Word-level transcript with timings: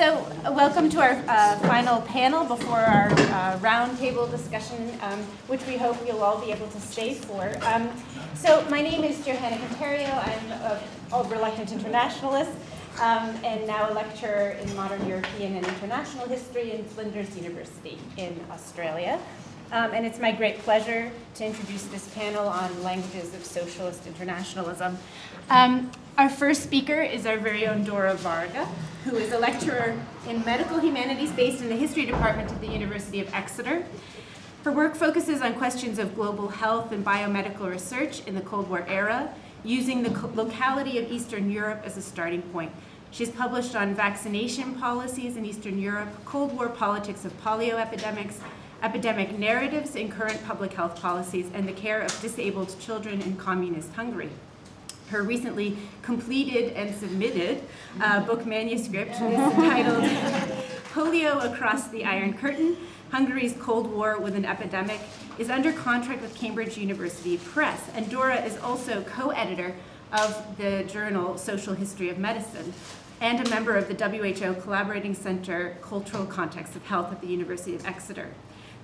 So, 0.00 0.16
uh, 0.46 0.52
welcome 0.52 0.88
to 0.88 1.00
our 1.02 1.22
uh, 1.28 1.58
final 1.58 2.00
panel 2.00 2.46
before 2.46 2.78
our 2.78 3.10
uh, 3.10 3.58
roundtable 3.58 4.30
discussion, 4.30 4.98
um, 5.02 5.20
which 5.46 5.60
we 5.66 5.76
hope 5.76 5.94
you'll 6.06 6.22
all 6.22 6.40
be 6.40 6.50
able 6.52 6.68
to 6.68 6.80
stay 6.80 7.12
for. 7.12 7.54
Um, 7.66 7.90
so, 8.34 8.64
my 8.70 8.80
name 8.80 9.04
is 9.04 9.22
Johanna 9.26 9.58
Conterio. 9.58 10.08
I'm 10.10 10.52
a, 11.12 11.28
reluctant 11.28 11.72
internationalist 11.72 12.50
um, 12.98 13.36
and 13.44 13.66
now 13.66 13.90
a 13.90 13.92
lecturer 13.92 14.56
in 14.62 14.74
modern 14.74 15.06
European 15.06 15.56
and 15.56 15.66
international 15.66 16.26
history 16.28 16.72
in 16.72 16.82
Flinders 16.82 17.36
University 17.36 17.98
in 18.16 18.40
Australia. 18.50 19.20
Um, 19.72 19.92
and 19.94 20.04
it's 20.04 20.18
my 20.18 20.32
great 20.32 20.58
pleasure 20.58 21.12
to 21.36 21.46
introduce 21.46 21.84
this 21.84 22.12
panel 22.12 22.48
on 22.48 22.82
languages 22.82 23.32
of 23.34 23.44
socialist 23.44 24.04
internationalism. 24.04 24.98
Um, 25.48 25.92
our 26.18 26.28
first 26.28 26.64
speaker 26.64 27.00
is 27.00 27.24
our 27.24 27.38
very 27.38 27.68
own 27.68 27.84
Dora 27.84 28.16
Vargha, 28.16 28.66
who 29.04 29.14
is 29.14 29.32
a 29.32 29.38
lecturer 29.38 29.96
in 30.28 30.44
medical 30.44 30.80
humanities 30.80 31.30
based 31.30 31.62
in 31.62 31.68
the 31.68 31.76
history 31.76 32.04
department 32.04 32.50
at 32.50 32.60
the 32.60 32.66
University 32.66 33.20
of 33.20 33.32
Exeter. 33.32 33.84
Her 34.64 34.72
work 34.72 34.96
focuses 34.96 35.40
on 35.40 35.54
questions 35.54 36.00
of 36.00 36.16
global 36.16 36.48
health 36.48 36.90
and 36.90 37.04
biomedical 37.04 37.70
research 37.70 38.26
in 38.26 38.34
the 38.34 38.40
Cold 38.40 38.68
War 38.68 38.84
era, 38.88 39.32
using 39.62 40.02
the 40.02 40.10
locality 40.34 40.98
of 40.98 41.12
Eastern 41.12 41.48
Europe 41.48 41.82
as 41.84 41.96
a 41.96 42.02
starting 42.02 42.42
point. 42.42 42.72
She's 43.12 43.30
published 43.30 43.76
on 43.76 43.94
vaccination 43.94 44.74
policies 44.74 45.36
in 45.36 45.44
Eastern 45.46 45.78
Europe, 45.78 46.08
Cold 46.24 46.56
War 46.56 46.68
politics 46.68 47.24
of 47.24 47.40
polio 47.40 47.74
epidemics, 47.74 48.40
epidemic 48.82 49.38
narratives 49.38 49.94
in 49.94 50.10
current 50.10 50.42
public 50.46 50.72
health 50.72 51.00
policies, 51.00 51.46
and 51.54 51.68
the 51.68 51.72
care 51.72 52.00
of 52.00 52.20
disabled 52.20 52.74
children 52.80 53.20
in 53.22 53.36
communist 53.36 53.92
Hungary. 53.92 54.30
Her 55.08 55.22
recently 55.22 55.76
completed 56.02 56.72
and 56.74 56.94
submitted 56.94 57.62
uh, 58.00 58.20
book 58.20 58.46
manuscript 58.46 59.12
is 59.12 59.20
entitled 59.22 60.04
Polio 60.92 61.44
Across 61.52 61.88
the 61.88 62.04
Iron 62.04 62.34
Curtain, 62.34 62.76
Hungary's 63.10 63.56
Cold 63.60 63.90
War 63.92 64.18
with 64.18 64.36
an 64.36 64.44
Epidemic, 64.44 65.00
is 65.38 65.50
under 65.50 65.72
contract 65.72 66.22
with 66.22 66.34
Cambridge 66.34 66.78
University 66.78 67.38
Press. 67.38 67.90
And 67.94 68.08
Dora 68.08 68.36
is 68.42 68.56
also 68.58 69.02
co-editor 69.02 69.74
of 70.12 70.56
the 70.58 70.84
journal 70.84 71.38
Social 71.38 71.74
History 71.74 72.08
of 72.08 72.18
Medicine 72.18 72.72
and 73.20 73.46
a 73.46 73.50
member 73.50 73.76
of 73.76 73.88
the 73.88 73.94
WHO 73.94 74.60
Collaborating 74.60 75.14
Center 75.14 75.76
Cultural 75.82 76.24
Context 76.24 76.74
of 76.74 76.84
Health 76.86 77.12
at 77.12 77.20
the 77.20 77.26
University 77.26 77.74
of 77.74 77.84
Exeter. 77.86 78.28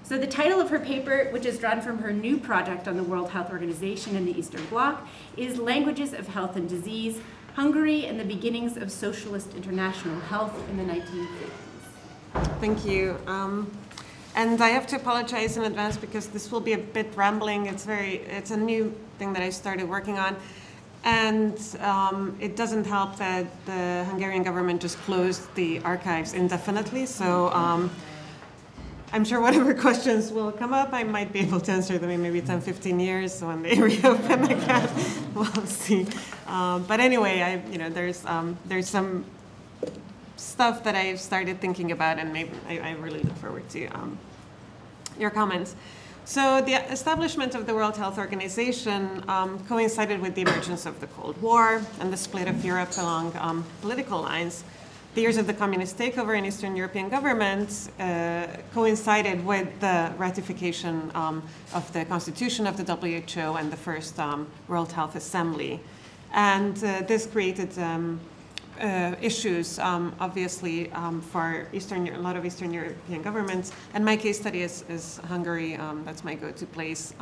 So 0.07 0.17
the 0.17 0.27
title 0.29 0.61
of 0.61 0.71
her 0.71 0.79
paper, 0.79 1.27
which 1.33 1.45
is 1.45 1.59
drawn 1.59 1.81
from 1.81 1.99
her 1.99 2.13
new 2.13 2.39
project 2.39 2.87
on 2.87 2.97
the 2.97 3.03
World 3.03 3.29
Health 3.29 3.51
Organization 3.51 4.15
and 4.15 4.25
the 4.25 4.39
Eastern 4.39 4.65
Bloc, 4.67 5.05
is 5.37 5.59
Languages 5.59 6.13
of 6.13 6.29
Health 6.29 6.55
and 6.55 6.69
Disease, 6.69 7.19
Hungary 7.55 8.07
and 8.07 8.21
the 8.21 8.25
Beginnings 8.25 8.77
of 8.77 8.93
Socialist 8.93 9.53
International 9.57 10.21
Health 10.21 10.55
in 10.71 10.77
the 10.77 10.85
1950s. 10.85 12.47
Thank 12.61 12.87
you. 12.87 13.19
Um, 13.27 13.69
and 14.37 14.63
I 14.63 14.69
have 14.69 14.87
to 14.89 14.97
apologize 14.97 15.57
in 15.57 15.65
advance 15.65 15.97
because 15.97 16.29
this 16.29 16.53
will 16.53 16.61
be 16.61 16.75
a 16.75 16.79
bit 16.79 17.11
rambling. 17.17 17.67
It's 17.67 17.85
very, 17.85 18.19
it's 18.19 18.53
a 18.53 18.57
new 18.57 18.95
thing 19.19 19.33
that 19.33 19.43
I 19.43 19.51
started 19.51 19.89
working 19.89 20.21
on. 20.21 20.37
And 21.03 21.59
um, 21.81 22.37
it 22.39 22.55
doesn't 22.55 22.87
help 22.87 23.17
that 23.17 23.47
the 23.67 24.05
Hungarian 24.09 24.45
government 24.45 24.81
just 24.81 24.99
closed 24.99 25.53
the 25.57 25.81
archives 25.81 26.33
indefinitely. 26.33 27.07
So 27.07 27.51
um, 27.51 27.91
I'm 29.17 29.25
sure 29.25 29.41
whatever 29.41 29.73
questions 29.87 30.31
will 30.31 30.53
come 30.53 30.75
up, 30.75 30.91
I 30.93 31.03
might 31.03 31.33
be 31.33 31.39
able 31.39 31.59
to 31.61 31.73
answer 31.73 31.97
them 31.97 32.11
in 32.11 32.21
maybe 32.21 32.43
10, 32.43 32.61
15 32.61 33.01
years 33.01 33.41
when 33.43 33.63
they 33.63 33.75
reopen 33.91 34.45
again. 34.45 34.91
we'll 35.35 35.47
see. 35.65 36.07
Um, 36.47 36.85
but 36.85 37.01
anyway, 37.01 37.41
I, 37.41 37.67
you 37.73 37.79
know, 37.79 37.89
there's 37.89 38.27
um, 38.27 38.59
there's 38.67 38.87
some 38.87 39.25
stuff 40.37 40.85
that 40.85 40.95
I've 40.95 41.19
started 41.19 41.63
thinking 41.63 41.93
about, 41.93 42.19
and 42.19 42.31
maybe 42.31 42.51
I, 42.69 42.79
I 42.79 42.91
really 42.93 43.21
look 43.21 43.37
forward 43.39 43.67
to 43.71 43.87
um, 43.87 44.19
your 45.19 45.31
comments. 45.31 45.75
So 46.27 46.61
the 46.61 46.75
establishment 46.93 47.55
of 47.55 47.67
the 47.67 47.75
World 47.75 47.97
Health 47.97 48.19
Organization 48.19 49.25
um, 49.29 49.65
coincided 49.67 50.21
with 50.21 50.35
the 50.35 50.43
emergence 50.43 50.85
of 50.85 51.01
the 51.01 51.07
Cold 51.07 51.41
War 51.41 51.81
and 52.01 52.13
the 52.13 52.19
split 52.19 52.49
of 52.49 52.63
Europe 52.63 52.91
along 52.99 53.35
um, 53.39 53.65
political 53.81 54.21
lines 54.21 54.63
the 55.17 55.23
years 55.23 55.39
of 55.39 55.47
the 55.47 55.55
communist 55.55 55.97
takeover 55.97 56.37
in 56.37 56.45
Eastern 56.45 56.77
European 56.77 57.09
governments 57.09 57.89
uh, 57.99 58.47
coincided 58.75 59.43
with 59.47 59.67
the 59.81 60.13
ratification 60.19 61.11
um, 61.15 61.43
of 61.73 61.91
the 61.95 62.05
constitution 62.05 62.67
of 62.67 62.77
the 62.77 62.85
WHO 62.85 63.57
and 63.57 63.73
the 63.73 63.79
first 63.79 64.21
um, 64.21 64.47
World 64.69 64.93
Health 64.93 65.17
Assembly. 65.17 65.81
And 66.35 66.77
uh, 66.85 67.01
this 67.09 67.25
created 67.25 67.79
um, 67.79 68.21
uh, 68.79 69.15
issues, 69.23 69.79
um, 69.79 70.15
obviously, 70.21 70.93
um, 70.93 71.23
for 71.23 71.67
Eastern, 71.73 72.09
a 72.09 72.19
lot 72.19 72.37
of 72.37 72.45
Eastern 72.45 72.71
European 72.75 73.23
governments. 73.23 73.73
And 73.95 74.05
my 74.05 74.19
case 74.19 74.39
study 74.39 74.61
is, 74.61 74.85
is 74.91 75.17
Hungary. 75.29 75.77
Um, 75.77 76.05
that's 76.05 76.25
my 76.25 76.35
go-to 76.35 76.67
place. 76.67 77.15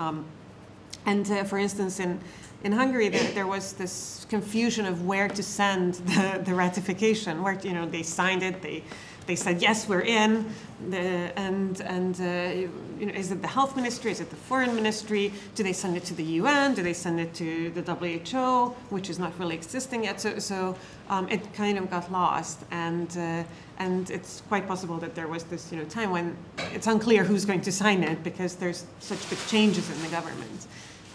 and 1.06 1.30
uh, 1.30 1.44
for 1.44 1.58
instance, 1.58 2.00
in 2.00 2.18
in 2.64 2.72
Hungary, 2.72 3.10
there, 3.10 3.30
there, 3.32 3.46
was 3.46 3.74
this 3.74 4.26
confusion 4.30 4.86
of 4.86 5.04
where 5.06 5.28
to 5.28 5.42
send 5.42 5.94
the, 6.06 6.42
the 6.44 6.54
ratification. 6.54 7.42
Where 7.42 7.58
you 7.62 7.74
know 7.74 7.86
they 7.86 8.02
signed 8.02 8.42
it, 8.42 8.62
they 8.62 8.82
they 9.26 9.36
said 9.36 9.62
yes, 9.62 9.88
we're 9.88 10.00
in. 10.00 10.46
The, 10.90 10.98
and 11.38 11.80
and 11.82 12.20
uh, 12.20 12.68
you 12.98 13.06
know, 13.06 13.12
is 13.12 13.30
it 13.30 13.42
the 13.42 13.48
health 13.48 13.76
ministry? 13.76 14.10
Is 14.10 14.20
it 14.20 14.30
the 14.30 14.36
foreign 14.36 14.74
ministry? 14.74 15.32
Do 15.54 15.62
they 15.62 15.74
send 15.74 15.96
it 15.96 16.04
to 16.04 16.14
the 16.14 16.24
UN? 16.40 16.74
Do 16.74 16.82
they 16.82 16.94
send 16.94 17.20
it 17.20 17.34
to 17.34 17.70
the 17.70 17.82
WHO, 17.82 18.74
which 18.88 19.10
is 19.10 19.18
not 19.18 19.38
really 19.38 19.54
existing 19.54 20.04
yet? 20.04 20.20
So 20.20 20.38
so 20.38 20.76
um, 21.10 21.28
it 21.28 21.52
kind 21.52 21.76
of 21.76 21.90
got 21.90 22.10
lost, 22.10 22.60
and 22.70 23.10
uh, 23.18 23.44
and 23.78 24.10
it's 24.10 24.42
quite 24.48 24.66
possible 24.66 24.96
that 24.98 25.14
there 25.14 25.28
was 25.28 25.44
this 25.44 25.70
you 25.70 25.78
know 25.78 25.84
time 25.84 26.10
when 26.10 26.34
it's 26.72 26.86
unclear 26.86 27.24
who's 27.24 27.44
going 27.44 27.60
to 27.60 27.72
sign 27.72 28.02
it 28.02 28.24
because 28.24 28.54
there's 28.56 28.86
such 29.00 29.28
big 29.28 29.38
changes 29.48 29.90
in 29.90 30.00
the 30.02 30.08
government 30.08 30.66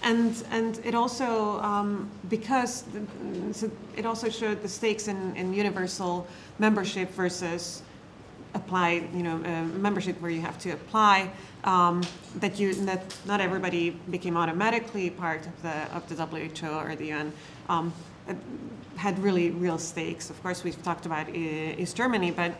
and 0.03 0.43
and 0.51 0.79
it 0.85 0.95
also 0.95 1.59
um, 1.61 2.09
because 2.29 2.83
the, 2.83 3.71
it 3.95 4.05
also 4.05 4.29
showed 4.29 4.61
the 4.61 4.67
stakes 4.67 5.07
in, 5.07 5.35
in 5.35 5.53
universal 5.53 6.27
membership 6.57 7.11
versus 7.11 7.83
apply 8.53 9.07
you 9.13 9.23
know 9.23 9.35
uh, 9.35 9.63
membership 9.77 10.19
where 10.21 10.31
you 10.31 10.41
have 10.41 10.57
to 10.59 10.71
apply 10.71 11.29
um, 11.63 12.01
that 12.35 12.59
you 12.59 12.73
that 12.73 13.15
not 13.25 13.41
everybody 13.41 13.91
became 14.09 14.37
automatically 14.37 15.09
part 15.09 15.45
of 15.45 15.61
the 15.61 15.95
of 15.95 16.07
the 16.09 16.25
WHO 16.25 16.67
or 16.67 16.95
the 16.95 17.11
UN 17.11 17.33
um, 17.67 17.93
had 18.95 19.17
really 19.19 19.51
real 19.51 19.77
stakes. 19.77 20.29
Of 20.29 20.41
course, 20.43 20.63
we've 20.63 20.81
talked 20.83 21.05
about 21.05 21.29
East 21.29 21.95
Germany, 21.95 22.31
but 22.31 22.51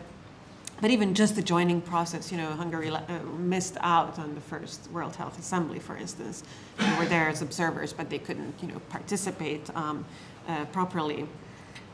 but 0.80 0.90
even 0.90 1.14
just 1.14 1.36
the 1.36 1.42
joining 1.42 1.80
process, 1.80 2.32
you 2.32 2.38
know, 2.38 2.50
Hungary 2.52 2.88
uh, 2.88 3.00
missed 3.38 3.76
out 3.80 4.18
on 4.18 4.34
the 4.34 4.40
first 4.40 4.90
World 4.90 5.14
Health 5.14 5.38
Assembly, 5.38 5.78
for 5.78 5.96
instance. 5.96 6.42
They 6.78 6.98
were 6.98 7.04
there 7.04 7.28
as 7.28 7.42
observers, 7.42 7.92
but 7.92 8.08
they 8.08 8.18
couldn't, 8.18 8.54
you 8.62 8.68
know, 8.68 8.78
participate 8.88 9.68
um, 9.76 10.04
uh, 10.48 10.64
properly. 10.66 11.26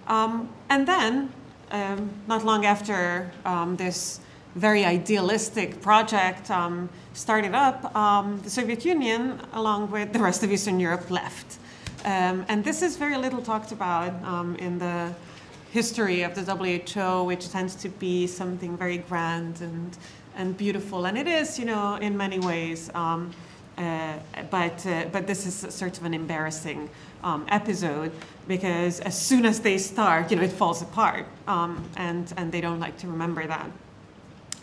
Um, 0.06 0.48
and 0.68 0.86
then, 0.86 1.32
um, 1.72 2.10
not 2.28 2.44
long 2.44 2.64
after 2.64 3.32
um, 3.44 3.76
this 3.76 4.20
very 4.54 4.84
idealistic 4.84 5.82
project 5.82 6.50
um, 6.50 6.88
started 7.12 7.54
up, 7.54 7.94
um, 7.96 8.40
the 8.42 8.50
Soviet 8.50 8.84
Union, 8.84 9.40
along 9.52 9.90
with 9.90 10.12
the 10.12 10.20
rest 10.20 10.44
of 10.44 10.52
Eastern 10.52 10.78
Europe, 10.78 11.10
left. 11.10 11.58
and 12.04 12.62
this 12.62 12.82
is 12.82 12.96
very 12.96 13.16
little 13.16 13.42
talked 13.42 13.72
about 13.72 14.12
in 14.60 14.78
the 14.78 15.12
history 15.76 16.22
of 16.22 16.34
the 16.34 16.42
WHO, 16.42 17.24
which 17.24 17.50
tends 17.50 17.74
to 17.74 17.90
be 17.90 18.26
something 18.26 18.78
very 18.78 18.96
grand 18.96 19.60
and, 19.60 19.90
and 20.34 20.56
beautiful. 20.56 21.04
And 21.04 21.18
it 21.18 21.26
is, 21.26 21.58
you 21.58 21.66
know, 21.66 21.96
in 21.96 22.16
many 22.16 22.38
ways. 22.38 22.90
Um, 22.94 23.30
uh, 23.76 24.14
but, 24.50 24.86
uh, 24.86 25.04
but 25.12 25.26
this 25.26 25.44
is 25.44 25.74
sort 25.74 25.98
of 25.98 26.04
an 26.06 26.14
embarrassing 26.14 26.88
um, 27.22 27.44
episode 27.48 28.10
because 28.48 29.00
as 29.00 29.20
soon 29.20 29.44
as 29.44 29.60
they 29.60 29.76
start, 29.76 30.30
you 30.30 30.38
know, 30.38 30.44
it 30.44 30.52
falls 30.62 30.80
apart. 30.80 31.26
Um, 31.46 31.84
and, 31.98 32.32
and 32.38 32.50
they 32.50 32.62
don't 32.62 32.80
like 32.80 32.96
to 33.02 33.06
remember 33.06 33.46
that. 33.46 33.70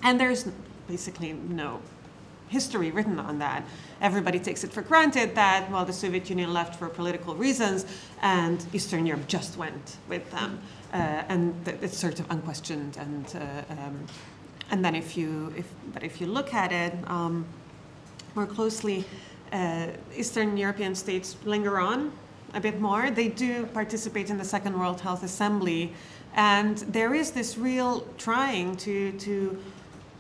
And 0.02 0.20
there's 0.20 0.50
basically 0.88 1.34
no 1.34 1.80
history 2.50 2.90
written 2.90 3.20
on 3.20 3.38
that. 3.38 3.64
Everybody 4.02 4.40
takes 4.40 4.64
it 4.64 4.74
for 4.74 4.82
granted 4.82 5.36
that, 5.36 5.70
well, 5.70 5.86
the 5.86 5.94
Soviet 5.94 6.28
Union 6.32 6.52
left 6.52 6.74
for 6.80 6.90
political 6.90 7.36
reasons 7.36 7.86
and 8.24 8.66
Eastern 8.74 9.06
Europe 9.06 9.28
just 9.28 9.58
went 9.58 9.98
with 10.10 10.26
them. 10.32 10.60
Uh, 10.94 11.24
and 11.28 11.68
it's 11.82 11.98
sort 11.98 12.20
of 12.20 12.30
unquestioned. 12.30 12.98
And 12.98 13.26
uh, 13.36 13.74
um, 13.74 14.06
and 14.70 14.86
then 14.86 14.96
if 14.96 15.18
you 15.18 15.54
if 15.58 15.68
but 15.94 16.04
if 16.04 16.22
you 16.22 16.28
look 16.28 16.54
at 16.54 16.72
it 16.72 16.94
um, 17.08 17.46
more 18.36 18.46
closely, 18.46 19.04
uh, 19.52 19.88
Eastern 20.16 20.56
European 20.56 20.96
states 20.96 21.36
linger 21.46 21.80
on 21.80 22.12
a 22.54 22.62
bit 22.62 22.80
more. 22.80 23.10
They 23.10 23.28
do 23.28 23.66
participate 23.68 24.30
in 24.30 24.38
the 24.38 24.46
Second 24.46 24.80
World 24.80 25.02
Health 25.02 25.24
Assembly, 25.24 25.94
and 26.36 26.78
there 26.78 27.16
is 27.16 27.32
this 27.32 27.58
real 27.58 28.02
trying 28.18 28.76
to 28.78 29.12
to 29.14 29.58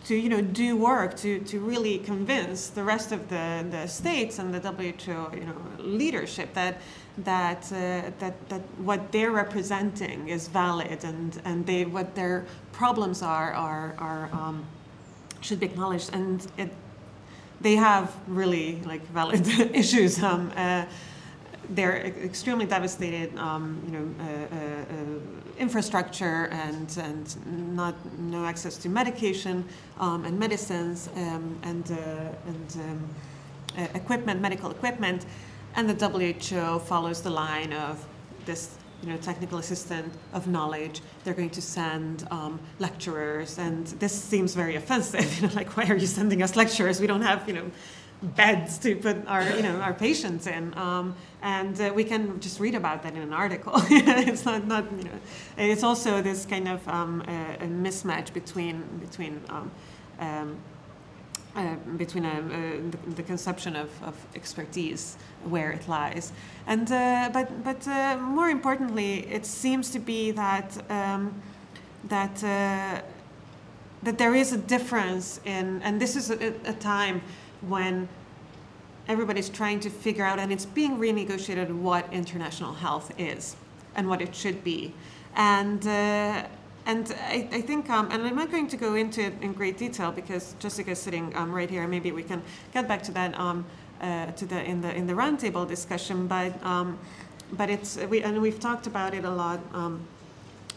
to 0.05 0.15
you 0.15 0.29
know 0.29 0.41
do 0.41 0.75
work 0.75 1.15
to, 1.17 1.39
to 1.39 1.59
really 1.59 1.97
convince 1.99 2.67
the 2.67 2.83
rest 2.83 3.11
of 3.11 3.29
the, 3.29 3.65
the 3.69 3.87
states 3.87 4.39
and 4.39 4.53
the 4.53 4.59
WHO 4.59 5.37
you 5.37 5.45
know 5.45 5.55
leadership 5.79 6.53
that 6.53 6.81
that 7.19 7.71
uh, 7.71 8.11
that 8.19 8.49
that 8.49 8.61
what 8.77 9.11
they're 9.11 9.31
representing 9.31 10.27
is 10.29 10.47
valid 10.47 11.03
and 11.03 11.41
and 11.45 11.65
they 11.65 11.85
what 11.85 12.15
their 12.15 12.45
problems 12.71 13.21
are 13.21 13.53
are 13.53 13.95
are 13.97 14.29
um, 14.33 14.65
should 15.41 15.59
be 15.59 15.65
acknowledged. 15.65 16.13
And 16.13 16.45
it 16.57 16.71
they 17.61 17.75
have 17.75 18.15
really 18.27 18.81
like 18.85 19.05
valid 19.07 19.47
issues 19.73 20.21
um, 20.21 20.51
uh, 20.55 20.85
they're 21.69 21.97
extremely 22.23 22.65
devastated, 22.65 23.35
um, 23.37 23.81
you 23.85 23.91
know, 23.91 24.07
uh, 24.19 24.55
uh, 24.55 24.59
uh, 24.59 25.19
infrastructure 25.57 26.47
and 26.51 26.97
and 26.97 27.75
not 27.75 27.95
no 28.19 28.45
access 28.45 28.77
to 28.77 28.89
medication 28.89 29.63
um, 29.99 30.25
and 30.25 30.37
medicines 30.37 31.09
um, 31.15 31.57
and 31.63 31.91
uh, 31.91 31.95
and 32.47 32.77
um, 32.77 33.09
equipment, 33.95 34.41
medical 34.41 34.71
equipment, 34.71 35.25
and 35.75 35.89
the 35.89 36.07
WHO 36.07 36.79
follows 36.79 37.21
the 37.21 37.29
line 37.29 37.73
of 37.73 38.05
this. 38.45 38.75
You 39.01 39.09
know, 39.09 39.17
technical 39.17 39.57
assistant 39.57 40.13
of 40.31 40.47
knowledge. 40.47 41.01
They're 41.25 41.33
going 41.33 41.49
to 41.49 41.61
send 41.61 42.25
um, 42.31 42.57
lecturers, 42.79 43.57
and 43.57 43.85
this 43.99 44.13
seems 44.13 44.55
very 44.55 44.77
offensive. 44.77 45.27
You 45.41 45.49
know, 45.49 45.53
like 45.53 45.75
why 45.75 45.83
are 45.87 45.97
you 45.97 46.07
sending 46.07 46.41
us 46.41 46.55
lecturers? 46.55 47.01
We 47.01 47.07
don't 47.07 47.21
have, 47.21 47.45
you 47.45 47.53
know, 47.53 47.69
beds 48.23 48.77
to 48.77 48.95
put 48.95 49.27
our 49.27 49.43
you 49.51 49.61
know 49.61 49.79
our 49.81 49.93
patients 49.93 50.47
in 50.47 50.73
um, 50.77 51.15
and 51.41 51.79
uh, 51.81 51.91
we 51.93 52.03
can 52.03 52.39
just 52.39 52.59
read 52.59 52.73
about 52.73 53.03
that 53.03 53.13
in 53.13 53.21
an 53.21 53.33
article 53.33 53.73
it's 53.89 54.45
not 54.45 54.65
not 54.65 54.85
you 54.97 55.03
know 55.03 55.19
it's 55.57 55.83
also 55.83 56.21
this 56.21 56.45
kind 56.45 56.67
of 56.67 56.87
um, 56.87 57.21
a, 57.27 57.65
a 57.65 57.67
mismatch 57.67 58.31
between 58.33 58.81
between 58.99 59.41
um, 59.49 59.71
um 60.19 60.57
uh, 61.55 61.75
between 61.97 62.25
uh, 62.25 62.29
uh, 62.29 62.41
the, 62.91 63.15
the, 63.15 63.23
conception 63.23 63.75
of, 63.75 63.89
of, 64.03 64.15
expertise 64.35 65.17
where 65.43 65.71
it 65.71 65.87
lies 65.87 66.31
and 66.67 66.91
uh, 66.91 67.29
but 67.31 67.63
but 67.63 67.87
uh, 67.87 68.17
more 68.17 68.49
importantly 68.49 69.27
it 69.27 69.45
seems 69.45 69.89
to 69.89 69.99
be 69.99 70.31
that 70.31 70.77
um, 70.89 71.33
that 72.05 72.35
that 74.03 74.17
there 74.17 74.35
is 74.35 74.51
a 74.51 74.57
difference 74.57 75.39
in 75.45 75.81
and 75.83 76.01
this 76.01 76.15
is 76.15 76.31
a, 76.31 76.53
a 76.65 76.73
time 76.73 77.21
when 77.61 78.07
everybody's 79.07 79.49
trying 79.49 79.79
to 79.81 79.89
figure 79.89 80.25
out, 80.25 80.39
and 80.39 80.51
it's 80.51 80.65
being 80.65 80.97
renegotiated, 80.97 81.71
what 81.71 82.11
international 82.13 82.73
health 82.73 83.11
is 83.17 83.55
and 83.95 84.07
what 84.07 84.21
it 84.21 84.35
should 84.35 84.63
be. 84.63 84.93
And 85.35 85.85
and 86.85 87.15
I, 87.21 87.47
I 87.51 87.61
think, 87.61 87.89
um, 87.89 88.09
and 88.11 88.23
I'm 88.23 88.35
not 88.35 88.51
going 88.51 88.67
to 88.67 88.77
go 88.77 88.95
into 88.95 89.21
it 89.21 89.33
in 89.41 89.53
great 89.53 89.77
detail 89.77 90.11
because 90.11 90.55
Jessica's 90.59 90.99
sitting 90.99 91.35
um, 91.35 91.51
right 91.51 91.69
here. 91.69 91.87
Maybe 91.87 92.11
we 92.11 92.23
can 92.23 92.41
get 92.73 92.87
back 92.87 93.01
to 93.03 93.11
that 93.13 93.39
um, 93.39 93.65
uh, 94.01 94.31
to 94.31 94.45
the 94.45 94.63
in 94.63 94.81
the 94.81 94.93
in 94.93 95.07
the 95.07 95.13
roundtable 95.13 95.67
discussion. 95.67 96.27
But 96.27 96.61
um, 96.65 96.99
but 97.53 97.69
it's 97.69 97.97
we 98.09 98.21
and 98.23 98.41
we've 98.41 98.59
talked 98.59 98.87
about 98.87 99.13
it 99.13 99.23
a 99.23 99.29
lot 99.29 99.61
um, 99.73 100.05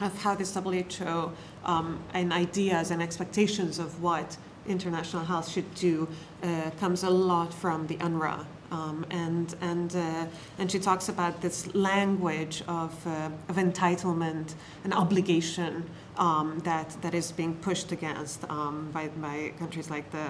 of 0.00 0.16
how 0.22 0.34
this 0.34 0.54
WHO 0.54 1.32
um, 1.64 1.98
and 2.14 2.32
ideas 2.32 2.90
and 2.90 3.02
expectations 3.02 3.78
of 3.78 4.00
what 4.00 4.36
international 4.68 5.24
health 5.24 5.48
should 5.48 5.74
do 5.74 6.08
uh, 6.42 6.70
comes 6.78 7.02
a 7.02 7.10
lot 7.10 7.52
from 7.52 7.86
the 7.86 7.96
UNRRA. 7.96 8.44
Um, 8.70 9.06
and 9.10 9.54
and 9.60 9.94
uh, 9.94 10.26
and 10.58 10.70
she 10.70 10.78
talks 10.78 11.08
about 11.08 11.40
this 11.40 11.74
language 11.74 12.62
of, 12.66 13.06
uh, 13.06 13.30
of 13.48 13.56
entitlement 13.56 14.54
and 14.84 14.92
obligation 14.92 15.84
um, 16.18 16.60
that 16.64 16.96
that 17.02 17.14
is 17.14 17.32
being 17.32 17.54
pushed 17.56 17.92
against 17.92 18.48
um, 18.50 18.90
by, 18.92 19.08
by 19.08 19.52
countries 19.58 19.90
like 19.90 20.10
the 20.10 20.26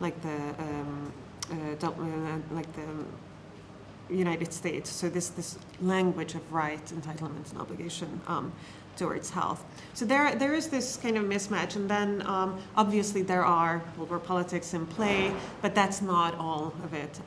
like 0.00 0.20
the 0.22 0.38
um, 0.58 1.12
uh, 1.50 1.86
uh, 1.86 2.54
like 2.54 2.72
the 2.74 4.14
United 4.14 4.52
States. 4.52 4.90
So 4.90 5.08
this 5.08 5.28
this 5.28 5.58
language 5.80 6.34
of 6.34 6.52
right, 6.52 6.84
entitlement, 6.86 7.50
and 7.52 7.60
obligation 7.60 8.20
um, 8.26 8.52
towards 8.96 9.30
health. 9.30 9.64
So 9.94 10.04
there, 10.04 10.34
there 10.34 10.54
is 10.54 10.68
this 10.68 10.96
kind 10.96 11.16
of 11.16 11.24
mismatch, 11.24 11.76
and 11.76 11.88
then 11.88 12.22
um, 12.26 12.58
obviously 12.76 13.22
there 13.22 13.44
are 13.44 13.82
world 13.96 14.10
war 14.10 14.18
politics 14.18 14.74
in 14.74 14.86
play, 14.86 15.32
but 15.62 15.74
that's 15.74 16.00
not 16.00 16.34
all 16.36 16.72
of 16.84 16.94
it. 16.94 17.20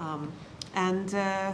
And 0.77 1.13
uh, 1.15 1.51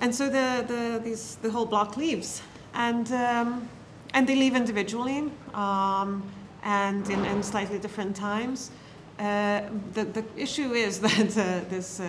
and 0.00 0.14
so 0.14 0.28
the 0.28 0.64
the 0.68 1.00
these 1.02 1.38
the 1.42 1.50
whole 1.50 1.66
bloc 1.66 1.96
leaves, 1.96 2.40
and 2.72 3.10
um, 3.12 3.68
and 4.14 4.28
they 4.28 4.36
leave 4.36 4.54
individually, 4.54 5.30
um, 5.54 6.22
and 6.62 7.10
in, 7.10 7.24
in 7.24 7.42
slightly 7.42 7.80
different 7.80 8.14
times. 8.14 8.70
Uh, 9.18 9.62
the 9.94 10.04
the 10.04 10.24
issue 10.36 10.72
is 10.72 11.00
that 11.06 11.36
uh, 11.36 11.68
this. 11.68 12.00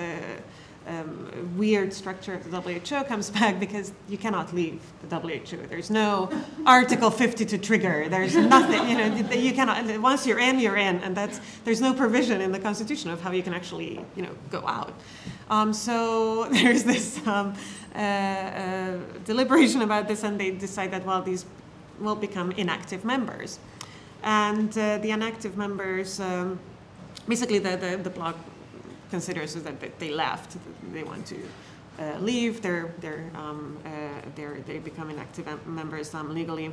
Um, 0.89 1.55
weird 1.55 1.93
structure 1.93 2.33
of 2.33 2.49
the 2.49 2.59
WHO 2.59 3.03
comes 3.03 3.29
back 3.39 3.59
because 3.59 3.91
you 4.07 4.17
cannot 4.17 4.55
leave 4.55 4.81
the 5.07 5.19
WHO. 5.19 5.67
There's 5.67 5.91
no 5.91 6.31
Article 6.65 7.11
50 7.11 7.45
to 7.45 7.57
trigger. 7.59 8.09
There's 8.09 8.35
nothing. 8.35 8.89
You 8.89 8.97
know, 8.97 9.31
you 9.31 9.53
cannot. 9.53 10.01
Once 10.01 10.25
you're 10.25 10.39
in, 10.39 10.59
you're 10.59 10.77
in, 10.77 10.97
and 11.03 11.15
that's 11.15 11.41
there's 11.63 11.79
no 11.79 11.93
provision 11.93 12.41
in 12.41 12.51
the 12.51 12.57
Constitution 12.57 13.11
of 13.11 13.21
how 13.21 13.31
you 13.31 13.43
can 13.43 13.53
actually, 13.53 14.03
you 14.15 14.23
know, 14.23 14.31
go 14.49 14.65
out. 14.65 14.93
Um, 15.51 15.73
so 15.73 16.45
there's 16.51 16.83
this 16.83 17.25
um, 17.27 17.53
uh, 17.93 17.99
uh, 17.99 18.97
deliberation 19.25 19.83
about 19.83 20.07
this, 20.07 20.23
and 20.23 20.39
they 20.39 20.49
decide 20.49 20.89
that 20.91 21.05
well, 21.05 21.21
these 21.21 21.45
will 21.99 22.15
become 22.15 22.51
inactive 22.53 23.05
members, 23.05 23.59
and 24.23 24.75
uh, 24.75 24.97
the 24.97 25.11
inactive 25.11 25.55
members. 25.55 26.19
Um, 26.19 26.59
basically, 27.27 27.59
the, 27.59 27.77
the, 27.77 27.97
the 27.97 28.09
considers 29.09 29.55
is 29.55 29.63
that 29.63 29.99
they 29.99 30.11
left, 30.11 30.57
they 30.93 31.03
want 31.03 31.25
to 31.27 31.37
uh, 31.99 32.17
leave, 32.19 32.61
they're, 32.61 32.93
they're, 32.99 33.29
um, 33.35 33.77
uh, 33.85 33.89
they're, 34.35 34.59
they 34.65 34.79
become 34.79 35.09
inactive 35.09 35.45
members 35.67 36.13
um, 36.13 36.33
legally. 36.33 36.71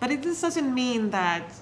But 0.00 0.10
it, 0.10 0.22
this 0.22 0.40
doesn't 0.40 0.74
mean 0.74 1.10
that 1.10 1.52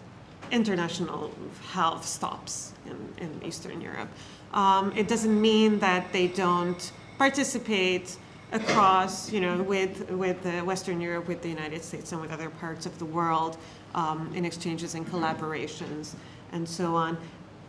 international 0.51 1.33
health 1.71 2.07
stops 2.07 2.73
in, 2.87 3.25
in 3.25 3.43
Eastern 3.45 3.81
Europe. 3.81 4.09
Um, 4.55 4.93
it 4.97 5.09
doesn't 5.09 5.41
mean 5.41 5.79
that 5.81 6.13
they 6.13 6.29
don't 6.29 6.93
participate 7.19 8.17
across, 8.53 9.33
you 9.33 9.41
know, 9.41 9.63
with, 9.63 10.11
with 10.11 10.45
uh, 10.45 10.61
Western 10.63 11.01
Europe, 11.01 11.27
with 11.27 11.43
the 11.43 11.49
United 11.49 11.83
States, 11.83 12.13
and 12.13 12.21
with 12.21 12.31
other 12.31 12.51
parts 12.51 12.85
of 12.85 12.99
the 12.99 13.05
world 13.05 13.57
um, 13.95 14.31
in 14.35 14.45
exchanges 14.45 14.95
and 14.95 15.07
collaborations 15.07 16.15
and 16.53 16.69
so 16.69 16.95
on 16.95 17.17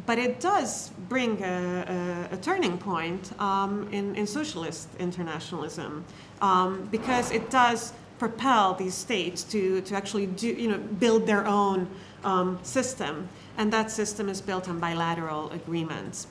but 0.05 0.19
it 0.19 0.39
does 0.39 0.89
bring 1.07 1.41
a, 1.43 2.27
a, 2.31 2.35
a 2.35 2.37
turning 2.37 2.77
point 2.77 3.31
um, 3.39 3.87
in, 3.91 4.15
in, 4.15 4.27
socialist 4.27 4.89
internationalism 4.99 6.03
um, 6.41 6.87
because 6.91 7.31
it 7.31 7.49
does 7.49 7.93
propel 8.19 8.73
these 8.73 8.93
states 8.93 9.43
to, 9.43 9.81
to 9.81 9.95
actually 9.95 10.27
do, 10.27 10.47
you 10.47 10.67
know, 10.67 10.77
build 10.77 11.25
their 11.25 11.45
own 11.45 11.87
um, 12.23 12.59
system. 12.63 13.27
And 13.57 13.71
that 13.71 13.91
system 13.91 14.29
is 14.29 14.41
built 14.41 14.67
on 14.67 14.79
bilateral 14.79 15.51
agreements 15.51 16.27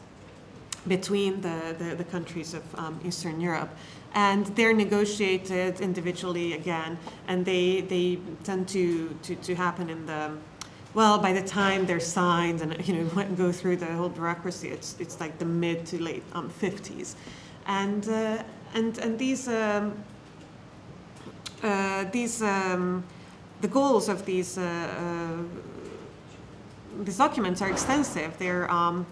between 0.89 1.41
the, 1.41 1.77
the, 1.79 1.95
the 1.95 2.05
countries 2.05 2.55
of 2.55 2.63
um, 2.77 3.01
Eastern 3.05 3.41
Europe. 3.41 3.71
And 4.15 4.47
they're 4.57 4.75
negotiated 4.75 5.81
individually 5.81 6.53
again, 6.53 6.99
and 7.29 7.47
they, 7.47 7.81
they 7.81 8.19
tend 8.45 8.69
to, 8.69 9.17
to, 9.23 9.37
to 9.37 9.55
happen 9.55 9.89
in 9.89 10.05
the 10.05 10.33
well, 10.95 11.19
by 11.19 11.33
the 11.33 11.43
time 11.43 11.87
they're 11.87 12.01
signed 12.01 12.61
and 12.61 12.87
you 12.87 12.95
know 12.95 13.25
go 13.37 13.53
through 13.53 13.77
the 13.77 13.87
whole 13.87 14.09
bureaucracy, 14.09 14.69
it's 14.69 14.97
it's 14.99 15.21
like 15.21 15.39
the 15.39 15.45
mid 15.45 15.87
to 15.87 16.03
late 16.03 16.23
um, 16.33 16.51
50s, 16.51 17.15
and 17.67 18.09
uh, 18.09 18.43
and 18.75 18.99
and 18.99 19.19
these 19.19 19.49
um, 19.49 19.95
uh, 21.63 22.05
these 22.13 22.43
um, 22.43 23.05
the 23.61 23.69
goals 23.69 24.09
of 24.09 24.25
these 24.27 24.59
uh, 24.59 24.63
uh 24.63 25.43
these 27.05 27.17
documents 27.17 27.63
are 27.63 27.71
extensive. 27.71 28.37
They're 28.39 28.71
um, 28.71 29.07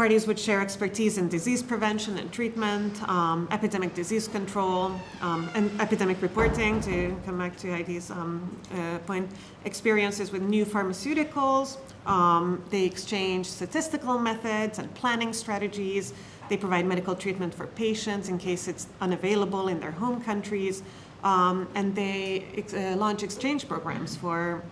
Parties 0.00 0.26
would 0.26 0.38
share 0.38 0.62
expertise 0.62 1.18
in 1.18 1.28
disease 1.28 1.62
prevention 1.62 2.16
and 2.16 2.32
treatment, 2.32 3.06
um, 3.06 3.46
epidemic 3.50 3.92
disease 3.92 4.28
control, 4.28 4.98
um, 5.20 5.50
and 5.54 5.70
epidemic 5.78 6.22
reporting, 6.22 6.80
to 6.80 7.14
come 7.26 7.36
back 7.36 7.54
to 7.58 7.70
Heidi's 7.70 8.10
um, 8.10 8.58
uh, 8.72 8.96
point, 9.00 9.30
experiences 9.66 10.32
with 10.32 10.40
new 10.40 10.64
pharmaceuticals. 10.64 11.76
Um, 12.06 12.64
they 12.70 12.86
exchange 12.86 13.44
statistical 13.44 14.18
methods 14.18 14.78
and 14.78 14.88
planning 14.94 15.34
strategies. 15.34 16.14
They 16.48 16.56
provide 16.56 16.86
medical 16.86 17.14
treatment 17.14 17.54
for 17.54 17.66
patients 17.66 18.30
in 18.30 18.38
case 18.38 18.68
it's 18.68 18.86
unavailable 19.02 19.68
in 19.68 19.80
their 19.80 19.92
home 19.92 20.22
countries. 20.22 20.82
Um, 21.22 21.68
and 21.74 21.94
they 21.94 22.46
ex 22.56 22.72
uh, 22.72 22.96
launch 22.96 23.22
exchange 23.22 23.68
programs 23.68 24.16
for 24.16 24.62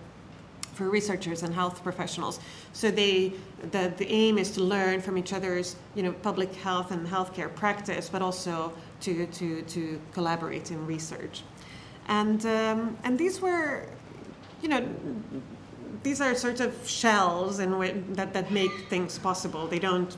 for 0.79 0.89
researchers 0.89 1.43
and 1.43 1.53
health 1.53 1.83
professionals. 1.83 2.39
So 2.71 2.89
they, 2.89 3.33
the, 3.73 3.93
the 3.97 4.07
aim 4.09 4.37
is 4.37 4.49
to 4.51 4.61
learn 4.61 5.01
from 5.01 5.17
each 5.17 5.33
other's, 5.33 5.75
you 5.95 6.03
know, 6.03 6.13
public 6.29 6.51
health 6.55 6.91
and 6.91 7.05
healthcare 7.05 7.53
practice, 7.53 8.05
but 8.09 8.21
also 8.21 8.71
to, 9.01 9.27
to, 9.39 9.61
to 9.73 9.99
collaborate 10.13 10.71
in 10.71 10.79
research. 10.87 11.43
And, 12.07 12.39
um, 12.45 12.97
and 13.03 13.19
these 13.19 13.41
were, 13.41 13.87
you 14.61 14.69
know, 14.69 14.81
these 16.01 16.21
are 16.21 16.33
sort 16.33 16.61
of 16.61 16.71
shells 16.87 17.59
in 17.59 17.77
which, 17.77 17.95
that, 18.19 18.31
that 18.31 18.49
make 18.51 18.71
things 18.89 19.19
possible. 19.19 19.67
They 19.67 19.79
don't 19.79 20.15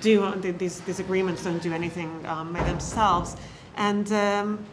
do, 0.00 0.14
these, 0.62 0.80
these 0.80 1.00
agreements 1.00 1.42
don't 1.42 1.62
do 1.62 1.72
anything 1.72 2.10
um, 2.26 2.52
by 2.52 2.62
themselves. 2.64 3.36
And, 3.76 4.12
um, 4.12 4.64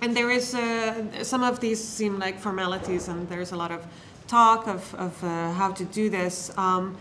and 0.00 0.16
there 0.16 0.30
is, 0.30 0.54
uh, 0.54 1.24
some 1.24 1.42
of 1.42 1.58
these 1.58 1.82
seem 1.82 2.20
like 2.20 2.38
formalities 2.38 3.08
and 3.08 3.28
there's 3.28 3.50
a 3.50 3.56
lot 3.56 3.72
of 3.72 3.84
talk 4.32 4.66
of, 4.66 4.94
of 4.94 5.12
uh, 5.22 5.52
how 5.52 5.70
to 5.70 5.84
do 5.84 6.08
this. 6.08 6.50
Um, 6.56 6.96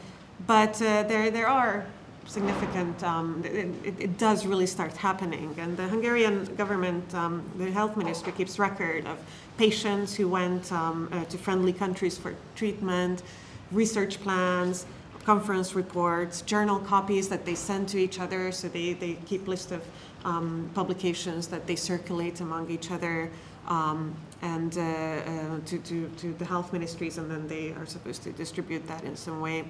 but 0.48 0.76
uh, 0.82 1.04
there, 1.04 1.32
there 1.32 1.48
are 1.48 1.86
significant, 2.26 3.02
um, 3.06 3.42
it, 3.46 3.96
it, 4.06 4.18
does 4.18 4.46
really 4.46 4.68
start 4.68 4.94
happening. 4.98 5.56
And 5.58 5.78
the 5.78 5.88
Hungarian 5.88 6.36
government, 6.56 7.06
um, 7.16 7.34
the 7.58 7.72
health 7.72 7.96
ministry 7.96 8.34
keeps 8.34 8.60
record 8.60 9.08
of 9.08 9.18
patients 9.58 10.14
who 10.14 10.28
went 10.28 10.72
um, 10.74 11.08
uh, 11.12 11.24
to 11.32 11.38
friendly 11.38 11.72
countries 11.72 12.18
for 12.18 12.36
treatment, 12.56 13.24
research 13.72 14.22
plans, 14.22 14.86
conference 15.24 15.74
reports, 15.74 16.42
journal 16.42 16.80
copies 16.80 17.30
that 17.30 17.46
they 17.46 17.56
send 17.56 17.88
to 17.94 17.98
each 17.98 18.20
other. 18.20 18.52
So 18.52 18.68
they, 18.68 18.92
they 18.92 19.14
keep 19.26 19.48
list 19.48 19.72
of 19.72 19.82
um, 20.26 20.70
publications 20.74 21.48
that 21.48 21.66
they 21.66 21.78
circulate 21.78 22.42
among 22.42 22.70
each 22.70 22.92
other 22.92 23.30
um, 23.68 24.16
and 24.42 24.78
uh, 24.78 24.82
uh, 24.82 25.60
to, 25.66 25.78
to, 25.80 26.10
to 26.18 26.34
the 26.34 26.46
health 26.46 26.74
ministries, 26.74 27.18
and 27.18 27.30
then 27.30 27.48
they 27.48 27.72
are 27.74 27.86
supposed 27.86 28.24
to 28.24 28.32
distribute 28.32 28.88
that 28.88 29.04
in 29.04 29.16
some 29.16 29.40
way. 29.40 29.66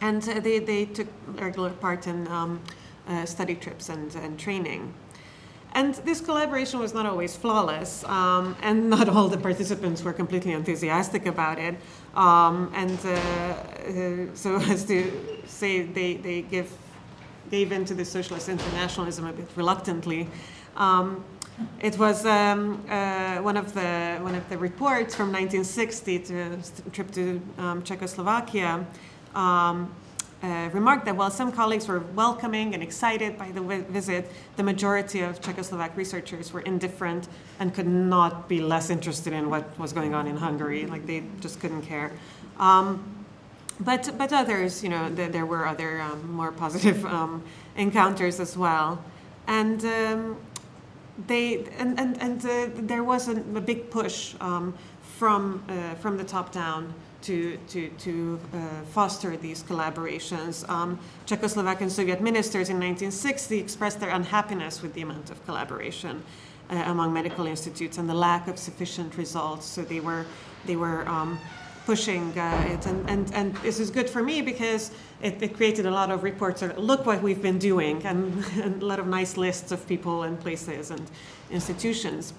And 0.00 0.26
uh, 0.28 0.40
they, 0.40 0.58
they 0.58 0.84
took 0.86 1.08
regular 1.26 1.70
part 1.70 2.06
in 2.06 2.26
um, 2.28 2.60
uh, 3.08 3.24
study 3.24 3.54
trips 3.54 3.88
and, 3.88 4.14
and 4.16 4.38
training. 4.38 4.94
And 5.72 5.94
this 5.94 6.20
collaboration 6.20 6.80
was 6.80 6.92
not 6.92 7.06
always 7.06 7.36
flawless, 7.36 8.02
um, 8.04 8.56
and 8.60 8.90
not 8.90 9.08
all 9.08 9.28
the 9.28 9.38
participants 9.38 10.02
were 10.02 10.12
completely 10.12 10.52
enthusiastic 10.52 11.26
about 11.26 11.58
it. 11.58 11.76
Um, 12.14 12.72
and 12.74 12.98
uh, 13.04 13.10
uh, 13.10 14.34
so 14.34 14.56
as 14.68 14.84
to 14.86 15.38
say, 15.46 15.82
they, 15.82 16.14
they 16.14 16.42
give, 16.42 16.72
gave 17.50 17.70
in 17.72 17.84
to 17.84 17.94
the 17.94 18.04
socialist 18.04 18.48
internationalism 18.48 19.26
a 19.26 19.32
bit 19.32 19.48
reluctantly. 19.54 20.28
Um, 20.76 21.24
it 21.80 21.98
was 21.98 22.26
um, 22.26 22.84
uh, 22.88 23.38
one 23.38 23.56
of 23.56 23.72
the 23.74 24.18
one 24.20 24.34
of 24.34 24.48
the 24.48 24.58
reports 24.58 25.14
from 25.14 25.32
1960 25.32 26.18
to 26.20 26.58
trip 26.92 27.10
to 27.12 27.40
um, 27.58 27.82
Czechoslovakia 27.82 28.86
um, 29.34 29.94
uh, 30.42 30.70
remarked 30.72 31.04
that 31.04 31.16
while 31.16 31.30
some 31.30 31.52
colleagues 31.52 31.86
were 31.86 32.00
welcoming 32.14 32.72
and 32.72 32.82
excited 32.82 33.36
by 33.36 33.50
the 33.50 33.60
visit, 33.90 34.30
the 34.56 34.62
majority 34.62 35.20
of 35.20 35.40
Czechoslovak 35.40 35.94
researchers 35.96 36.52
were 36.52 36.62
indifferent 36.62 37.28
and 37.58 37.74
could 37.74 37.86
not 37.86 38.48
be 38.48 38.60
less 38.60 38.88
interested 38.88 39.32
in 39.34 39.50
what 39.50 39.78
was 39.78 39.92
going 39.92 40.14
on 40.14 40.26
in 40.26 40.36
Hungary. 40.36 40.86
Like 40.86 41.06
they 41.06 41.24
just 41.40 41.60
couldn't 41.60 41.82
care. 41.82 42.12
Um, 42.58 43.04
but, 43.80 44.10
but 44.16 44.32
others, 44.32 44.82
you 44.82 44.88
know, 44.88 45.08
th 45.14 45.32
there 45.32 45.46
were 45.46 45.66
other 45.66 46.00
um, 46.00 46.32
more 46.32 46.52
positive 46.52 47.04
um, 47.04 47.42
encounters 47.76 48.40
as 48.40 48.56
well. 48.56 48.98
And 49.46 49.84
um, 49.84 50.36
they, 51.26 51.64
and, 51.78 51.98
and, 51.98 52.20
and 52.20 52.44
uh, 52.44 52.68
there 52.74 53.04
was 53.04 53.28
a, 53.28 53.32
a 53.32 53.60
big 53.60 53.90
push 53.90 54.34
um, 54.40 54.74
from, 55.18 55.62
uh, 55.68 55.94
from 55.96 56.16
the 56.16 56.24
top 56.24 56.52
down 56.52 56.94
to, 57.22 57.58
to, 57.68 57.88
to 57.88 58.40
uh, 58.54 58.58
foster 58.92 59.36
these 59.36 59.62
collaborations. 59.62 60.68
Um, 60.68 60.98
Czechoslovak 61.26 61.80
and 61.80 61.92
Soviet 61.92 62.20
ministers 62.20 62.70
in 62.70 62.76
1960 62.76 63.58
expressed 63.58 64.00
their 64.00 64.10
unhappiness 64.10 64.82
with 64.82 64.94
the 64.94 65.02
amount 65.02 65.30
of 65.30 65.44
collaboration 65.44 66.22
uh, 66.70 66.84
among 66.86 67.12
medical 67.12 67.46
institutes 67.46 67.98
and 67.98 68.08
the 68.08 68.14
lack 68.14 68.48
of 68.48 68.58
sufficient 68.58 69.16
results. 69.16 69.66
So 69.66 69.82
they 69.82 70.00
were, 70.00 70.24
they 70.64 70.76
were 70.76 71.06
um, 71.08 71.38
pushing 71.84 72.38
uh, 72.38 72.68
it. 72.70 72.86
And, 72.86 73.10
and, 73.10 73.34
and 73.34 73.54
this 73.56 73.80
is 73.80 73.90
good 73.90 74.08
for 74.08 74.22
me 74.22 74.40
because 74.40 74.92
it, 75.22 75.42
it 75.42 75.56
created 75.56 75.86
a 75.86 75.90
lot 75.90 76.10
of 76.10 76.22
reports 76.22 76.62
of 76.62 76.76
look 76.78 77.06
what 77.06 77.22
we've 77.22 77.42
been 77.42 77.58
doing 77.58 78.04
and, 78.04 78.44
and 78.62 78.82
a 78.82 78.86
lot 78.86 78.98
of 78.98 79.06
nice 79.06 79.36
lists 79.36 79.72
of 79.72 79.86
people 79.86 80.22
and 80.22 80.40
places 80.40 80.90
and 80.90 81.10
institutions. 81.50 82.32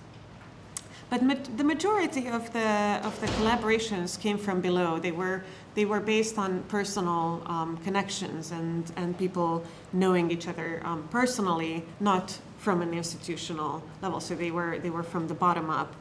But 1.10 1.24
ma 1.24 1.36
the 1.58 1.66
majority 1.66 2.30
of 2.30 2.54
the 2.54 3.02
of 3.04 3.20
the 3.20 3.28
collaborations 3.38 4.18
came 4.18 4.38
from 4.38 4.62
below. 4.62 4.98
They 4.98 5.12
were 5.12 5.44
they 5.76 5.84
were 5.84 6.00
based 6.00 6.38
on 6.38 6.64
personal 6.70 7.44
um, 7.48 7.78
connections 7.84 8.52
and 8.52 8.90
and 8.96 9.18
people 9.18 9.66
knowing 9.92 10.32
each 10.32 10.48
other 10.48 10.82
um, 10.86 11.08
personally, 11.12 11.84
not 12.00 12.40
from 12.60 12.82
an 12.82 12.94
institutional 12.94 13.84
level. 14.02 14.22
So 14.22 14.36
they 14.36 14.52
were 14.52 14.80
they 14.80 14.90
were 14.90 15.04
from 15.04 15.28
the 15.28 15.34
bottom 15.34 15.70
up, 15.70 15.94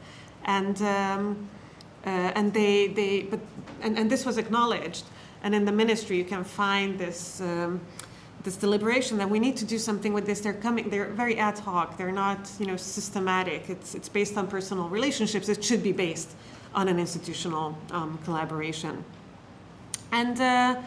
and 0.45 0.81
um, 0.81 1.49
uh, 2.05 2.37
and 2.37 2.53
they 2.53 2.87
they 2.87 3.23
but 3.23 3.41
and, 3.81 3.99
and 3.99 4.09
this 4.09 4.25
was 4.25 4.37
acknowledged. 4.37 5.03
And 5.43 5.55
in 5.55 5.65
the 5.65 5.71
ministry, 5.71 6.17
you 6.17 6.25
can 6.25 6.43
find 6.43 6.99
this 6.99 7.41
um, 7.41 7.81
this 8.43 8.55
deliberation 8.55 9.17
that 9.17 9.29
we 9.29 9.39
need 9.39 9.57
to 9.57 9.65
do 9.65 9.77
something 9.77 10.13
with 10.13 10.25
this. 10.25 10.39
They're 10.41 10.53
coming, 10.53 10.89
they're 10.89 11.09
very 11.09 11.37
ad 11.37 11.59
hoc. 11.59 11.97
They're 11.97 12.11
not, 12.11 12.49
you 12.59 12.65
know, 12.65 12.77
systematic. 12.77 13.69
It's, 13.69 13.95
it's 13.95 14.09
based 14.09 14.37
on 14.37 14.47
personal 14.47 14.89
relationships. 14.89 15.49
It 15.49 15.63
should 15.63 15.83
be 15.83 15.91
based 15.91 16.35
on 16.73 16.87
an 16.87 16.99
institutional 16.99 17.77
um, 17.91 18.17
collaboration. 18.23 19.03
And, 20.11 20.39
uh, 20.39 20.81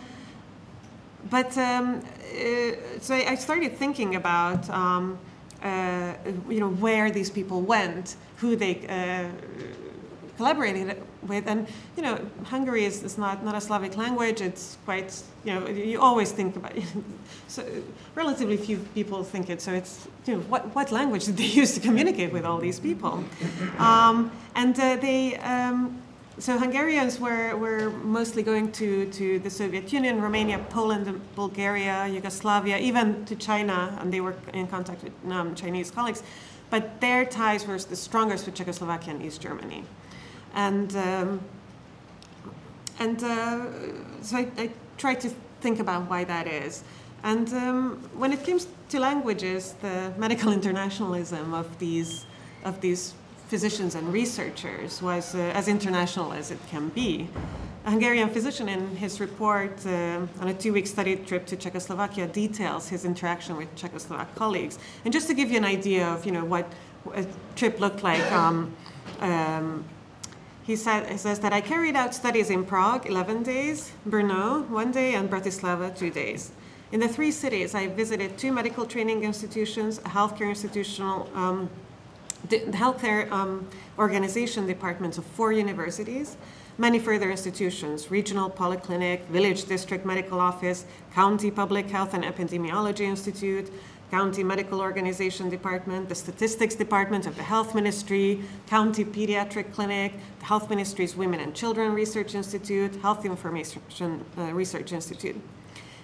but, 1.31 1.57
um, 1.57 2.01
uh, 2.01 2.73
so 3.01 3.15
I 3.15 3.35
started 3.37 3.77
thinking 3.77 4.17
about, 4.17 4.69
um, 4.71 5.19
uh, 5.63 6.15
you 6.49 6.61
know, 6.61 6.71
where 6.71 7.11
these 7.11 7.31
people 7.31 7.63
went, 7.63 8.17
who 8.37 8.57
they 8.57 8.87
uh, 8.89 9.31
collaborated 10.37 11.03
with. 11.27 11.47
And 11.47 11.67
you 11.97 12.03
know, 12.03 12.21
Hungary 12.45 12.85
is, 12.85 13.03
is 13.03 13.19
not, 13.19 13.45
not 13.45 13.55
a 13.55 13.61
Slavic 13.61 13.97
language. 13.97 14.41
It's 14.41 14.79
quite, 14.85 15.23
you 15.45 15.55
know, 15.55 15.69
you 15.69 16.01
always 16.01 16.33
think 16.33 16.57
about 16.57 16.77
it. 16.77 16.85
so 17.49 17.65
relatively 18.15 18.57
few 18.57 18.79
people 18.95 19.25
think 19.25 19.51
it. 19.51 19.61
So 19.61 19.73
it's, 19.73 20.07
you 20.27 20.35
know, 20.35 20.41
what, 20.43 20.75
what 20.75 20.93
language 20.93 21.25
did 21.27 21.37
they 21.37 21.45
use 21.45 21.75
to 21.75 21.81
communicate 21.81 22.33
with 22.33 22.45
all 22.45 22.59
these 22.59 22.81
people? 22.81 23.25
Um, 23.79 24.31
and 24.55 24.79
uh, 24.79 24.97
they, 24.97 25.37
um, 25.39 26.03
so 26.39 26.59
Hungarians 26.59 27.21
were, 27.21 27.57
were 27.57 27.91
mostly 27.91 28.43
going 28.43 28.73
to, 28.73 29.07
to 29.13 29.39
the 29.39 29.51
Soviet 29.51 29.93
Union, 29.93 30.21
Romania, 30.21 30.59
Poland, 30.69 31.21
Bulgaria, 31.37 32.09
Yugoslavia, 32.09 32.79
even 32.79 33.25
to 33.27 33.37
China, 33.37 33.97
and 34.01 34.13
they 34.13 34.21
were 34.21 34.35
in 34.53 34.67
contact 34.67 35.05
with 35.05 35.13
um, 35.31 35.55
Chinese 35.55 35.93
colleagues. 35.93 36.23
But 36.71 37.01
their 37.01 37.25
ties 37.25 37.67
were 37.67 37.79
the 37.79 37.95
strongest 37.95 38.47
with 38.47 38.57
Czechoslovakia 38.57 39.15
and 39.15 39.23
East 39.23 39.41
Germany. 39.41 39.85
And, 40.55 40.95
um, 40.97 41.41
and 42.99 43.23
uh, 43.23 43.67
so 44.23 44.37
I, 44.37 44.49
I 44.57 44.71
tried 44.97 45.21
to 45.21 45.31
think 45.61 45.81
about 45.81 46.09
why 46.09 46.25
that 46.25 46.47
is. 46.47 46.85
And 47.25 47.53
um, 47.55 48.11
when 48.15 48.33
it 48.33 48.45
comes 48.45 48.67
to 48.91 49.01
languages, 49.01 49.75
the 49.81 50.13
medical 50.17 50.53
internationalism 50.59 51.55
of 51.55 51.79
these, 51.79 52.27
of 52.65 52.81
these 52.81 53.15
physicians 53.49 53.95
and 53.95 54.13
researchers 54.13 55.03
was 55.03 55.35
uh, 55.35 55.39
as 55.55 55.69
international 55.69 56.33
as 56.33 56.51
it 56.51 56.59
can 56.69 56.89
be. 56.91 57.29
A 57.87 57.91
Hungarian 57.91 58.31
physician 58.31 58.69
in 58.69 58.97
his 58.97 59.21
report 59.21 59.87
uh, 59.87 60.27
on 60.41 60.49
a 60.49 60.55
two-week 60.55 60.87
study 60.87 61.17
trip 61.17 61.47
to 61.47 61.57
Czechoslovakia 61.57 62.27
details 62.27 62.89
his 62.89 63.05
interaction 63.05 63.57
with 63.57 63.69
Czechoslovak 63.77 64.35
colleagues. 64.35 64.79
And 65.05 65.13
just 65.13 65.27
to 65.29 65.35
give 65.35 65.51
you 65.51 65.59
an 65.59 65.67
idea 65.67 66.07
of 66.09 66.25
you 66.25 66.33
know, 66.33 66.45
what 66.45 66.67
a 67.15 67.27
trip 67.57 67.81
looked 67.81 68.03
like, 68.03 68.25
um, 68.33 68.75
um, 69.21 69.85
he, 70.65 70.77
said, 70.77 71.11
he 71.11 71.19
says 71.19 71.39
that 71.41 71.53
I 71.53 71.61
carried 71.61 71.95
out 71.95 72.15
studies 72.15 72.51
in 72.51 72.65
Prague 72.65 73.07
11 73.07 73.43
days, 73.43 73.93
Brno 74.09 74.67
one 74.69 74.91
day, 74.91 75.15
and 75.15 75.31
Bratislava 75.31 75.97
two 75.97 76.11
days. 76.11 76.53
In 76.91 77.01
the 77.01 77.09
three 77.09 77.31
cities, 77.31 77.75
I 77.75 77.89
visited 77.89 78.39
two 78.39 78.53
medical 78.53 78.87
training 78.87 79.25
institutions, 79.25 79.99
a 79.99 80.03
healthcare 80.03 80.49
institutional, 80.49 81.29
um, 81.35 81.69
healthcare 82.49 83.31
um, 83.31 83.69
organization 83.99 84.67
departments 84.67 85.19
of 85.19 85.25
four 85.25 85.53
universities, 85.53 86.37
many 86.79 86.99
further 86.99 87.31
institutions, 87.31 88.11
regional 88.11 88.51
polyclinic, 88.51 89.25
village 89.27 89.65
district 89.65 90.07
medical 90.07 90.41
office, 90.41 90.87
county 91.13 91.51
public 91.51 91.91
health 91.91 92.15
and 92.15 92.25
epidemiology 92.25 93.01
institute, 93.01 93.71
County 94.11 94.45
Medical 94.45 94.81
Organization 94.81 95.49
Department, 95.49 96.09
the 96.09 96.15
Statistics 96.15 96.75
Department 96.75 97.27
of 97.27 97.37
the 97.37 97.43
Health 97.43 97.75
Ministry, 97.75 98.43
County 98.67 99.05
Pediatric 99.05 99.73
Clinic, 99.73 100.15
the 100.39 100.45
Health 100.45 100.71
Ministry's 100.71 101.17
Women 101.17 101.41
and 101.41 101.55
Children 101.55 101.93
Research 101.93 102.35
Institute, 102.35 102.95
Health 102.97 103.25
Information 103.25 104.25
uh, 104.39 104.43
Research 104.53 104.93
Institute. 104.93 105.41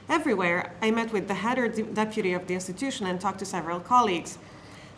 Everywhere, 0.08 0.74
I 0.82 0.90
met 0.90 1.12
with 1.12 1.28
the 1.28 1.34
head 1.34 1.58
or 1.58 1.68
de 1.68 1.82
deputy 1.84 2.32
of 2.32 2.46
the 2.48 2.54
institution 2.54 3.06
and 3.06 3.20
talked 3.20 3.38
to 3.38 3.44
several 3.44 3.78
colleagues. 3.78 4.38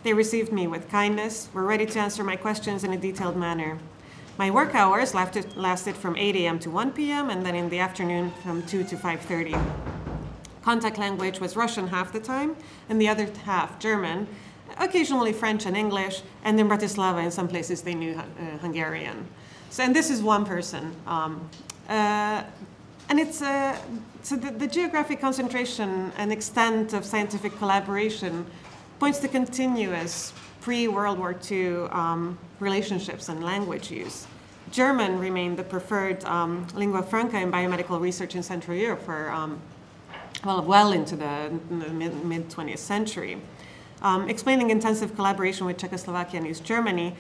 They 0.05 0.15
received 0.15 0.53
me 0.53 0.67
with 0.67 0.89
kindness, 0.89 1.49
were 1.53 1.65
ready 1.65 1.87
to 1.87 1.99
answer 1.99 2.25
my 2.25 2.37
questions 2.37 2.83
in 2.83 2.93
a 2.93 2.97
detailed 2.97 3.37
manner. 3.37 3.79
My 4.39 4.51
work 4.51 4.75
hours 4.75 5.15
lasted 5.15 5.97
from 5.97 6.17
8 6.17 6.37
a.m. 6.37 6.59
to 6.61 6.71
1 6.71 6.93
p.m. 6.93 7.29
and 7.29 7.45
then 7.45 7.55
in 7.55 7.69
the 7.69 7.79
afternoon 7.79 8.33
from 8.43 8.63
2 8.63 8.85
to 8.85 8.97
5.30. 8.97 10.02
Contact 10.62 10.99
language 10.99 11.40
was 11.40 11.57
Russian 11.57 11.88
half 11.88 12.12
the 12.12 12.21
time, 12.21 12.57
and 12.88 13.00
the 13.00 13.09
other 13.09 13.28
half 13.45 13.78
German, 13.78 14.26
occasionally 14.78 15.33
French 15.33 15.66
and 15.66 15.76
English, 15.76 16.23
and 16.45 16.59
in 16.59 16.69
Bratislava, 16.69 17.23
in 17.23 17.31
some 17.31 17.49
places, 17.49 17.83
they 17.83 17.95
knew 17.95 18.14
uh, 18.14 18.59
Hungarian. 18.59 19.26
So, 19.71 19.83
and 19.83 19.95
this 19.95 20.11
is 20.11 20.23
one 20.23 20.45
person 20.45 20.95
um, 21.07 21.49
Uh, 21.88 22.42
and 23.09 23.19
it's 23.19 23.42
uh, 23.42 23.76
so 24.23 24.37
the, 24.37 24.50
the, 24.50 24.66
geographic 24.66 25.21
concentration 25.21 26.12
and 26.16 26.33
extent 26.33 26.92
of 26.92 27.04
scientific 27.04 27.57
collaboration 27.59 28.47
points 29.00 29.19
to 29.19 29.28
continuous 29.28 30.33
pre-World 30.61 31.19
War 31.19 31.35
II 31.50 31.88
um, 31.90 32.38
relationships 32.61 33.28
and 33.28 33.42
language 33.42 33.90
use. 33.90 34.26
German 34.71 35.19
remained 35.19 35.59
the 35.59 35.64
preferred 35.64 36.25
um, 36.25 36.66
lingua 36.75 37.02
franca 37.02 37.38
in 37.38 37.50
biomedical 37.50 38.00
research 38.00 38.37
in 38.37 38.42
Central 38.42 38.76
Europe 38.76 39.02
for 39.02 39.31
um, 39.31 39.61
well, 40.45 40.63
well 40.63 40.93
into 40.93 41.17
the 41.17 41.51
mid 41.71 42.49
20th 42.49 42.79
century, 42.79 43.41
um, 44.03 44.29
explaining 44.29 44.71
intensive 44.71 45.15
collaboration 45.15 45.67
with 45.67 45.79
Czechoslovakia 45.79 46.41
and 46.41 46.47
East 46.47 46.65
Germany. 46.65 47.15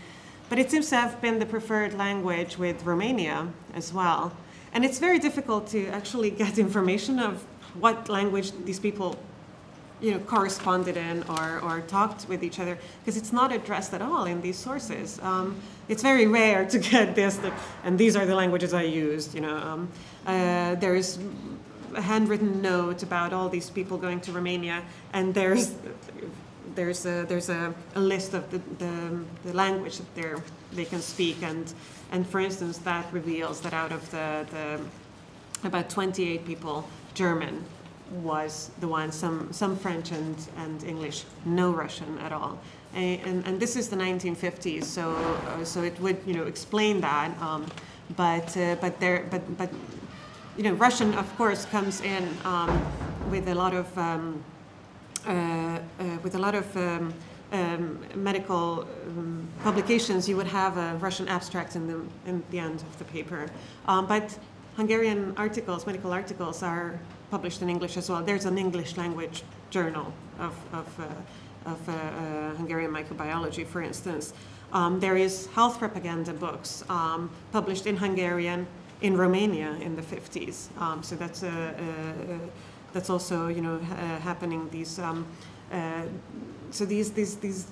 But 0.48 0.58
it 0.58 0.70
seems 0.70 0.90
to 0.90 0.96
have 0.96 1.20
been 1.20 1.38
the 1.38 1.46
preferred 1.46 1.94
language 1.94 2.58
with 2.58 2.84
Romania 2.84 3.48
as 3.74 3.92
well. 3.92 4.32
And 4.74 4.84
it's 4.84 4.98
very 4.98 5.18
difficult 5.18 5.66
to 5.68 5.86
actually 5.88 6.30
get 6.42 6.58
information 6.58 7.18
of 7.18 7.44
what 7.78 8.08
language 8.08 8.52
these 8.64 8.78
people 8.78 9.18
you 10.00 10.10
know, 10.10 10.18
corresponded 10.18 10.96
in 10.96 11.22
or, 11.28 11.60
or 11.60 11.80
talked 11.82 12.28
with 12.28 12.42
each 12.42 12.58
other 12.58 12.76
because 13.00 13.16
it's 13.16 13.32
not 13.32 13.52
addressed 13.52 13.94
at 13.94 14.02
all 14.02 14.24
in 14.24 14.42
these 14.42 14.58
sources. 14.58 15.20
Um, 15.22 15.54
it's 15.88 16.02
very 16.02 16.26
rare 16.26 16.66
to 16.66 16.78
get 16.90 17.14
this, 17.14 17.36
the, 17.36 17.52
and 17.84 17.96
these 17.96 18.16
are 18.16 18.26
the 18.26 18.34
languages 18.34 18.74
I 18.74 18.82
used. 18.82 19.34
You 19.34 19.42
know, 19.42 19.56
um, 19.56 19.88
uh, 20.26 20.74
there's 20.74 21.18
a 21.94 22.02
handwritten 22.02 22.62
note 22.62 23.02
about 23.02 23.32
all 23.32 23.48
these 23.48 23.70
people 23.70 23.98
going 23.98 24.20
to 24.20 24.32
Romania, 24.32 24.82
and 25.12 25.34
there's 25.34 25.74
there's 26.74 27.04
a, 27.04 27.26
there's 27.28 27.50
a, 27.50 27.74
a 27.96 28.00
list 28.00 28.32
of 28.32 28.50
the, 28.50 28.58
the, 28.78 29.20
the 29.44 29.52
language 29.52 29.98
that 29.98 30.14
they 30.14 30.32
they 30.72 30.84
can 30.84 31.00
speak, 31.00 31.42
and 31.42 31.74
and 32.12 32.26
for 32.26 32.40
instance, 32.40 32.78
that 32.78 33.10
reveals 33.12 33.60
that 33.62 33.72
out 33.72 33.90
of 33.90 34.08
the, 34.10 34.46
the 34.50 34.80
about 35.66 35.88
28 35.88 36.44
people, 36.44 36.86
German 37.14 37.64
was 38.10 38.70
the 38.80 38.86
one, 38.88 39.10
some, 39.10 39.50
some 39.52 39.76
French 39.76 40.12
and, 40.12 40.36
and 40.58 40.84
English, 40.84 41.24
no 41.46 41.70
Russian 41.70 42.18
at 42.18 42.30
all. 42.30 42.58
And, 42.94 43.46
and, 43.46 43.58
this 43.58 43.74
is 43.74 43.88
the 43.88 43.96
1950s, 43.96 44.84
so, 44.84 45.12
uh, 45.16 45.64
so 45.64 45.82
it 45.82 45.98
would 46.00 46.18
you 46.26 46.34
know, 46.34 46.44
explain 46.44 47.00
that. 47.00 47.30
Um, 47.40 47.66
but, 48.16 48.54
uh, 48.54 48.76
but, 48.82 49.00
there, 49.00 49.26
but, 49.30 49.56
but 49.56 49.70
you 50.56 50.64
know, 50.64 50.74
Russian, 50.74 51.14
of 51.14 51.36
course, 51.36 51.64
comes 51.66 52.00
in 52.02 52.28
um, 52.44 52.70
with 53.30 53.48
a 53.48 53.54
lot 53.54 53.74
of, 53.74 53.98
um, 53.98 54.44
uh, 55.26 55.30
uh 55.30 55.78
with 56.22 56.34
a 56.34 56.38
lot 56.38 56.54
of 56.54 56.76
um, 56.76 57.14
um, 57.52 57.98
medical 58.14 58.86
um, 59.06 59.48
publications, 59.62 60.28
you 60.28 60.36
would 60.36 60.46
have 60.46 60.76
a 60.76 60.96
Russian 60.96 61.28
abstract 61.28 61.76
in 61.76 61.86
the, 61.86 62.00
in 62.26 62.42
the 62.50 62.58
end 62.58 62.82
of 62.82 62.98
the 62.98 63.04
paper. 63.04 63.46
Um, 63.86 64.06
but 64.06 64.38
Hungarian 64.76 65.34
articles, 65.36 65.86
medical 65.86 66.12
articles, 66.12 66.62
are 66.62 66.98
published 67.30 67.62
in 67.62 67.68
English 67.68 67.96
as 67.96 68.10
well. 68.10 68.22
There's 68.22 68.44
an 68.44 68.58
English 68.58 68.96
language 68.96 69.42
journal 69.70 70.12
of, 70.38 70.54
of, 70.72 71.00
uh, 71.00 71.70
of 71.70 71.88
uh, 71.88 71.92
uh, 71.92 72.54
Hungarian 72.56 72.90
microbiology, 72.90 73.66
for 73.66 73.82
instance. 73.82 74.32
There 74.98 75.16
is 75.16 75.46
health 75.54 75.78
propaganda 75.78 76.32
books 76.32 76.84
published 77.52 77.86
in 77.86 77.96
Hungarian 77.96 78.66
in 79.02 79.16
Romania 79.16 79.72
in 79.80 79.96
the 79.96 80.02
50s. 80.02 80.68
Um, 80.80 81.02
so 81.02 81.16
that's, 81.16 81.44
that's 82.92 83.10
also 83.10 83.48
you 83.48 83.60
know, 83.60 83.78
happening. 84.20 84.68
These 84.70 84.98
uh, 85.72 86.02
so 86.70 86.84
these, 86.84 87.12
these, 87.12 87.36
these 87.36 87.66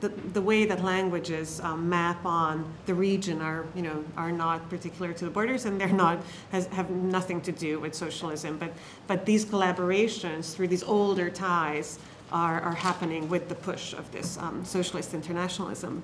the, 0.00 0.08
the 0.08 0.42
way 0.42 0.64
that 0.66 0.82
languages 0.82 1.60
um, 1.60 1.88
map 1.88 2.24
on 2.24 2.70
the 2.86 2.94
region 2.94 3.40
are, 3.40 3.66
you 3.74 3.82
know, 3.82 4.04
are 4.16 4.32
not 4.32 4.68
particular 4.68 5.12
to 5.12 5.24
the 5.24 5.30
borders 5.30 5.64
and 5.64 5.80
they're 5.80 5.88
not, 5.88 6.18
has, 6.52 6.66
have 6.68 6.90
nothing 6.90 7.40
to 7.42 7.52
do 7.52 7.80
with 7.80 7.94
socialism. 7.94 8.58
But, 8.58 8.72
but 9.06 9.24
these 9.24 9.44
collaborations 9.44 10.54
through 10.54 10.68
these 10.68 10.82
older 10.82 11.30
ties 11.30 11.98
are, 12.32 12.60
are 12.60 12.74
happening 12.74 13.28
with 13.28 13.48
the 13.48 13.54
push 13.54 13.92
of 13.92 14.10
this 14.10 14.36
um, 14.38 14.64
socialist 14.64 15.14
internationalism. 15.14 16.02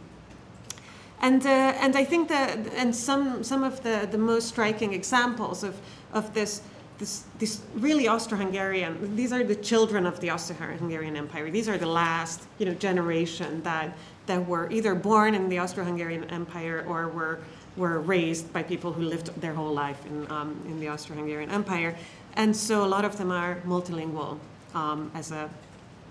And, 1.22 1.44
uh, 1.44 1.48
and 1.48 1.96
I 1.96 2.04
think 2.04 2.28
that, 2.28 2.58
and 2.74 2.94
some, 2.94 3.44
some 3.44 3.62
of 3.62 3.82
the, 3.82 4.08
the 4.10 4.18
most 4.18 4.48
striking 4.48 4.94
examples 4.94 5.62
of, 5.62 5.78
of 6.12 6.32
this 6.32 6.62
this, 7.00 7.24
this 7.38 7.62
really 7.76 8.06
Austro-Hungarian, 8.06 9.16
these 9.16 9.32
are 9.32 9.42
the 9.42 9.56
children 9.56 10.06
of 10.06 10.20
the 10.20 10.28
Austro-Hungarian 10.28 11.16
Empire. 11.16 11.50
These 11.50 11.66
are 11.66 11.78
the 11.78 11.86
last 11.86 12.42
you 12.58 12.66
know, 12.66 12.75
generation 12.75 13.62
that, 13.62 13.97
that 14.26 14.47
were 14.47 14.71
either 14.71 14.95
born 14.95 15.34
in 15.34 15.49
the 15.49 15.58
Austro-Hungarian 15.58 16.25
Empire 16.25 16.84
or 16.86 17.08
were, 17.08 17.40
were 17.76 18.00
raised 18.00 18.52
by 18.52 18.62
people 18.62 18.92
who 18.92 19.02
lived 19.02 19.28
their 19.40 19.54
whole 19.54 19.73
life 19.73 20.04
in, 20.04 20.30
um, 20.30 20.60
in 20.66 20.78
the 20.78 20.88
Austro-Hungarian 20.88 21.50
Empire. 21.50 21.97
And 22.34 22.54
so 22.54 22.84
a 22.84 22.86
lot 22.86 23.06
of 23.06 23.16
them 23.16 23.30
are 23.30 23.56
multilingual 23.66 24.38
um, 24.75 25.10
as 25.14 25.32
a, 25.32 25.49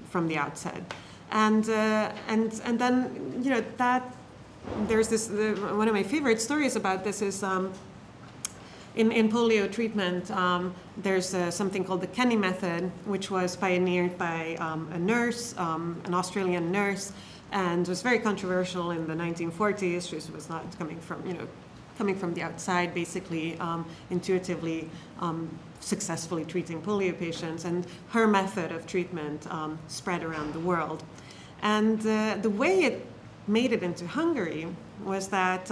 from 0.10 0.28
the 0.28 0.38
outset. 0.38 0.82
And, 1.32 1.70
uh, 1.70 2.12
and, 2.28 2.60
and 2.66 2.80
then, 2.80 3.42
you 3.44 3.52
know, 3.52 3.64
that, 3.78 4.16
there's 4.88 5.08
this, 5.08 5.28
the, 5.28 5.54
one 5.76 5.88
of 5.88 5.94
my 5.94 6.04
favorite 6.04 6.42
stories 6.42 6.76
about 6.76 7.04
this 7.04 7.22
is 7.22 7.44
um, 7.44 7.72
in, 8.96 9.12
in 9.12 9.30
polio 9.30 9.72
treatment, 9.72 10.30
um, 10.32 10.74
there's 10.98 11.34
uh, 11.34 11.52
something 11.52 11.84
called 11.84 12.02
the 12.02 12.08
Kenny 12.08 12.36
method, 12.36 12.92
which 13.06 13.32
was 13.32 13.56
pioneered 13.56 14.18
by 14.18 14.56
um, 14.56 14.90
a 14.92 15.00
nurse, 15.00 15.58
um, 15.58 16.02
an 16.06 16.14
Australian 16.14 16.72
nurse, 16.72 17.14
and 17.52 17.88
was 17.88 18.02
very 18.02 18.20
controversial 18.20 18.92
in 18.92 19.08
the 19.08 19.14
1940s. 19.14 20.10
She 20.10 20.32
was 20.32 20.50
not 20.50 20.78
coming 20.78 21.00
from, 21.00 21.26
you 21.26 21.34
know, 21.34 21.48
coming 21.98 22.16
from 22.16 22.34
the 22.34 22.42
outside, 22.42 22.94
basically 22.94 23.58
um, 23.60 23.86
intuitively 24.10 24.90
um, 25.20 25.50
successfully 25.80 26.46
treating 26.46 26.82
polio 26.82 27.18
patients, 27.18 27.66
and 27.66 27.86
her 28.10 28.28
method 28.28 28.72
of 28.72 28.86
treatment 28.86 29.48
spread 29.88 30.24
around 30.24 30.54
the 30.54 30.60
world. 30.60 31.04
And 31.62 32.00
uh, 32.06 32.38
the 32.42 32.50
way 32.50 32.84
it 32.84 33.06
made 33.48 33.72
it 33.72 33.84
into 33.84 34.06
Hungary 34.08 34.68
was 35.04 35.28
that 35.30 35.70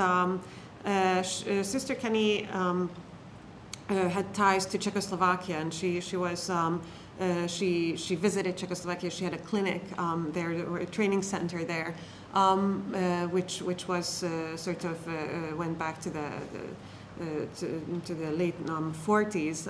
uh, 0.87 1.21
uh, 1.49 1.63
Sister 1.63 1.95
Kenny 1.95 2.47
um, 2.47 2.89
uh, 3.89 4.09
had 4.09 4.33
ties 4.33 4.65
to 4.65 4.77
Czechoslovakia, 4.77 5.57
and 5.59 5.73
she 5.73 6.01
she 6.01 6.17
was. 6.17 6.49
Um, 6.49 6.81
uh, 7.19 7.47
she 7.47 7.97
she 7.97 8.13
visited 8.13 8.55
Czechoslovakia. 8.55 9.09
She 9.09 9.23
had 9.23 9.33
a 9.33 9.39
clinic 9.39 9.81
um, 9.97 10.31
there, 10.33 10.51
a 10.77 10.85
training 10.85 11.23
center 11.23 11.63
there, 11.63 11.95
um, 12.35 12.93
uh, 12.93 13.25
which 13.27 13.61
which 13.63 13.87
was 13.87 14.23
uh, 14.23 14.55
sort 14.55 14.85
of 14.85 14.97
went 15.57 15.79
back 15.79 15.99
to 16.01 16.11
the, 16.11 16.29
the 17.17 17.47
to, 17.55 18.01
to, 18.05 18.13
the 18.13 18.31
late 18.31 18.53
40s. 18.67 19.67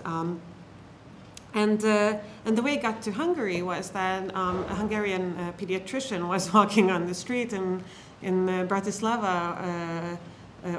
Um, 1.53 1.61
um, 1.61 1.69
and, 1.69 2.19
and 2.45 2.57
the 2.57 2.61
way 2.61 2.73
it 2.73 2.81
got 2.81 3.01
to 3.03 3.11
Hungary 3.11 3.61
was 3.61 3.89
that 3.91 4.35
um, 4.35 4.63
a 4.69 4.75
Hungarian 4.75 5.35
pediatrician 5.57 6.27
was 6.27 6.53
walking 6.53 6.91
on 6.91 7.07
the 7.07 7.13
street 7.13 7.53
in, 7.53 7.83
in 8.21 8.47
Bratislava 8.67 10.17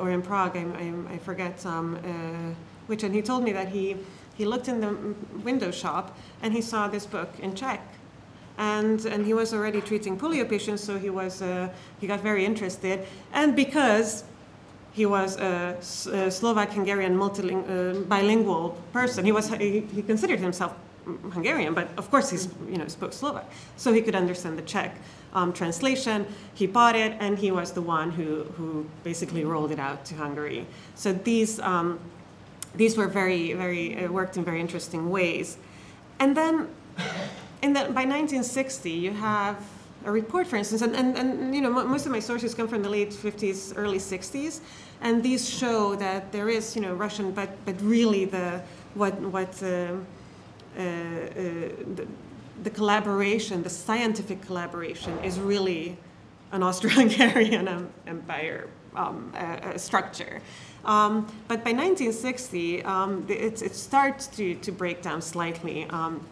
or 0.01 0.11
in 0.11 0.23
Prague, 0.23 0.57
I, 0.57 0.61
I, 0.61 1.15
I 1.15 1.19
forget, 1.19 1.65
um, 1.65 1.97
which, 2.87 3.03
and 3.03 3.15
he 3.15 3.23
told 3.23 3.45
me 3.45 3.53
that 3.53 3.69
he, 3.69 3.97
he 4.37 4.45
looked 4.45 4.69
in 4.69 4.81
the 4.81 4.95
window 5.43 5.71
shop 5.71 6.17
and 6.43 6.53
he 6.53 6.63
saw 6.63 6.89
this 6.89 7.07
book 7.07 7.31
in 7.41 7.55
Czech. 7.55 7.81
And, 8.59 9.05
and 9.07 9.25
he 9.25 9.35
was 9.35 9.55
already 9.55 9.81
treating 9.81 10.19
polio 10.19 10.49
patients, 10.49 10.83
so 10.83 10.99
he, 10.99 11.11
was, 11.11 11.43
uh, 11.43 11.69
he 12.01 12.09
got 12.09 12.21
very 12.21 12.45
interested. 12.45 13.07
And 13.33 13.55
because 13.55 14.25
he 14.99 15.07
was 15.07 15.37
a, 15.39 15.79
a 16.13 16.31
Slovak 16.31 16.73
Hungarian 16.73 17.17
multiling, 17.17 17.63
uh, 17.71 18.01
bilingual 18.11 18.77
person, 18.93 19.25
he, 19.25 19.31
was, 19.31 19.49
he, 19.55 19.81
he 19.95 20.03
considered 20.03 20.41
himself 20.41 20.75
Hungarian, 21.33 21.73
but 21.73 21.89
of 21.97 22.11
course 22.11 22.31
he 22.31 22.39
you 22.71 22.79
know, 22.79 22.89
spoke 22.89 23.13
Slovak. 23.13 23.47
So 23.77 23.93
he 23.93 24.03
could 24.03 24.17
understand 24.17 24.59
the 24.59 24.67
Czech 24.67 24.97
um, 25.33 25.53
translation. 25.53 26.27
He 26.55 26.67
bought 26.67 26.97
it, 26.97 27.15
and 27.21 27.39
he 27.39 27.51
was 27.53 27.73
the 27.73 27.81
one 27.81 28.11
who, 28.11 28.43
who 28.57 28.87
basically 29.05 29.45
rolled 29.45 29.71
it 29.71 29.79
out 29.79 30.05
to 30.07 30.17
Hungary. 30.17 30.67
So 30.97 31.13
these, 31.13 31.61
um, 31.61 32.01
these 32.75 32.97
were 32.97 33.07
very, 33.07 33.53
very, 33.55 34.05
uh, 34.05 34.11
worked 34.11 34.37
in 34.37 34.45
very 34.45 34.61
interesting 34.61 35.11
ways. 35.11 35.59
And 36.19 36.37
then 36.37 36.69
in 37.63 37.73
the, 37.73 37.87
by 37.95 38.05
1960, 38.05 38.91
you 38.91 39.13
have 39.13 39.57
a 40.05 40.11
report, 40.11 40.47
for 40.47 40.57
instance, 40.57 40.83
and, 40.83 40.95
and, 40.95 41.17
and 41.17 41.55
you 41.55 41.61
know, 41.61 41.71
most 41.71 42.07
of 42.07 42.13
my 42.13 42.21
sources 42.21 42.55
come 42.55 42.69
from 42.69 42.83
the 42.83 42.89
late 42.89 43.11
50s, 43.11 43.75
early 43.77 43.99
60s, 43.99 44.61
and 45.01 45.23
these 45.23 45.49
show 45.49 45.95
that 45.97 46.33
there 46.33 46.49
is, 46.49 46.75
you 46.75 46.83
know, 46.83 46.95
Russian, 46.95 47.33
but, 47.33 47.51
but 47.65 47.81
really 47.81 48.25
the, 48.25 48.61
what, 48.95 49.19
what 49.21 49.63
uh, 49.63 49.67
uh, 49.67 50.81
uh 50.81 50.83
the, 51.95 52.07
the 52.63 52.71
collaboration, 52.71 53.63
the 53.63 53.71
scientific 53.71 54.43
collaboration 54.43 55.17
is 55.21 55.39
really 55.39 55.97
an 56.53 56.63
Austro-Hungarian 56.69 57.89
empire 58.07 58.69
um, 58.97 59.33
structure. 59.77 60.41
Um, 60.85 61.27
but 61.49 61.65
by 61.65 61.73
1960, 61.73 62.83
um, 62.85 63.27
it, 63.29 63.63
it, 63.63 63.75
starts 63.75 64.27
to, 64.29 64.55
to 64.57 64.73
break 64.73 65.03
down 65.03 65.21
slightly. 65.21 65.85
Um, 65.91 66.27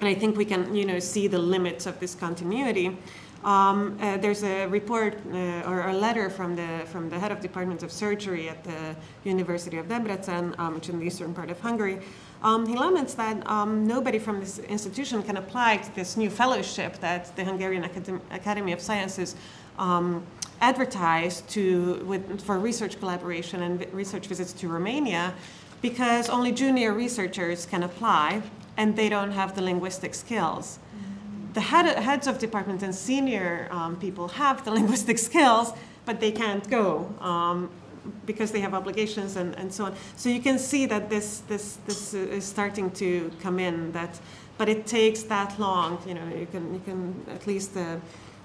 and 0.00 0.08
I 0.08 0.14
think 0.14 0.36
we 0.36 0.44
can 0.44 0.74
you 0.74 0.84
know, 0.84 0.98
see 0.98 1.28
the 1.28 1.38
limits 1.38 1.86
of 1.86 2.00
this 2.00 2.14
continuity. 2.14 2.96
Um, 3.44 3.98
uh, 4.00 4.18
there's 4.18 4.44
a 4.44 4.66
report 4.66 5.18
uh, 5.32 5.62
or 5.66 5.88
a 5.88 5.92
letter 5.92 6.30
from 6.30 6.54
the 6.54 6.84
from 6.86 7.10
the 7.10 7.18
head 7.18 7.32
of 7.32 7.40
department 7.40 7.82
of 7.82 7.90
surgery 7.90 8.48
at 8.48 8.62
the 8.62 8.94
University 9.24 9.78
of 9.78 9.86
Debrecen, 9.88 10.56
um, 10.58 10.74
which 10.74 10.88
is 10.88 10.94
in 10.94 11.00
the 11.00 11.06
eastern 11.06 11.34
part 11.34 11.50
of 11.50 11.58
Hungary. 11.60 11.98
Um, 12.42 12.66
he 12.66 12.76
laments 12.76 13.14
that 13.14 13.44
um, 13.48 13.86
nobody 13.86 14.18
from 14.18 14.40
this 14.40 14.58
institution 14.58 15.22
can 15.22 15.36
apply 15.36 15.78
to 15.78 15.94
this 15.94 16.16
new 16.16 16.30
fellowship 16.30 16.98
that 17.00 17.34
the 17.36 17.44
Hungarian 17.44 17.82
Academ- 17.82 18.20
Academy 18.30 18.72
of 18.72 18.80
Sciences 18.80 19.34
um, 19.78 20.24
advertised 20.60 21.48
to 21.50 22.04
with, 22.04 22.40
for 22.42 22.58
research 22.60 22.98
collaboration 23.00 23.62
and 23.62 23.86
research 23.92 24.26
visits 24.28 24.52
to 24.52 24.68
Romania, 24.68 25.34
because 25.80 26.28
only 26.28 26.52
junior 26.52 26.92
researchers 26.92 27.66
can 27.66 27.82
apply, 27.82 28.42
and 28.76 28.94
they 28.94 29.08
don't 29.08 29.32
have 29.32 29.56
the 29.56 29.62
linguistic 29.62 30.14
skills 30.14 30.78
the 31.54 31.60
head, 31.60 31.86
heads 31.98 32.26
of 32.26 32.38
department 32.38 32.82
and 32.82 32.94
senior 32.94 33.68
um, 33.70 33.96
people 33.96 34.28
have 34.28 34.64
the 34.64 34.70
linguistic 34.78 35.18
skills, 35.18 35.72
but 36.04 36.20
they 36.20 36.32
can't 36.32 36.68
go 36.70 37.12
um, 37.20 37.70
because 38.26 38.50
they 38.50 38.60
have 38.60 38.74
obligations 38.74 39.36
and, 39.36 39.54
and 39.56 39.72
so 39.72 39.86
on. 39.86 39.94
So 40.16 40.28
you 40.28 40.40
can 40.40 40.58
see 40.58 40.86
that 40.86 41.08
this, 41.08 41.42
this, 41.48 41.78
this 41.86 42.14
is 42.14 42.44
starting 42.44 42.90
to 42.92 43.30
come 43.40 43.58
in, 43.58 43.92
that, 43.92 44.18
but 44.58 44.68
it 44.68 44.86
takes 44.86 45.22
that 45.24 45.58
long. 45.58 45.98
You 46.06 46.14
know, 46.14 46.28
you 46.28 46.46
can, 46.50 46.74
you 46.74 46.80
can 46.80 47.26
at 47.28 47.46
least 47.46 47.76
uh, 47.76 47.96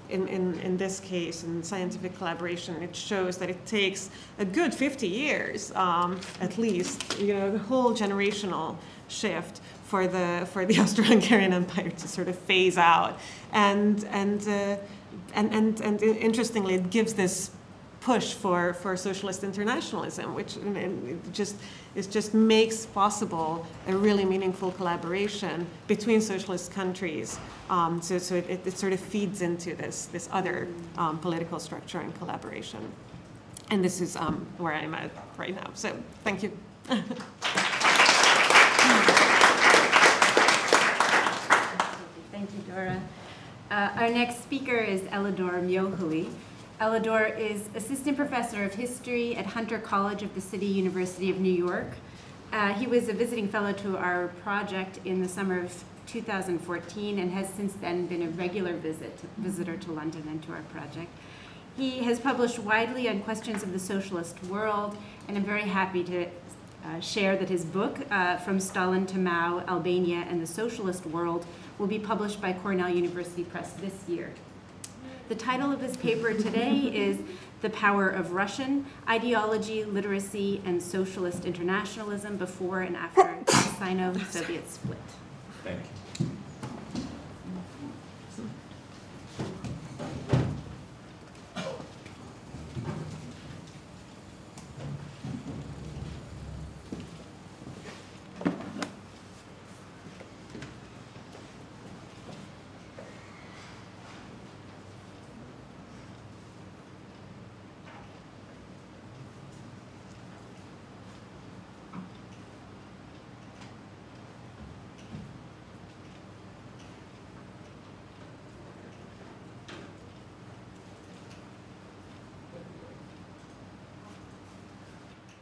in, 0.08 0.26
in, 0.28 0.58
in 0.60 0.76
this 0.76 1.00
case, 1.00 1.44
in 1.44 1.62
scientific 1.62 2.16
collaboration, 2.16 2.82
it 2.82 2.94
shows 2.94 3.36
that 3.38 3.50
it 3.50 3.64
takes 3.66 4.10
a 4.38 4.44
good 4.44 4.74
50 4.74 5.06
years 5.06 5.72
um, 5.72 6.18
at 6.40 6.56
least, 6.58 7.18
you 7.18 7.34
know, 7.34 7.50
the 7.50 7.58
whole 7.58 7.92
generational 7.92 8.76
shift 9.08 9.60
for 9.88 10.06
the 10.06 10.46
for 10.52 10.66
the 10.66 10.78
Austro-Hungarian 10.82 11.52
Empire 11.52 11.90
to 11.90 12.08
sort 12.08 12.28
of 12.28 12.38
phase 12.38 12.78
out, 12.78 13.18
and 13.52 14.04
and 14.10 14.46
uh, 14.46 14.76
and 15.34 15.52
and 15.52 15.80
and 15.80 16.02
interestingly, 16.02 16.74
it 16.74 16.90
gives 16.90 17.14
this 17.14 17.50
push 18.00 18.34
for 18.34 18.74
for 18.74 18.96
socialist 18.96 19.42
internationalism, 19.42 20.34
which 20.34 20.58
just 21.32 21.56
it 21.94 22.10
just 22.10 22.34
makes 22.34 22.84
possible 22.86 23.66
a 23.86 23.96
really 23.96 24.26
meaningful 24.26 24.70
collaboration 24.72 25.66
between 25.86 26.20
socialist 26.20 26.70
countries. 26.70 27.38
Um, 27.70 28.02
so 28.02 28.18
so 28.18 28.36
it, 28.36 28.66
it, 28.66 28.78
sort 28.78 28.92
of 28.92 29.00
feeds 29.00 29.40
into 29.40 29.74
this 29.74 30.06
this 30.06 30.28
other 30.32 30.68
um, 30.98 31.18
political 31.18 31.58
structure 31.58 32.00
and 32.00 32.14
collaboration, 32.18 32.92
and 33.70 33.82
this 33.82 34.02
is 34.02 34.16
um, 34.16 34.46
where 34.58 34.74
I'm 34.74 34.94
at 34.94 35.10
right 35.38 35.54
now. 35.54 35.70
So 35.74 35.96
thank 36.24 36.42
you. 36.42 36.52
Thank 42.38 42.50
you, 42.54 42.72
Dora. 42.72 43.02
Uh, 43.70 43.90
our 43.96 44.08
next 44.08 44.42
speaker 44.42 44.78
is 44.78 45.02
Elidor 45.02 45.60
Mëhilli. 45.62 46.30
Elidor 46.80 47.38
is 47.38 47.68
assistant 47.74 48.16
professor 48.16 48.64
of 48.64 48.72
history 48.72 49.36
at 49.36 49.44
Hunter 49.44 49.78
College 49.78 50.22
of 50.22 50.34
the 50.34 50.40
City 50.40 50.64
University 50.64 51.28
of 51.28 51.38
New 51.38 51.52
York. 51.52 51.88
Uh, 52.50 52.72
he 52.72 52.86
was 52.86 53.10
a 53.10 53.12
visiting 53.12 53.46
fellow 53.46 53.74
to 53.74 53.98
our 53.98 54.28
project 54.42 55.00
in 55.04 55.20
the 55.20 55.28
summer 55.28 55.60
of 55.60 55.84
2014 56.06 57.18
and 57.18 57.30
has 57.30 57.46
since 57.50 57.74
then 57.74 58.06
been 58.06 58.22
a 58.22 58.30
regular 58.30 58.74
visit, 58.74 59.20
visitor 59.36 59.76
to 59.76 59.92
London 59.92 60.24
and 60.28 60.42
to 60.44 60.52
our 60.52 60.62
project. 60.72 61.10
He 61.76 61.98
has 62.04 62.18
published 62.18 62.58
widely 62.58 63.06
on 63.06 63.20
questions 63.20 63.62
of 63.62 63.72
the 63.74 63.78
socialist 63.78 64.42
world, 64.44 64.96
and 65.28 65.36
I'm 65.36 65.44
very 65.44 65.68
happy 65.68 66.02
to 66.04 66.26
uh, 66.86 67.00
share 67.00 67.36
that 67.36 67.50
his 67.50 67.66
book, 67.66 67.98
uh, 68.10 68.38
From 68.38 68.60
Stalin 68.60 69.04
to 69.06 69.18
Mao, 69.18 69.62
Albania 69.68 70.24
and 70.26 70.40
the 70.40 70.46
Socialist 70.46 71.04
World, 71.04 71.44
will 71.78 71.86
be 71.86 71.98
published 71.98 72.40
by 72.40 72.52
Cornell 72.52 72.88
University 72.88 73.44
Press 73.44 73.72
this 73.74 73.94
year. 74.08 74.32
The 75.28 75.34
title 75.34 75.70
of 75.70 75.80
his 75.80 75.96
paper 75.96 76.32
today 76.32 76.90
is 76.94 77.18
The 77.60 77.70
Power 77.70 78.08
of 78.08 78.32
Russian 78.32 78.86
Ideology, 79.08 79.84
Literacy, 79.84 80.62
and 80.64 80.82
Socialist 80.82 81.44
Internationalism 81.44 82.38
Before 82.38 82.80
and 82.80 82.96
After 82.96 83.36
the 83.44 83.52
Sino-Soviet 83.52 84.70
Split. 84.70 84.98
Thank 85.64 85.80
you. 85.80 85.97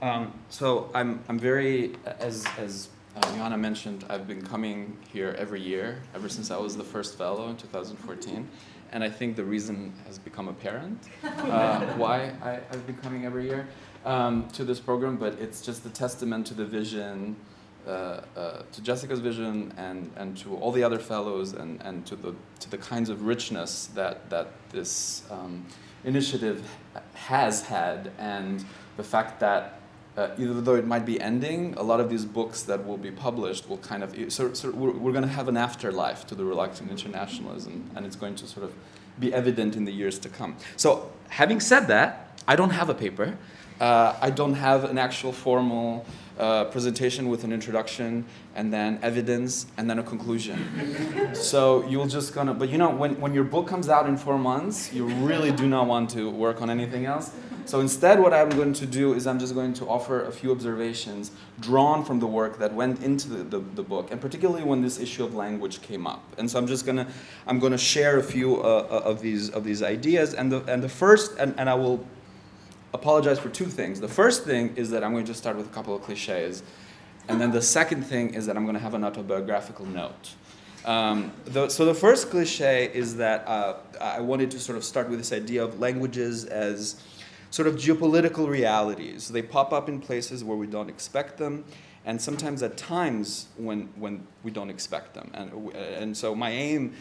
Um, 0.06 0.32
so 0.50 0.88
I'm, 0.94 1.18
I'm 1.28 1.36
very, 1.36 1.96
as, 2.20 2.46
as 2.58 2.90
uh, 3.16 3.22
Johanna 3.32 3.58
mentioned, 3.58 4.04
I've 4.08 4.28
been 4.28 4.40
coming 4.40 4.96
here 5.08 5.34
every 5.36 5.60
year 5.60 6.00
ever 6.14 6.28
since 6.28 6.52
I 6.52 6.58
was 6.58 6.76
the 6.76 6.84
first 6.84 7.18
fellow 7.18 7.48
in 7.48 7.56
2014. 7.56 8.48
And 8.92 9.02
I 9.02 9.10
think 9.10 9.34
the 9.34 9.44
reason 9.44 9.92
has 10.06 10.16
become 10.16 10.46
apparent 10.46 11.02
uh, 11.24 11.86
why 11.94 12.32
I, 12.40 12.60
have 12.70 12.86
been 12.86 12.98
coming 12.98 13.26
every 13.26 13.48
year 13.48 13.66
um, 14.04 14.46
to 14.50 14.64
this 14.64 14.78
program, 14.78 15.16
but 15.16 15.40
it's 15.40 15.60
just 15.60 15.84
a 15.86 15.90
testament 15.90 16.46
to 16.46 16.54
the 16.54 16.64
vision, 16.64 17.34
uh, 17.84 17.90
uh, 18.36 18.62
to 18.70 18.82
Jessica's 18.82 19.18
vision 19.18 19.74
and, 19.76 20.12
and 20.14 20.36
to 20.36 20.54
all 20.58 20.70
the 20.70 20.84
other 20.84 21.00
fellows 21.00 21.52
and, 21.52 21.82
and 21.82 22.06
to, 22.06 22.14
the, 22.14 22.32
to 22.60 22.70
the 22.70 22.78
kinds 22.78 23.10
of 23.10 23.26
richness 23.26 23.86
that, 23.86 24.30
that 24.30 24.52
this 24.70 25.24
um, 25.32 25.66
initiative 26.04 26.64
has 27.14 27.62
had 27.62 28.12
and 28.18 28.64
the 28.96 29.02
fact 29.02 29.40
that 29.40 29.80
uh, 30.16 30.30
even 30.38 30.64
though 30.64 30.74
it 30.74 30.86
might 30.86 31.04
be 31.04 31.20
ending, 31.20 31.74
a 31.76 31.82
lot 31.82 32.00
of 32.00 32.08
these 32.08 32.24
books 32.24 32.62
that 32.62 32.86
will 32.86 32.96
be 32.96 33.10
published 33.10 33.68
will 33.68 33.78
kind 33.78 34.02
of 34.02 34.14
so, 34.32 34.52
so 34.54 34.70
we're, 34.70 34.92
we're 34.92 35.12
going 35.12 35.24
to 35.24 35.28
have 35.30 35.48
an 35.48 35.56
afterlife 35.56 36.26
to 36.26 36.34
the 36.34 36.44
reluctant 36.44 36.90
internationalism, 36.90 37.90
and 37.94 38.06
it's 38.06 38.16
going 38.16 38.34
to 38.36 38.46
sort 38.46 38.64
of 38.64 38.72
be 39.18 39.32
evident 39.32 39.76
in 39.76 39.84
the 39.84 39.92
years 39.92 40.18
to 40.18 40.28
come. 40.28 40.56
So, 40.76 41.10
having 41.28 41.60
said 41.60 41.88
that, 41.88 42.40
I 42.48 42.56
don't 42.56 42.70
have 42.70 42.88
a 42.88 42.94
paper. 42.94 43.36
Uh, 43.80 44.16
I 44.22 44.30
don't 44.30 44.54
have 44.54 44.84
an 44.84 44.96
actual 44.96 45.32
formal 45.32 46.06
uh, 46.38 46.64
presentation 46.64 47.28
with 47.28 47.44
an 47.44 47.52
introduction 47.52 48.24
and 48.54 48.72
then 48.72 48.98
evidence 49.02 49.66
and 49.76 49.88
then 49.88 49.98
a 49.98 50.02
conclusion. 50.02 51.34
so 51.34 51.86
you'll 51.88 52.06
just 52.06 52.34
gonna, 52.34 52.54
but 52.54 52.70
you 52.70 52.78
know, 52.78 52.90
when, 52.90 53.20
when 53.20 53.34
your 53.34 53.44
book 53.44 53.66
comes 53.66 53.88
out 53.88 54.06
in 54.06 54.16
four 54.16 54.38
months, 54.38 54.92
you 54.92 55.06
really 55.06 55.52
do 55.52 55.66
not 55.66 55.86
want 55.86 56.10
to 56.10 56.30
work 56.30 56.62
on 56.62 56.70
anything 56.70 57.04
else. 57.04 57.32
So 57.66 57.80
instead, 57.80 58.20
what 58.20 58.32
I'm 58.32 58.50
going 58.50 58.72
to 58.74 58.86
do 58.86 59.14
is 59.14 59.26
I'm 59.26 59.40
just 59.40 59.52
going 59.52 59.74
to 59.74 59.86
offer 59.86 60.24
a 60.24 60.30
few 60.30 60.52
observations 60.52 61.32
drawn 61.58 62.04
from 62.04 62.20
the 62.20 62.26
work 62.26 62.58
that 62.60 62.72
went 62.72 63.02
into 63.02 63.28
the, 63.28 63.42
the, 63.42 63.58
the 63.58 63.82
book, 63.82 64.12
and 64.12 64.20
particularly 64.20 64.62
when 64.62 64.82
this 64.82 65.00
issue 65.00 65.24
of 65.24 65.34
language 65.34 65.82
came 65.82 66.06
up. 66.06 66.22
And 66.38 66.48
so 66.48 66.60
I'm 66.60 66.68
just 66.68 66.86
gonna 66.86 67.08
I'm 67.44 67.58
gonna 67.58 67.76
share 67.76 68.18
a 68.18 68.22
few 68.22 68.62
uh, 68.62 68.86
uh, 68.88 69.10
of 69.10 69.20
these 69.20 69.50
of 69.50 69.64
these 69.64 69.82
ideas. 69.82 70.32
And 70.32 70.52
the 70.52 70.62
and 70.72 70.80
the 70.80 70.88
first 70.88 71.36
and, 71.38 71.58
and 71.58 71.68
I 71.68 71.74
will 71.74 72.06
apologize 72.94 73.40
for 73.40 73.48
two 73.48 73.66
things. 73.66 74.00
The 74.00 74.08
first 74.08 74.44
thing 74.44 74.76
is 74.76 74.90
that 74.90 75.02
I'm 75.02 75.10
going 75.10 75.24
to 75.24 75.30
just 75.30 75.40
start 75.40 75.56
with 75.56 75.66
a 75.66 75.74
couple 75.74 75.94
of 75.94 76.02
cliches, 76.02 76.62
and 77.28 77.40
then 77.40 77.50
the 77.50 77.62
second 77.62 78.04
thing 78.04 78.34
is 78.34 78.46
that 78.46 78.56
I'm 78.56 78.64
going 78.64 78.76
to 78.76 78.82
have 78.82 78.94
an 78.94 79.02
autobiographical 79.02 79.86
note. 79.86 80.34
Um, 80.84 81.32
the, 81.46 81.68
so 81.68 81.84
the 81.84 81.94
first 81.94 82.30
cliche 82.30 82.88
is 82.94 83.16
that 83.16 83.46
uh, 83.48 83.74
I 84.00 84.20
wanted 84.20 84.52
to 84.52 84.60
sort 84.60 84.78
of 84.78 84.84
start 84.84 85.08
with 85.08 85.18
this 85.18 85.32
idea 85.32 85.64
of 85.64 85.80
languages 85.80 86.44
as 86.44 87.02
sort 87.50 87.68
of 87.68 87.76
geopolitical 87.76 88.48
realities. 88.48 89.28
They 89.28 89.42
pop 89.42 89.72
up 89.72 89.88
in 89.88 90.00
places 90.00 90.44
where 90.44 90.56
we 90.56 90.66
don't 90.66 90.88
expect 90.88 91.38
them, 91.38 91.64
and 92.04 92.20
sometimes 92.20 92.62
at 92.62 92.76
times 92.76 93.48
when, 93.56 93.88
when 93.96 94.26
we 94.42 94.50
don't 94.50 94.70
expect 94.70 95.14
them. 95.14 95.30
And, 95.34 95.74
and 95.74 96.16
so 96.16 96.34
my 96.34 96.50
aim 96.50 96.94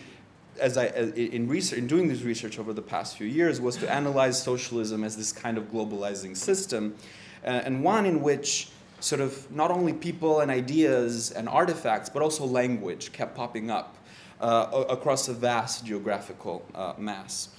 as 0.60 0.77
I, 0.77 0.88
in, 0.88 1.47
research, 1.47 1.79
in 1.79 1.88
doing 1.88 2.08
this 2.08 2.21
research 2.21 2.60
over 2.60 2.73
the 2.73 2.81
past 2.81 3.17
few 3.17 3.27
years 3.27 3.60
was 3.60 3.75
to 3.77 3.91
analyze 3.91 4.41
socialism 4.41 5.03
as 5.03 5.17
this 5.17 5.31
kind 5.31 5.58
of 5.58 5.65
globalizing 5.71 6.36
system, 6.36 6.95
uh, 7.43 7.47
and 7.47 7.84
one 7.84 8.05
in 8.05 8.21
which 8.21 8.69
sort 8.99 9.21
of 9.21 9.51
not 9.51 9.69
only 9.69 9.93
people 9.93 10.39
and 10.39 10.49
ideas 10.49 11.31
and 11.31 11.49
artifacts, 11.49 12.10
but 12.10 12.21
also 12.21 12.45
language 12.45 13.12
kept 13.12 13.36
popping 13.36 13.69
up 13.69 13.97
uh, 14.39 14.86
across 14.89 15.27
a 15.27 15.34
vast 15.34 15.86
geographical 15.86 16.65
uh, 16.73 16.93
mass. 16.97 17.49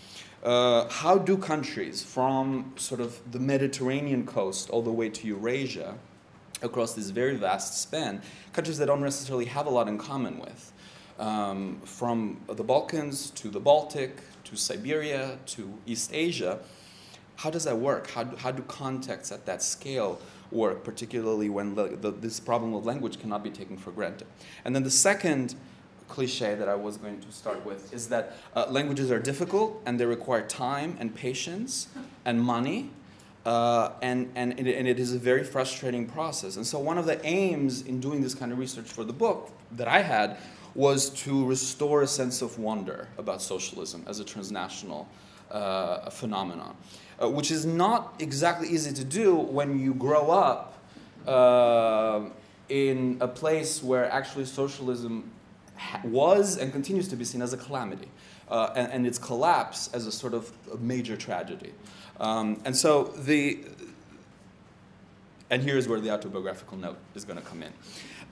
Uh, 0.46 0.88
how 0.90 1.18
do 1.18 1.36
countries 1.36 2.04
from 2.04 2.72
sort 2.76 3.00
of 3.00 3.18
the 3.32 3.38
Mediterranean 3.40 4.24
coast 4.24 4.70
all 4.70 4.80
the 4.80 4.92
way 4.92 5.08
to 5.08 5.26
Eurasia, 5.26 5.96
across 6.62 6.94
this 6.94 7.10
very 7.10 7.34
vast 7.34 7.82
span, 7.82 8.22
countries 8.52 8.78
that 8.78 8.86
don't 8.86 9.00
necessarily 9.00 9.46
have 9.46 9.66
a 9.66 9.70
lot 9.70 9.88
in 9.88 9.98
common 9.98 10.38
with, 10.38 10.72
um, 11.18 11.80
from 11.84 12.40
the 12.46 12.62
Balkans 12.62 13.30
to 13.30 13.48
the 13.48 13.58
Baltic 13.58 14.20
to 14.44 14.54
Siberia 14.54 15.36
to 15.46 15.76
East 15.84 16.12
Asia. 16.14 16.60
How 17.34 17.50
does 17.50 17.64
that 17.64 17.78
work? 17.78 18.08
How 18.10 18.22
do, 18.22 18.36
how 18.36 18.52
do 18.52 18.62
contexts 18.62 19.32
at 19.32 19.46
that 19.46 19.64
scale 19.64 20.20
work, 20.52 20.84
particularly 20.84 21.48
when 21.48 21.74
the, 21.74 21.88
the, 21.88 22.12
this 22.12 22.38
problem 22.38 22.72
of 22.72 22.86
language 22.86 23.18
cannot 23.18 23.42
be 23.42 23.50
taken 23.50 23.76
for 23.76 23.90
granted? 23.90 24.28
And 24.64 24.76
then 24.76 24.84
the 24.84 24.92
second 24.92 25.56
cliche 26.08 26.54
that 26.54 26.68
I 26.68 26.74
was 26.74 26.96
going 26.96 27.20
to 27.20 27.32
start 27.32 27.64
with 27.64 27.92
is 27.92 28.08
that 28.08 28.36
uh, 28.54 28.66
languages 28.68 29.10
are 29.10 29.18
difficult 29.18 29.82
and 29.86 29.98
they 29.98 30.06
require 30.06 30.46
time 30.46 30.96
and 31.00 31.14
patience 31.14 31.88
and 32.24 32.40
money. 32.40 32.90
Uh, 33.44 33.92
and, 34.02 34.32
and, 34.34 34.58
it, 34.58 34.76
and 34.76 34.88
it 34.88 34.98
is 34.98 35.12
a 35.12 35.18
very 35.18 35.44
frustrating 35.44 36.04
process. 36.04 36.56
And 36.56 36.66
so, 36.66 36.80
one 36.80 36.98
of 36.98 37.06
the 37.06 37.24
aims 37.24 37.82
in 37.82 38.00
doing 38.00 38.20
this 38.20 38.34
kind 38.34 38.50
of 38.50 38.58
research 38.58 38.86
for 38.88 39.04
the 39.04 39.12
book 39.12 39.52
that 39.70 39.86
I 39.86 40.02
had 40.02 40.38
was 40.74 41.10
to 41.10 41.46
restore 41.46 42.02
a 42.02 42.06
sense 42.06 42.42
of 42.42 42.58
wonder 42.58 43.08
about 43.18 43.40
socialism 43.40 44.04
as 44.08 44.18
a 44.18 44.24
transnational 44.24 45.08
uh, 45.50 46.10
phenomenon, 46.10 46.76
uh, 47.22 47.28
which 47.28 47.50
is 47.50 47.64
not 47.64 48.14
exactly 48.18 48.68
easy 48.68 48.92
to 48.92 49.04
do 49.04 49.34
when 49.34 49.78
you 49.78 49.94
grow 49.94 50.30
up 50.30 50.78
uh, 51.26 52.22
in 52.68 53.16
a 53.20 53.28
place 53.28 53.82
where 53.82 54.10
actually 54.10 54.44
socialism 54.44 55.30
was 56.04 56.56
and 56.56 56.72
continues 56.72 57.08
to 57.08 57.16
be 57.16 57.24
seen 57.24 57.42
as 57.42 57.52
a 57.52 57.56
calamity, 57.56 58.08
uh, 58.48 58.70
and, 58.76 58.92
and, 58.92 59.06
its 59.06 59.18
collapse 59.18 59.88
as 59.92 60.06
a 60.06 60.12
sort 60.12 60.34
of 60.34 60.50
a 60.72 60.76
major 60.76 61.16
tragedy. 61.16 61.72
Um, 62.20 62.60
and 62.64 62.76
so 62.76 63.04
the, 63.04 63.64
and 65.50 65.62
here's 65.62 65.88
where 65.88 66.00
the 66.00 66.10
autobiographical 66.10 66.78
note 66.78 66.98
is 67.14 67.24
going 67.24 67.38
to 67.38 67.44
come 67.44 67.62
in. 67.62 67.72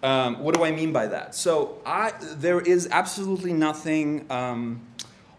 Um, 0.03 0.41
what 0.41 0.55
do 0.55 0.65
I 0.65 0.71
mean 0.71 0.93
by 0.93 1.07
that? 1.07 1.35
So 1.35 1.81
I, 1.87 2.13
there 2.21 2.61
is 2.61 2.89
absolutely 2.91 3.53
nothing 3.53 4.27
um, 4.31 4.83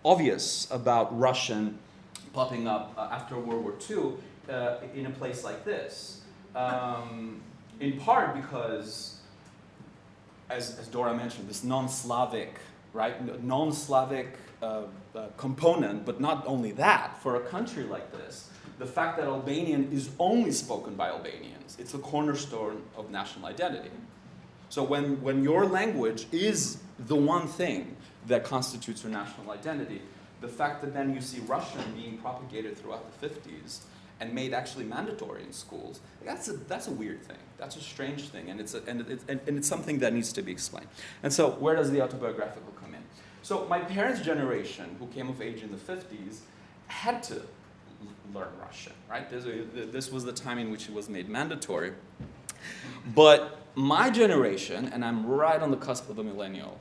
obvious 0.04 0.68
about 0.72 1.18
Russian 1.18 1.78
popping 2.34 2.68
up 2.68 2.94
uh, 2.98 3.10
after 3.12 3.40
World 3.40 3.64
War 3.64 3.74
II 3.90 4.14
uh, 4.54 4.78
in 4.94 5.06
a 5.06 5.12
place 5.12 5.44
like 5.44 5.64
this. 5.64 6.22
Um, 6.56 7.42
in 7.80 8.00
part 8.00 8.36
because 8.36 9.15
as, 10.50 10.78
as 10.80 10.88
Dora 10.88 11.16
mentioned, 11.16 11.50
this 11.50 11.64
non-Slavic, 11.64 12.60
right, 12.94 13.44
non-Slavic 13.44 14.38
uh, 14.62 14.84
uh, 15.16 15.28
component, 15.38 16.06
but 16.06 16.22
not 16.22 16.46
only 16.48 16.72
that, 16.74 17.18
for 17.22 17.38
a 17.38 17.42
country 17.42 17.84
like 17.84 18.12
this, 18.12 18.50
the 18.78 18.86
fact 18.86 19.18
that 19.18 19.26
Albanian 19.28 19.92
is 19.92 20.10
only 20.20 20.52
spoken 20.52 20.96
by 20.96 21.10
Albanians, 21.10 21.78
it's 21.80 21.94
a 21.94 22.00
cornerstone 22.00 22.84
of 22.98 23.10
national 23.10 23.46
identity. 23.46 23.92
So 24.70 24.84
when, 24.84 25.22
when 25.22 25.44
your 25.44 25.66
language 25.66 26.28
is 26.32 26.80
the 27.00 27.16
one 27.16 27.48
thing 27.48 27.96
that 28.28 28.44
constitutes 28.44 29.04
your 29.04 29.12
national 29.12 29.52
identity, 29.52 30.02
the 30.42 30.48
fact 30.48 30.82
that 30.82 30.94
then 30.94 31.14
you 31.14 31.22
see 31.22 31.40
Russian 31.42 31.82
being 31.96 32.18
propagated 32.18 32.78
throughout 32.78 33.20
the 33.20 33.28
50s 33.30 33.82
and 34.20 34.34
made 34.34 34.54
actually 34.54 34.86
mandatory 34.86 35.44
in 35.44 35.52
schools, 35.52 36.00
that's 36.24 36.48
a, 36.48 36.54
that's 36.54 36.88
a 36.88 36.92
weird 36.92 37.22
thing. 37.24 37.38
That's 37.58 37.76
a 37.76 37.82
strange 37.82 38.30
thing, 38.30 38.50
and 38.50 38.60
it's, 38.60 38.74
a, 38.74 38.82
and, 38.88 39.02
it's, 39.02 39.26
and, 39.28 39.40
and 39.48 39.58
it's 39.58 39.68
something 39.68 40.00
that 40.00 40.14
needs 40.14 40.32
to 40.34 40.42
be 40.42 40.52
explained. 40.52 40.88
And 41.24 41.32
so, 41.32 41.52
where 41.52 41.76
does 41.76 41.92
the 41.92 42.02
autobiographical 42.02 42.74
come 42.82 42.94
in? 42.94 43.02
So, 43.44 43.66
my 43.68 43.80
parents' 43.80 44.22
generation, 44.22 44.96
who 45.00 45.08
came 45.08 45.30
of 45.30 45.42
age 45.42 45.64
in 45.64 45.72
the 45.72 45.78
50s, 45.78 46.40
had 46.88 47.24
to 47.24 47.42
learn 48.34 48.50
Russian, 48.62 48.94
right? 49.10 49.30
This, 49.30 49.46
this 49.92 50.12
was 50.12 50.24
the 50.24 50.34
time 50.34 50.58
in 50.58 50.72
which 50.72 50.90
it 50.90 50.94
was 50.94 51.10
made 51.10 51.30
mandatory. 51.30 51.94
But 53.14 53.60
my 53.76 54.10
generation, 54.10 54.90
and 54.94 55.04
I'm 55.04 55.26
right 55.26 55.62
on 55.62 55.72
the 55.72 55.78
cusp 55.78 56.10
of 56.10 56.16
the 56.16 56.24
millennial, 56.24 56.80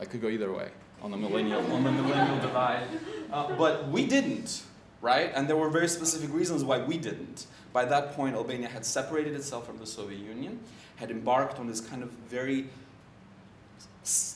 I 0.00 0.04
could 0.04 0.20
go 0.20 0.28
either 0.28 0.52
way 0.52 0.70
on 1.02 1.10
the 1.10 1.16
millennial 1.16 1.60
on 1.72 1.84
the 1.84 1.92
millennial 1.92 2.38
divide, 2.40 2.86
uh, 3.32 3.54
but 3.56 3.88
we 3.88 4.06
didn't 4.06 4.62
right? 5.00 5.32
And 5.34 5.48
there 5.48 5.56
were 5.56 5.70
very 5.70 5.88
specific 5.88 6.32
reasons 6.32 6.64
why 6.64 6.78
we 6.78 6.98
didn't. 6.98 7.46
By 7.72 7.84
that 7.86 8.12
point, 8.12 8.34
Albania 8.34 8.68
had 8.68 8.84
separated 8.84 9.34
itself 9.34 9.66
from 9.66 9.78
the 9.78 9.86
Soviet 9.86 10.18
Union, 10.18 10.58
had 10.96 11.10
embarked 11.10 11.58
on 11.58 11.66
this 11.66 11.80
kind 11.80 12.02
of 12.02 12.10
very 12.28 12.68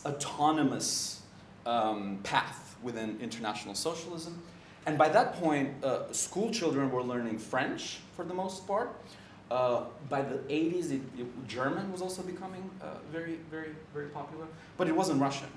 autonomous 0.05 1.23
um, 1.66 2.18
path 2.23 2.77
within 2.83 3.18
international 3.20 3.75
socialism. 3.75 4.42
And 4.87 4.96
by 4.96 5.09
that 5.11 5.35
point, 5.35 5.85
uh, 5.85 6.12
school 6.12 6.51
children 6.51 6.90
were 6.90 7.03
learning 7.03 7.38
French 7.38 7.99
for 8.16 8.25
the 8.25 8.35
most 8.35 8.66
part. 8.66 8.90
Uh, 9.51 9.85
by 10.09 10.23
the 10.23 10.38
80s, 10.49 10.92
it, 10.92 11.01
it, 11.18 11.49
German 11.49 11.90
was 11.90 12.01
also 12.01 12.23
becoming 12.23 12.70
uh, 12.81 12.94
very, 13.11 13.38
very, 13.51 13.70
very 13.92 14.09
popular, 14.09 14.46
but 14.77 14.87
it 14.87 14.94
wasn't 14.94 15.20
Russian. 15.20 15.49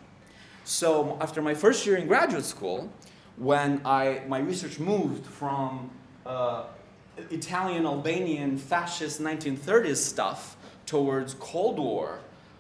So 0.64 1.18
after 1.22 1.42
my 1.42 1.54
first 1.54 1.86
year 1.86 1.98
in 1.98 2.08
graduate 2.08 2.46
school, 2.46 2.92
when 3.38 3.82
I, 3.86 4.22
my 4.28 4.40
research 4.40 4.80
moved 4.80 5.26
from 5.26 5.90
uh, 6.26 6.66
Italian, 7.30 7.86
Albanian, 7.86 8.58
fascist 8.58 9.22
1930s 9.22 9.98
stuff 9.98 10.56
towards 10.86 11.36
Cold 11.36 11.80
War 11.80 12.20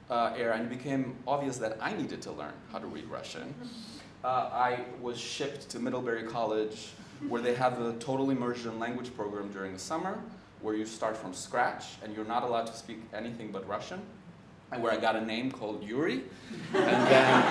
uh, 0.09 0.33
era, 0.37 0.55
and 0.55 0.71
it 0.71 0.77
became 0.77 1.15
obvious 1.27 1.57
that 1.57 1.77
I 1.81 1.93
needed 1.93 2.21
to 2.23 2.31
learn 2.31 2.53
how 2.71 2.79
to 2.79 2.87
read 2.87 3.05
Russian. 3.05 3.53
Uh, 4.23 4.27
I 4.27 4.85
was 5.01 5.17
shipped 5.17 5.69
to 5.69 5.79
Middlebury 5.79 6.23
College, 6.23 6.89
where 7.27 7.41
they 7.41 7.55
have 7.55 7.81
a 7.81 7.93
total 7.93 8.29
immersion 8.29 8.79
language 8.79 9.15
program 9.15 9.51
during 9.51 9.73
the 9.73 9.79
summer, 9.79 10.19
where 10.61 10.75
you 10.75 10.85
start 10.85 11.17
from 11.17 11.33
scratch 11.33 11.85
and 12.03 12.15
you're 12.15 12.25
not 12.25 12.43
allowed 12.43 12.67
to 12.67 12.73
speak 12.73 13.01
anything 13.13 13.51
but 13.51 13.67
Russian 13.67 14.01
where 14.79 14.91
I 14.91 14.97
got 14.97 15.15
a 15.15 15.21
name 15.21 15.51
called 15.51 15.83
Yuri. 15.83 16.21
And 16.73 17.07
then, 17.07 17.43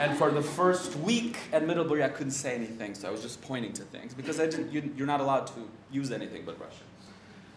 and 0.00 0.16
for 0.16 0.30
the 0.30 0.42
first 0.42 0.96
week 0.96 1.38
at 1.52 1.66
Middlebury, 1.66 2.04
I 2.04 2.08
couldn't 2.08 2.32
say 2.32 2.54
anything, 2.54 2.94
so 2.94 3.08
I 3.08 3.10
was 3.10 3.22
just 3.22 3.40
pointing 3.42 3.72
to 3.74 3.82
things 3.82 4.14
because 4.14 4.38
I 4.40 4.46
didn't, 4.46 4.72
you, 4.72 4.92
you're 4.96 5.06
not 5.06 5.20
allowed 5.20 5.46
to 5.48 5.68
use 5.90 6.12
anything 6.12 6.42
but 6.44 6.58
Russian. 6.60 6.84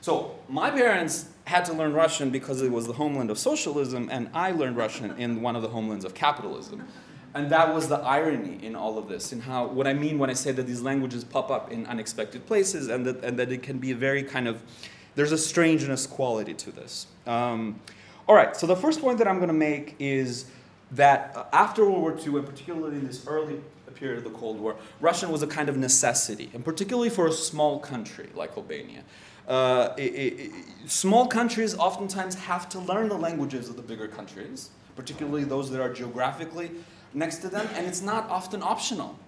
So 0.02 0.40
my 0.50 0.72
parents 0.72 1.30
had 1.46 1.64
to 1.66 1.74
learn 1.74 1.94
Russian 1.94 2.32
because 2.32 2.62
it 2.64 2.72
was 2.72 2.88
the 2.88 2.94
homeland 2.94 3.30
of 3.30 3.38
socialism, 3.38 4.10
and 4.12 4.30
I 4.34 4.52
learned 4.52 4.76
Russian 4.76 5.12
in 5.18 5.44
one 5.44 5.56
of 5.56 5.62
the 5.62 5.70
homelands 5.70 6.06
of 6.06 6.16
capitalism. 6.16 6.88
And 7.34 7.50
that 7.52 7.74
was 7.74 7.88
the 7.88 8.00
irony 8.00 8.60
in 8.66 8.76
all 8.76 8.98
of 8.98 9.08
this, 9.08 9.32
and 9.32 9.44
how 9.44 9.68
what 9.68 9.88
I 9.88 9.94
mean 9.94 10.20
when 10.20 10.30
I 10.30 10.34
say 10.34 10.52
that 10.52 10.68
these 10.68 10.82
languages 10.82 11.24
pop 11.24 11.50
up 11.50 11.72
in 11.72 11.86
unexpected 11.86 12.46
places, 12.46 12.90
and 12.90 13.06
that, 13.06 13.24
and 13.24 13.40
that 13.40 13.52
it 13.52 13.64
can 13.64 13.78
be 13.78 13.92
a 13.92 13.96
very 13.96 14.24
kind 14.24 14.50
of 14.50 14.62
there's 15.16 15.32
a 15.32 15.38
strangeness 15.38 16.08
quality 16.08 16.54
to 16.56 16.72
this. 16.72 17.08
Um, 17.28 17.80
all 18.28 18.36
right, 18.36 18.56
so 18.56 18.68
the 18.68 18.76
first 18.76 19.02
point 19.02 19.18
that 19.18 19.28
I'm 19.28 19.38
going 19.38 19.48
to 19.48 19.54
make 19.54 19.96
is 20.00 20.46
that 20.92 21.34
uh, 21.36 21.46
after 21.54 21.86
World 21.86 22.02
War 22.02 22.18
II, 22.18 22.40
and 22.40 22.46
particularly 22.46 22.98
in 22.98 23.08
this 23.08 23.26
early 23.28 23.60
period 24.02 24.18
of 24.18 24.24
the 24.24 24.38
Cold 24.38 24.60
War, 24.60 24.76
Russian 25.00 25.32
was 25.32 25.44
a 25.44 25.48
kind 25.48 25.70
of 25.70 25.78
necessity, 25.78 26.50
and 26.54 26.66
particularly 26.66 27.10
for 27.10 27.28
a 27.28 27.32
small 27.32 27.80
country 27.80 28.30
like 28.34 28.58
Albania. 28.58 29.04
Uh, 29.48 29.94
it, 29.98 30.02
it, 30.02 30.52
small 30.88 31.28
countries 31.28 31.76
oftentimes 31.76 32.36
have 32.36 32.68
to 32.70 32.80
learn 32.80 33.10
the 33.10 33.18
languages 33.18 33.70
of 33.70 33.76
the 33.76 33.82
bigger 33.82 34.08
countries, 34.08 34.70
particularly 34.96 35.44
those 35.44 35.70
that 35.70 35.82
are 35.82 35.94
geographically 35.94 36.72
next 37.14 37.38
to 37.38 37.50
them, 37.50 37.68
and 37.76 37.86
it's 37.86 38.02
not 38.02 38.30
often 38.30 38.64
optional. 38.64 39.20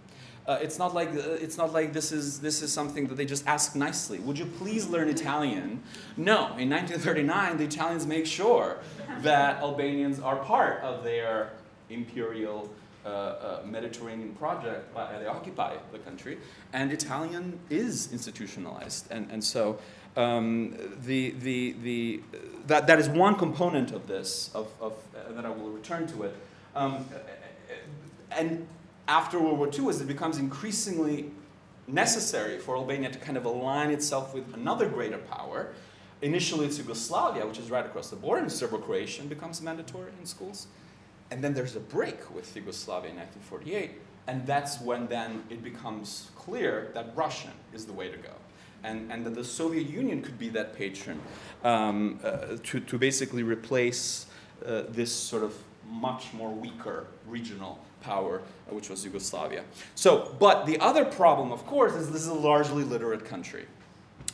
Uh, 0.46 0.60
it's 0.62 0.78
not 0.78 0.94
like 0.94 1.10
uh, 1.10 1.46
it's 1.46 1.58
not 1.58 1.72
like 1.72 1.94
this 1.94 2.12
is 2.12 2.42
this 2.42 2.62
is 2.62 2.72
something 2.72 3.08
that 3.08 3.16
they 3.16 3.26
just 3.26 3.48
ask 3.48 3.76
nicely. 3.76 4.20
Would 4.20 4.38
you 4.38 4.46
please 4.46 4.88
learn 4.88 5.08
Italian? 5.08 5.82
No. 6.18 6.58
In 6.58 6.70
1939, 6.70 7.58
the 7.58 7.64
Italians 7.64 8.06
make 8.06 8.26
sure 8.26 8.80
that 9.22 9.62
Albanians 9.62 10.20
are 10.20 10.36
part 10.36 10.82
of 10.84 11.04
their 11.04 11.52
imperial 11.90 12.70
uh, 13.06 13.10
uh 13.10 13.62
Mediterranean 13.66 14.34
project. 14.36 14.94
they 14.94 15.28
occupy 15.28 15.78
the 15.94 16.00
country, 16.00 16.38
and 16.74 16.92
Italian 16.92 17.58
is 17.70 18.12
institutionalized, 18.12 19.08
and 19.12 19.32
and 19.32 19.44
so. 19.44 19.80
Um, 20.16 20.78
the, 21.06 21.32
the, 21.32 21.76
the, 21.82 22.22
that, 22.68 22.86
that 22.86 23.00
is 23.00 23.10
one 23.10 23.34
component 23.34 23.92
of 23.92 24.06
this, 24.06 24.52
of, 24.54 24.72
of, 24.80 24.94
uh, 25.16 25.34
that 25.34 25.44
I 25.44 25.50
will 25.50 25.72
return 25.72 26.06
to 26.06 26.22
it. 26.22 26.36
Um, 26.76 27.04
and 28.30 28.68
after 29.08 29.40
World 29.40 29.58
War 29.58 29.70
II, 29.74 29.90
as 29.90 30.02
it 30.02 30.08
becomes 30.08 30.38
increasingly 30.38 31.32
necessary 31.88 32.58
for 32.58 32.78
Albania 32.78 33.12
to 33.12 33.20
kind 33.20 33.38
of 33.38 33.46
align 33.46 33.92
itself 33.92 34.34
with 34.34 34.54
another 34.54 34.88
greater 34.88 35.18
power, 35.18 35.74
initially 36.22 36.66
it's 36.66 36.78
Yugoslavia, 36.78 37.46
which 37.46 37.60
is 37.60 37.70
right 37.70 37.86
across 37.86 38.10
the 38.10 38.16
border, 38.16 38.42
and 38.42 38.52
Serbo-Croatian 38.52 39.28
becomes 39.28 39.62
mandatory 39.62 40.12
in 40.20 40.26
schools. 40.26 40.68
And 41.32 41.44
then 41.44 41.54
there's 41.54 41.76
a 41.76 41.80
break 41.80 42.34
with 42.34 42.56
Yugoslavia 42.56 43.10
in 43.12 43.18
1948, 43.18 44.00
and 44.28 44.46
that's 44.48 44.80
when 44.80 45.08
then 45.08 45.44
it 45.50 45.64
becomes 45.64 46.30
clear 46.36 46.92
that 46.94 47.12
Russian 47.16 47.52
is 47.74 47.86
the 47.86 47.94
way 47.94 48.10
to 48.10 48.18
go. 48.18 48.32
And, 48.86 49.12
and 49.12 49.26
that 49.26 49.36
the 49.36 49.44
Soviet 49.44 49.90
Union 49.90 50.22
could 50.22 50.38
be 50.38 50.50
that 50.50 50.76
patron 50.76 51.20
um, 51.64 52.20
uh, 52.24 52.58
to, 52.64 52.80
to 52.82 52.98
basically 52.98 53.42
replace 53.42 54.26
uh, 54.66 54.84
this 54.90 55.12
sort 55.12 55.44
of 55.44 55.56
much 55.90 56.34
more 56.34 56.52
weaker 56.52 57.08
regional 57.28 57.80
power, 58.04 58.42
uh, 58.70 58.76
which 58.76 58.90
was 58.90 59.04
Yugoslavia. 59.04 59.64
So, 59.96 60.36
but 60.40 60.66
the 60.66 60.80
other 60.80 61.06
problem, 61.06 61.52
of 61.52 61.66
course, 61.66 61.94
is 61.94 62.12
this 62.12 62.22
is 62.22 62.28
a 62.28 62.34
largely 62.34 62.84
literate 62.84 63.26
country. 63.26 63.66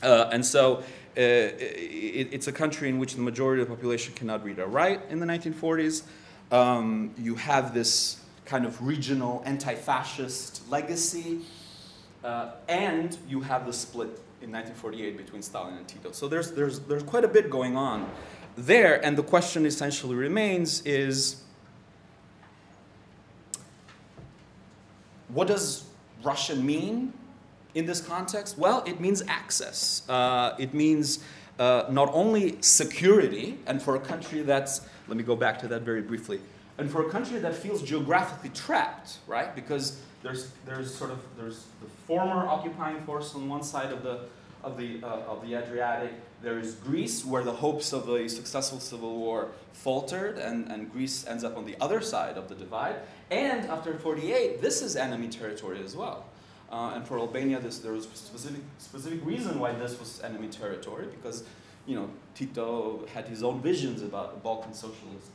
Uh, 0.01 0.29
and 0.31 0.45
so 0.45 0.77
uh, 0.77 0.81
it, 1.15 2.29
it's 2.31 2.47
a 2.47 2.51
country 2.51 2.89
in 2.89 2.99
which 2.99 3.15
the 3.15 3.21
majority 3.21 3.61
of 3.61 3.69
the 3.69 3.75
population 3.75 4.13
cannot 4.13 4.43
read 4.43 4.59
or 4.59 4.67
write 4.67 5.01
in 5.09 5.19
the 5.19 5.25
1940s. 5.25 6.03
Um, 6.51 7.11
you 7.17 7.35
have 7.35 7.73
this 7.73 8.21
kind 8.45 8.65
of 8.65 8.85
regional 8.85 9.43
anti-fascist 9.45 10.69
legacy, 10.69 11.41
uh, 12.23 12.51
and 12.67 13.17
you 13.27 13.41
have 13.41 13.65
the 13.65 13.73
split 13.73 14.09
in 14.41 14.51
1948 14.51 15.17
between 15.17 15.41
Stalin 15.41 15.75
and 15.75 15.87
Tito. 15.87 16.11
So 16.11 16.27
there's, 16.27 16.51
there's, 16.51 16.79
there's 16.79 17.03
quite 17.03 17.23
a 17.23 17.27
bit 17.27 17.49
going 17.49 17.75
on 17.75 18.09
there, 18.57 19.03
and 19.05 19.17
the 19.17 19.23
question 19.23 19.65
essentially 19.65 20.15
remains 20.15 20.81
is 20.81 21.43
what 25.29 25.47
does 25.47 25.85
Russian 26.23 26.65
mean 26.65 27.13
in 27.75 27.85
this 27.85 28.01
context? 28.01 28.57
Well, 28.57 28.83
it 28.85 28.99
means 28.99 29.21
access. 29.27 30.03
Uh, 30.09 30.55
it 30.57 30.73
means 30.73 31.23
uh, 31.59 31.85
not 31.89 32.09
only 32.13 32.61
security, 32.61 33.57
and 33.67 33.81
for 33.81 33.95
a 33.95 33.99
country 33.99 34.41
that's, 34.41 34.81
let 35.07 35.17
me 35.17 35.23
go 35.23 35.35
back 35.35 35.59
to 35.59 35.67
that 35.67 35.81
very 35.81 36.01
briefly, 36.01 36.39
and 36.77 36.89
for 36.89 37.05
a 37.05 37.09
country 37.09 37.39
that 37.39 37.53
feels 37.53 37.83
geographically 37.83 38.49
trapped, 38.49 39.17
right? 39.27 39.53
Because 39.53 40.01
there's, 40.23 40.51
there's 40.65 40.93
sort 40.93 41.11
of, 41.11 41.19
there's 41.37 41.65
the 41.81 41.89
former 42.07 42.47
occupying 42.47 43.01
force 43.01 43.35
on 43.35 43.49
one 43.49 43.63
side 43.63 43.91
of 43.91 44.03
the, 44.03 44.21
of 44.63 44.77
the, 44.77 45.01
uh, 45.03 45.31
of 45.31 45.45
the 45.45 45.55
Adriatic, 45.55 46.11
there 46.41 46.57
is 46.57 46.75
Greece, 46.75 47.25
where 47.25 47.43
the 47.43 47.51
hopes 47.51 47.91
of 47.91 48.07
a 48.07 48.29
successful 48.29 48.79
civil 48.79 49.17
war 49.17 49.49
faltered, 49.73 50.37
and, 50.37 50.71
and 50.71 50.91
Greece 50.91 51.27
ends 51.27 51.43
up 51.43 51.57
on 51.57 51.65
the 51.65 51.75
other 51.81 51.99
side 51.99 52.37
of 52.37 52.47
the 52.47 52.55
divide. 52.55 52.95
And 53.31 53.69
after 53.69 53.97
48, 53.97 54.61
this 54.61 54.81
is 54.81 54.95
enemy 54.95 55.27
territory 55.27 55.81
as 55.83 55.95
well. 55.95 56.25
Uh, 56.71 56.93
and 56.95 57.07
for 57.07 57.19
Albania, 57.19 57.59
this, 57.59 57.79
there 57.79 57.93
was 57.93 58.05
specific, 58.05 58.61
specific 58.77 59.25
reason 59.25 59.59
why 59.59 59.71
this 59.73 59.99
was 59.99 60.21
enemy 60.21 60.47
territory, 60.47 61.07
because 61.07 61.43
you 61.85 61.95
know, 61.95 62.09
Tito 62.35 63.05
had 63.13 63.27
his 63.27 63.43
own 63.43 63.61
visions 63.61 64.03
about 64.03 64.43
Balkan 64.43 64.73
socialist 64.73 65.27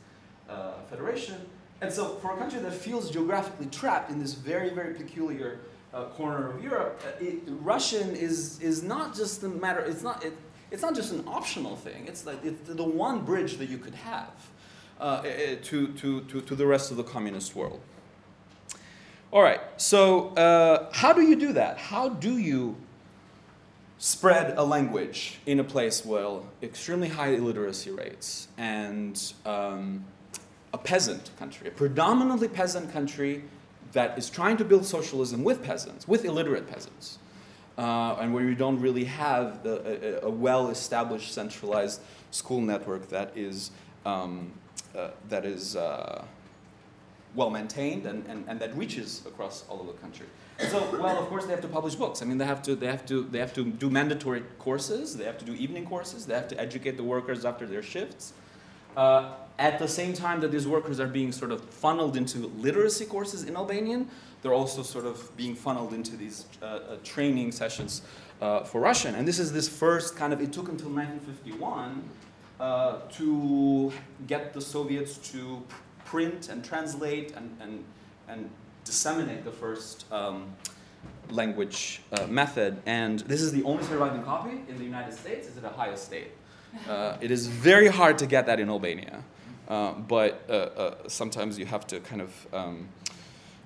uh, 0.49 0.73
federation. 0.89 1.35
And 1.81 1.91
so 1.91 2.15
for 2.15 2.33
a 2.33 2.37
country 2.37 2.59
that 2.61 2.73
feels 2.73 3.11
geographically 3.11 3.67
trapped 3.67 4.09
in 4.09 4.19
this 4.19 4.33
very, 4.33 4.69
very 4.69 4.93
peculiar 4.93 5.59
uh, 5.93 6.05
corner 6.05 6.51
of 6.51 6.63
Europe, 6.63 7.01
uh, 7.05 7.23
it, 7.23 7.39
Russian 7.47 8.15
is, 8.15 8.59
is 8.61 8.83
not 8.83 9.13
just 9.13 9.43
a 9.43 9.49
matter, 9.49 9.81
it's 9.81 10.03
not, 10.03 10.23
it, 10.23 10.33
it's 10.71 10.81
not 10.81 10.95
just 10.95 11.11
an 11.11 11.23
optional 11.27 11.75
thing, 11.75 12.05
it's, 12.07 12.25
like, 12.25 12.43
it's 12.43 12.69
the 12.69 12.83
one 12.83 13.25
bridge 13.25 13.57
that 13.57 13.69
you 13.69 13.77
could 13.77 13.95
have 13.95 14.31
uh, 14.99 15.21
to, 15.63 15.87
to, 15.87 16.21
to, 16.21 16.41
to 16.41 16.55
the 16.55 16.65
rest 16.65 16.91
of 16.91 16.97
the 16.97 17.03
communist 17.03 17.55
world. 17.55 17.79
All 19.31 19.41
right, 19.41 19.59
so 19.77 20.29
uh, 20.29 20.89
how 20.93 21.11
do 21.11 21.21
you 21.21 21.35
do 21.35 21.53
that? 21.53 21.77
How 21.77 22.09
do 22.09 22.37
you 22.37 22.77
spread 23.97 24.57
a 24.57 24.63
language 24.63 25.39
in 25.45 25.59
a 25.59 25.63
place 25.63 26.05
with 26.05 26.43
extremely 26.61 27.09
high 27.09 27.29
illiteracy 27.29 27.91
rates 27.91 28.47
and 28.57 29.33
um, 29.45 30.05
a 30.73 30.77
peasant 30.77 31.31
country, 31.39 31.67
a 31.67 31.71
predominantly 31.71 32.47
peasant 32.47 32.91
country 32.91 33.43
that 33.93 34.17
is 34.17 34.29
trying 34.29 34.57
to 34.57 34.65
build 34.65 34.85
socialism 34.85 35.43
with 35.43 35.63
peasants, 35.63 36.07
with 36.07 36.25
illiterate 36.25 36.67
peasants, 36.69 37.17
uh, 37.77 38.15
and 38.19 38.33
where 38.33 38.43
you 38.43 38.55
don't 38.55 38.79
really 38.79 39.05
have 39.05 39.65
a, 39.65 40.23
a, 40.23 40.27
a 40.27 40.29
well-established 40.29 41.33
centralized 41.33 42.01
school 42.31 42.61
network 42.61 43.07
that 43.09 43.31
is 43.35 43.71
um, 44.05 44.51
uh, 44.95 45.09
that 45.29 45.45
is 45.45 45.75
uh, 45.75 46.23
well 47.35 47.49
maintained 47.49 48.05
and, 48.05 48.25
and, 48.27 48.45
and 48.47 48.59
that 48.59 48.75
reaches 48.77 49.25
across 49.25 49.65
all 49.69 49.81
of 49.81 49.87
the 49.87 49.93
country. 49.93 50.25
So, 50.69 50.79
well, 51.01 51.17
of 51.17 51.27
course, 51.27 51.45
they 51.45 51.51
have 51.51 51.61
to 51.61 51.67
publish 51.67 51.95
books. 51.95 52.21
I 52.21 52.25
mean, 52.25 52.37
they 52.37 52.45
have 52.45 52.61
to, 52.63 52.75
they 52.75 52.87
have 52.87 53.05
to, 53.07 53.23
they 53.23 53.39
have 53.39 53.53
to 53.53 53.65
do 53.65 53.89
mandatory 53.89 54.41
courses. 54.57 55.17
They 55.17 55.25
have 55.25 55.37
to 55.39 55.45
do 55.45 55.53
evening 55.53 55.85
courses. 55.85 56.25
They 56.25 56.33
have 56.33 56.47
to 56.47 56.59
educate 56.59 56.95
the 56.95 57.03
workers 57.03 57.43
after 57.43 57.67
their 57.67 57.83
shifts. 57.83 58.33
Uh, 58.95 59.33
at 59.59 59.79
the 59.79 59.87
same 59.87 60.13
time 60.13 60.39
that 60.39 60.51
these 60.51 60.67
workers 60.67 60.99
are 60.99 61.07
being 61.07 61.31
sort 61.33 61.51
of 61.51 61.61
funneled 61.69 62.15
into 62.15 62.47
literacy 62.57 63.05
courses 63.05 63.43
in 63.43 63.57
Albanian, 63.57 64.07
they're 64.41 64.53
also 64.53 64.83
sort 64.83 65.05
of 65.05 65.35
being 65.35 65.55
funneled 65.55 65.93
into 65.93 66.15
these 66.15 66.45
uh, 66.61 66.65
uh, 66.65 66.97
training 67.03 67.51
sessions 67.51 68.01
uh, 68.41 68.63
for 68.63 68.79
Russian. 68.79 69.15
And 69.15 69.27
this 69.27 69.39
is 69.39 69.51
this 69.51 69.67
first 69.67 70.15
kind 70.15 70.31
of, 70.31 70.41
it 70.41 70.53
took 70.53 70.69
until 70.69 70.89
1951 70.89 72.03
uh, 72.59 72.99
to 73.13 73.91
get 74.27 74.53
the 74.53 74.61
Soviets 74.61 75.17
to 75.31 75.63
print 76.05 76.49
and 76.49 76.63
translate 76.63 77.33
and, 77.35 77.55
and, 77.59 77.83
and 78.27 78.49
disseminate 78.83 79.43
the 79.43 79.51
first 79.51 80.05
um, 80.11 80.55
language 81.29 82.01
uh, 82.11 82.27
method. 82.27 82.81
And 82.85 83.19
this 83.21 83.41
is 83.41 83.51
the 83.51 83.63
only 83.63 83.83
surviving 83.83 84.23
copy 84.23 84.61
in 84.69 84.77
the 84.77 84.83
United 84.83 85.13
States. 85.13 85.47
It's 85.47 85.57
at 85.57 85.65
Ohio 85.65 85.95
State. 85.95 86.31
Uh, 86.89 87.15
it 87.21 87.31
is 87.31 87.47
very 87.47 87.87
hard 87.87 88.17
to 88.17 88.25
get 88.25 88.47
that 88.47 88.59
in 88.59 88.67
Albania, 88.67 89.23
uh, 89.69 89.93
but 89.93 90.43
uh, 90.49 90.51
uh, 90.51 90.95
sometimes 91.07 91.57
you 91.57 91.65
have 91.65 91.87
to 91.87 92.01
kind 92.01 92.21
of, 92.21 92.47
um, 92.53 92.89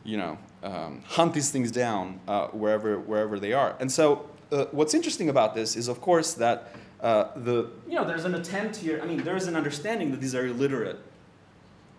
you 0.03 0.15
know, 0.15 0.37
um, 0.61 1.01
hunt 1.07 1.33
these 1.33 1.49
things 1.49 1.71
down 1.71 2.19
uh, 2.27 2.49
wherever 2.49 2.99
wherever 2.99 3.39
they 3.39 3.51
are. 3.51 3.75
And 3.79 3.91
so, 3.91 4.29
what's 4.69 4.93
interesting 4.93 5.27
about 5.27 5.55
this 5.55 5.75
is, 5.75 5.87
of 5.87 6.01
course, 6.01 6.35
that 6.35 6.71
the 7.01 7.69
you 7.87 7.95
know 7.95 8.05
there's 8.05 8.25
an 8.25 8.35
attempt 8.35 8.77
here. 8.77 8.99
I 9.01 9.05
mean, 9.05 9.23
there 9.23 9.35
is 9.35 9.47
an 9.47 9.55
understanding 9.55 10.11
that 10.11 10.19
these 10.21 10.35
are 10.35 10.45
illiterate 10.45 10.99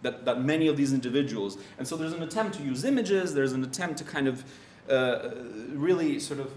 that, 0.02 0.24
that 0.24 0.42
many 0.42 0.68
of 0.68 0.76
these 0.76 0.92
individuals. 0.92 1.58
And 1.78 1.86
so 1.86 1.96
there's 1.96 2.12
an 2.12 2.22
attempt 2.22 2.56
to 2.56 2.62
use 2.62 2.84
images, 2.84 3.34
there's 3.34 3.52
an 3.52 3.64
attempt 3.64 3.98
to 3.98 4.04
kind 4.04 4.28
of 4.28 4.44
uh, 4.88 5.30
really 5.72 6.18
sort 6.18 6.40
of 6.40 6.52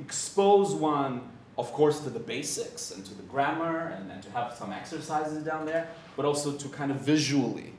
expose 0.00 0.74
one, 0.74 1.22
of 1.56 1.72
course, 1.72 2.00
to 2.00 2.10
the 2.10 2.20
basics 2.20 2.90
and 2.90 3.04
to 3.06 3.14
the 3.14 3.22
grammar 3.24 3.94
and, 3.96 4.10
and 4.10 4.22
to 4.22 4.30
have 4.32 4.54
some 4.54 4.72
exercises 4.72 5.44
down 5.44 5.66
there, 5.66 5.88
but 6.16 6.24
also 6.24 6.52
to 6.52 6.68
kind 6.68 6.90
of 6.90 6.98
visually 6.98 7.72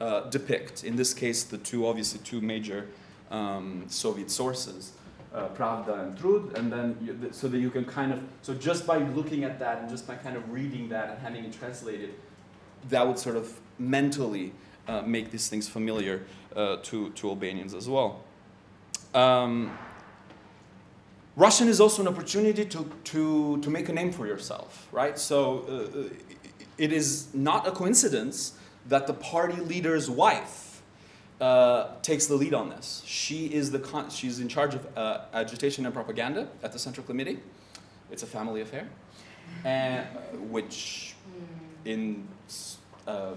uh, 0.00 0.20
depict, 0.30 0.84
in 0.84 0.96
this 0.96 1.12
case, 1.12 1.42
the 1.42 1.58
two, 1.58 1.86
obviously, 1.86 2.20
two 2.20 2.40
major 2.40 2.86
um, 3.30 3.84
Soviet 3.88 4.30
sources. 4.30 4.92
Uh, 5.36 5.48
Pravda 5.48 6.00
and 6.02 6.16
Trud, 6.16 6.56
and 6.56 6.72
then 6.72 6.96
you, 7.04 7.28
so 7.30 7.46
that 7.46 7.58
you 7.58 7.68
can 7.68 7.84
kind 7.84 8.10
of 8.10 8.20
so 8.40 8.54
just 8.54 8.86
by 8.86 8.96
looking 8.96 9.44
at 9.44 9.58
that 9.58 9.80
and 9.80 9.90
just 9.90 10.06
by 10.06 10.14
kind 10.14 10.34
of 10.34 10.50
reading 10.50 10.88
that 10.88 11.10
and 11.10 11.18
having 11.18 11.44
it 11.44 11.52
translated, 11.52 12.14
that 12.88 13.06
would 13.06 13.18
sort 13.18 13.36
of 13.36 13.60
mentally 13.78 14.52
uh, 14.88 15.02
make 15.02 15.30
these 15.30 15.48
things 15.48 15.68
familiar 15.68 16.24
uh, 16.54 16.76
to, 16.82 17.10
to 17.10 17.28
Albanians 17.28 17.74
as 17.74 17.88
well. 17.88 18.22
Um, 19.14 19.76
Russian 21.36 21.68
is 21.68 21.80
also 21.80 22.00
an 22.00 22.08
opportunity 22.08 22.64
to, 22.64 22.90
to, 23.04 23.60
to 23.60 23.70
make 23.70 23.90
a 23.90 23.92
name 23.92 24.12
for 24.12 24.26
yourself, 24.26 24.88
right? 24.90 25.18
So 25.18 25.66
uh, 25.68 26.14
it 26.78 26.92
is 26.92 27.28
not 27.34 27.66
a 27.66 27.72
coincidence 27.72 28.54
that 28.88 29.06
the 29.06 29.12
party 29.12 29.60
leader's 29.60 30.08
wife 30.08 30.65
uh, 31.40 31.88
takes 32.02 32.26
the 32.26 32.34
lead 32.34 32.54
on 32.54 32.70
this. 32.70 33.02
She 33.04 33.46
is 33.46 33.70
the 33.70 33.78
con- 33.78 34.10
she's 34.10 34.40
in 34.40 34.48
charge 34.48 34.74
of 34.74 34.86
uh, 34.96 35.20
agitation 35.34 35.84
and 35.84 35.94
propaganda 35.94 36.48
at 36.62 36.72
the 36.72 36.78
Central 36.78 37.06
Committee. 37.06 37.40
It's 38.10 38.22
a 38.22 38.26
family 38.26 38.60
affair, 38.60 38.88
and, 39.64 40.06
which 40.50 41.14
in 41.84 42.26
uh, 43.06 43.32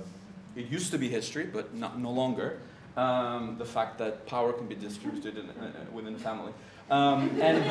it 0.55 0.67
used 0.67 0.91
to 0.91 0.97
be 0.97 1.09
history, 1.09 1.45
but 1.45 1.73
not, 1.73 1.99
no 1.99 2.11
longer. 2.11 2.59
Um, 2.97 3.55
the 3.57 3.65
fact 3.65 3.97
that 3.99 4.25
power 4.25 4.51
can 4.51 4.67
be 4.67 4.75
distributed 4.75 5.37
in, 5.37 5.49
uh, 5.49 5.71
within 5.93 6.13
the 6.13 6.19
family. 6.19 6.51
Um, 6.89 7.29
and, 7.39 7.63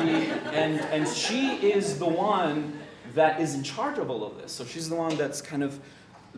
and, 0.53 0.79
and 0.79 1.07
she 1.07 1.57
is 1.57 1.99
the 1.99 2.07
one 2.07 2.79
that 3.13 3.39
is 3.39 3.53
in 3.53 3.63
charge 3.63 3.97
of 3.97 4.09
all 4.09 4.23
of 4.23 4.37
this. 4.37 4.51
So 4.51 4.65
she's 4.65 4.89
the 4.89 4.95
one 4.95 5.15
that's 5.17 5.41
kind 5.41 5.61
of 5.61 5.79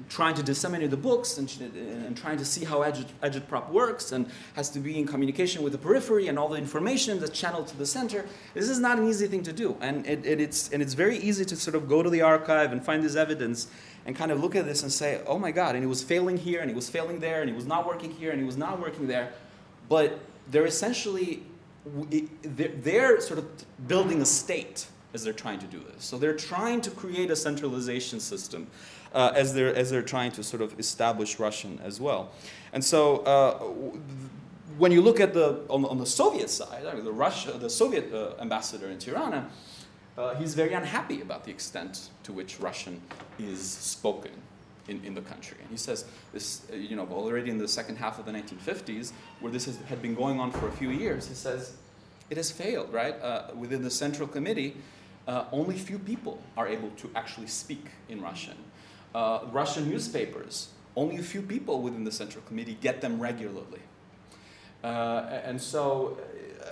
trying 0.10 0.36
to 0.36 0.44
disseminate 0.44 0.90
the 0.90 0.98
books 0.98 1.38
and, 1.38 1.50
and 1.62 2.16
trying 2.16 2.38
to 2.38 2.46
see 2.46 2.66
how 2.66 2.80
agitprop 2.80 3.70
works 3.70 4.12
and 4.12 4.26
has 4.56 4.70
to 4.70 4.80
be 4.80 4.98
in 4.98 5.06
communication 5.06 5.64
with 5.64 5.72
the 5.72 5.78
periphery 5.78 6.28
and 6.28 6.40
all 6.40 6.48
the 6.50 6.58
information 6.58 7.20
that's 7.20 7.38
channeled 7.38 7.68
to 7.68 7.78
the 7.78 7.86
center. 7.86 8.26
This 8.54 8.70
is 8.70 8.80
not 8.80 8.98
an 8.98 9.08
easy 9.08 9.28
thing 9.28 9.44
to 9.44 9.54
do. 9.54 9.76
And, 9.82 10.06
it, 10.06 10.26
it, 10.26 10.40
it's, 10.40 10.70
and 10.70 10.82
it's 10.82 10.94
very 10.94 11.18
easy 11.18 11.46
to 11.46 11.56
sort 11.56 11.76
of 11.76 11.88
go 11.88 12.02
to 12.02 12.10
the 12.10 12.22
archive 12.22 12.72
and 12.72 12.84
find 12.84 13.04
this 13.04 13.16
evidence 13.16 13.68
and 14.06 14.16
kind 14.16 14.32
of 14.32 14.42
look 14.42 14.56
at 14.56 14.66
this 14.66 14.82
and 14.84 14.92
say, 14.92 15.22
oh 15.28 15.38
my 15.38 15.52
God, 15.52 15.76
and 15.76 15.84
it 15.84 15.88
was 15.88 16.02
failing 16.04 16.38
here, 16.38 16.62
and 16.62 16.72
it 16.72 16.76
was 16.76 16.90
failing 16.90 17.20
there, 17.20 17.42
and 17.42 17.50
it 17.50 17.56
was 17.56 17.66
not 17.68 17.86
working 17.86 18.12
here, 18.12 18.32
and 18.32 18.42
it 18.42 18.46
was 18.46 18.58
not 18.58 18.80
working 18.80 19.08
there. 19.08 19.32
But 19.90 20.20
they're 20.50 20.66
essentially, 20.66 21.44
they're 22.44 23.22
sort 23.22 23.40
of 23.40 23.48
building 23.88 24.22
a 24.22 24.26
state 24.26 24.88
as 25.14 25.24
they're 25.24 25.34
trying 25.34 25.60
to 25.60 25.68
do 25.68 25.80
this. 25.80 26.04
So 26.04 26.18
they're 26.18 26.36
trying 26.36 26.82
to 26.82 26.92
create 26.92 27.30
a 27.30 27.36
centralization 27.36 28.20
system 28.20 28.68
uh, 29.14 29.32
as, 29.36 29.54
they're, 29.54 29.76
as 29.76 29.90
they're 29.92 30.02
trying 30.02 30.32
to 30.34 30.44
sort 30.44 30.62
of 30.62 30.80
establish 30.80 31.40
Russian 31.40 31.80
as 31.84 32.00
well. 32.00 32.32
And 32.74 32.84
so 32.84 33.18
uh, 33.20 33.54
when 34.78 34.92
you 34.92 35.02
look 35.02 35.20
at 35.20 35.34
the, 35.34 35.62
on, 35.70 35.86
on 35.86 35.98
the 35.98 36.06
Soviet 36.06 36.50
side, 36.50 36.86
I 36.86 36.96
mean, 36.96 37.04
the, 37.04 37.12
Russia, 37.12 37.52
the 37.52 37.70
Soviet 37.70 38.14
uh, 38.14 38.42
ambassador 38.42 38.88
in 38.88 38.98
Tirana, 38.98 39.50
uh, 40.18 40.36
he's 40.36 40.56
very 40.56 40.74
unhappy 40.74 41.22
about 41.22 41.46
the 41.46 41.52
extent 41.52 42.10
to 42.24 42.34
which 42.34 42.60
Russian 42.60 43.02
is 43.40 43.62
spoken 43.62 44.32
in, 44.88 45.04
in 45.04 45.14
the 45.14 45.22
country. 45.22 45.58
And 45.62 45.70
he 45.70 45.78
says 45.78 46.06
this, 46.34 46.64
uh, 46.72 46.76
you 46.76 46.96
know, 46.96 47.08
already 47.12 47.50
in 47.50 47.58
the 47.58 47.68
second 47.68 47.98
half 47.98 48.20
of 48.20 48.26
the 48.26 48.32
1950s, 48.32 49.12
where 49.40 49.52
this 49.52 49.66
has, 49.66 49.78
had 49.88 50.02
been 50.02 50.16
going 50.16 50.40
on 50.40 50.52
for 50.52 50.68
a 50.68 50.72
few 50.72 50.90
years, 50.90 51.28
he 51.28 51.34
says 51.34 51.76
it 52.30 52.38
has 52.38 52.52
failed, 52.52 52.92
right? 52.94 53.22
Uh, 53.22 53.48
within 53.56 53.84
the 53.84 53.90
Central 53.90 54.28
Committee, 54.28 54.78
uh, 55.28 55.46
only 55.52 55.78
few 55.78 56.00
people 56.00 56.42
are 56.58 56.68
able 56.68 56.90
to 56.92 57.10
actually 57.16 57.48
speak 57.48 57.86
in 58.10 58.22
Russian. 58.22 58.56
Uh, 59.14 59.40
Russian 59.52 59.90
newspapers 59.90 60.70
only 60.96 61.18
a 61.18 61.24
few 61.24 61.42
people 61.42 61.82
within 61.82 62.04
the 62.04 62.12
Central 62.12 62.44
Committee 62.46 62.78
get 62.82 63.02
them 63.02 63.20
regularly. 63.20 63.80
Uh, 64.84 65.42
and 65.44 65.62
so, 65.62 66.18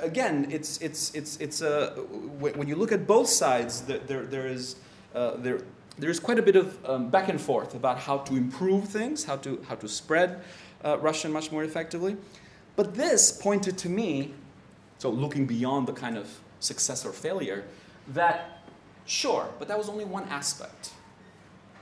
uh, 0.02 0.06
again, 0.06 0.48
it's, 0.50 0.78
it's, 0.80 1.14
it's, 1.14 1.38
it's 1.38 1.62
a, 1.62 1.92
when 2.40 2.68
you 2.68 2.76
look 2.76 2.92
at 2.92 3.06
both 3.06 3.28
sides, 3.28 3.82
there, 3.82 4.00
there, 4.00 4.26
there 4.26 4.48
is, 4.48 4.78
uh, 5.14 5.36
there, 5.38 5.62
there's 5.98 6.20
quite 6.20 6.40
a 6.40 6.42
bit 6.42 6.56
of 6.56 6.78
um, 6.90 7.10
back 7.10 7.30
and 7.30 7.40
forth 7.40 7.76
about 7.76 8.00
how 8.00 8.18
to 8.18 8.36
improve 8.36 8.88
things, 8.88 9.24
how 9.24 9.38
to, 9.38 9.64
how 9.68 9.76
to 9.76 9.88
spread 9.88 10.42
uh, 10.84 10.98
Russian 11.00 11.32
much 11.32 11.52
more 11.52 11.64
effectively. 11.64 12.18
But 12.76 12.96
this 12.96 13.32
pointed 13.32 13.78
to 13.80 13.90
me, 13.90 14.34
so 14.98 15.10
looking 15.10 15.46
beyond 15.46 15.88
the 15.88 15.94
kind 15.94 16.18
of 16.18 16.30
success 16.60 17.06
or 17.06 17.12
failure, 17.12 17.66
that 18.10 18.64
sure, 19.06 19.50
but 19.60 19.68
that 19.68 19.78
was 19.78 19.90
only 19.90 20.06
one 20.06 20.24
aspect. 20.30 20.92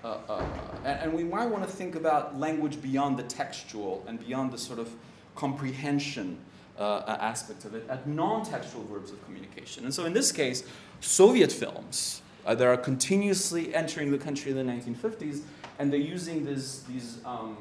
Uh, 0.07 0.19
uh, 0.29 0.45
and, 0.85 1.01
and, 1.01 1.13
we 1.13 1.21
might 1.21 1.47
want 1.47 1.65
to 1.65 1.69
think 1.69 1.93
about 1.95 2.39
language 2.39 2.81
beyond 2.81 3.17
the 3.17 3.23
textual 3.23 4.05
and 4.07 4.25
beyond 4.25 4.53
the 4.53 4.57
sort 4.57 4.79
of 4.79 4.89
comprehension 5.35 6.37
uh, 6.79 7.17
aspect 7.19 7.65
of 7.65 7.75
it 7.75 7.85
at 7.89 8.07
non 8.07 8.41
textual 8.45 8.85
verbs 8.85 9.11
of 9.11 9.21
communication. 9.25 9.83
And 9.83 9.93
so 9.93 10.05
in 10.05 10.13
this 10.13 10.31
case, 10.31 10.63
Soviet 11.01 11.51
films 11.51 12.21
uh, 12.45 12.55
that 12.55 12.65
are 12.65 12.77
continuously 12.77 13.75
entering 13.75 14.09
the 14.09 14.17
country 14.17 14.51
in 14.51 14.55
the 14.55 14.63
1950s, 14.63 15.41
and 15.77 15.91
they're 15.91 15.99
using 15.99 16.45
this, 16.45 16.83
these, 16.83 17.17
um, 17.25 17.57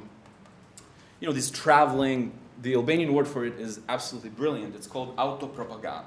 you 1.19 1.27
know, 1.27 1.35
these 1.35 1.51
traveling, 1.51 2.33
the 2.63 2.75
Albanian 2.75 3.13
word 3.13 3.27
for 3.27 3.45
it 3.45 3.59
is 3.59 3.81
absolutely 3.89 4.31
brilliant. 4.31 4.77
It's 4.77 4.87
called 4.87 5.17
autopropaganda. 5.17 6.05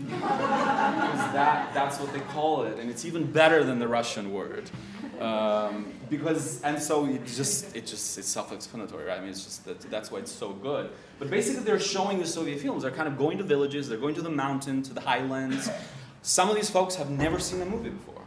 that, 0.08 1.74
that's 1.74 1.98
what 1.98 2.12
they 2.12 2.20
call 2.20 2.62
it, 2.62 2.78
and 2.78 2.88
it's 2.88 3.04
even 3.04 3.30
better 3.30 3.64
than 3.64 3.80
the 3.80 3.88
Russian 3.88 4.32
word. 4.32 4.70
Um, 5.20 5.92
because 6.08 6.62
and 6.62 6.80
so 6.80 7.04
it 7.04 7.26
just 7.26 7.76
it 7.76 7.86
just 7.86 8.16
it's 8.16 8.26
self-explanatory, 8.28 9.04
right? 9.04 9.18
I 9.18 9.20
mean, 9.20 9.28
it's 9.28 9.44
just 9.44 9.66
that 9.66 9.78
that's 9.90 10.10
why 10.10 10.20
it's 10.20 10.32
so 10.32 10.50
good. 10.50 10.90
But 11.18 11.28
basically, 11.28 11.62
they're 11.62 11.78
showing 11.78 12.18
the 12.18 12.26
Soviet 12.26 12.58
films. 12.58 12.82
They're 12.82 12.90
kind 12.90 13.06
of 13.06 13.18
going 13.18 13.36
to 13.36 13.44
villages. 13.44 13.86
They're 13.86 13.98
going 13.98 14.14
to 14.14 14.22
the 14.22 14.30
mountain, 14.30 14.82
to 14.82 14.94
the 14.94 15.02
highlands. 15.02 15.68
Some 16.22 16.48
of 16.48 16.56
these 16.56 16.70
folks 16.70 16.94
have 16.94 17.10
never 17.10 17.38
seen 17.38 17.60
a 17.60 17.66
movie 17.66 17.90
before, 17.90 18.22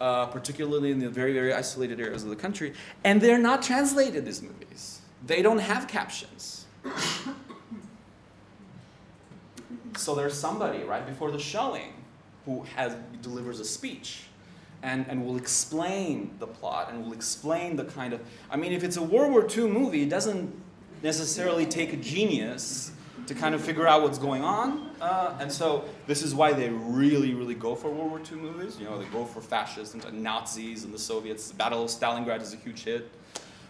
uh, 0.00 0.26
particularly 0.26 0.90
in 0.90 0.98
the 0.98 1.08
very 1.08 1.32
very 1.32 1.52
isolated 1.54 2.00
areas 2.00 2.24
of 2.24 2.30
the 2.30 2.36
country, 2.36 2.74
and 3.04 3.20
they're 3.20 3.38
not 3.38 3.62
translated. 3.62 4.24
These 4.26 4.42
movies, 4.42 5.00
they 5.24 5.42
don't 5.42 5.60
have 5.60 5.86
captions. 5.86 6.66
so 9.96 10.16
there's 10.16 10.34
somebody 10.34 10.82
right 10.82 11.06
before 11.06 11.30
the 11.30 11.38
showing 11.38 11.92
who 12.46 12.64
has 12.74 12.96
delivers 13.22 13.60
a 13.60 13.64
speech 13.64 14.24
and, 14.82 15.06
and 15.08 15.24
will 15.24 15.36
explain 15.36 16.34
the 16.38 16.46
plot 16.46 16.90
and 16.90 17.04
will 17.04 17.12
explain 17.12 17.76
the 17.76 17.84
kind 17.84 18.12
of. 18.12 18.20
I 18.50 18.56
mean, 18.56 18.72
if 18.72 18.84
it's 18.84 18.96
a 18.96 19.02
World 19.02 19.32
War 19.32 19.46
II 19.48 19.68
movie, 19.68 20.02
it 20.02 20.08
doesn't 20.08 20.54
necessarily 21.02 21.66
take 21.66 21.92
a 21.92 21.96
genius 21.96 22.92
to 23.26 23.34
kind 23.34 23.54
of 23.54 23.60
figure 23.60 23.86
out 23.86 24.02
what's 24.02 24.18
going 24.18 24.42
on. 24.42 24.90
Uh, 25.00 25.36
and 25.40 25.50
so 25.50 25.84
this 26.06 26.22
is 26.22 26.34
why 26.34 26.52
they 26.52 26.70
really, 26.70 27.34
really 27.34 27.54
go 27.54 27.74
for 27.74 27.90
World 27.90 28.10
War 28.10 28.20
II 28.20 28.38
movies. 28.38 28.78
You 28.78 28.84
know, 28.84 28.98
they 28.98 29.04
go 29.06 29.24
for 29.24 29.40
fascists 29.40 29.94
and 29.94 30.22
Nazis 30.22 30.84
and 30.84 30.94
the 30.94 30.98
Soviets. 30.98 31.48
The 31.50 31.56
Battle 31.56 31.84
of 31.84 31.90
Stalingrad 31.90 32.40
is 32.40 32.54
a 32.54 32.56
huge 32.56 32.84
hit. 32.84 33.10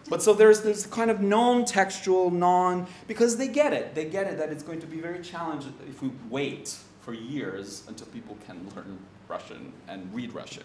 But 0.09 0.23
so 0.23 0.35
there's 0.35 0.61
this 0.61 0.87
kind 0.87 1.11
of 1.11 1.21
non-textual, 1.21 2.31
non, 2.31 2.87
because 3.09 3.37
they 3.37 3.49
get 3.49 3.73
it. 3.73 3.95
They 3.95 4.05
get 4.05 4.27
it 4.27 4.39
that 4.39 4.51
it's 4.51 4.63
going 4.63 4.81
to 4.81 4.87
be 4.87 5.01
very 5.01 5.21
challenging 5.21 5.75
if 5.89 6.01
we 6.01 6.13
wait 6.29 6.77
for 7.01 7.13
years 7.13 7.83
until 7.89 8.07
people 8.09 8.37
can 8.47 8.69
learn 8.77 8.99
Russian 9.29 9.73
and 9.89 10.13
read 10.15 10.33
Russian. 10.35 10.65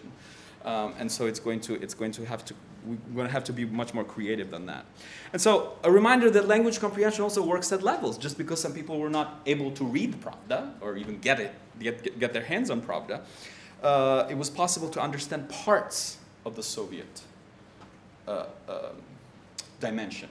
Um, 0.64 0.94
and 0.98 1.10
so 1.10 1.26
it's 1.26 1.40
going 1.40 1.60
to 1.62 1.74
it's 1.74 1.94
going 1.94 2.12
to 2.12 2.24
have 2.24 2.44
to 2.44 2.54
we're 2.84 2.96
going 3.14 3.26
to 3.26 3.32
have 3.32 3.44
to 3.44 3.52
be 3.52 3.64
much 3.64 3.94
more 3.94 4.04
creative 4.04 4.50
than 4.50 4.66
that. 4.66 4.84
And 5.32 5.40
so 5.40 5.76
a 5.84 5.90
reminder 5.90 6.30
that 6.30 6.48
language 6.48 6.80
comprehension 6.80 7.22
also 7.22 7.42
works 7.42 7.72
at 7.72 7.82
levels. 7.82 8.18
Just 8.18 8.38
because 8.38 8.60
some 8.60 8.72
people 8.72 8.98
were 8.98 9.10
not 9.10 9.40
able 9.46 9.70
to 9.72 9.84
read 9.84 10.20
Pravda 10.20 10.72
or 10.80 10.96
even 10.96 11.18
get 11.18 11.40
it 11.40 11.54
get, 11.78 12.18
get 12.18 12.32
their 12.32 12.44
hands 12.44 12.70
on 12.70 12.80
Pravda, 12.80 13.22
uh, 13.82 14.26
it 14.30 14.36
was 14.36 14.50
possible 14.50 14.88
to 14.90 15.00
understand 15.00 15.48
parts 15.48 16.18
of 16.44 16.54
the 16.56 16.62
Soviet 16.62 17.22
uh, 18.26 18.46
uh, 18.68 18.88
dimension. 19.80 20.28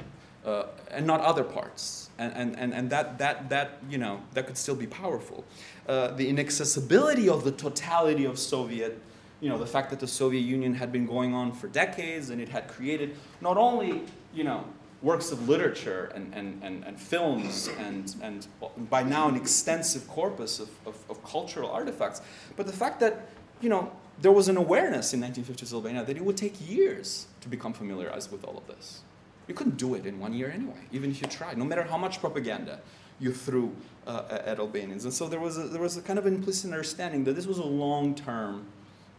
And 0.90 1.06
not 1.06 1.22
other 1.22 1.44
parts. 1.44 2.01
And, 2.18 2.34
and, 2.36 2.59
and, 2.59 2.74
and 2.74 2.89
that, 2.89 3.18
that, 3.18 3.49
that, 3.49 3.80
you 3.89 3.97
know, 3.97 4.22
that 4.34 4.47
could 4.47 4.57
still 4.57 4.76
be 4.76 4.88
powerful. 4.88 5.43
Uh, 5.88 6.09
the 6.12 6.30
inaccessibility 6.30 7.28
of 7.30 7.43
the 7.43 7.51
totality 7.51 8.26
of 8.26 8.38
Soviet 8.38 9.01
you 9.41 9.49
know, 9.49 9.57
the 9.57 9.66
fact 9.66 9.89
that 9.89 9.99
the 9.99 10.07
Soviet 10.07 10.41
Union 10.41 10.76
had 10.76 10.91
been 10.91 11.07
going 11.07 11.34
on 11.34 11.51
for 11.51 11.68
decades 11.68 12.30
and 12.30 12.39
it 12.39 12.47
had 12.47 12.68
created 12.68 13.16
not 13.41 13.57
only, 13.57 14.03
you 14.34 14.43
know, 14.43 14.64
works 15.01 15.32
of 15.32 15.49
literature 15.49 16.12
and, 16.14 16.32
and, 16.34 16.62
and, 16.64 16.86
and 16.86 16.99
films 16.99 17.68
and, 17.80 18.16
and 18.22 18.47
by 18.89 19.01
now 19.01 19.28
an 19.28 19.36
extensive 19.36 20.07
corpus 20.07 20.59
of, 20.59 20.70
of, 20.86 20.95
of, 21.09 21.24
cultural 21.24 21.72
artifacts, 21.72 22.22
but 22.55 22.68
the 22.68 22.74
fact 22.74 22.99
that, 22.99 23.28
you 23.62 23.70
know, 23.70 23.91
there 24.22 24.32
was 24.32 24.47
an 24.47 24.57
awareness 24.57 25.12
in 25.12 25.22
1950s 25.22 25.74
Albania 25.74 26.03
that 26.03 26.16
it 26.16 26.24
would 26.24 26.38
take 26.38 26.53
years 26.70 27.26
to 27.41 27.49
become 27.49 27.74
familiarized 27.74 28.32
with 28.32 28.43
all 28.43 28.55
of 28.55 28.68
this. 28.68 29.01
You 29.48 29.54
couldn't 29.54 29.78
do 29.78 29.96
it 29.96 30.06
in 30.06 30.20
one 30.20 30.34
year 30.34 30.50
anyway, 30.50 30.80
even 30.92 31.12
if 31.12 31.22
you 31.22 31.28
tried, 31.28 31.58
no 31.58 31.66
matter 31.66 31.84
how 31.84 31.98
much 31.98 32.20
propaganda 32.20 32.80
you 33.20 33.34
threw 33.34 33.76
uh, 34.08 34.24
at 34.30 34.60
Albanians. 34.60 35.06
And 35.06 35.14
so 35.14 35.28
there 35.28 35.39
was, 35.39 35.58
a, 35.58 35.64
there 35.64 35.82
was 35.82 35.98
a 35.98 36.02
kind 36.02 36.18
of 36.18 36.26
implicit 36.26 36.72
understanding 36.72 37.24
that 37.26 37.34
this 37.34 37.46
was 37.46 37.60
a 37.60 37.64
long-term 37.64 38.66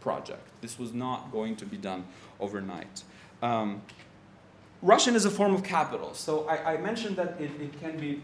project. 0.01 0.45
This 0.61 0.77
was 0.77 0.93
not 0.93 1.31
going 1.31 1.55
to 1.57 1.65
be 1.65 1.77
done 1.77 2.05
overnight. 2.39 3.03
Um, 3.41 3.81
Russian 4.81 5.15
is 5.15 5.23
a 5.23 5.29
form 5.31 5.55
of 5.55 5.63
capital. 5.63 6.13
So 6.13 6.45
I, 6.47 6.73
I 6.73 6.77
mentioned 6.77 7.15
that 7.15 7.39
it, 7.39 7.51
it 7.61 7.79
can 7.79 7.97
be, 7.97 8.21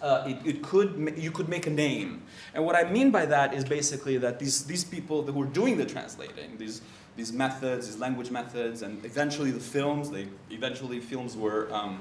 uh, 0.00 0.24
it, 0.28 0.38
it, 0.46 0.62
could, 0.62 1.14
you 1.16 1.32
could 1.32 1.48
make 1.48 1.66
a 1.66 1.70
name. 1.70 2.22
And 2.54 2.64
what 2.64 2.76
I 2.76 2.88
mean 2.88 3.10
by 3.10 3.26
that 3.26 3.52
is 3.52 3.64
basically 3.64 4.16
that 4.18 4.38
these, 4.38 4.64
these 4.64 4.84
people 4.84 5.22
that 5.22 5.34
were 5.34 5.46
doing 5.46 5.76
the 5.76 5.84
translating, 5.84 6.56
these, 6.56 6.82
these 7.18 7.32
methods, 7.32 7.88
these 7.88 7.98
language 7.98 8.30
methods, 8.30 8.82
and 8.82 9.04
eventually 9.04 9.50
the 9.50 9.60
films, 9.60 10.08
they, 10.08 10.28
eventually 10.50 11.00
films 11.00 11.36
were, 11.36 11.68
um, 11.72 12.00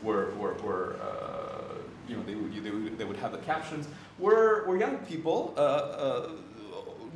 were, 0.00 0.30
were, 0.36 0.54
were 0.62 0.96
uh, 1.02 1.74
you 2.08 2.16
know, 2.16 2.22
they, 2.22 2.36
would, 2.36 2.64
they, 2.64 2.70
would, 2.70 2.96
they 2.98 3.04
would 3.04 3.16
have 3.16 3.32
the 3.32 3.38
captions, 3.38 3.88
were, 4.20 4.64
were 4.66 4.78
young 4.78 4.98
people 4.98 5.52
uh, 5.56 5.60
uh 5.60 6.28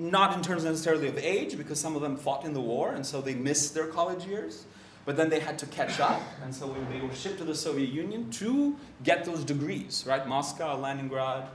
not 0.01 0.37
in 0.37 0.43
terms 0.43 0.65
necessarily 0.65 1.09
of 1.09 1.19
age, 1.19 1.57
because 1.57 1.81
some 1.81 1.97
of 1.97 2.03
them 2.03 2.17
fought 2.17 2.45
in 2.45 2.53
the 2.53 2.61
war, 2.61 2.93
and 2.93 3.05
so 3.05 3.21
they 3.21 3.35
missed 3.35 3.75
their 3.75 3.87
college 3.87 4.25
years. 4.27 4.65
But 5.05 5.17
then 5.17 5.29
they 5.29 5.41
had 5.41 5.59
to 5.59 5.67
catch 5.67 5.99
up, 5.99 6.23
and 6.45 6.55
so 6.55 6.73
they 6.93 7.01
were 7.01 7.13
shipped 7.15 7.39
to 7.39 7.45
the 7.45 7.55
Soviet 7.55 7.91
Union 7.91 8.31
to 8.33 8.77
get 9.03 9.25
those 9.25 9.43
degrees, 9.43 10.05
right? 10.07 10.25
Moscow, 10.25 10.79
Leningrad. 10.79 11.49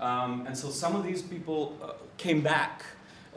Um, 0.00 0.44
and 0.46 0.58
so 0.58 0.70
some 0.70 0.96
of 0.96 1.04
these 1.04 1.22
people 1.22 1.78
uh, 1.82 1.92
came 2.16 2.40
back 2.40 2.82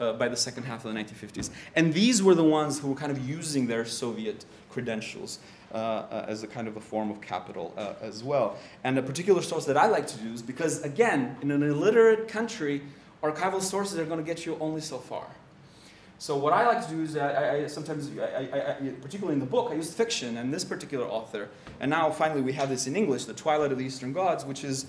uh, 0.00 0.12
by 0.14 0.28
the 0.28 0.36
second 0.36 0.64
half 0.64 0.84
of 0.84 0.92
the 0.92 1.00
1950s. 1.00 1.50
And 1.76 1.92
these 1.92 2.22
were 2.22 2.34
the 2.34 2.44
ones 2.44 2.78
who 2.78 2.88
were 2.88 2.94
kind 2.94 3.12
of 3.12 3.28
using 3.28 3.66
their 3.66 3.84
Soviet 3.84 4.44
credentials 4.70 5.38
uh, 5.72 5.76
uh 5.76 6.24
as 6.28 6.42
a 6.42 6.46
kind 6.46 6.66
of 6.66 6.76
a 6.76 6.80
form 6.80 7.10
of 7.10 7.20
capital 7.20 7.74
uh, 7.76 7.92
as 8.00 8.24
well. 8.24 8.56
And 8.84 8.98
a 8.98 9.02
particular 9.02 9.42
source 9.42 9.66
that 9.66 9.76
I 9.76 9.86
like 9.86 10.06
to 10.08 10.22
use, 10.22 10.40
because 10.42 10.82
again, 10.82 11.36
in 11.42 11.50
an 11.50 11.62
illiterate 11.62 12.28
country, 12.28 12.82
archival 13.22 13.60
sources 13.60 13.98
are 13.98 14.04
going 14.04 14.18
to 14.18 14.24
get 14.24 14.46
you 14.46 14.56
only 14.60 14.80
so 14.80 14.98
far. 14.98 15.26
So 16.20 16.36
what 16.36 16.52
I 16.52 16.66
like 16.66 16.84
to 16.84 16.92
do 16.92 17.02
is 17.02 17.16
I, 17.16 17.62
I 17.62 17.66
sometimes, 17.68 18.10
I, 18.18 18.76
particularly 19.00 19.34
in 19.34 19.40
the 19.40 19.46
book, 19.46 19.70
I 19.70 19.74
use 19.74 19.94
fiction 19.94 20.36
and 20.36 20.52
this 20.52 20.64
particular 20.64 21.06
author. 21.06 21.48
And 21.78 21.90
now 21.90 22.10
finally 22.10 22.40
we 22.40 22.52
have 22.54 22.68
this 22.68 22.88
in 22.88 22.96
English, 22.96 23.26
The 23.26 23.34
Twilight 23.34 23.70
of 23.70 23.78
the 23.78 23.84
Eastern 23.84 24.12
Gods, 24.12 24.44
which 24.44 24.64
is 24.64 24.86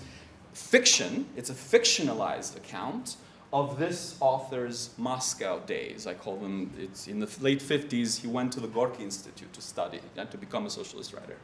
fiction. 0.52 1.26
It's 1.36 1.48
a 1.48 1.54
fictionalized 1.54 2.56
account 2.56 3.16
of 3.52 3.78
this 3.78 4.16
author's 4.20 4.90
Moscow 4.96 5.58
days. 5.60 6.06
I 6.06 6.14
call 6.14 6.36
them, 6.36 6.70
it's 6.78 7.08
in 7.08 7.18
the 7.18 7.28
late 7.40 7.60
50s, 7.60 8.20
he 8.20 8.28
went 8.28 8.52
to 8.52 8.60
the 8.60 8.68
Gorky 8.68 9.02
Institute 9.02 9.52
to 9.52 9.60
study 9.60 10.00
and 10.16 10.30
to 10.30 10.38
become 10.38 10.66
a 10.66 10.70
socialist 10.70 11.12
writer. 11.12 11.36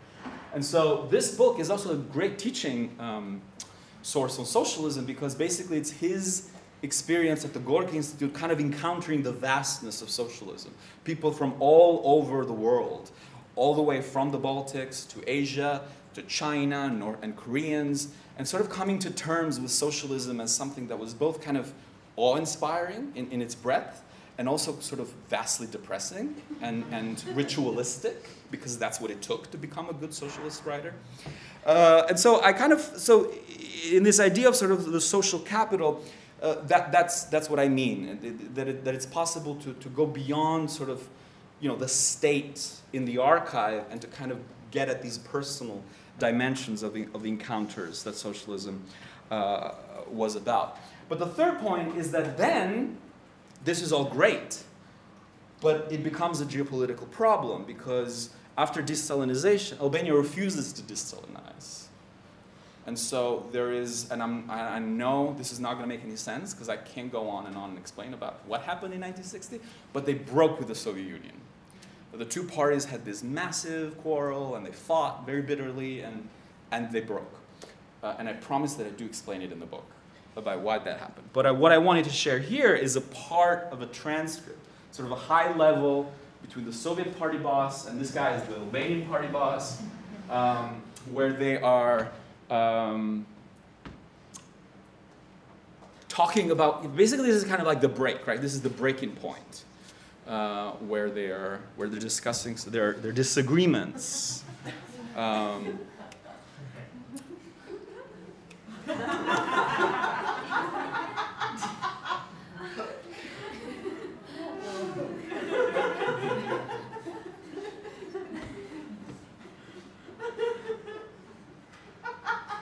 And 0.55 0.65
so 0.65 1.07
this 1.11 1.35
book 1.35 1.59
is 1.59 1.69
also 1.69 1.93
a 1.93 1.97
great 1.97 2.39
teaching 2.39 2.95
um, 3.01 3.43
source 4.03 4.39
on 4.39 4.47
socialism 4.47 5.05
because 5.05 5.35
basically 5.35 5.79
it's 5.79 5.91
his 5.91 6.49
experience 6.83 7.45
at 7.45 7.53
the 7.53 7.59
Gorky 7.59 7.97
Institute, 7.97 8.33
kind 8.33 8.53
of 8.53 8.61
encountering 8.61 9.23
the 9.23 9.33
vastness 9.33 10.01
of 10.01 10.09
socialism. 10.09 10.73
People 11.03 11.33
from 11.33 11.55
all 11.59 12.03
over 12.05 12.45
the 12.45 12.53
world, 12.53 13.11
all 13.57 13.75
the 13.75 13.83
way 13.83 14.01
from 14.01 14.31
the 14.31 14.39
Baltics 14.39 15.09
to 15.09 15.29
Asia 15.29 15.83
to 16.15 16.23
China 16.23 17.17
and 17.21 17.37
Koreans, 17.37 18.09
and 18.39 18.47
sort 18.47 18.63
of 18.63 18.71
coming 18.71 18.99
to 19.01 19.11
terms 19.11 19.61
with 19.61 19.71
socialism 19.71 20.41
as 20.41 20.55
something 20.55 20.89
that 20.89 20.99
was 20.99 21.13
both 21.13 21.41
kind 21.41 21.57
of 21.57 21.73
awe 22.17 22.37
inspiring 22.37 23.13
in, 23.15 23.31
in 23.31 23.43
its 23.43 23.55
breadth 23.55 24.03
and 24.39 24.49
also 24.49 24.79
sort 24.81 25.01
of 25.01 25.09
vastly 25.29 25.67
depressing 25.71 26.35
and, 26.61 26.85
and 26.91 27.25
ritualistic 27.35 28.29
because 28.51 28.79
that's 28.79 29.01
what 29.01 29.11
it 29.11 29.23
took 29.23 29.51
to 29.51 29.57
become 29.57 29.89
a 29.89 29.93
good 29.93 30.13
socialist 30.13 30.65
writer. 30.65 30.95
Uh, 31.65 32.05
and 32.09 32.19
so 32.19 32.43
I 32.43 32.53
kind 32.53 32.73
of, 32.73 32.81
so 32.81 33.33
in 33.91 34.03
this 34.03 34.21
idea 34.21 34.49
of 34.49 34.55
sort 34.55 34.73
of 34.73 34.93
the 34.93 35.01
social 35.01 35.39
capital, 35.41 36.03
uh, 36.43 36.57
that, 36.67 36.93
that's, 36.93 37.25
that's 37.25 37.49
what 37.49 37.59
I 37.59 37.69
mean, 37.69 38.51
that, 38.55 38.69
it, 38.69 38.85
that 38.85 38.95
it's 38.95 39.07
possible 39.07 39.57
to, 39.57 39.73
to 39.75 39.89
go 39.89 40.07
beyond 40.07 40.71
sort 40.71 40.91
of, 40.91 41.09
you 41.61 41.69
know, 41.69 41.77
the 41.77 41.89
state 41.89 42.69
in 42.93 43.07
the 43.07 43.19
archive 43.19 43.85
and 43.91 44.01
to 44.03 44.07
kind 44.09 44.31
of 44.31 44.39
get 44.71 44.89
at 44.89 45.03
these 45.03 45.17
personal 45.19 45.83
dimensions 46.19 46.83
of 46.83 46.93
the, 46.93 47.09
of 47.15 47.23
the 47.23 47.29
encounters 47.29 48.03
that 48.03 48.15
socialism 48.15 48.83
uh, 49.31 49.73
was 50.11 50.37
about. 50.37 50.79
But 51.09 51.19
the 51.19 51.27
third 51.27 51.59
point 51.61 51.97
is 51.97 52.11
that 52.13 52.37
then 52.37 52.99
this 53.65 53.83
is 53.83 53.93
all 53.93 54.05
great, 54.05 54.63
but 55.61 55.89
it 55.91 56.03
becomes 56.03 56.41
a 56.41 56.45
geopolitical 56.45 57.11
problem 57.11 57.65
because 57.65 58.31
after 58.59 58.83
de-Stalinization, 58.83 59.81
Albania 59.81 60.15
refuses 60.15 60.73
to 60.73 60.83
de-Stalinize. 60.83 61.89
And 62.87 62.97
so 62.97 63.47
there 63.51 63.73
is, 63.73 64.11
and 64.11 64.23
I'm, 64.23 64.49
I 64.49 64.79
know 64.79 65.35
this 65.37 65.51
is 65.51 65.59
not 65.59 65.73
going 65.73 65.83
to 65.83 65.89
make 65.89 66.05
any 66.05 66.15
sense 66.15 66.55
because 66.55 66.69
I 66.69 66.77
can't 66.77 67.11
go 67.11 67.29
on 67.29 67.47
and 67.47 67.57
on 67.57 67.71
and 67.71 67.79
explain 67.79 68.15
about 68.15 68.47
what 68.47 68.63
happened 68.63 68.95
in 68.95 69.01
1960, 69.01 69.61
but 69.93 70.07
they 70.07 70.15
broke 70.15 70.59
with 70.59 70.69
the 70.69 70.75
Soviet 70.75 71.05
Union. 71.05 71.35
The 72.13 72.25
two 72.25 72.45
parties 72.45 72.85
had 72.85 73.05
this 73.05 73.25
massive 73.25 73.99
quarrel 73.99 74.55
and 74.55 74.65
they 74.65 74.71
fought 74.71 75.27
very 75.27 75.43
bitterly 75.43 76.01
and, 76.01 76.29
and 76.71 76.91
they 76.93 77.01
broke. 77.01 77.35
Uh, 78.03 78.15
and 78.19 78.29
I 78.29 78.35
promise 78.35 78.75
that 78.75 78.87
I 78.87 78.91
do 78.91 79.05
explain 79.05 79.43
it 79.43 79.51
in 79.51 79.59
the 79.59 79.67
book 79.67 79.91
about 80.37 80.61
why 80.61 80.79
that 80.79 80.99
happened. 80.99 81.29
But 81.33 81.47
I, 81.47 81.51
what 81.51 81.73
I 81.73 81.79
wanted 81.79 82.05
to 82.05 82.11
share 82.11 82.39
here 82.39 82.75
is 82.75 82.97
a 82.97 83.01
part 83.01 83.69
of 83.71 83.83
a 83.83 83.87
transcript, 83.87 84.59
sort 84.93 85.07
of 85.07 85.13
a 85.13 85.21
high 85.21 85.55
level 85.57 86.13
between 86.43 86.65
the 86.65 86.73
Soviet 86.73 87.19
party 87.19 87.39
boss 87.39 87.87
and 87.87 88.01
this 88.01 88.11
guy 88.11 88.35
is 88.37 88.43
the 88.45 88.57
Albanian 88.57 89.07
party 89.09 89.29
boss, 89.29 89.83
um, 90.31 90.83
where 91.11 91.33
they 91.33 91.59
are 91.61 92.11
um, 92.51 93.27
talking 96.09 96.51
about 96.51 96.97
basically 96.97 97.27
this 97.27 97.37
is 97.37 97.45
kind 97.45 97.61
of 97.61 97.67
like 97.67 97.81
the 97.81 97.89
break, 97.89 98.27
right? 98.27 98.41
This 98.41 98.55
is 98.55 98.63
the 98.63 98.71
breaking 98.71 99.13
point 99.13 99.65
uh, 100.27 100.73
where 100.73 101.11
they 101.11 101.27
are 101.27 101.61
where 101.77 101.89
they're 101.89 102.01
discussing 102.01 102.57
their 102.71 102.95
their 102.95 103.13
disagreements. 103.13 104.45
Um, 105.17 105.79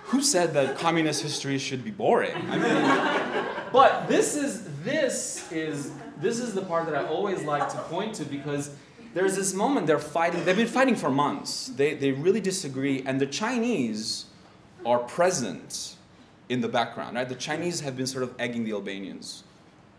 who 0.05 0.23
said 0.23 0.55
that 0.55 0.79
communist 0.79 1.23
history 1.23 1.59
should 1.59 1.85
be 1.85 1.91
boring? 1.91 2.35
I 2.49 2.57
mean, 2.57 3.47
but 3.73 4.07
this 4.09 4.37
is 4.37 4.69
this 4.83 5.51
is 5.53 5.91
this 6.21 6.39
is 6.39 6.55
the 6.55 6.63
part 6.63 6.87
that 6.87 6.95
I 6.95 7.05
always 7.07 7.43
like 7.43 7.69
to 7.71 7.79
point 7.79 8.15
to 8.15 8.25
because 8.25 8.71
there's 9.13 9.37
this 9.37 9.53
moment 9.53 9.87
they're 9.87 9.99
fighting. 9.99 10.45
They've 10.45 10.57
been 10.57 10.67
fighting 10.67 10.97
for 10.97 11.11
months. 11.11 11.69
They 11.69 11.95
they 11.95 12.13
really 12.13 12.41
disagree, 12.41 13.03
and 13.05 13.21
the 13.21 13.27
Chinese 13.27 14.27
are 14.87 14.99
present 14.99 15.94
in 16.49 16.61
the 16.61 16.69
background. 16.69 17.17
Right, 17.17 17.29
the 17.29 17.35
Chinese 17.35 17.81
have 17.81 17.97
been 17.97 18.07
sort 18.07 18.25
of 18.25 18.35
egging 18.39 18.65
the 18.65 18.73
Albanians, 18.73 19.45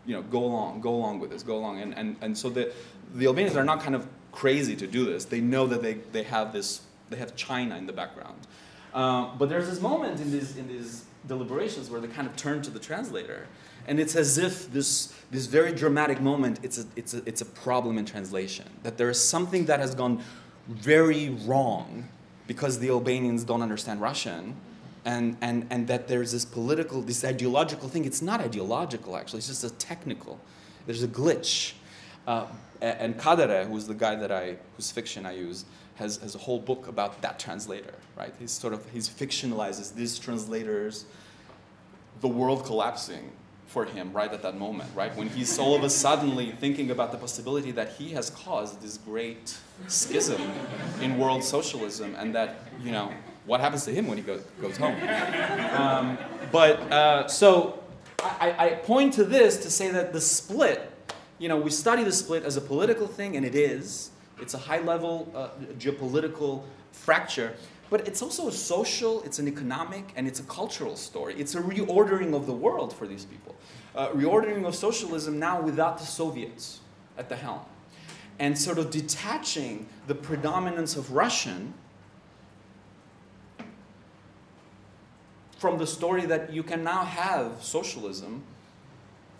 you 0.04 0.14
know, 0.14 0.22
go 0.22 0.44
along, 0.44 0.80
go 0.80 0.94
along 0.94 1.20
with 1.20 1.30
this, 1.30 1.42
go 1.42 1.56
along, 1.56 1.80
and 1.80 1.94
and 1.94 2.16
and 2.20 2.36
so 2.36 2.48
the 2.48 2.72
the 3.14 3.26
Albanians 3.26 3.56
are 3.56 3.64
not 3.64 3.80
kind 3.80 3.94
of 3.94 4.06
crazy 4.32 4.76
to 4.76 4.86
do 4.86 5.04
this. 5.04 5.24
They 5.24 5.40
know 5.40 5.66
that 5.66 5.82
they 5.82 5.94
they 6.12 6.22
have 6.24 6.52
this 6.52 6.82
they 7.10 7.16
have 7.16 7.36
China 7.36 7.76
in 7.76 7.86
the 7.86 7.92
background. 7.92 8.46
Um, 8.94 9.36
but 9.38 9.50
there's 9.50 9.68
this 9.68 9.80
moment 9.80 10.20
in 10.20 10.32
these, 10.32 10.56
in 10.56 10.68
these 10.68 11.04
deliberations 11.28 11.90
where 11.90 12.00
they 12.00 12.08
kind 12.08 12.26
of 12.26 12.34
turn 12.36 12.62
to 12.62 12.70
the 12.70 12.78
translator. 12.78 13.46
And 13.86 14.00
it's 14.00 14.16
as 14.16 14.38
if 14.38 14.72
this, 14.72 15.14
this 15.30 15.46
very 15.46 15.72
dramatic 15.72 16.20
moment, 16.20 16.60
it's 16.62 16.78
a, 16.78 16.86
it's, 16.96 17.12
a, 17.12 17.22
it's 17.26 17.42
a 17.42 17.44
problem 17.44 17.98
in 17.98 18.06
translation. 18.06 18.64
That 18.82 18.96
there 18.96 19.10
is 19.10 19.22
something 19.22 19.66
that 19.66 19.80
has 19.80 19.94
gone 19.94 20.22
very 20.66 21.28
wrong 21.44 22.08
because 22.46 22.78
the 22.78 22.88
Albanians 22.88 23.44
don't 23.44 23.62
understand 23.62 24.00
Russian. 24.00 24.56
And, 25.06 25.36
and, 25.40 25.68
and 25.70 25.86
that 25.86 26.08
there's 26.08 26.32
this 26.32 26.44
political, 26.44 27.00
this 27.00 27.24
ideological 27.24 27.88
thing. 27.88 28.04
It's 28.04 28.20
not 28.20 28.40
ideological, 28.40 29.16
actually, 29.16 29.38
it's 29.38 29.46
just 29.46 29.62
a 29.62 29.70
technical. 29.70 30.40
There's 30.84 31.04
a 31.04 31.08
glitch. 31.08 31.74
Uh, 32.26 32.46
and 32.80 33.16
Kadare, 33.16 33.68
who's 33.68 33.86
the 33.86 33.94
guy 33.94 34.16
that 34.16 34.32
I, 34.32 34.56
whose 34.76 34.90
fiction 34.90 35.24
I 35.24 35.36
use, 35.36 35.64
has, 35.94 36.16
has 36.18 36.34
a 36.34 36.38
whole 36.38 36.58
book 36.58 36.88
about 36.88 37.22
that 37.22 37.38
translator, 37.38 37.94
right? 38.18 38.34
He's 38.40 38.50
sort 38.50 38.74
of, 38.74 38.84
he's 38.90 39.08
fictionalizes 39.08 39.94
these 39.94 40.18
translators, 40.18 41.04
the 42.20 42.28
world 42.28 42.66
collapsing 42.66 43.30
for 43.68 43.84
him 43.84 44.12
right 44.12 44.32
at 44.32 44.42
that 44.42 44.58
moment, 44.58 44.90
right? 44.94 45.14
When 45.16 45.28
he's 45.28 45.56
all 45.58 45.76
of 45.76 45.84
a 45.84 45.90
suddenly 45.90 46.50
thinking 46.50 46.90
about 46.90 47.12
the 47.12 47.18
possibility 47.18 47.70
that 47.70 47.92
he 47.92 48.10
has 48.10 48.30
caused 48.30 48.82
this 48.82 48.98
great 48.98 49.56
schism 49.86 50.42
in 51.00 51.16
world 51.16 51.44
socialism 51.44 52.16
and 52.16 52.34
that, 52.34 52.56
you 52.82 52.90
know, 52.90 53.12
what 53.46 53.60
happens 53.60 53.84
to 53.84 53.92
him 53.92 54.06
when 54.06 54.18
he 54.18 54.24
go, 54.24 54.40
goes 54.60 54.76
home? 54.76 54.96
Um, 55.72 56.18
but 56.52 56.80
uh, 56.92 57.28
so 57.28 57.82
I, 58.20 58.54
I 58.58 58.68
point 58.74 59.14
to 59.14 59.24
this 59.24 59.56
to 59.58 59.70
say 59.70 59.90
that 59.90 60.12
the 60.12 60.20
split, 60.20 60.90
you 61.38 61.48
know, 61.48 61.56
we 61.56 61.70
study 61.70 62.02
the 62.02 62.12
split 62.12 62.42
as 62.42 62.56
a 62.56 62.60
political 62.60 63.06
thing, 63.06 63.36
and 63.36 63.46
it 63.46 63.54
is. 63.54 64.10
It's 64.40 64.54
a 64.54 64.58
high 64.58 64.80
level 64.80 65.32
uh, 65.34 65.48
geopolitical 65.78 66.62
fracture, 66.92 67.54
but 67.88 68.06
it's 68.08 68.20
also 68.20 68.48
a 68.48 68.52
social, 68.52 69.22
it's 69.22 69.38
an 69.38 69.48
economic, 69.48 70.12
and 70.16 70.26
it's 70.26 70.40
a 70.40 70.44
cultural 70.44 70.96
story. 70.96 71.34
It's 71.38 71.54
a 71.54 71.60
reordering 71.60 72.34
of 72.34 72.46
the 72.46 72.52
world 72.52 72.92
for 72.92 73.06
these 73.06 73.24
people. 73.24 73.54
Uh, 73.94 74.08
reordering 74.08 74.66
of 74.66 74.74
socialism 74.74 75.38
now 75.38 75.60
without 75.60 75.98
the 75.98 76.04
Soviets 76.04 76.80
at 77.16 77.28
the 77.28 77.36
helm. 77.36 77.60
And 78.38 78.58
sort 78.58 78.78
of 78.78 78.90
detaching 78.90 79.86
the 80.06 80.14
predominance 80.14 80.96
of 80.96 81.12
Russian 81.12 81.72
from 85.56 85.78
the 85.78 85.86
story 85.86 86.26
that 86.26 86.52
you 86.52 86.62
can 86.62 86.84
now 86.84 87.04
have 87.04 87.62
socialism 87.62 88.42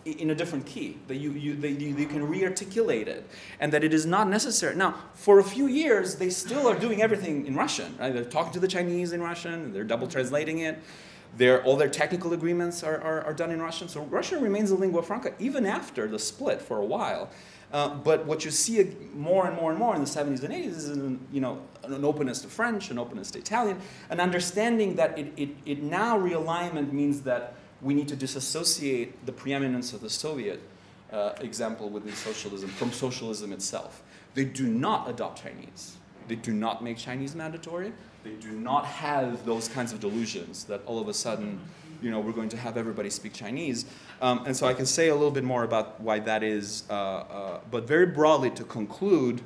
in 0.05 0.29
a 0.29 0.35
different 0.35 0.65
key, 0.65 0.97
that 1.07 1.15
you, 1.15 1.31
you, 1.31 1.53
you, 1.53 1.95
you 1.97 2.05
can 2.05 2.27
re-articulate 2.27 3.07
it, 3.07 3.27
and 3.59 3.73
that 3.73 3.83
it 3.83 3.93
is 3.93 4.05
not 4.05 4.29
necessary. 4.29 4.75
Now, 4.75 4.95
for 5.13 5.39
a 5.39 5.43
few 5.43 5.67
years, 5.67 6.15
they 6.15 6.29
still 6.29 6.67
are 6.67 6.79
doing 6.79 7.01
everything 7.01 7.45
in 7.45 7.55
Russian. 7.55 7.95
Right? 7.99 8.13
They're 8.13 8.23
talking 8.23 8.53
to 8.53 8.59
the 8.59 8.67
Chinese 8.67 9.11
in 9.11 9.21
Russian, 9.21 9.73
they're 9.73 9.83
double 9.83 10.07
translating 10.07 10.59
it. 10.59 10.79
All 11.65 11.75
their 11.75 11.89
technical 11.89 12.33
agreements 12.33 12.83
are, 12.83 12.99
are, 13.01 13.21
are, 13.25 13.33
done 13.33 13.51
in 13.51 13.61
Russian. 13.61 13.89
So 13.89 14.01
Russian 14.03 14.41
remains 14.41 14.71
a 14.71 14.75
lingua 14.75 15.03
franca 15.03 15.33
even 15.39 15.65
after 15.65 16.07
the 16.07 16.17
split 16.17 16.61
for 16.61 16.79
a 16.79 16.85
while. 16.85 17.29
Uh, 17.71 17.89
but 17.95 18.25
what 18.25 18.45
you 18.45 18.51
see 18.51 18.95
more 19.13 19.45
and 19.45 19.55
more 19.55 19.71
and 19.71 19.79
more 19.79 19.93
in 19.93 20.01
the 20.01 20.07
70s 20.07 20.43
and 20.43 20.53
80s 20.53 20.67
is 20.67 20.89
an, 20.89 21.19
you 21.31 21.41
know, 21.41 21.61
an 21.83 22.05
openness 22.05 22.41
to 22.41 22.47
French, 22.47 22.89
an 22.91 22.97
openness 22.97 23.31
to 23.31 23.39
Italian, 23.39 23.79
an 24.09 24.19
understanding 24.19 24.95
that 24.95 25.17
it, 25.19 25.33
it, 25.35 25.49
it 25.65 25.83
now 25.83 26.17
realignment 26.17 26.93
means 26.93 27.21
that 27.21 27.55
we 27.81 27.93
need 27.93 28.07
to 28.07 28.15
disassociate 28.15 29.25
the 29.25 29.31
preeminence 29.31 29.93
of 29.93 30.01
the 30.01 30.09
Soviet 30.09 30.61
uh, 31.11 31.33
example 31.41 31.89
within 31.89 32.13
socialism 32.13 32.69
from 32.69 32.91
socialism 32.91 33.51
itself. 33.51 34.01
They 34.33 34.45
do 34.45 34.67
not 34.67 35.09
adopt 35.09 35.41
Chinese. 35.41 35.97
They 36.27 36.35
do 36.35 36.53
not 36.53 36.83
make 36.83 36.97
Chinese 36.97 37.35
mandatory. 37.35 37.93
They 38.27 38.33
do 38.41 38.51
not 38.51 38.85
have 38.85 39.45
those 39.45 39.69
kinds 39.69 39.93
of 39.93 40.01
delusions 40.01 40.65
that 40.65 40.81
all 40.85 40.99
of 40.99 41.07
a 41.07 41.13
sudden, 41.13 41.61
you 42.01 42.11
know, 42.11 42.19
we're 42.19 42.33
going 42.33 42.49
to 42.49 42.57
have 42.57 42.75
everybody 42.75 43.09
speak 43.09 43.31
Chinese. 43.31 43.85
Um, 44.21 44.43
and 44.45 44.55
so 44.55 44.67
I 44.67 44.73
can 44.73 44.85
say 44.85 45.07
a 45.07 45.15
little 45.15 45.31
bit 45.31 45.45
more 45.45 45.63
about 45.63 46.01
why 46.01 46.19
that 46.19 46.43
is. 46.43 46.83
Uh, 46.89 46.93
uh, 46.93 47.59
but 47.71 47.87
very 47.87 48.05
broadly, 48.05 48.49
to 48.51 48.65
conclude, 48.65 49.41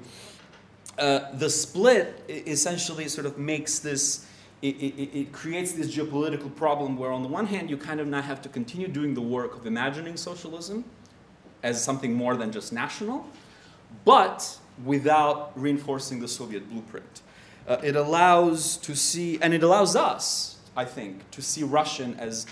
uh, 0.98 1.32
the 1.34 1.50
split 1.50 2.24
essentially 2.28 3.08
sort 3.08 3.28
of 3.28 3.38
makes 3.38 3.78
this 3.80 4.26
it, 4.64 4.76
it, 4.76 5.20
it, 5.20 5.32
creates 5.32 5.74
this 5.74 5.96
geopolitical 5.96 6.56
problem 6.56 6.96
where, 6.96 7.12
on 7.12 7.24
the 7.24 7.28
one 7.28 7.48
hand, 7.48 7.70
you 7.70 7.78
kind 7.78 8.00
of 8.00 8.08
now 8.08 8.22
have 8.22 8.44
to 8.44 8.50
continue 8.50 8.88
doing 8.88 9.16
the 9.16 9.22
work 9.22 9.56
of 9.56 9.66
imagining 9.66 10.18
socialism 10.18 10.86
as 11.64 11.84
something 11.84 12.14
more 12.14 12.36
than 12.36 12.52
just 12.52 12.72
national, 12.72 13.26
but 14.06 14.58
without 14.86 15.52
reinforcing 15.60 16.20
the 16.20 16.28
Soviet 16.28 16.70
blueprint. 16.70 17.22
Uh, 17.68 17.78
it 17.84 17.96
allows 17.96 18.78
to 18.78 18.96
see, 18.96 19.40
and 19.42 19.54
it 19.54 19.64
allows 19.64 19.96
us, 19.96 20.58
I 20.76 20.86
think, 20.86 21.30
to 21.32 21.42
see 21.42 21.64
Russian 21.64 22.16
as 22.20 22.46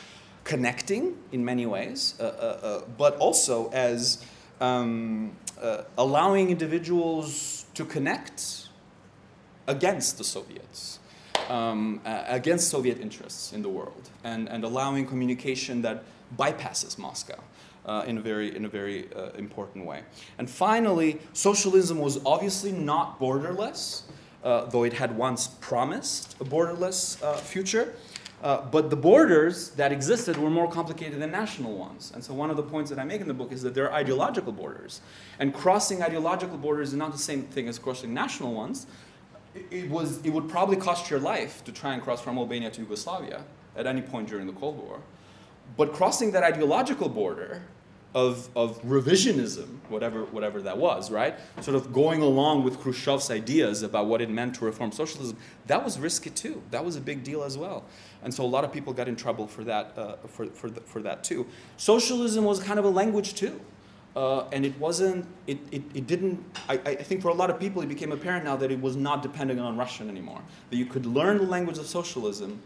connecting 0.43 1.18
in 1.32 1.43
many 1.43 1.66
ways, 1.66 2.16
uh, 2.20 2.24
uh, 2.24 2.26
uh 2.28 2.82
but 2.97 3.16
also 3.18 3.70
as 3.72 4.24
um, 4.62 5.32
uh, 5.62 5.84
allowing 5.97 6.49
individuals 6.49 7.66
to 7.74 7.86
connect 7.86 8.68
against 9.68 10.18
the 10.18 10.24
Soviets 10.24 10.99
um, 11.49 12.01
uh, 12.05 12.24
against 12.28 12.70
Soviet 12.70 12.99
interests 12.99 13.53
in 13.53 13.62
the 13.62 13.70
world 13.70 14.10
and, 14.24 14.47
and 14.49 14.64
allowing 14.64 15.05
communication 15.05 15.82
that 15.82 16.03
bypasses 16.38 16.97
Moscow. 16.97 17.39
Uh, 17.86 18.03
in 18.05 18.20
a 18.20 18.22
very, 18.22 18.55
in 18.55 18.66
a 18.66 18.70
very 18.70 19.12
uh, 19.16 19.30
important 19.32 19.84
way. 19.84 20.03
And 20.38 20.47
finally, 20.47 21.18
socialism 21.34 21.97
was 21.97 22.20
obviously 22.24 22.72
not 22.72 23.20
borderless, 23.20 24.03
though 24.44 24.84
it 24.84 24.94
had 24.94 25.16
once 25.18 25.48
promised 25.48 26.36
a 26.40 26.46
borderless 26.46 27.22
uh, 27.24 27.36
future. 27.38 27.94
Uh, 28.42 28.62
but 28.62 28.90
the 28.90 28.96
borders 28.96 29.72
that 29.72 29.92
existed 29.92 30.38
were 30.38 30.50
more 30.50 30.72
complicated 30.72 31.20
than 31.20 31.30
national 31.30 31.78
ones. 31.78 32.14
And 32.16 32.24
so, 32.24 32.34
one 32.34 32.50
of 32.50 32.56
the 32.56 32.64
points 32.64 32.90
that 32.90 32.98
I 32.98 33.04
make 33.04 33.20
in 33.20 33.28
the 33.28 33.34
book 33.34 33.52
is 33.52 33.62
that 33.64 33.74
there 33.74 33.92
are 33.92 33.94
ideological 33.94 34.54
borders. 34.54 35.02
And 35.40 35.54
crossing 35.54 36.02
ideological 36.02 36.58
borders 36.58 36.90
is 36.90 36.96
not 36.96 37.12
the 37.12 37.18
same 37.18 37.44
thing 37.44 37.68
as 37.68 37.78
crossing 37.78 38.14
national 38.14 38.54
ones 38.54 38.88
it 39.72 39.90
was 39.90 40.24
it 40.24 40.30
would 40.32 40.50
probably 40.50 40.78
cost 40.78 41.10
your 41.10 41.20
life 41.20 41.64
to 41.64 41.72
try 41.72 41.94
and 41.94 42.02
cross 42.02 42.22
from 42.22 42.38
Albania 42.38 42.70
to 42.72 42.82
Yugoslavia 42.82 43.44
at 43.76 43.88
any 43.88 44.02
point 44.02 44.30
during 44.30 44.48
the 44.48 44.54
Cold 44.54 44.78
War. 44.78 45.02
But 45.78 45.94
crossing 45.94 46.32
that 46.32 46.44
ideological 46.44 47.10
border 47.10 47.64
of, 48.16 48.49
of 48.55 48.82
revisionism, 48.82 49.68
whatever, 49.88 50.24
whatever 50.26 50.62
that 50.64 50.78
was, 50.78 51.12
right? 51.12 51.36
Sort 51.62 51.76
of 51.76 51.93
going 51.93 52.22
along 52.22 52.64
with 52.64 52.80
Khrushchev's 52.80 53.30
ideas 53.30 53.84
about 53.84 54.07
what 54.07 54.20
it 54.20 54.30
meant 54.30 54.55
to 54.55 54.66
reform 54.66 54.91
socialism, 54.91 55.38
that 55.68 55.84
was 55.84 55.99
risky 55.99 56.32
too. 56.32 56.62
That 56.72 56.84
was 56.84 56.95
a 56.95 57.01
big 57.01 57.24
deal 57.24 57.43
as 57.43 57.57
well. 57.57 57.86
And 58.24 58.34
so 58.34 58.43
a 58.43 58.47
lot 58.47 58.64
of 58.64 58.74
people 58.74 58.93
got 58.93 59.07
in 59.07 59.16
trouble 59.16 59.45
for 59.45 59.64
that, 59.66 59.93
uh, 59.95 60.16
for, 60.28 60.47
for, 60.47 60.70
the, 60.72 60.82
for 60.82 61.01
that 61.03 61.24
too. 61.24 61.45
Socialism 61.78 62.43
was 62.45 62.60
kind 62.60 62.80
of 62.80 62.86
a 62.86 62.89
language 62.89 63.36
too. 63.36 63.62
Uh, 64.16 64.45
and 64.51 64.66
it 64.66 64.78
wasn't, 64.80 65.24
it, 65.45 65.60
it, 65.72 65.84
it 65.93 66.07
didn't, 66.07 66.43
I, 66.68 66.74
I 66.84 66.95
think 66.95 67.22
for 67.22 67.30
a 67.30 67.34
lot 67.34 67.51
of 67.51 67.60
people 67.60 67.84
it 67.84 67.88
became 67.88 68.12
apparent 68.12 68.43
now 68.43 68.55
that 68.55 68.72
it 68.72 68.82
was 68.82 68.95
not 68.95 69.22
dependent 69.22 69.60
on 69.60 69.78
Russian 69.78 70.10
anymore. 70.10 70.41
That 70.72 70.78
you 70.78 70.88
could 70.88 71.05
learn 71.05 71.38
the 71.38 71.43
language 71.43 71.78
of 71.78 71.86
socialism 71.86 72.60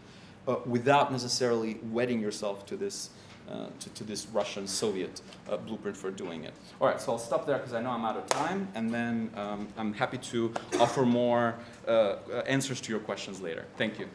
uh, 0.48 0.56
without 0.64 1.12
necessarily 1.12 1.78
wedding 1.92 2.18
yourself 2.18 2.64
to 2.66 2.76
this, 2.76 3.10
uh, 3.50 3.66
to, 3.78 3.90
to, 3.90 4.04
this 4.04 4.26
Russian 4.32 4.66
Soviet 4.66 5.20
uh, 5.48 5.56
blueprint 5.56 5.96
for 5.96 6.10
doing 6.10 6.44
it. 6.44 6.54
All 6.80 6.88
right, 6.88 7.00
so 7.00 7.12
I'll 7.12 7.18
stop 7.18 7.46
there 7.46 7.58
because 7.58 7.74
I 7.74 7.80
know 7.80 7.90
I'm 7.90 8.04
out 8.04 8.16
of 8.16 8.26
time, 8.26 8.68
and 8.74 8.92
then 8.92 9.30
um, 9.36 9.68
I'm 9.76 9.92
happy 9.92 10.18
to 10.18 10.52
offer 10.80 11.04
more 11.04 11.54
uh, 11.86 11.90
uh, 11.90 12.42
answers 12.46 12.80
to 12.82 12.90
your 12.90 13.00
questions 13.00 13.40
later. 13.40 13.66
Thank 13.76 13.98
you. 13.98 14.08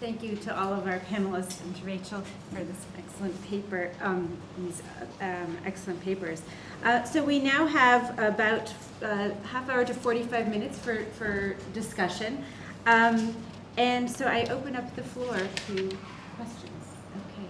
Thank 0.00 0.13
you 0.24 0.36
to 0.36 0.58
all 0.58 0.72
of 0.72 0.86
our 0.86 0.98
panelists 1.00 1.60
and 1.62 1.76
to 1.76 1.84
Rachel 1.84 2.22
for 2.50 2.64
this 2.64 2.86
excellent 2.98 3.44
paper, 3.44 3.90
um, 4.00 4.36
these 4.58 4.82
um, 5.20 5.58
excellent 5.64 6.00
papers. 6.02 6.42
Uh, 6.82 7.04
so 7.04 7.22
we 7.22 7.38
now 7.38 7.66
have 7.66 8.18
about 8.18 8.72
uh, 9.02 9.30
half 9.44 9.68
hour 9.68 9.84
to 9.84 9.94
45 9.94 10.48
minutes 10.48 10.78
for, 10.78 11.04
for 11.16 11.56
discussion. 11.72 12.42
Um, 12.86 13.36
and 13.76 14.10
so 14.10 14.26
I 14.26 14.44
open 14.50 14.76
up 14.76 14.94
the 14.96 15.02
floor 15.02 15.36
to 15.36 15.98
questions. 16.36 16.84
Okay. 17.26 17.48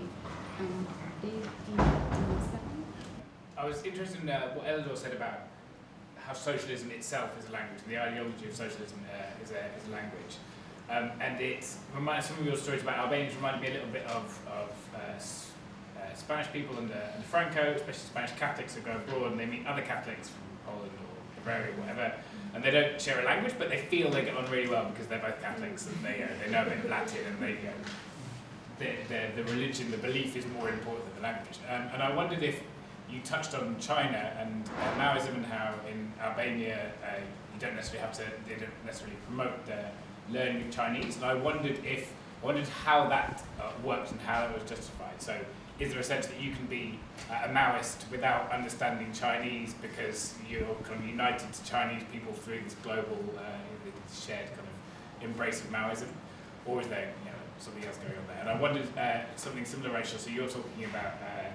Um? 0.61 0.87
I 3.57 3.67
was 3.67 3.83
interested 3.85 4.21
in 4.21 4.29
uh, 4.29 4.51
what 4.55 4.67
Elidor 4.67 4.97
said 4.97 5.13
about 5.13 5.41
how 6.17 6.33
socialism 6.33 6.91
itself 6.91 7.31
is 7.39 7.49
a 7.49 7.53
language, 7.53 7.81
and 7.85 7.93
the 7.93 8.01
ideology 8.01 8.47
of 8.47 8.55
socialism 8.55 8.99
uh, 9.13 9.43
is, 9.43 9.51
a, 9.51 9.65
is 9.81 9.89
a 9.89 9.93
language. 9.93 10.37
Um, 10.91 11.11
and 11.21 11.41
it 11.41 11.67
reminds 11.95 12.27
some 12.27 12.39
of 12.39 12.45
your 12.45 12.57
stories 12.57 12.83
about 12.83 12.99
Albanians 12.99 13.35
reminded 13.37 13.63
me 13.63 13.69
a 13.69 13.73
little 13.73 13.89
bit 13.89 14.05
of, 14.05 14.39
of 14.47 14.71
uh, 14.95 14.99
uh, 14.99 16.15
Spanish 16.15 16.53
people 16.53 16.77
under, 16.77 16.95
under 17.15 17.27
Franco, 17.27 17.73
especially 17.73 18.07
Spanish 18.07 18.33
Catholics 18.33 18.75
who 18.75 18.83
go 18.83 18.93
abroad 18.93 19.33
and 19.33 19.41
they 19.41 19.47
meet 19.47 19.67
other 19.67 19.83
Catholics 19.83 20.29
from 20.29 20.75
Poland 20.75 20.93
or 20.93 21.41
Bavaria 21.41 21.73
or 21.73 21.81
whatever, 21.81 22.13
and 22.55 22.63
they 22.63 22.71
don't 22.71 23.01
share 23.01 23.21
a 23.21 23.25
language, 23.25 23.55
but 23.59 23.71
they 23.71 23.79
feel 23.79 24.11
they 24.11 24.25
get 24.25 24.37
on 24.37 24.51
really 24.51 24.69
well 24.69 24.85
because 24.91 25.07
they're 25.07 25.19
both 25.19 25.41
Catholics 25.41 25.87
and 25.87 26.05
they, 26.05 26.23
uh, 26.23 26.29
they 26.45 26.51
know 26.51 26.63
a 26.63 26.67
bit 26.67 26.79
of 26.79 26.91
Latin 26.91 27.25
and 27.27 27.43
they, 27.43 27.57
the, 28.79 28.91
the, 29.09 29.43
the 29.43 29.53
religion, 29.53 29.91
the 29.91 29.97
belief 29.99 30.37
is 30.37 30.47
more 30.49 30.69
important 30.69 31.07
than 31.07 31.17
the 31.17 31.23
language. 31.23 31.59
Um, 31.71 31.89
and 31.95 32.03
I 32.03 32.15
wondered 32.15 32.43
if 32.43 32.61
you 33.11 33.21
touched 33.21 33.55
on 33.55 33.77
China 33.79 34.33
and 34.39 34.69
uh, 34.69 34.99
Maoism 34.99 35.35
and 35.35 35.47
how 35.47 35.75
in 35.89 36.13
Albania 36.21 36.93
uh, 37.03 37.21
you 37.55 37.61
don't 37.61 37.75
necessarily 37.75 38.07
have 38.07 38.17
to, 38.19 38.25
they 38.49 38.57
don't 38.57 38.85
necessarily 38.85 39.17
promote 39.27 39.65
the 39.67 39.85
learning 40.31 40.71
Chinese, 40.71 41.17
and 41.17 41.25
I 41.25 41.35
wondered 41.35 41.85
if 41.85 42.13
wondered 42.43 42.69
how 42.69 43.09
that 43.09 43.43
uh, 43.61 43.71
worked 43.83 44.13
and 44.13 44.21
how 44.21 44.45
it 44.45 44.53
was 44.53 44.69
justified. 44.69 45.21
So, 45.21 45.37
is 45.81 45.91
there 45.91 46.01
a 46.01 46.05
sense 46.05 46.27
that 46.27 46.41
you 46.41 46.53
can 46.53 46.67
be 46.67 46.99
uh, 47.31 47.47
a 47.47 47.49
Maoist 47.49 48.09
without 48.11 48.53
understanding 48.53 49.13
Chinese 49.13 49.75
because 49.81 50.35
you're 50.49 50.75
kind 50.85 51.01
of 51.01 51.07
united 51.09 51.53
to 51.53 51.65
Chinese 51.65 52.03
people 52.13 52.33
through 52.33 52.61
this 52.63 52.75
global 52.83 53.19
uh, 53.39 53.43
shared 54.15 54.47
kind 54.49 54.61
of 54.61 55.25
embrace 55.25 55.61
of 55.61 55.71
Maoism, 55.71 56.09
or 56.67 56.81
is 56.81 56.87
there 56.89 57.13
you 57.25 57.31
know, 57.31 57.37
something 57.59 57.85
else 57.85 57.97
going 57.97 58.17
on 58.17 58.27
there? 58.29 58.39
And 58.41 58.49
I 58.49 58.61
wondered 58.61 58.87
uh, 58.97 59.21
something 59.37 59.65
similar, 59.65 59.93
Rachel. 59.93 60.19
So 60.19 60.31
you're 60.31 60.49
talking 60.49 60.85
about 60.85 61.15
uh, 61.23 61.51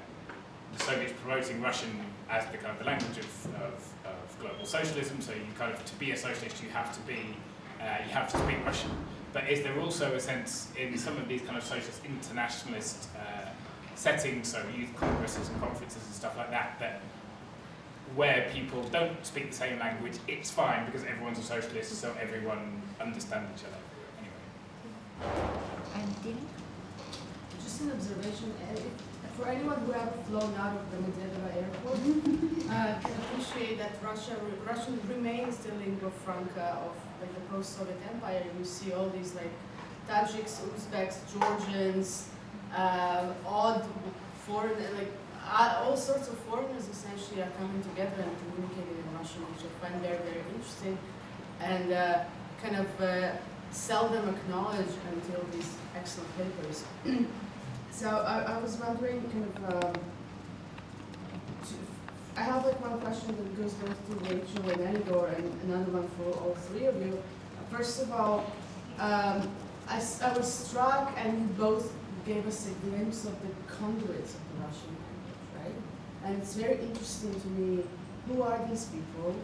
the 0.74 0.84
Soviets 0.84 1.14
promoting 1.22 1.62
Russian 1.62 1.90
as 2.30 2.46
the 2.48 2.58
kind 2.58 2.72
of 2.72 2.80
the 2.80 2.86
language 2.86 3.18
of, 3.18 3.46
of, 3.56 3.94
of 4.06 4.40
global 4.40 4.66
socialism. 4.66 5.22
So 5.22 5.32
you 5.32 5.42
kind 5.58 5.74
of 5.74 5.84
to 5.86 5.96
be 5.96 6.12
a 6.12 6.18
socialist, 6.18 6.62
you 6.62 6.70
have 6.70 6.94
to 6.94 7.02
be 7.02 7.36
you 7.80 8.12
have 8.14 8.32
to 8.32 8.38
speak 8.38 8.66
Russian. 8.66 8.92
But 9.32 9.50
is 9.50 9.62
there 9.62 9.80
also 9.80 10.14
a 10.16 10.20
sense 10.20 10.72
in 10.78 10.98
some 10.98 11.18
of 11.18 11.28
these 11.28 11.42
kind 11.42 11.58
of 11.58 11.64
socialist 11.64 12.02
internationalist 12.04 13.10
uh, 13.16 13.50
settings, 13.96 14.48
so 14.48 14.64
youth 14.76 14.96
congresses 14.96 15.50
and 15.50 15.60
conferences 15.60 16.04
and 16.04 16.16
stuff 16.16 16.36
like 16.38 16.50
that, 16.50 16.80
that 16.80 17.02
where 18.16 18.50
people 18.52 18.82
don't 18.84 19.24
speak 19.26 19.52
the 19.52 19.56
same 19.56 19.78
language, 19.78 20.14
it's 20.28 20.50
fine 20.50 20.86
because 20.86 21.04
everyone's 21.04 21.38
a 21.38 21.44
socialist, 21.44 21.94
so 21.94 22.14
everyone 22.20 22.82
understands 23.00 23.50
each 23.56 23.68
other. 23.68 23.78
Anyway. 24.18 25.54
And 25.96 26.38
Just 27.64 27.82
an 27.82 27.92
observation. 27.92 28.54
Uh, 28.74 28.80
for 29.38 29.48
anyone 29.48 29.80
who 29.82 29.92
have 29.94 30.14
flown 30.26 30.54
out 30.56 30.76
of 30.76 30.92
the 30.92 30.98
Medvedev 30.98 31.56
airport, 31.56 31.98
uh, 32.70 33.00
can 33.00 33.12
appreciate 33.22 33.78
that 33.78 33.92
Russia, 34.04 34.36
Russian 34.68 35.00
remains 35.08 35.58
the 35.58 35.74
lingua 35.76 36.10
franca 36.10 36.80
of 36.84 36.96
like 37.22 37.34
the 37.34 37.42
post-Soviet 37.52 37.98
empire. 38.14 38.44
You 38.58 38.66
see 38.66 38.94
all 38.94 39.10
these 39.10 39.34
like 39.36 39.52
Tajiks, 40.08 40.62
Uzbeks, 40.62 41.18
Georgians, 41.34 42.30
uh, 42.76 43.34
odd 43.46 43.86
foreign, 44.46 44.78
like 44.98 45.12
uh, 45.46 45.84
all 45.84 45.98
sorts 45.98 46.28
of 46.28 46.38
foreigners 46.40 46.88
essentially 46.88 47.42
are 47.42 47.52
coming 47.58 47.82
together 47.82 48.22
and 48.22 48.36
communicating 48.42 48.98
in 49.04 49.18
Russian, 49.18 49.42
which 49.54 49.66
I 49.66 49.90
find 49.90 50.02
very, 50.02 50.18
very 50.18 50.44
interesting, 50.56 50.98
and 51.62 51.92
uh, 51.92 52.24
kind 52.62 52.76
of 52.76 53.02
uh, 53.02 53.32
seldom 53.72 54.30
acknowledged 54.30 54.98
until 55.14 55.46
these 55.52 55.76
excellent 55.96 56.30
papers. 56.38 56.84
So 57.92 58.08
I, 58.08 58.54
I 58.54 58.58
was 58.60 58.78
wondering, 58.78 59.22
kind 59.30 59.44
of, 59.44 59.84
um, 59.84 59.94
I 62.40 62.44
have 62.44 62.64
like 62.66 62.80
one 62.80 62.98
question 63.02 63.36
that 63.36 63.62
goes 63.62 63.74
both 63.74 64.00
to 64.08 64.34
Rachel 64.34 64.70
and 64.70 64.80
Elidor, 64.80 65.36
and 65.36 65.62
another 65.64 65.92
one 65.92 66.08
for 66.16 66.40
all 66.40 66.56
three 66.56 66.86
of 66.86 66.96
you. 67.06 67.22
First 67.70 68.02
of 68.02 68.14
all, 68.14 68.46
um, 68.98 69.50
I, 69.90 70.02
I 70.24 70.38
was 70.38 70.48
struck, 70.48 71.12
and 71.18 71.38
you 71.38 71.48
both 71.58 71.92
gave 72.26 72.48
us 72.48 72.70
a 72.70 72.88
glimpse 72.88 73.26
of 73.26 73.36
the 73.42 73.50
conduits 73.68 74.36
of 74.36 74.42
the 74.52 74.64
Russian 74.64 74.96
language, 75.04 75.36
right? 75.60 75.78
And 76.24 76.42
it's 76.42 76.56
very 76.56 76.80
interesting 76.80 77.38
to 77.42 77.48
me, 77.60 77.84
who 78.30 78.42
are 78.42 78.66
these 78.70 78.86
people? 78.86 79.36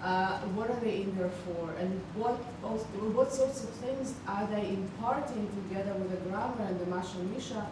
Uh, 0.00 0.38
what 0.54 0.70
are 0.70 0.78
they 0.78 1.02
in 1.02 1.18
there 1.18 1.34
for? 1.46 1.74
And 1.80 2.00
what, 2.14 2.38
also, 2.62 2.84
what 3.10 3.32
sorts 3.32 3.64
of 3.64 3.70
things 3.70 4.14
are 4.28 4.46
they 4.46 4.68
imparting 4.68 5.50
together 5.68 5.94
with 5.94 6.10
the 6.10 6.30
grammar 6.30 6.62
and 6.68 6.78
the 6.78 6.86
Masha 6.86 7.18
Misha 7.34 7.66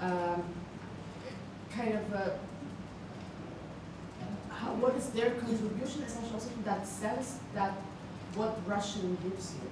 um, 0.00 0.42
kind 1.70 1.94
of 1.94 2.12
uh, 2.12 2.30
how, 4.56 4.72
what 4.74 4.94
is 4.94 5.08
their 5.10 5.30
contribution 5.30 6.02
essentially 6.02 6.34
also 6.34 6.48
to 6.50 6.62
that 6.64 6.86
sense 6.86 7.38
that 7.54 7.72
what 8.34 8.58
Russian 8.66 9.16
gives 9.22 9.54
you 9.54 9.68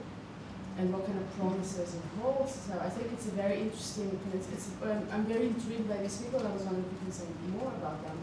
and 0.78 0.92
what 0.92 1.06
kind 1.06 1.18
of 1.18 1.26
promises 1.38 1.94
it 1.94 2.02
holds. 2.20 2.52
So 2.52 2.78
I 2.80 2.88
think 2.88 3.12
it's 3.12 3.26
a 3.26 3.30
very 3.30 3.60
interesting, 3.60 4.18
it's, 4.34 4.48
it's 4.52 4.70
I'm 5.12 5.24
very 5.24 5.46
intrigued 5.46 5.88
by 5.88 5.98
these 5.98 6.16
people. 6.18 6.40
I 6.40 6.50
was 6.50 6.62
wondering 6.62 6.84
if 6.84 6.92
you 6.92 6.98
can 7.04 7.12
say 7.12 7.26
more 7.52 7.72
about 7.78 8.02
them. 8.04 8.18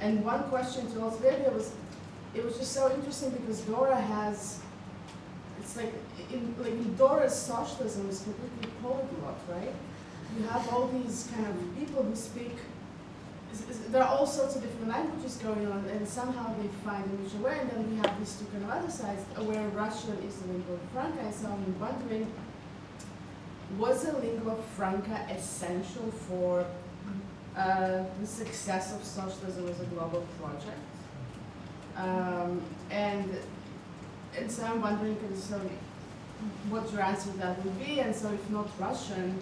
And 0.00 0.24
one 0.24 0.44
question 0.44 0.86
to 0.88 0.94
you 0.94 1.00
was, 1.00 1.72
it 2.34 2.44
was 2.44 2.56
just 2.56 2.72
so 2.72 2.92
interesting 2.94 3.30
because 3.30 3.60
Dora 3.60 4.00
has, 4.00 4.60
it's 5.60 5.76
like, 5.76 5.92
in, 6.32 6.54
like 6.58 6.72
in 6.72 6.96
Dora's 6.96 7.34
socialism 7.34 8.08
is 8.08 8.22
completely 8.22 8.72
polyglot, 8.82 9.38
right? 9.50 9.74
you 10.38 10.46
have 10.46 10.68
all 10.72 10.88
these 10.88 11.28
kind 11.34 11.46
of 11.46 11.78
people 11.78 12.02
who 12.02 12.14
speak, 12.16 12.56
there 13.90 14.02
are 14.02 14.08
all 14.08 14.26
sorts 14.26 14.56
of 14.56 14.62
different 14.62 14.88
languages 14.88 15.36
going 15.36 15.66
on, 15.66 15.84
and 15.90 16.08
somehow 16.08 16.54
they 16.56 16.68
find 16.84 17.04
a 17.04 17.08
mutual 17.08 17.40
way, 17.42 17.58
and 17.60 17.70
then 17.70 17.90
we 17.90 17.96
have 17.96 18.18
these 18.18 18.36
two 18.36 18.46
kind 18.46 18.64
of 18.64 18.70
other 18.70 18.90
sides, 18.90 19.22
where 19.46 19.68
Russian 19.68 20.16
is 20.26 20.36
the 20.36 20.48
lingua 20.48 20.78
franca, 20.92 21.20
and 21.20 21.34
so 21.34 21.48
I'm 21.48 21.80
wondering, 21.80 22.32
was 23.78 24.04
the 24.04 24.18
lingua 24.18 24.56
franca 24.76 25.26
essential 25.30 26.10
for 26.28 26.64
uh, 27.56 28.04
the 28.20 28.26
success 28.26 28.94
of 28.94 29.04
socialism 29.04 29.68
as 29.68 29.80
a 29.80 29.84
global 29.84 30.26
project? 30.40 30.78
Um, 31.96 32.62
and, 32.90 33.36
and 34.38 34.50
so 34.50 34.64
I'm 34.64 34.80
wondering, 34.80 35.18
so 35.34 35.60
what 36.70 36.90
your 36.90 37.02
answer 37.02 37.30
to 37.30 37.38
that 37.38 37.62
would 37.62 37.78
be, 37.78 38.00
and 38.00 38.14
so 38.14 38.32
if 38.32 38.50
not 38.50 38.68
Russian, 38.78 39.38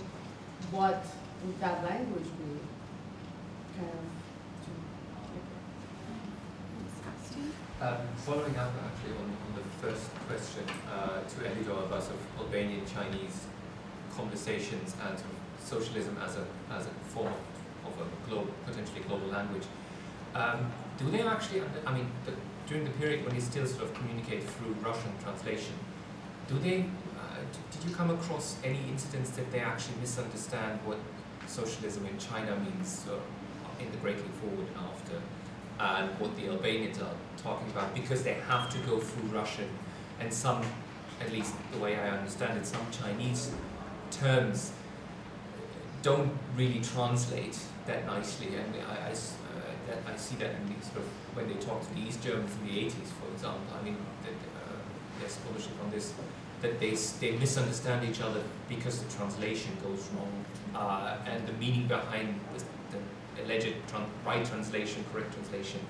what 0.73 1.05
would 1.45 1.61
that 1.61 1.85
language 1.85 2.25
be? 2.25 2.60
Of. 3.81 4.01
Um, 7.81 7.97
following 8.19 8.57
up 8.57 8.73
actually 8.85 9.17
on, 9.17 9.25
on 9.25 9.53
the 9.57 9.65
first 9.81 10.11
question 10.29 10.65
uh, 10.93 11.21
to 11.27 11.37
Elidor 11.49 11.87
about 11.87 12.03
sort 12.03 12.17
of 12.17 12.43
Albanian 12.45 12.85
Chinese 12.85 13.47
conversations 14.15 14.95
and 15.07 15.19
sort 15.19 15.31
of 15.33 15.39
socialism 15.65 16.17
as 16.23 16.37
a 16.37 16.45
as 16.71 16.87
a 16.87 16.91
form 17.09 17.33
of 17.87 17.93
a 17.99 18.29
global, 18.29 18.53
potentially 18.67 19.01
global 19.09 19.29
language. 19.29 19.65
Um, 20.35 20.71
do 20.99 21.11
they 21.11 21.23
actually? 21.23 21.63
I 21.87 21.95
mean, 21.95 22.11
the, 22.27 22.33
during 22.67 22.85
the 22.85 22.91
period 22.91 23.25
when 23.25 23.35
they 23.35 23.41
still 23.41 23.67
sort 23.67 23.85
of 23.85 23.95
communicate 23.95 24.45
through 24.45 24.75
Russian 24.83 25.13
translation, 25.23 25.75
do 26.49 26.59
they? 26.59 26.85
Uh, 27.19 27.41
did 27.73 27.89
you 27.89 27.95
come 27.95 28.11
across 28.11 28.57
any 28.63 28.81
incidents 28.91 29.31
that 29.31 29.51
they 29.51 29.61
actually 29.61 29.97
misunderstand 30.01 30.81
what 30.85 30.99
socialism 31.47 32.07
in 32.07 32.19
China 32.19 32.57
means 32.57 33.07
in 33.81 33.91
the 33.93 34.07
Leap 34.07 34.19
Forward 34.41 34.67
after, 34.77 35.21
and 35.79 36.11
what 36.21 36.37
the 36.37 36.49
Albanians 36.49 37.01
are 37.01 37.15
talking 37.43 37.71
about 37.71 37.95
because 37.95 38.23
they 38.23 38.35
have 38.49 38.71
to 38.71 38.79
go 38.81 38.99
through 38.99 39.29
Russian, 39.31 39.69
and 40.21 40.33
some, 40.33 40.63
at 41.21 41.33
least 41.33 41.55
the 41.73 41.79
way 41.79 41.97
I 41.97 42.11
understand 42.11 42.59
it, 42.59 42.67
some 42.67 42.87
Chinese 42.91 43.53
terms 44.11 44.73
don't 46.03 46.33
really 46.57 46.81
translate 46.81 47.59
that 47.87 48.07
nicely, 48.07 48.49
and 48.55 48.75
I, 48.89 49.09
I 49.09 49.13
uh, 49.13 49.17
that 49.89 49.99
I 50.13 50.17
see 50.17 50.37
that 50.37 50.55
in 50.55 50.69
the 50.69 50.85
sort 50.85 50.99
of 50.99 51.05
when 51.35 51.49
they 51.49 51.55
talk 51.55 51.81
to 51.87 51.95
the 51.95 52.01
East 52.01 52.23
Germans 52.23 52.53
in 52.61 52.69
the 52.69 52.81
80s, 52.87 53.11
for 53.21 53.33
example. 53.33 53.63
I 53.79 53.85
mean, 53.85 53.97
that, 54.23 54.33
uh, 54.33 54.77
there's 55.19 55.33
scholarship 55.33 55.73
on 55.85 55.91
this 55.91 56.15
that 56.63 56.79
they 56.79 56.95
they 57.21 57.37
misunderstand 57.39 58.09
each 58.09 58.21
other 58.21 58.43
because 58.69 59.03
the 59.03 59.11
translation 59.17 59.73
goes 59.83 60.09
wrong, 60.15 60.45
uh, 60.75 61.17
and 61.27 61.47
the 61.47 61.53
meaning 61.55 61.87
behind 61.87 62.41
the 62.55 62.65
alleged 63.45 63.75
tran- 63.91 64.09
right 64.25 64.45
translation, 64.45 65.05
correct 65.13 65.33
translation, 65.35 65.81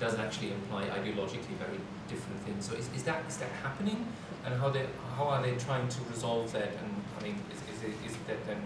does 0.00 0.18
actually 0.18 0.52
imply 0.52 0.84
ideologically 0.84 1.56
very 1.58 1.78
different 2.08 2.40
things. 2.40 2.66
So 2.66 2.74
is, 2.74 2.88
is 2.96 3.04
that 3.04 3.22
is 3.28 3.36
that 3.36 3.50
happening, 3.62 4.06
and 4.44 4.58
how 4.60 4.70
they 4.70 4.86
how 5.16 5.24
are 5.24 5.42
they 5.42 5.54
trying 5.56 5.88
to 5.88 6.00
resolve 6.10 6.52
that? 6.52 6.72
And 6.80 6.90
I 7.18 7.22
mean, 7.22 7.36
is, 7.52 7.60
is 7.76 7.82
it 7.84 7.94
is 8.06 8.16
that 8.26 8.44
then 8.46 8.62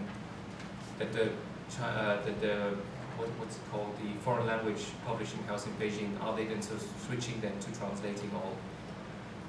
that 0.99 1.11
the 1.11 1.25
uh, 1.81 2.21
that 2.25 2.41
the 2.41 2.77
what, 3.17 3.29
what's 3.39 3.55
it 3.55 3.61
called 3.71 3.93
the 4.03 4.11
foreign 4.21 4.47
language 4.47 4.83
publishing 5.05 5.41
house 5.43 5.65
in 5.65 5.73
Beijing 5.73 6.11
are 6.21 6.35
they 6.35 6.45
then 6.45 6.59
of 6.59 6.83
switching 7.05 7.39
then 7.41 7.57
to 7.59 7.71
translating 7.79 8.31
all 8.35 8.53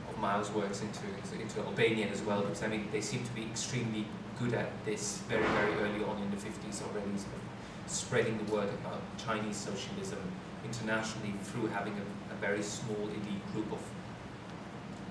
of 0.08 0.20
Mao's 0.20 0.50
works 0.50 0.82
into 0.82 1.06
into 1.40 1.60
Albanian 1.60 2.10
as 2.10 2.22
well? 2.22 2.42
Because 2.42 2.62
I 2.62 2.68
mean 2.68 2.88
they 2.92 3.00
seem 3.00 3.24
to 3.24 3.32
be 3.32 3.42
extremely 3.42 4.06
good 4.38 4.54
at 4.54 4.70
this 4.84 5.22
very 5.28 5.46
very 5.58 5.74
early 5.74 6.04
on 6.04 6.20
in 6.22 6.30
the 6.30 6.36
50s 6.36 6.82
already, 6.82 7.10
of 7.14 7.45
spreading 7.86 8.38
the 8.44 8.52
word 8.52 8.68
about 8.68 9.00
Chinese 9.18 9.56
socialism 9.56 10.18
internationally 10.64 11.34
through 11.44 11.68
having 11.68 11.94
a, 11.94 12.34
a 12.34 12.36
very 12.36 12.62
small 12.62 13.02
elite 13.02 13.52
group 13.52 13.70
of 13.72 13.80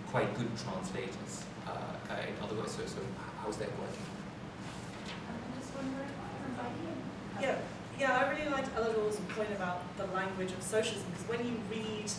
quite 0.08 0.34
good 0.36 0.50
translators. 0.58 1.44
Uh, 1.68 1.72
uh, 2.10 2.16
in 2.28 2.44
other 2.44 2.56
words, 2.56 2.74
so, 2.74 2.86
so 2.86 3.00
how's 3.42 3.58
that 3.58 3.70
working? 3.80 4.06
i'm 5.30 5.60
just 5.60 5.72
Yeah, 7.42 7.58
yeah, 8.00 8.18
I 8.18 8.30
really 8.32 8.50
liked 8.50 8.70
Elidor's 8.78 9.18
point 9.30 9.52
about 9.52 9.82
the 9.98 10.06
language 10.08 10.52
of 10.52 10.62
socialism 10.62 11.10
because 11.12 11.28
when 11.28 11.46
you 11.46 11.56
read 11.70 12.12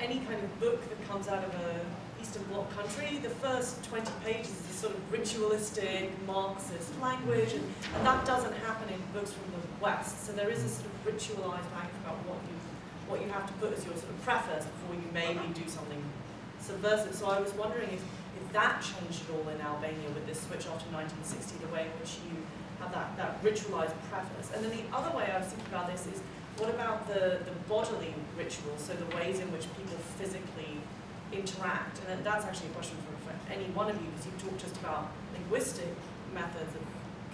any 0.00 0.20
kind 0.20 0.42
of 0.42 0.60
book 0.60 0.88
that 0.88 1.08
comes 1.08 1.28
out 1.28 1.44
of 1.44 1.54
a 1.54 1.80
Eastern 2.24 2.42
Bloc 2.44 2.64
country, 2.74 3.18
the 3.22 3.28
first 3.28 3.84
20 3.84 4.10
pages 4.24 4.48
is 4.48 4.76
sort 4.80 4.94
of 4.94 5.12
ritualistic 5.12 6.08
Marxist 6.26 6.98
language, 6.98 7.52
and, 7.52 7.64
and 7.94 8.06
that 8.06 8.24
doesn't 8.24 8.54
happen 8.64 8.88
in 8.88 9.00
books 9.12 9.30
from 9.30 9.44
the 9.52 9.60
West. 9.84 10.24
So 10.24 10.32
there 10.32 10.48
is 10.48 10.64
a 10.64 10.68
sort 10.70 10.88
of 10.88 10.94
ritualized 11.04 11.68
language 11.76 12.00
about 12.00 12.16
what 12.24 12.40
you 12.48 12.56
what 13.08 13.20
you 13.20 13.28
have 13.28 13.46
to 13.46 13.52
put 13.60 13.76
as 13.76 13.84
your 13.84 13.92
sort 13.92 14.08
of 14.08 14.22
preface 14.24 14.64
before 14.64 14.96
you 14.96 15.04
maybe 15.12 15.44
do 15.52 15.68
something 15.68 16.02
subversive. 16.58 17.14
So 17.14 17.28
I 17.28 17.38
was 17.38 17.52
wondering 17.52 17.90
if, 17.92 18.00
if 18.00 18.52
that 18.54 18.80
changed 18.80 19.28
at 19.28 19.36
all 19.36 19.44
in 19.52 19.60
Albania 19.60 20.08
with 20.16 20.24
this 20.26 20.40
switch 20.40 20.64
off 20.72 20.80
after 20.80 20.88
1960, 20.96 21.60
the 21.60 21.68
way 21.68 21.84
in 21.84 21.92
which 22.00 22.16
you 22.24 22.40
have 22.80 22.88
that, 22.96 23.12
that 23.20 23.44
ritualized 23.44 23.92
preface. 24.08 24.48
And 24.56 24.64
then 24.64 24.72
the 24.72 24.88
other 24.96 25.12
way 25.12 25.28
I 25.28 25.36
was 25.36 25.52
thinking 25.52 25.68
about 25.68 25.92
this 25.92 26.08
is 26.08 26.24
what 26.56 26.72
about 26.72 27.06
the, 27.06 27.44
the 27.44 27.52
bodily 27.68 28.14
rituals, 28.40 28.80
so 28.80 28.94
the 28.96 29.10
ways 29.16 29.40
in 29.40 29.52
which 29.52 29.68
people 29.76 30.00
physically 30.16 30.73
interact? 31.34 32.00
And 32.08 32.24
that's 32.24 32.44
actually 32.44 32.70
a 32.70 32.74
question 32.78 32.96
for, 33.04 33.14
for 33.26 33.34
any 33.52 33.64
one 33.74 33.90
of 33.90 33.96
you, 33.96 34.08
because 34.10 34.26
you've 34.26 34.42
talked 34.42 34.60
just 34.60 34.76
about 34.78 35.12
linguistic 35.32 35.92
methods 36.32 36.74
of 36.74 36.82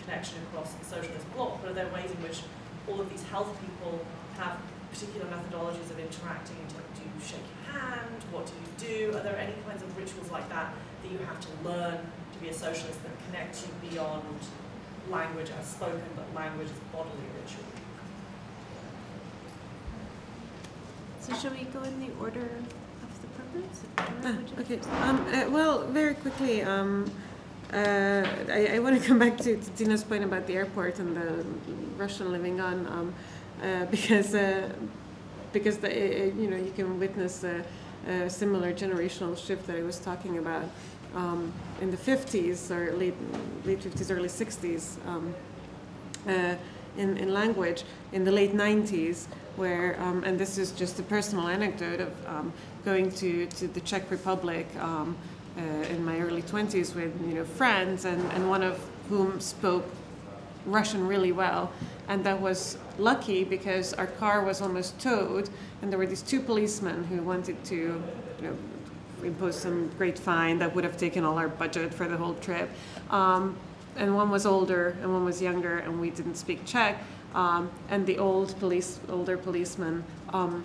connection 0.05 0.39
across 0.51 0.73
the 0.75 0.85
socialist 0.85 1.25
bloc, 1.35 1.61
but 1.63 1.71
are 1.71 1.75
there 1.75 1.89
ways 1.93 2.11
in 2.11 2.21
which 2.23 2.43
all 2.89 3.01
of 3.01 3.09
these 3.11 3.23
health 3.25 3.53
people 3.61 4.01
have 4.37 4.57
particular 4.91 5.27
methodologies 5.31 5.89
of 5.91 5.99
interacting? 5.99 6.57
Do 6.69 7.03
you 7.05 7.21
shake 7.23 7.45
your 7.45 7.81
hand? 7.81 8.21
What 8.33 8.47
do 8.47 8.53
you 8.59 8.71
do? 8.77 9.17
Are 9.17 9.23
there 9.23 9.37
any 9.37 9.55
kinds 9.67 9.83
of 9.83 9.97
rituals 9.97 10.31
like 10.31 10.49
that 10.49 10.75
that 11.03 11.11
you 11.11 11.19
have 11.19 11.41
to 11.41 11.51
learn 11.65 11.99
to 11.99 12.39
be 12.41 12.49
a 12.49 12.55
socialist 12.55 12.99
that 13.03 13.13
connect 13.27 13.63
you 13.63 13.91
beyond 13.91 14.25
language 15.09 15.51
as 15.59 15.67
spoken, 15.67 16.03
but 16.17 16.27
language 16.35 16.69
as 16.69 16.81
bodily 16.93 17.29
ritual? 17.41 17.65
So 21.21 21.35
shall 21.35 21.53
we 21.53 21.65
go 21.65 21.83
in 21.83 22.01
the 22.01 22.13
order? 22.21 22.49
Ah, 23.99 24.37
okay. 24.59 24.79
Um, 25.03 25.27
uh, 25.33 25.51
well, 25.51 25.87
very 25.89 26.15
quickly, 26.15 26.63
um, 26.63 27.11
uh, 27.73 28.25
I, 28.49 28.71
I 28.75 28.79
want 28.79 29.01
to 29.01 29.07
come 29.07 29.19
back 29.19 29.37
to, 29.39 29.57
to 29.57 29.71
Tina's 29.73 30.05
point 30.05 30.25
about 30.25 30.47
the 30.47 30.55
airport 30.55 30.99
and 30.99 31.17
the 31.17 31.45
Russian 31.97 32.31
living 32.33 32.61
on, 32.61 32.87
um, 32.87 33.15
uh, 33.63 33.85
because 33.87 34.35
uh, 34.35 34.69
because 35.53 35.79
the, 35.79 35.89
uh, 35.89 36.25
you 36.41 36.49
know 36.49 36.57
you 36.57 36.73
can 36.77 36.99
witness 36.99 37.45
a, 37.45 37.65
a 38.09 38.31
similar 38.31 38.73
generational 38.73 39.37
shift 39.37 39.67
that 39.67 39.77
I 39.77 39.83
was 39.83 39.99
talking 39.99 40.39
about 40.39 40.65
um, 41.15 41.53
in 41.81 41.91
the 41.91 41.97
50s 41.97 42.71
or 42.71 42.93
late 42.97 43.15
late 43.65 43.81
50s, 43.81 44.11
early 44.15 44.29
60s. 44.29 44.97
Um, 45.07 45.35
uh, 46.29 46.55
in, 46.97 47.17
in 47.17 47.33
language 47.33 47.85
in 48.13 48.25
the 48.25 48.33
late 48.33 48.53
90s 48.53 49.27
where 49.57 50.01
um, 50.01 50.25
and 50.25 50.39
this 50.39 50.59
is 50.59 50.73
just 50.73 50.99
a 50.99 51.03
personal 51.03 51.49
anecdote 51.49 52.01
of 52.01 52.13
um, 52.27 52.53
going 52.85 53.11
to, 53.13 53.47
to 53.47 53.69
the 53.69 53.81
Czech 53.81 54.11
Republic 54.11 54.67
um, 54.81 55.17
uh, 55.57 55.61
in 55.61 56.05
my 56.05 56.21
early 56.21 56.43
20s 56.43 56.95
with 56.95 57.13
you 57.27 57.35
know 57.35 57.45
friends 57.45 58.05
and, 58.05 58.21
and 58.33 58.49
one 58.49 58.63
of 58.63 58.81
whom 59.09 59.41
spoke 59.41 59.85
Russian 60.67 61.07
really 61.07 61.33
well. 61.33 61.73
And 62.09 62.25
that 62.25 62.41
was 62.41 62.79
lucky 62.99 63.45
because 63.45 63.95
our 63.95 64.07
car 64.07 64.45
was 64.45 64.61
almost 64.61 64.99
towed 65.01 65.49
and 65.83 65.91
there 65.91 65.99
were 65.99 66.07
these 66.07 66.23
two 66.23 66.41
policemen 66.41 67.05
who 67.05 67.23
wanted 67.23 67.63
to 67.65 67.77
you 67.77 68.43
know 68.43 68.57
impose 69.23 69.57
some 69.57 69.89
great 69.99 70.19
fine 70.19 70.59
that 70.59 70.75
would 70.75 70.85
have 70.85 70.97
taken 70.97 71.25
all 71.25 71.39
our 71.39 71.49
budget 71.49 71.93
for 71.93 72.09
the 72.09 72.17
whole 72.17 72.35
trip. 72.35 72.71
Um, 73.11 73.57
and 73.97 74.15
one 74.15 74.31
was 74.31 74.47
older 74.47 74.97
and 75.03 75.13
one 75.13 75.25
was 75.25 75.43
younger 75.43 75.79
and 75.79 76.01
we 76.01 76.11
didn't 76.11 76.37
speak 76.37 76.65
Czech 76.65 77.03
um, 77.35 77.71
and 77.89 78.07
the 78.07 78.19
old 78.19 78.59
police 78.59 79.01
older 79.09 79.37
policemen 79.37 80.05
um, 80.33 80.65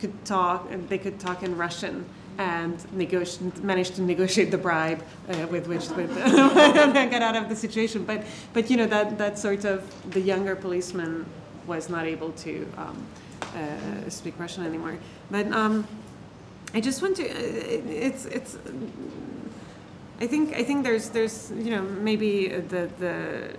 could 0.00 0.24
talk 0.24 0.70
and 0.70 0.88
they 0.88 0.98
could 0.98 1.18
talk 1.20 1.42
in 1.42 1.56
Russian 1.56 2.04
and 2.38 2.78
negoti- 2.96 3.62
managed 3.62 3.94
to 3.96 4.02
negotiate 4.02 4.50
the 4.50 4.58
bribe 4.58 5.02
uh, 5.28 5.46
with 5.50 5.68
which 5.68 5.88
with 5.90 6.14
got 6.14 7.22
out 7.22 7.36
of 7.36 7.48
the 7.48 7.56
situation. 7.56 8.04
But 8.04 8.24
but 8.52 8.70
you 8.70 8.76
know 8.76 8.86
that 8.86 9.18
that 9.18 9.38
sort 9.38 9.64
of 9.64 9.82
the 10.10 10.20
younger 10.20 10.56
policeman 10.56 11.26
was 11.66 11.88
not 11.88 12.04
able 12.06 12.32
to 12.32 12.66
um, 12.76 13.06
uh, 13.40 14.10
speak 14.10 14.34
Russian 14.38 14.66
anymore. 14.66 14.98
But 15.30 15.50
um, 15.52 15.86
I 16.74 16.80
just 16.80 17.02
want 17.02 17.16
to 17.16 17.24
uh, 17.24 17.34
it's 17.34 18.24
it's 18.26 18.58
I 20.20 20.26
think 20.26 20.54
I 20.54 20.64
think 20.64 20.84
there's 20.84 21.10
there's 21.10 21.52
you 21.52 21.70
know 21.70 21.82
maybe 21.82 22.48
the 22.48 22.90
the 22.98 23.56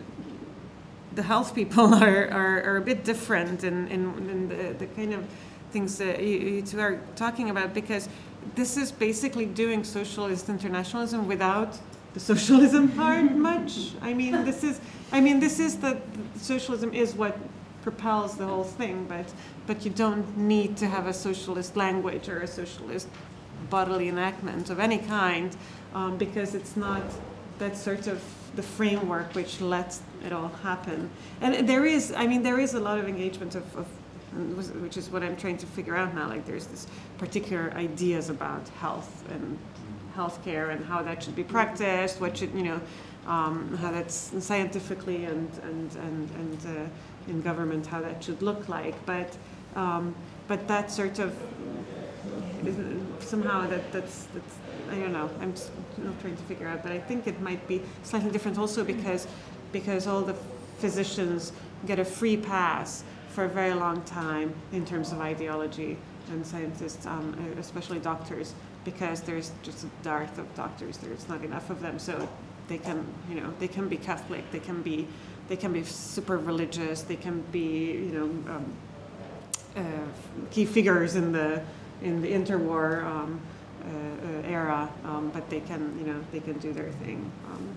the 1.15 1.23
health 1.23 1.55
people 1.55 1.93
are, 2.03 2.29
are, 2.29 2.63
are 2.63 2.77
a 2.77 2.81
bit 2.81 3.03
different 3.03 3.63
in, 3.63 3.87
in, 3.87 4.29
in 4.29 4.49
the, 4.49 4.85
the 4.85 4.87
kind 4.87 5.13
of 5.13 5.25
things 5.71 5.97
that 5.97 6.21
you, 6.21 6.37
you 6.37 6.61
two 6.61 6.79
are 6.79 7.01
talking 7.15 7.49
about 7.49 7.73
because 7.73 8.07
this 8.55 8.77
is 8.77 8.91
basically 8.91 9.45
doing 9.45 9.83
socialist 9.83 10.47
internationalism 10.49 11.27
without 11.27 11.77
the 12.13 12.19
socialism 12.19 12.89
part 13.01 13.31
much. 13.33 13.91
I 14.01 14.13
mean 14.13 14.45
this 14.45 14.63
is 14.63 14.79
I 15.11 15.19
mean 15.19 15.39
this 15.39 15.59
is 15.59 15.77
the 15.77 15.99
socialism 16.37 16.93
is 16.93 17.13
what 17.13 17.37
propels 17.81 18.37
the 18.37 18.45
whole 18.45 18.63
thing 18.63 19.05
but 19.07 19.27
but 19.67 19.83
you 19.85 19.91
don't 19.91 20.37
need 20.37 20.77
to 20.77 20.87
have 20.87 21.07
a 21.07 21.13
socialist 21.13 21.75
language 21.75 22.29
or 22.29 22.39
a 22.39 22.47
socialist 22.47 23.07
bodily 23.69 24.07
enactment 24.07 24.69
of 24.69 24.79
any 24.79 24.97
kind 24.97 25.55
um, 25.93 26.17
because 26.17 26.55
it's 26.55 26.75
not 26.75 27.03
that 27.59 27.75
sort 27.77 28.07
of 28.07 28.21
the 28.55 28.63
framework 28.63 29.33
which 29.35 29.61
lets 29.61 30.01
it 30.25 30.33
all 30.33 30.49
happen. 30.63 31.09
And 31.41 31.67
there 31.67 31.85
is, 31.85 32.13
I 32.15 32.27
mean, 32.27 32.43
there 32.43 32.59
is 32.59 32.73
a 32.73 32.79
lot 32.79 32.97
of 32.97 33.07
engagement 33.07 33.55
of, 33.55 33.63
of 33.75 33.87
which 34.81 34.97
is 34.97 35.09
what 35.09 35.23
I'm 35.23 35.37
trying 35.37 35.57
to 35.57 35.65
figure 35.65 35.95
out 35.95 36.13
now. 36.13 36.27
Like 36.27 36.45
there's 36.45 36.67
this 36.67 36.87
particular 37.17 37.71
ideas 37.75 38.29
about 38.29 38.67
health 38.79 39.23
and 39.31 39.57
healthcare 40.15 40.71
and 40.71 40.83
how 40.85 41.01
that 41.03 41.23
should 41.23 41.35
be 41.35 41.43
practiced, 41.43 42.21
what 42.21 42.37
should, 42.37 42.53
you 42.53 42.63
know, 42.63 42.81
um, 43.27 43.77
how 43.77 43.91
that's 43.91 44.31
scientifically 44.39 45.25
and, 45.25 45.49
and, 45.63 45.95
and, 45.95 46.29
and 46.31 46.77
uh, 46.77 47.29
in 47.29 47.41
government, 47.41 47.85
how 47.85 48.01
that 48.01 48.23
should 48.23 48.41
look 48.41 48.69
like. 48.69 48.93
But, 49.05 49.35
um, 49.75 50.15
but 50.47 50.67
that 50.67 50.91
sort 50.91 51.19
of, 51.19 51.35
somehow 53.19 53.67
that, 53.67 53.91
that's, 53.91 54.27
that's 54.33 54.55
I 54.89 54.95
don't 54.95 55.13
know. 55.13 55.29
I'm 55.41 55.53
just 55.53 55.71
not 55.97 56.19
trying 56.21 56.35
to 56.37 56.43
figure 56.43 56.67
out, 56.67 56.83
but 56.83 56.91
I 56.91 56.99
think 56.99 57.27
it 57.27 57.41
might 57.41 57.67
be 57.67 57.81
slightly 58.03 58.31
different 58.31 58.57
also 58.57 58.83
because 58.83 59.27
because 59.75 60.07
all 60.07 60.21
the 60.21 60.37
physicians 60.77 61.51
get 61.85 61.99
a 61.99 62.05
free 62.05 62.37
pass 62.37 63.03
for 63.27 63.43
a 63.43 63.49
very 63.49 63.73
long 63.73 64.01
time 64.03 64.55
in 64.71 64.85
terms 64.85 65.11
of 65.11 65.19
ideology 65.19 65.97
and 66.31 66.47
scientists, 66.47 67.05
um, 67.05 67.35
especially 67.59 67.99
doctors, 67.99 68.53
because 68.85 69.19
there's 69.19 69.51
just 69.63 69.83
a 69.83 69.89
dearth 70.01 70.37
of 70.37 70.47
doctors. 70.55 70.97
There's 70.99 71.27
not 71.27 71.43
enough 71.43 71.69
of 71.69 71.81
them, 71.81 71.99
so 71.99 72.25
they 72.69 72.77
can, 72.77 73.05
you 73.29 73.35
know, 73.41 73.53
they 73.59 73.67
can 73.67 73.89
be 73.89 73.97
Catholic, 73.97 74.49
they 74.49 74.61
can 74.61 74.81
be, 74.81 75.09
they 75.49 75.57
can 75.57 75.73
be 75.73 75.83
super 75.83 76.37
religious, 76.37 77.01
they 77.01 77.17
can 77.17 77.41
be, 77.51 77.91
you 78.07 78.13
know, 78.17 78.53
um, 78.53 78.73
uh, 79.75 79.81
key 80.51 80.65
figures 80.65 81.15
in 81.17 81.33
the 81.33 81.61
in 82.01 82.21
the 82.21 82.31
interwar 82.31 83.03
um, 83.03 83.41
uh, 83.83 83.87
uh, 83.87 84.47
era, 84.47 84.89
um, 85.03 85.31
but 85.33 85.49
they 85.49 85.59
can, 85.59 85.81
you 85.99 86.05
know, 86.05 86.19
they 86.31 86.39
can 86.39 86.57
do 86.59 86.71
their 86.71 86.91
thing. 87.03 87.29
Um, 87.51 87.75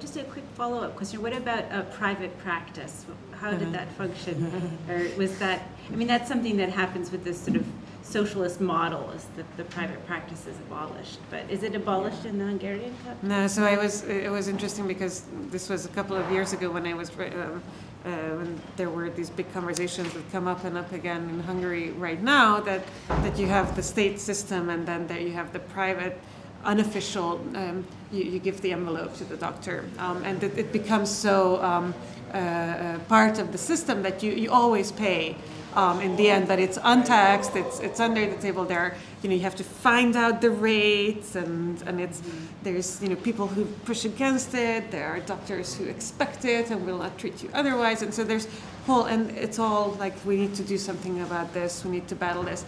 Just 0.00 0.16
a 0.16 0.24
quick 0.24 0.44
follow-up 0.54 0.96
question. 0.96 1.22
What 1.22 1.32
about 1.32 1.64
a 1.70 1.82
private 1.92 2.36
practice? 2.38 3.06
How 3.40 3.50
did 3.50 3.62
Uh-huh. 3.62 3.72
that 3.72 3.88
function? 3.92 4.78
or 4.88 5.06
was 5.16 5.38
that? 5.38 5.62
I 5.92 5.96
mean, 5.96 6.08
that's 6.08 6.28
something 6.28 6.56
that 6.58 6.70
happens 6.70 7.10
with 7.10 7.24
this 7.24 7.40
sort 7.40 7.56
of 7.56 7.64
socialist 8.02 8.60
model, 8.60 9.10
is 9.12 9.24
that 9.36 9.46
the 9.56 9.64
private 9.64 10.04
practice 10.06 10.46
is 10.46 10.56
abolished. 10.66 11.18
But 11.30 11.42
is 11.48 11.62
it 11.62 11.74
abolished 11.74 12.24
in 12.26 12.38
the 12.38 12.44
Hungarian 12.44 12.94
cup? 13.04 13.22
No, 13.22 13.46
so 13.46 13.64
I 13.64 13.76
was. 13.76 14.02
It 14.04 14.30
was 14.30 14.48
interesting 14.48 14.86
because 14.86 15.24
this 15.50 15.68
was 15.68 15.84
a 15.86 15.88
couple 15.88 16.16
of 16.16 16.30
years 16.30 16.52
ago 16.52 16.70
when 16.70 16.86
I 16.86 16.94
was. 16.94 17.10
Um, 17.10 17.62
uh, 18.04 18.10
when 18.36 18.60
there 18.76 18.90
were 18.90 19.08
these 19.08 19.30
big 19.30 19.50
conversations 19.54 20.12
that 20.12 20.30
come 20.30 20.46
up 20.46 20.62
and 20.64 20.76
up 20.76 20.92
again 20.92 21.22
in 21.30 21.40
Hungary 21.40 21.90
right 21.92 22.22
now, 22.22 22.60
that 22.60 22.82
that 23.08 23.38
you 23.38 23.46
have 23.46 23.74
the 23.76 23.82
state 23.82 24.20
system 24.20 24.68
and 24.68 24.84
then 24.86 25.06
there 25.06 25.18
you 25.20 25.32
have 25.32 25.54
the 25.54 25.60
private, 25.60 26.20
unofficial. 26.64 27.40
Um, 27.54 27.84
you, 28.12 28.24
you 28.24 28.38
give 28.38 28.60
the 28.60 28.72
envelope 28.72 29.14
to 29.16 29.24
the 29.24 29.36
doctor, 29.36 29.84
um, 29.98 30.22
and 30.24 30.42
it, 30.42 30.56
it 30.58 30.72
becomes 30.72 31.10
so 31.10 31.62
um, 31.62 31.94
uh, 32.32 32.36
uh, 32.36 32.98
part 33.08 33.38
of 33.38 33.52
the 33.52 33.58
system 33.58 34.02
that 34.02 34.22
you, 34.22 34.32
you 34.32 34.50
always 34.50 34.90
pay 34.90 35.36
um, 35.74 36.00
in 36.00 36.16
the 36.16 36.30
end, 36.30 36.48
but 36.48 36.58
it's 36.58 36.78
untaxed, 36.82 37.56
it's, 37.56 37.80
it's 37.80 38.00
under 38.00 38.26
the 38.26 38.36
table 38.36 38.64
there. 38.64 38.96
You 39.22 39.28
know, 39.28 39.34
you 39.36 39.42
have 39.42 39.56
to 39.56 39.64
find 39.64 40.16
out 40.16 40.40
the 40.40 40.50
rates 40.50 41.36
and, 41.36 41.80
and 41.82 42.00
it's, 42.00 42.22
there's, 42.62 43.02
you 43.02 43.08
know, 43.08 43.16
people 43.16 43.46
who 43.46 43.64
push 43.84 44.04
against 44.04 44.54
it, 44.54 44.90
there 44.90 45.06
are 45.06 45.20
doctors 45.20 45.74
who 45.74 45.84
expect 45.84 46.44
it 46.44 46.70
and 46.70 46.84
will 46.86 46.98
not 46.98 47.18
treat 47.18 47.42
you 47.42 47.50
otherwise. 47.54 48.02
And 48.02 48.12
so 48.12 48.24
there's 48.24 48.48
whole, 48.86 49.04
and 49.04 49.30
it's 49.32 49.58
all 49.58 49.96
like, 49.98 50.14
we 50.24 50.36
need 50.36 50.54
to 50.56 50.62
do 50.62 50.78
something 50.78 51.20
about 51.22 51.52
this, 51.54 51.84
we 51.84 51.90
need 51.90 52.08
to 52.08 52.14
battle 52.14 52.42
this. 52.42 52.64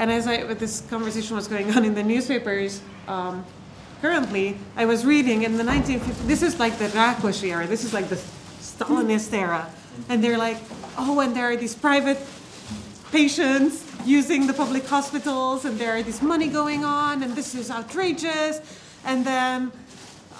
And 0.00 0.10
as 0.10 0.26
I, 0.26 0.42
this 0.54 0.80
conversation 0.88 1.36
was 1.36 1.46
going 1.46 1.70
on 1.76 1.84
in 1.84 1.94
the 1.94 2.02
newspapers, 2.02 2.80
um, 3.06 3.44
currently, 4.00 4.56
I 4.74 4.86
was 4.86 5.04
reading 5.04 5.42
in 5.42 5.58
the 5.58 5.62
1950s, 5.62 6.26
this 6.26 6.42
is 6.42 6.58
like 6.58 6.78
the 6.78 6.86
Rákosi 6.86 7.50
era, 7.50 7.66
this 7.66 7.84
is 7.84 7.92
like 7.92 8.08
the 8.08 8.16
Stalinist 8.16 9.30
era. 9.34 9.68
And 10.08 10.24
they're 10.24 10.38
like, 10.38 10.56
oh, 10.96 11.20
and 11.20 11.36
there 11.36 11.52
are 11.52 11.56
these 11.56 11.74
private 11.74 12.16
patients 13.12 13.84
using 14.06 14.46
the 14.46 14.54
public 14.54 14.86
hospitals, 14.86 15.66
and 15.66 15.78
there 15.78 15.94
are 15.96 16.02
this 16.02 16.22
money 16.22 16.48
going 16.48 16.82
on, 16.82 17.22
and 17.22 17.34
this 17.34 17.54
is 17.54 17.70
outrageous. 17.70 18.62
And 19.04 19.22
then, 19.22 19.70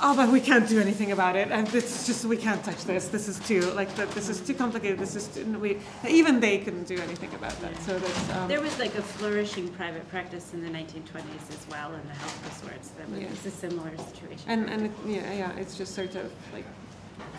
oh, 0.03 0.15
but 0.17 0.29
we 0.31 0.41
can't 0.41 0.69
do 0.69 0.81
anything 0.81 1.13
about 1.13 1.37
it, 1.37 1.49
and 1.51 1.73
it's 1.75 2.07
just 2.07 2.25
we 2.25 2.37
can't 2.37 2.63
touch 2.65 2.85
this. 2.85 3.09
This 3.09 3.29
is 3.29 3.39
too 3.41 3.61
like 3.73 3.95
the, 3.97 4.07
this 4.07 4.29
is 4.29 4.41
too 4.41 4.55
complicated. 4.55 4.99
This 4.99 5.17
is 5.17 5.29
too, 5.29 5.45
we 5.59 5.79
even 6.09 6.41
they 6.41 6.59
couldn't 6.59 6.85
do 6.87 6.97
anything 6.99 7.33
about 7.35 7.59
that. 7.61 7.77
So 7.83 7.99
that's 7.99 8.31
um, 8.31 8.49
There 8.49 8.61
was 8.61 8.79
like 8.79 8.95
a 8.97 9.03
flourishing 9.03 9.69
private 9.71 10.09
practice 10.11 10.53
in 10.55 10.63
the 10.63 10.71
1920s 10.71 11.49
as 11.51 11.67
well 11.71 11.93
in 11.95 12.07
the 12.07 12.15
health 12.15 12.63
resorts. 12.63 12.89
That 12.91 13.09
was 13.11 13.21
Yeah. 13.21 13.27
it's 13.29 13.47
a 13.47 13.51
similar 13.51 13.91
situation. 13.99 14.45
and 14.49 14.69
and 14.71 14.87
it, 14.87 14.93
yeah 15.07 15.33
yeah 15.33 15.57
it's 15.61 15.77
just 15.77 15.95
sort 15.95 16.15
of 16.17 16.31
like 16.53 16.65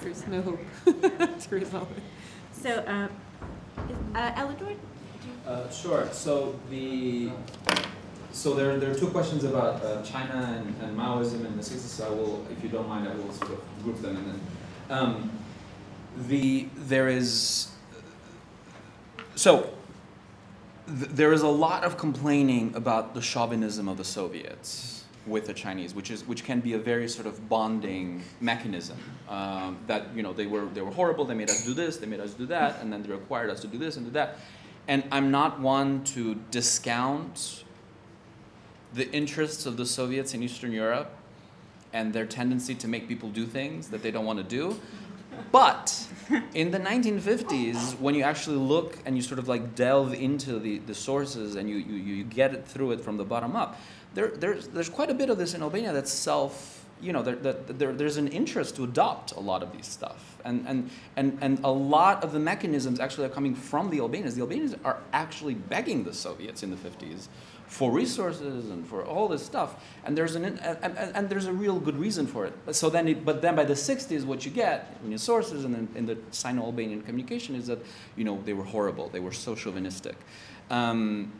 there's 0.01 0.25
no 0.27 0.41
hope 0.41 0.59
to 0.85 1.55
resolve 1.55 1.89
it. 1.97 2.03
so, 2.51 2.69
uh, 2.87 3.07
is- 3.89 4.15
uh, 4.15 4.31
Elidor? 4.41 4.75
Uh, 5.47 5.69
sure. 5.69 6.07
So 6.11 6.59
the 6.69 7.31
so 8.31 8.53
there, 8.53 8.77
there 8.79 8.91
are 8.91 8.95
two 8.95 9.07
questions 9.07 9.43
about 9.43 9.83
uh, 9.83 10.01
China 10.03 10.57
and, 10.57 10.81
and 10.81 10.97
Maoism 10.97 11.45
and 11.45 11.57
the 11.57 11.63
60s. 11.63 11.79
So 11.79 12.07
I 12.07 12.09
will, 12.09 12.45
if 12.49 12.63
you 12.63 12.69
don't 12.69 12.87
mind, 12.87 13.07
I 13.07 13.15
will 13.15 13.31
sort 13.33 13.51
of 13.51 13.83
group 13.83 14.01
them 14.01 14.17
and 14.17 14.27
then 14.27 14.41
um, 14.91 15.31
the 16.27 16.67
there 16.75 17.07
is 17.07 17.69
so 19.35 19.73
th- 20.87 21.09
there 21.11 21.31
is 21.31 21.41
a 21.41 21.47
lot 21.47 21.83
of 21.83 21.97
complaining 21.97 22.75
about 22.75 23.13
the 23.13 23.21
chauvinism 23.21 23.87
of 23.87 23.97
the 23.97 24.03
Soviets 24.03 25.05
with 25.25 25.47
the 25.47 25.53
Chinese, 25.53 25.93
which 25.93 26.11
is 26.11 26.27
which 26.27 26.43
can 26.43 26.59
be 26.59 26.73
a 26.73 26.77
very 26.77 27.07
sort 27.07 27.27
of 27.27 27.47
bonding 27.47 28.23
mechanism. 28.41 28.97
Um, 29.29 29.77
that 29.87 30.13
you 30.15 30.23
know 30.23 30.33
they 30.33 30.47
were 30.47 30.65
they 30.65 30.81
were 30.81 30.91
horrible. 30.91 31.23
They 31.25 31.35
made 31.35 31.49
us 31.49 31.65
do 31.65 31.73
this. 31.73 31.97
They 31.97 32.07
made 32.07 32.19
us 32.19 32.33
do 32.33 32.45
that, 32.47 32.81
and 32.81 32.91
then 32.91 33.01
they 33.03 33.09
required 33.09 33.49
us 33.49 33.61
to 33.61 33.67
do 33.67 33.77
this 33.77 33.95
and 33.95 34.05
do 34.05 34.11
that. 34.11 34.39
And 34.87 35.03
I'm 35.11 35.31
not 35.31 35.59
one 35.61 36.03
to 36.05 36.35
discount 36.49 37.63
the 38.93 39.11
interests 39.11 39.65
of 39.65 39.77
the 39.77 39.85
Soviets 39.85 40.33
in 40.33 40.43
Eastern 40.43 40.71
Europe 40.71 41.11
and 41.93 42.13
their 42.13 42.25
tendency 42.25 42.75
to 42.75 42.87
make 42.87 43.07
people 43.07 43.29
do 43.29 43.45
things 43.45 43.89
that 43.89 44.01
they 44.03 44.11
don't 44.11 44.25
want 44.25 44.39
to 44.39 44.43
do. 44.43 44.79
But 45.51 46.07
in 46.53 46.71
the 46.71 46.79
1950s, 46.79 47.99
when 47.99 48.15
you 48.15 48.23
actually 48.23 48.57
look 48.57 48.97
and 49.05 49.15
you 49.15 49.21
sort 49.21 49.39
of 49.39 49.47
like 49.47 49.75
delve 49.75 50.13
into 50.13 50.59
the, 50.59 50.79
the 50.79 50.93
sources 50.93 51.55
and 51.55 51.69
you, 51.69 51.77
you, 51.77 51.95
you 51.95 52.23
get 52.23 52.53
it 52.53 52.65
through 52.65 52.91
it 52.91 53.01
from 53.01 53.17
the 53.17 53.23
bottom 53.23 53.55
up, 53.55 53.79
there, 54.13 54.29
there's, 54.29 54.67
there's 54.67 54.89
quite 54.89 55.09
a 55.09 55.13
bit 55.13 55.29
of 55.29 55.37
this 55.37 55.53
in 55.53 55.61
Albania 55.61 55.93
that's 55.93 56.11
self, 56.11 56.85
you 57.01 57.13
know, 57.13 57.23
there, 57.23 57.35
that 57.37 57.79
there, 57.79 57.93
there's 57.93 58.17
an 58.17 58.27
interest 58.27 58.75
to 58.75 58.83
adopt 58.83 59.31
a 59.33 59.39
lot 59.39 59.63
of 59.63 59.71
these 59.71 59.87
stuff. 59.87 60.37
And, 60.43 60.65
and, 60.67 60.89
and, 61.15 61.37
and 61.41 61.59
a 61.63 61.71
lot 61.71 62.23
of 62.23 62.33
the 62.33 62.39
mechanisms 62.39 62.99
actually 62.99 63.25
are 63.25 63.29
coming 63.29 63.55
from 63.55 63.89
the 63.89 63.99
Albanians. 63.99 64.35
The 64.35 64.41
Albanians 64.41 64.75
are 64.83 64.97
actually 65.13 65.53
begging 65.53 66.03
the 66.03 66.13
Soviets 66.13 66.61
in 66.61 66.71
the 66.71 66.77
50s 66.77 67.27
for 67.71 67.89
resources 67.89 68.69
and 68.69 68.85
for 68.85 69.01
all 69.05 69.29
this 69.29 69.43
stuff. 69.43 69.81
And 70.03 70.17
there's 70.17 70.35
an 70.35 70.43
and, 70.43 70.97
and, 71.15 71.29
there's 71.29 71.45
a 71.45 71.53
real 71.53 71.79
good 71.79 71.97
reason 71.97 72.27
for 72.27 72.45
it. 72.45 72.53
So 72.75 72.89
then, 72.89 73.07
it, 73.07 73.23
but 73.23 73.41
then 73.41 73.55
by 73.55 73.63
the 73.63 73.75
60s, 73.75 74.25
what 74.25 74.43
you 74.43 74.51
get 74.51 74.97
in 75.05 75.09
your 75.09 75.17
sources 75.17 75.63
and 75.63 75.73
in, 75.75 75.87
in 75.95 76.05
the 76.05 76.17
Sino-Albanian 76.31 77.01
communication 77.03 77.55
is 77.55 77.67
that 77.67 77.79
you 78.17 78.25
know 78.25 78.41
they 78.43 78.51
were 78.51 78.65
horrible, 78.65 79.07
they 79.07 79.21
were 79.21 79.31
so 79.31 79.55
chauvinistic. 79.55 80.17
Um, 80.69 81.31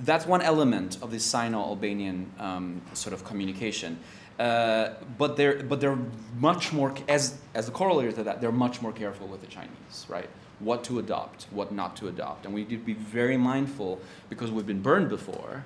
that's 0.00 0.26
one 0.26 0.42
element 0.42 0.98
of 1.00 1.12
the 1.12 1.20
Sino-Albanian 1.20 2.28
um, 2.40 2.82
sort 2.92 3.14
of 3.14 3.24
communication. 3.24 4.00
Uh, 4.40 4.94
but 5.16 5.36
they're 5.36 5.62
but 5.62 5.80
they're 5.80 5.98
much 6.38 6.72
more 6.72 6.92
as 7.08 7.38
as 7.54 7.68
a 7.68 7.70
corollary 7.70 8.12
to 8.12 8.24
that 8.24 8.40
they're 8.40 8.50
much 8.50 8.82
more 8.82 8.92
careful 8.92 9.28
with 9.28 9.40
the 9.42 9.46
Chinese, 9.46 10.06
right? 10.08 10.28
What 10.58 10.84
to 10.84 10.98
adopt, 10.98 11.46
what 11.50 11.70
not 11.72 11.96
to 11.96 12.08
adopt, 12.08 12.46
and 12.46 12.54
we 12.54 12.62
need 12.62 12.70
to 12.70 12.78
be 12.78 12.94
very 12.94 13.36
mindful 13.36 14.00
because 14.30 14.50
we've 14.50 14.66
been 14.66 14.80
burned 14.80 15.10
before 15.10 15.64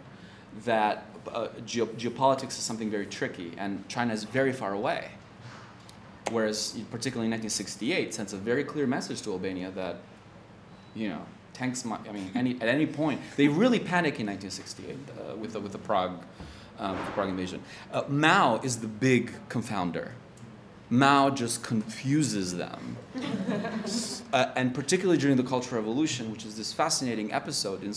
that 0.65 1.07
uh, 1.33 1.49
geo- 1.65 1.87
geopolitics 1.87 2.51
is 2.51 2.55
something 2.55 2.91
very 2.91 3.07
tricky, 3.07 3.53
and 3.57 3.87
China 3.89 4.13
is 4.13 4.25
very 4.25 4.53
far 4.53 4.73
away. 4.73 5.13
Whereas, 6.31 6.73
particularly 6.91 7.27
in 7.27 7.33
1968, 7.33 8.15
sends 8.15 8.33
a 8.33 8.37
very 8.37 8.65
clear 8.65 8.87
message 8.87 9.23
to 9.23 9.33
Albania 9.33 9.71
that, 9.73 9.97
you 10.95 11.09
know, 11.09 11.23
tanks. 11.53 11.85
Might, 11.85 12.09
I 12.09 12.13
mean, 12.13 12.31
any, 12.35 12.55
at 12.61 12.69
any 12.69 12.87
point, 12.87 13.21
they 13.37 13.49
really 13.49 13.81
panic 13.81 14.21
in 14.21 14.27
1968 14.27 14.97
uh, 14.97 15.37
with 15.37 15.53
the, 15.55 15.61
with 15.61 15.73
the 15.73 15.79
Prague, 15.79 16.23
um, 16.79 16.97
the 16.97 17.13
Prague 17.13 17.29
invasion. 17.29 17.63
Uh, 17.93 18.05
Mao 18.09 18.61
is 18.63 18.79
the 18.79 18.87
big 18.87 19.33
confounder. 19.49 20.13
Mao 20.91 21.31
just 21.31 21.63
confuses 21.63 22.57
them, 22.57 22.97
uh, 24.33 24.51
and 24.57 24.75
particularly 24.75 25.19
during 25.19 25.37
the 25.37 25.45
Cultural 25.45 25.81
Revolution, 25.81 26.33
which 26.33 26.45
is 26.45 26.57
this 26.57 26.73
fascinating 26.73 27.33
episode 27.33 27.85
in, 27.85 27.95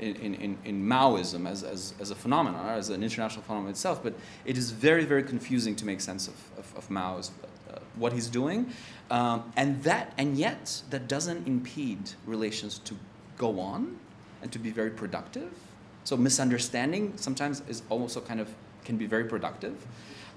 in, 0.00 0.34
in, 0.34 0.58
in 0.64 0.84
Maoism 0.84 1.48
as, 1.48 1.62
as, 1.62 1.94
as 2.00 2.10
a 2.10 2.16
phenomenon, 2.16 2.68
as 2.70 2.90
an 2.90 3.04
international 3.04 3.44
phenomenon 3.44 3.70
itself. 3.70 4.02
But 4.02 4.14
it 4.44 4.58
is 4.58 4.72
very, 4.72 5.04
very 5.04 5.22
confusing 5.22 5.76
to 5.76 5.86
make 5.86 6.00
sense 6.00 6.26
of, 6.26 6.34
of, 6.58 6.76
of 6.76 6.90
Mao's 6.90 7.30
uh, 7.70 7.78
what 7.94 8.12
he's 8.12 8.28
doing, 8.28 8.72
um, 9.12 9.52
and 9.56 9.80
that, 9.84 10.12
and 10.18 10.36
yet 10.36 10.82
that 10.90 11.06
doesn't 11.06 11.46
impede 11.46 12.10
relations 12.26 12.78
to 12.80 12.96
go 13.38 13.60
on 13.60 13.98
and 14.42 14.50
to 14.50 14.58
be 14.58 14.70
very 14.70 14.90
productive. 14.90 15.52
So 16.02 16.16
misunderstanding 16.16 17.12
sometimes 17.16 17.62
is 17.68 17.82
also 17.88 18.20
kind 18.20 18.40
of 18.40 18.48
can 18.84 18.96
be 18.96 19.06
very 19.06 19.24
productive. 19.24 19.86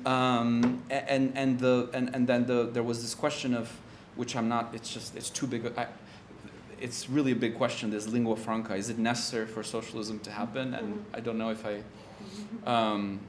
Um, 0.06 0.84
and, 0.90 1.34
and, 1.36 1.60
the, 1.60 1.90
and, 1.94 2.14
and 2.16 2.28
then 2.28 2.46
the, 2.46 2.70
there 2.72 2.84
was 2.84 3.02
this 3.02 3.16
question 3.16 3.56
of, 3.56 3.72
which 4.16 4.36
I'm 4.36 4.48
not, 4.48 4.74
it's 4.74 4.94
just, 4.94 5.16
it's 5.16 5.30
too 5.30 5.48
big. 5.48 5.66
I, 5.78 5.88
it's 6.80 7.10
really 7.10 7.32
a 7.32 7.36
big 7.36 7.56
question, 7.56 7.90
this 7.90 8.08
lingua 8.08 8.36
franca. 8.36 8.76
Is 8.76 8.90
it 8.90 9.00
necessary 9.00 9.48
for 9.48 9.64
socialism 9.64 10.20
to 10.20 10.32
happen? 10.32 10.74
And 10.74 11.04
I 11.14 11.22
don't 11.22 11.38
know 11.38 11.50
if 11.50 11.66
I, 11.66 11.82
um, 12.70 13.20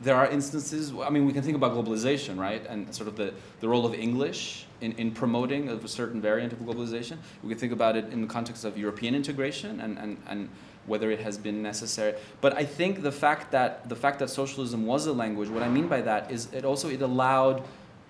there 0.00 0.16
are 0.16 0.28
instances, 0.28 0.92
I 1.00 1.10
mean, 1.10 1.26
we 1.26 1.32
can 1.32 1.42
think 1.42 1.56
about 1.56 1.72
globalization, 1.72 2.38
right? 2.38 2.64
And 2.68 2.92
sort 2.94 3.08
of 3.08 3.16
the, 3.16 3.34
the 3.60 3.68
role 3.68 3.84
of 3.84 3.94
English 3.94 4.66
in, 4.80 4.92
in 4.92 5.10
promoting 5.10 5.68
of 5.68 5.84
a 5.84 5.88
certain 5.88 6.20
variant 6.20 6.52
of 6.52 6.60
globalization. 6.60 7.18
We 7.42 7.50
can 7.50 7.58
think 7.58 7.72
about 7.72 7.96
it 7.96 8.12
in 8.12 8.20
the 8.20 8.28
context 8.28 8.64
of 8.64 8.78
European 8.78 9.14
integration 9.14 9.80
and, 9.80 9.98
and, 9.98 10.22
and 10.28 10.48
whether 10.88 11.10
it 11.10 11.20
has 11.20 11.38
been 11.38 11.62
necessary. 11.62 12.14
But 12.40 12.56
I 12.56 12.64
think 12.64 13.02
the 13.02 13.12
fact 13.12 13.52
that 13.52 13.88
the 13.88 13.96
fact 13.96 14.18
that 14.18 14.30
socialism 14.30 14.86
was 14.86 15.06
a 15.06 15.12
language, 15.12 15.48
what 15.48 15.62
I 15.62 15.68
mean 15.68 15.88
by 15.88 16.00
that 16.02 16.30
is 16.30 16.52
it 16.52 16.64
also 16.64 16.88
it 16.88 17.02
allowed 17.02 17.62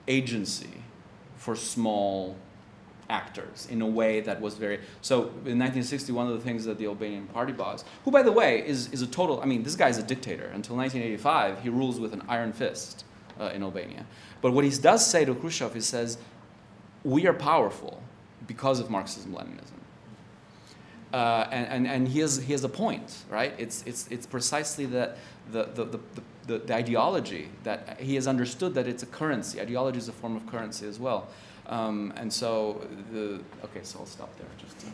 agency 0.07 0.83
for 1.37 1.55
small 1.55 2.37
actors 3.11 3.67
in 3.71 3.81
a 3.81 3.87
way 3.87 4.21
that 4.21 4.41
was 4.41 4.55
very 4.55 4.81
so 5.01 5.21
in 5.47 5.59
1960 5.59 6.13
one 6.13 6.27
of 6.27 6.35
the 6.35 6.41
things 6.41 6.65
that 6.65 6.77
the 6.77 6.85
albanian 6.85 7.27
party 7.29 7.53
boss 7.53 7.85
who 8.05 8.11
by 8.11 8.23
the 8.23 8.31
way 8.31 8.67
is, 8.67 8.93
is 8.93 9.01
a 9.01 9.07
total 9.07 9.41
i 9.41 9.47
mean 9.47 9.63
this 9.63 9.77
guy's 9.77 9.99
a 9.99 10.03
dictator. 10.03 10.45
Until 10.45 10.77
1985 10.77 11.63
he 11.63 11.69
rules 11.71 11.99
with 11.99 12.13
an 12.13 12.23
iron 12.29 12.53
fist 12.53 13.05
uh, 13.41 13.45
in 13.55 13.63
albania. 13.63 14.05
But 14.43 14.53
what 14.53 14.65
he 14.65 14.71
does 14.71 15.07
say 15.07 15.25
to 15.25 15.35
khrushchev 15.35 15.73
he 15.73 15.81
says 15.81 16.19
we 17.03 17.27
are 17.27 17.33
powerful 17.33 18.03
because 18.47 18.79
of 18.79 18.91
marxism 18.91 19.33
leninism 19.33 19.78
uh, 21.13 21.47
and, 21.51 21.67
and, 21.69 21.87
and 21.87 22.09
he, 22.09 22.21
has, 22.21 22.39
he 22.39 22.55
a 22.55 22.69
point 22.69 23.25
right 23.31 23.55
it's, 23.59 23.83
it's, 23.87 24.09
it's 24.09 24.27
precisely 24.27 24.87
that 24.87 25.17
the, 25.53 25.65
the, 25.75 25.85
the, 25.85 26.01
the, 26.47 26.59
the 26.59 26.75
ideology 26.75 27.49
that 27.65 28.01
he 28.01 28.15
has 28.15 28.27
understood 28.27 28.75
that 28.75 28.87
it's 28.87 29.03
a 29.03 29.07
currency 29.07 29.61
ideology 29.61 29.99
is 29.99 30.09
a 30.09 30.13
form 30.13 30.37
of 30.37 30.47
currency 30.47 30.87
as 30.87 30.99
well 30.99 31.29
um, 31.69 32.15
and 32.17 32.33
so 32.33 32.87
the 33.13 33.41
okay, 33.65 33.81
so 33.83 34.01
I'll 34.01 34.07
stop 34.07 34.37
there 34.39 34.49
just 34.59 34.79
to 34.81 34.87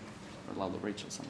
allow 0.55 0.69
Rachel 0.83 1.09
some. 1.09 1.27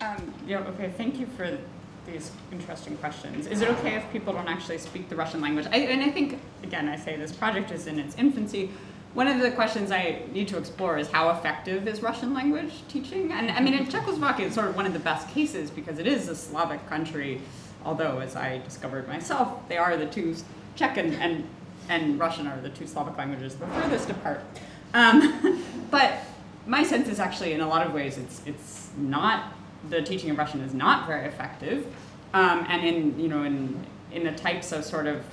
Um, 0.00 0.34
yeah. 0.46 0.58
Okay. 0.58 0.92
Thank 0.96 1.18
you 1.18 1.26
for 1.26 1.58
these 2.06 2.30
interesting 2.52 2.96
questions. 2.98 3.48
Is 3.48 3.60
it 3.60 3.68
okay 3.68 3.96
if 3.96 4.10
people 4.12 4.32
don't 4.32 4.48
actually 4.48 4.78
speak 4.78 5.08
the 5.08 5.16
Russian 5.16 5.40
language? 5.40 5.66
I, 5.72 5.78
and 5.78 6.02
I 6.02 6.10
think 6.10 6.38
again, 6.62 6.88
I 6.88 6.96
say 6.96 7.16
this 7.16 7.32
project 7.32 7.72
is 7.72 7.88
in 7.88 7.98
its 7.98 8.14
infancy. 8.16 8.70
One 9.16 9.28
of 9.28 9.40
the 9.40 9.50
questions 9.50 9.90
I 9.90 10.20
need 10.30 10.46
to 10.48 10.58
explore 10.58 10.98
is 10.98 11.08
how 11.08 11.30
effective 11.30 11.88
is 11.88 12.02
Russian 12.02 12.34
language 12.34 12.82
teaching? 12.86 13.32
And 13.32 13.50
I 13.50 13.60
mean, 13.60 13.72
in 13.72 13.88
Czechoslovakia, 13.88 14.44
it's 14.44 14.54
sort 14.54 14.68
of 14.68 14.76
one 14.76 14.84
of 14.84 14.92
the 14.92 14.98
best 14.98 15.30
cases 15.30 15.70
because 15.70 15.98
it 15.98 16.06
is 16.06 16.28
a 16.28 16.36
Slavic 16.36 16.86
country. 16.86 17.40
Although, 17.82 18.18
as 18.18 18.36
I 18.36 18.58
discovered 18.58 19.08
myself, 19.08 19.66
they 19.70 19.78
are 19.78 19.96
the 19.96 20.04
two 20.04 20.36
Czech 20.74 20.98
and, 20.98 21.14
and 21.14 21.48
and 21.88 22.18
Russian 22.18 22.46
are 22.46 22.60
the 22.60 22.68
two 22.68 22.86
Slavic 22.86 23.16
languages 23.16 23.54
the 23.54 23.66
furthest 23.68 24.10
apart. 24.10 24.44
Um, 24.92 25.64
but 25.90 26.18
my 26.66 26.82
sense 26.82 27.08
is 27.08 27.18
actually, 27.18 27.52
in 27.52 27.62
a 27.62 27.68
lot 27.68 27.86
of 27.86 27.94
ways, 27.94 28.18
it's 28.18 28.42
it's 28.44 28.90
not 28.98 29.54
the 29.88 30.02
teaching 30.02 30.28
of 30.28 30.36
Russian 30.36 30.60
is 30.60 30.74
not 30.74 31.06
very 31.06 31.26
effective, 31.26 31.86
um, 32.34 32.66
and 32.68 32.86
in 32.86 33.18
you 33.18 33.28
know 33.28 33.44
in 33.44 33.82
in 34.12 34.24
the 34.24 34.32
types 34.32 34.72
of 34.72 34.84
sort 34.84 35.06
of 35.06 35.24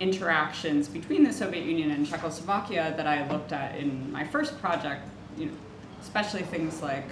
interactions 0.00 0.88
between 0.88 1.22
the 1.22 1.32
Soviet 1.32 1.64
Union 1.64 1.90
and 1.90 2.06
Czechoslovakia 2.06 2.94
that 2.96 3.06
I 3.06 3.30
looked 3.30 3.52
at 3.52 3.76
in 3.76 4.10
my 4.10 4.24
first 4.24 4.58
project, 4.60 5.02
you 5.36 5.46
know, 5.46 5.52
especially 6.00 6.42
things 6.42 6.82
like 6.82 7.06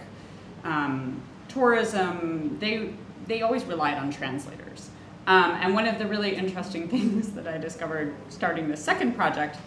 um, 0.65 1.21
tourism, 1.49 2.57
they 2.59 2.91
they 3.27 3.43
always 3.43 3.65
relied 3.65 3.99
on 3.99 4.11
translators. 4.11 4.91
Um, 5.27 5.53
and 5.61 5.75
one 5.75 5.87
of 5.87 5.99
the 5.99 6.07
really 6.07 6.35
interesting 6.35 6.89
things 6.95 7.31
that 7.33 7.47
I 7.47 7.59
discovered 7.59 8.15
starting 8.31 8.69
the 8.69 8.77
second 8.77 9.15
project, 9.15 9.59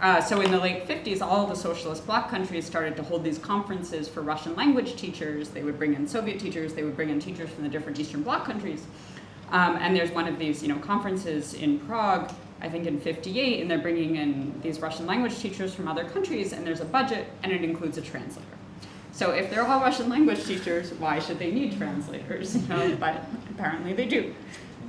uh, 0.00 0.18
so 0.18 0.40
in 0.40 0.50
the 0.50 0.58
late 0.58 0.88
50s, 0.88 1.20
all 1.20 1.46
the 1.46 1.54
socialist 1.54 2.06
bloc 2.06 2.30
countries 2.30 2.64
started 2.64 2.96
to 2.96 3.02
hold 3.02 3.22
these 3.22 3.38
conferences 3.38 4.08
for 4.08 4.22
Russian 4.22 4.56
language 4.56 4.96
teachers. 4.96 5.50
They 5.50 5.62
would 5.62 5.76
bring 5.76 5.92
in 5.92 6.08
Soviet 6.08 6.40
teachers, 6.40 6.72
they 6.72 6.84
would 6.84 6.96
bring 6.96 7.10
in 7.10 7.20
teachers 7.20 7.50
from 7.50 7.64
the 7.64 7.68
different 7.68 8.00
Eastern 8.00 8.22
Bloc 8.22 8.46
countries. 8.46 8.86
Um, 9.50 9.76
and 9.76 9.96
there's 9.96 10.10
one 10.10 10.28
of 10.28 10.38
these 10.38 10.62
you 10.62 10.68
know, 10.68 10.78
conferences 10.78 11.54
in 11.54 11.80
Prague, 11.80 12.32
I 12.60 12.68
think 12.68 12.86
in 12.86 13.00
58, 13.00 13.60
and 13.60 13.70
they're 13.70 13.78
bringing 13.78 14.16
in 14.16 14.60
these 14.62 14.80
Russian 14.80 15.06
language 15.06 15.38
teachers 15.38 15.74
from 15.74 15.88
other 15.88 16.04
countries, 16.04 16.52
and 16.52 16.66
there's 16.66 16.80
a 16.80 16.84
budget, 16.84 17.26
and 17.42 17.52
it 17.52 17.64
includes 17.64 17.98
a 17.98 18.02
translator. 18.02 18.46
So 19.12 19.32
if 19.32 19.50
they're 19.50 19.66
all 19.66 19.80
Russian 19.80 20.08
language 20.08 20.44
teachers, 20.44 20.92
why 20.94 21.18
should 21.18 21.38
they 21.38 21.50
need 21.50 21.76
translators? 21.76 22.56
You 22.62 22.68
know, 22.68 22.96
but 22.96 23.24
apparently 23.50 23.92
they 23.92 24.06
do. 24.06 24.34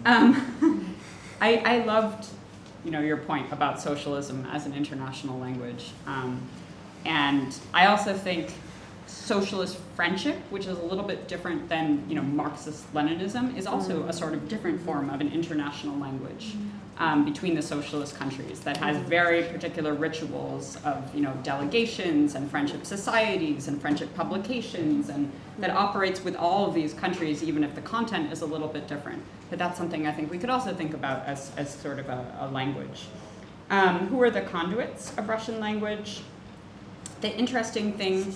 Um, 0.06 0.96
I, 1.42 1.58
I 1.58 1.78
loved, 1.86 2.28
you 2.86 2.92
know, 2.92 3.02
your 3.02 3.18
point 3.18 3.52
about 3.52 3.82
socialism 3.82 4.48
as 4.52 4.66
an 4.66 4.74
international 4.74 5.40
language. 5.40 5.92
Um, 6.06 6.42
and 7.06 7.58
I 7.74 7.88
also 7.88 8.14
think 8.14 8.54
socialist 9.12 9.78
friendship, 9.96 10.38
which 10.50 10.66
is 10.66 10.78
a 10.78 10.82
little 10.84 11.04
bit 11.04 11.28
different 11.28 11.68
than 11.70 12.04
you 12.08 12.16
know 12.16 12.22
Marxist 12.22 12.92
Leninism, 12.94 13.58
is 13.58 13.68
also 13.68 14.08
a 14.08 14.14
sort 14.14 14.34
of 14.34 14.48
different 14.48 14.82
form 14.82 15.10
of 15.10 15.22
an 15.22 15.32
international 15.32 15.98
language 15.98 16.56
um, 16.98 17.26
between 17.26 17.56
the 17.56 17.62
socialist 17.62 18.16
countries 18.16 18.60
that 18.62 18.78
has 18.78 18.96
very 19.08 19.44
particular 19.44 19.94
rituals 19.94 20.78
of 20.86 21.14
you 21.14 21.22
know 21.22 21.34
delegations 21.44 22.36
and 22.36 22.50
friendship 22.50 22.86
societies 22.86 23.68
and 23.68 23.82
friendship 23.82 24.14
publications 24.16 25.10
and 25.10 25.32
that 25.60 25.72
operates 25.72 26.24
with 26.24 26.36
all 26.36 26.68
of 26.68 26.74
these 26.74 26.94
countries 26.94 27.44
even 27.44 27.64
if 27.64 27.76
the 27.76 27.82
content 27.82 28.32
is 28.32 28.42
a 28.42 28.46
little 28.46 28.68
bit 28.68 28.88
different. 28.88 29.22
But 29.50 29.60
that's 29.60 29.78
something 29.78 30.08
I 30.08 30.12
think 30.12 30.32
we 30.32 30.38
could 30.38 30.50
also 30.50 30.74
think 30.74 30.94
about 30.94 31.26
as, 31.26 31.52
as 31.58 31.74
sort 31.74 32.00
of 32.00 32.08
a, 32.08 32.38
a 32.40 32.48
language. 32.52 33.08
Um, 33.70 34.08
who 34.08 34.22
are 34.22 34.30
the 34.30 34.42
conduits 34.42 35.18
of 35.18 35.28
Russian 35.28 35.60
language? 35.60 36.22
The 37.22 37.36
interesting 37.36 37.94
thing 37.94 38.34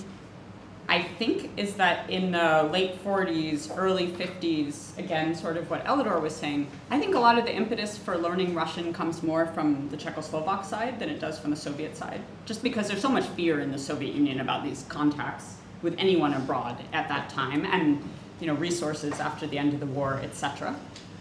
I 0.88 1.02
think 1.02 1.50
is 1.58 1.74
that 1.76 2.10
in 2.10 2.32
the 2.32 2.70
late 2.72 3.04
40s, 3.04 3.76
early 3.76 4.08
50s, 4.08 4.98
again, 5.00 5.34
sort 5.34 5.58
of 5.58 5.70
what 5.70 5.84
Elidor 5.86 6.22
was 6.22 6.36
saying, 6.36 6.68
I 6.92 7.00
think 7.00 7.16
a 7.16 7.20
lot 7.20 7.40
of 7.40 7.46
the 7.46 7.54
impetus 7.54 7.98
for 7.98 8.18
learning 8.18 8.54
Russian 8.54 8.94
comes 8.94 9.24
more 9.24 9.48
from 9.48 9.90
the 9.90 9.98
Czechoslovak 9.98 10.64
side 10.64 11.00
than 11.00 11.10
it 11.10 11.20
does 11.20 11.40
from 11.40 11.50
the 11.50 11.56
Soviet 11.56 11.98
side, 11.98 12.22
just 12.46 12.62
because 12.62 12.88
there's 12.88 13.02
so 13.02 13.10
much 13.10 13.26
fear 13.30 13.62
in 13.62 13.72
the 13.72 13.80
Soviet 13.80 14.14
Union 14.14 14.42
about 14.42 14.64
these 14.64 14.86
contacts 14.88 15.56
with 15.82 15.96
anyone 15.98 16.34
abroad 16.34 16.78
at 16.94 17.10
that 17.10 17.30
time, 17.30 17.66
and 17.66 18.04
you 18.40 18.48
know, 18.48 18.54
resources 18.56 19.20
after 19.20 19.48
the 19.48 19.58
end 19.58 19.74
of 19.74 19.80
the 19.80 19.86
war, 19.88 20.20
etc. 20.22 20.76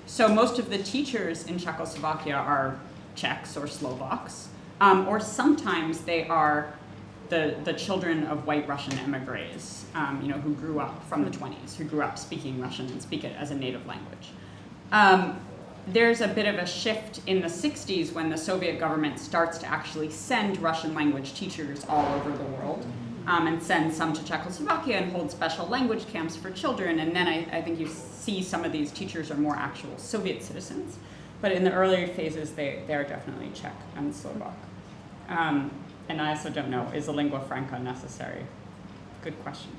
So 0.07 0.29
most 0.29 0.59
of 0.59 0.69
the 0.69 0.79
teachers 0.79 1.47
in 1.47 1.59
Czechoslovakia 1.59 2.35
are 2.35 2.79
Czechs 3.15 3.57
or 3.57 3.67
Slovaks, 3.67 4.49
um, 4.81 5.09
or 5.09 5.21
sometimes 5.21 6.01
they 6.01 6.27
are 6.27 6.75
the, 7.29 7.57
the 7.65 7.73
children 7.73 8.25
of 8.27 8.47
white 8.47 8.69
Russian 8.69 8.99
emigres, 8.99 9.85
um, 9.95 10.21
you 10.23 10.29
know, 10.29 10.39
who 10.39 10.55
grew 10.55 10.81
up 10.81 11.03
from 11.09 11.25
the 11.25 11.31
20s, 11.31 11.77
who 11.77 11.85
grew 11.85 12.03
up 12.03 12.19
speaking 12.19 12.61
Russian 12.61 12.87
and 12.87 13.01
speak 13.01 13.25
it 13.25 13.35
as 13.39 13.51
a 13.51 13.55
native 13.55 13.87
language. 13.87 14.29
Um, 14.93 15.41
there's 15.87 16.21
a 16.21 16.29
bit 16.29 16.47
of 16.47 16.57
a 16.57 16.67
shift 16.67 17.21
in 17.27 17.41
the 17.41 17.49
60s 17.49 18.13
when 18.13 18.31
the 18.31 18.39
Soviet 18.39 18.79
government 18.79 19.19
starts 19.19 19.59
to 19.59 19.67
actually 19.67 20.11
send 20.11 20.59
Russian 20.63 20.95
language 20.95 21.35
teachers 21.35 21.85
all 21.89 22.07
over 22.15 22.31
the 22.31 22.45
world 22.45 22.87
um, 23.27 23.47
and 23.47 23.63
send 23.63 23.93
some 23.93 24.13
to 24.13 24.25
Czechoslovakia 24.25 24.99
and 24.99 25.13
hold 25.13 25.31
special 25.31 25.67
language 25.67 26.07
camps 26.09 26.37
for 26.37 26.51
children. 26.51 27.01
And 27.01 27.15
then 27.15 27.29
I, 27.29 27.59
I, 27.59 27.63
think 27.63 27.79
you 27.79 27.89
see 27.89 28.43
some 28.43 28.65
of 28.65 28.73
these 28.73 28.91
teachers 28.93 29.31
are 29.31 29.37
more 29.37 29.57
actual 29.57 29.97
Soviet 29.99 30.43
citizens. 30.43 30.97
But 31.41 31.53
in 31.53 31.65
the 31.65 31.73
earlier 31.73 32.07
phases, 32.07 32.53
they, 32.53 32.83
they 32.87 32.95
are 32.95 33.05
definitely 33.05 33.51
Czech 33.55 33.75
and 33.97 34.15
Slovak. 34.15 34.57
Um, 35.29 35.71
and 36.09 36.21
I 36.21 36.31
also 36.31 36.51
don't 36.51 36.71
know, 36.71 36.91
is 36.95 37.09
a 37.09 37.13
lingua 37.13 37.41
franca 37.41 37.79
necessary? 37.79 38.45
Good 39.23 39.41
question. 39.43 39.71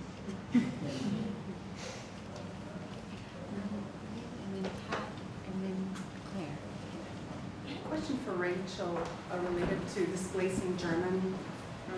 Question 7.89 8.17
for 8.25 8.31
Rachel 8.33 8.99
uh, 9.31 9.37
related 9.51 9.79
to 9.95 10.05
displacing 10.07 10.75
German 10.77 11.35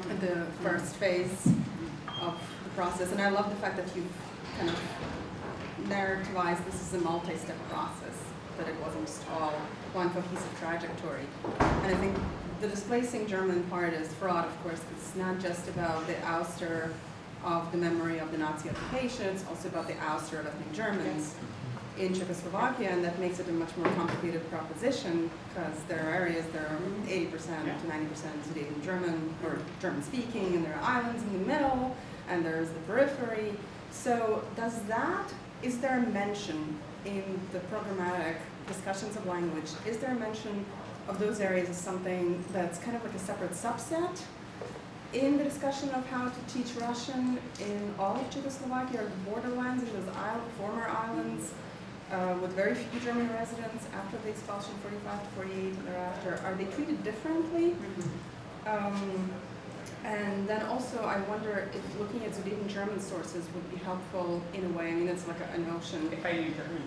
in 0.10 0.20
the 0.20 0.46
first 0.62 0.96
phase 0.96 1.48
of 2.22 2.40
the 2.64 2.70
process. 2.76 3.12
And 3.12 3.22
I 3.22 3.30
love 3.30 3.50
the 3.50 3.56
fact 3.56 3.78
that 3.78 3.88
you've 3.96 4.06
kind 4.58 4.70
of 4.70 4.80
narrativized 5.86 6.66
this 6.66 6.82
is 6.82 6.94
a 6.94 7.00
multi-step 7.00 7.58
process, 7.70 8.16
that 8.58 8.68
it 8.68 8.76
wasn't 8.84 9.06
just 9.06 9.22
all 9.32 9.54
one 9.94 10.10
cohesive 10.12 10.60
trajectory. 10.60 11.26
And 11.60 11.96
I 11.96 11.98
think 11.98 12.18
the 12.60 12.68
displacing 12.68 13.28
German 13.28 13.64
part 13.64 13.94
is 13.94 14.12
fraught, 14.14 14.48
of 14.48 14.64
course, 14.64 14.82
it's 14.92 15.16
not 15.16 15.40
just 15.40 15.68
about 15.70 16.06
the 16.08 16.14
ouster 16.16 16.92
of 17.44 17.72
the 17.72 17.78
memory 17.78 18.18
of 18.20 18.32
the 18.32 18.38
Nazi 18.38 18.70
occupation, 18.70 19.28
it's 19.28 19.46
also 19.48 19.68
about 19.70 19.88
the 19.88 19.94
ouster 19.94 20.40
of 20.40 20.48
ethnic 20.48 20.74
Germans 20.74 21.36
in 22.00 22.14
Czechoslovakia, 22.14 22.90
and 22.90 23.04
that 23.04 23.20
makes 23.20 23.40
it 23.40 23.48
a 23.48 23.52
much 23.52 23.76
more 23.78 23.88
complicated 23.96 24.48
proposition 24.50 25.30
because 25.50 25.76
there 25.88 26.00
are 26.08 26.14
areas 26.14 26.46
that 26.54 26.64
are 26.64 26.78
80% 27.08 27.32
to 27.32 27.88
90% 27.88 28.08
Sudeten 28.48 28.84
German 28.84 29.34
or 29.44 29.60
German 29.80 30.04
speaking, 30.04 30.56
and 30.56 30.66
there 30.66 30.76
are 30.76 30.84
islands 30.84 31.24
in 31.24 31.34
the 31.34 31.46
middle, 31.46 31.96
and 32.30 32.46
there's 32.46 32.70
the 32.70 32.80
periphery. 32.82 33.54
So 33.92 34.44
does 34.56 34.82
that, 34.84 35.32
is 35.64 35.80
there 35.80 36.00
a 36.00 36.08
mention 36.10 36.78
in 37.06 37.40
the 37.52 37.60
programmatic 37.60 38.36
discussions 38.68 39.16
of 39.16 39.26
language, 39.26 39.70
is 39.88 39.98
there 39.98 40.12
a 40.12 40.16
mention 40.20 40.66
of 41.08 41.20
those 41.20 41.40
areas 41.40 41.70
is 41.70 41.78
something 41.78 42.44
that's 42.52 42.78
kind 42.80 42.96
of 42.96 43.04
like 43.04 43.14
a 43.14 43.20
separate 43.20 43.52
subset 43.52 44.22
in 45.14 45.38
the 45.38 45.44
discussion 45.44 45.90
of 45.92 46.06
how 46.08 46.28
to 46.28 46.54
teach 46.54 46.76
Russian 46.76 47.40
in 47.60 47.94
all 47.98 48.16
of 48.16 48.30
Czechoslovakia 48.30 49.02
or 49.02 49.06
the 49.06 49.32
borderlands 49.32 49.84
in 49.84 49.94
those 49.94 50.16
island, 50.16 50.52
former 50.58 50.88
islands 50.88 51.54
uh, 52.12 52.36
with 52.42 52.52
very 52.54 52.76
few 52.76 53.00
German 53.00 53.32
residents 53.34 53.86
after 53.94 54.18
the 54.20 54.30
expulsion 54.30 54.74
45 54.84 55.24
to 55.24 55.30
48 55.36 55.56
and 55.58 55.88
thereafter, 55.88 56.42
are 56.46 56.56
they 56.56 56.66
treated 56.66 57.04
differently? 57.04 57.72
Mm-hmm. 57.72 58.68
Um, 58.68 59.32
and 60.04 60.48
then 60.48 60.62
also 60.64 61.02
I 61.04 61.20
wonder 61.22 61.70
if 61.74 62.00
looking 62.00 62.24
at 62.24 62.32
Sudeten 62.32 62.68
German 62.68 63.00
sources 63.00 63.46
would 63.54 63.72
be 63.72 63.78
helpful 63.78 64.42
in 64.54 64.66
a 64.66 64.70
way, 64.70 64.90
I 64.90 64.92
mean 64.92 65.08
it's 65.08 65.28
like 65.28 65.40
a, 65.40 65.56
a 65.56 65.58
notion. 65.58 66.10
If 66.12 66.26
I 66.26 66.34
knew 66.34 66.52
German. 66.52 66.84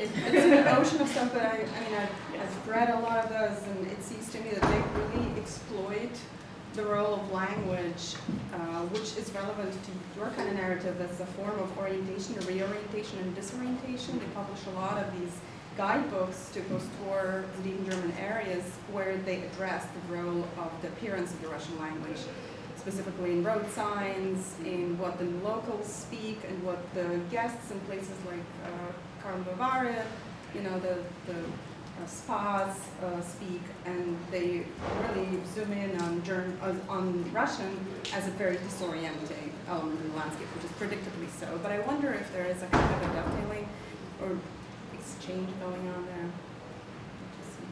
It, 0.00 0.10
it's 0.34 0.44
an 0.44 0.68
ocean 0.68 1.00
of 1.00 1.08
stuff, 1.08 1.32
but 1.32 1.42
I, 1.42 1.56
I 1.56 1.80
mean, 1.84 1.94
I've, 1.94 2.40
I've 2.40 2.68
read 2.68 2.90
a 2.90 3.00
lot 3.00 3.18
of 3.24 3.28
those, 3.28 3.62
and 3.68 3.86
it 3.86 4.02
seems 4.02 4.30
to 4.32 4.40
me 4.40 4.50
that 4.50 4.62
they 4.62 4.82
really 5.00 5.38
exploit 5.38 6.10
the 6.74 6.84
role 6.84 7.14
of 7.14 7.32
language, 7.32 8.14
uh, 8.54 8.82
which 8.94 9.16
is 9.16 9.30
relevant 9.34 9.72
to 9.72 9.90
your 10.18 10.30
kind 10.30 10.48
of 10.48 10.54
narrative 10.54 11.00
as 11.00 11.20
a 11.20 11.26
form 11.26 11.58
of 11.58 11.76
orientation, 11.78 12.34
reorientation, 12.46 13.18
and 13.18 13.34
disorientation. 13.34 14.18
They 14.18 14.26
publish 14.26 14.60
a 14.66 14.70
lot 14.70 14.96
of 14.96 15.20
these 15.20 15.32
guidebooks 15.76 16.50
to 16.54 16.60
post-war 16.62 17.44
leading 17.64 17.88
German 17.90 18.12
areas 18.18 18.64
where 18.92 19.16
they 19.18 19.42
address 19.42 19.86
the 19.86 20.14
role 20.14 20.46
of 20.58 20.70
the 20.80 20.88
appearance 20.88 21.32
of 21.32 21.42
the 21.42 21.48
Russian 21.48 21.78
language, 21.78 22.18
specifically 22.76 23.32
in 23.32 23.44
road 23.44 23.68
signs, 23.72 24.54
in 24.64 24.96
what 24.96 25.18
the 25.18 25.24
locals 25.46 25.86
speak, 25.86 26.40
and 26.48 26.62
what 26.62 26.78
the 26.94 27.20
guests 27.30 27.70
in 27.70 27.80
places 27.80 28.16
like 28.26 28.38
uh, 28.64 28.92
Karlovy 29.22 29.54
Vary, 29.56 29.94
you 30.54 30.62
know, 30.62 30.78
the, 30.80 30.98
the 31.26 31.38
uh, 31.38 32.06
spas 32.06 32.76
uh, 33.04 33.20
speak, 33.20 33.60
and 33.84 34.16
they 34.30 34.64
really 35.08 35.38
zoom 35.54 35.72
in 35.72 36.00
on, 36.00 36.22
Germ- 36.24 36.58
on- 36.88 37.30
Russian 37.32 37.78
as 38.14 38.26
a 38.26 38.30
very 38.32 38.56
disorienting 38.56 39.50
element 39.68 40.00
in 40.00 40.10
the 40.10 40.16
landscape, 40.16 40.46
which 40.54 40.64
is 40.64 40.70
predictably 40.72 41.28
so. 41.38 41.58
But 41.62 41.72
I 41.72 41.80
wonder 41.80 42.12
if 42.12 42.32
there 42.32 42.46
is 42.46 42.62
a 42.62 42.66
kind 42.66 43.04
of 43.04 43.10
a 43.10 43.14
dovetailing 43.14 43.68
or 44.22 44.36
exchange 44.94 45.48
going 45.60 45.88
on 45.88 46.06
there. 46.06 46.30
Interesting. 47.28 47.68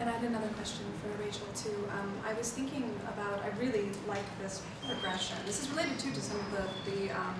And 0.00 0.08
I 0.08 0.12
had 0.12 0.22
another 0.22 0.48
question 0.54 0.84
for 1.02 1.10
Rachel 1.20 1.46
too. 1.56 1.74
Um, 1.98 2.12
I 2.24 2.32
was 2.34 2.52
thinking 2.52 2.88
about, 3.08 3.40
I 3.42 3.48
really 3.58 3.90
like 4.06 4.22
this 4.40 4.62
progression. 4.86 5.36
This 5.44 5.60
is 5.60 5.68
related 5.70 5.98
too 5.98 6.12
to 6.12 6.20
some 6.20 6.38
of 6.38 6.52
the, 6.52 6.90
the, 6.90 7.10
um, 7.10 7.34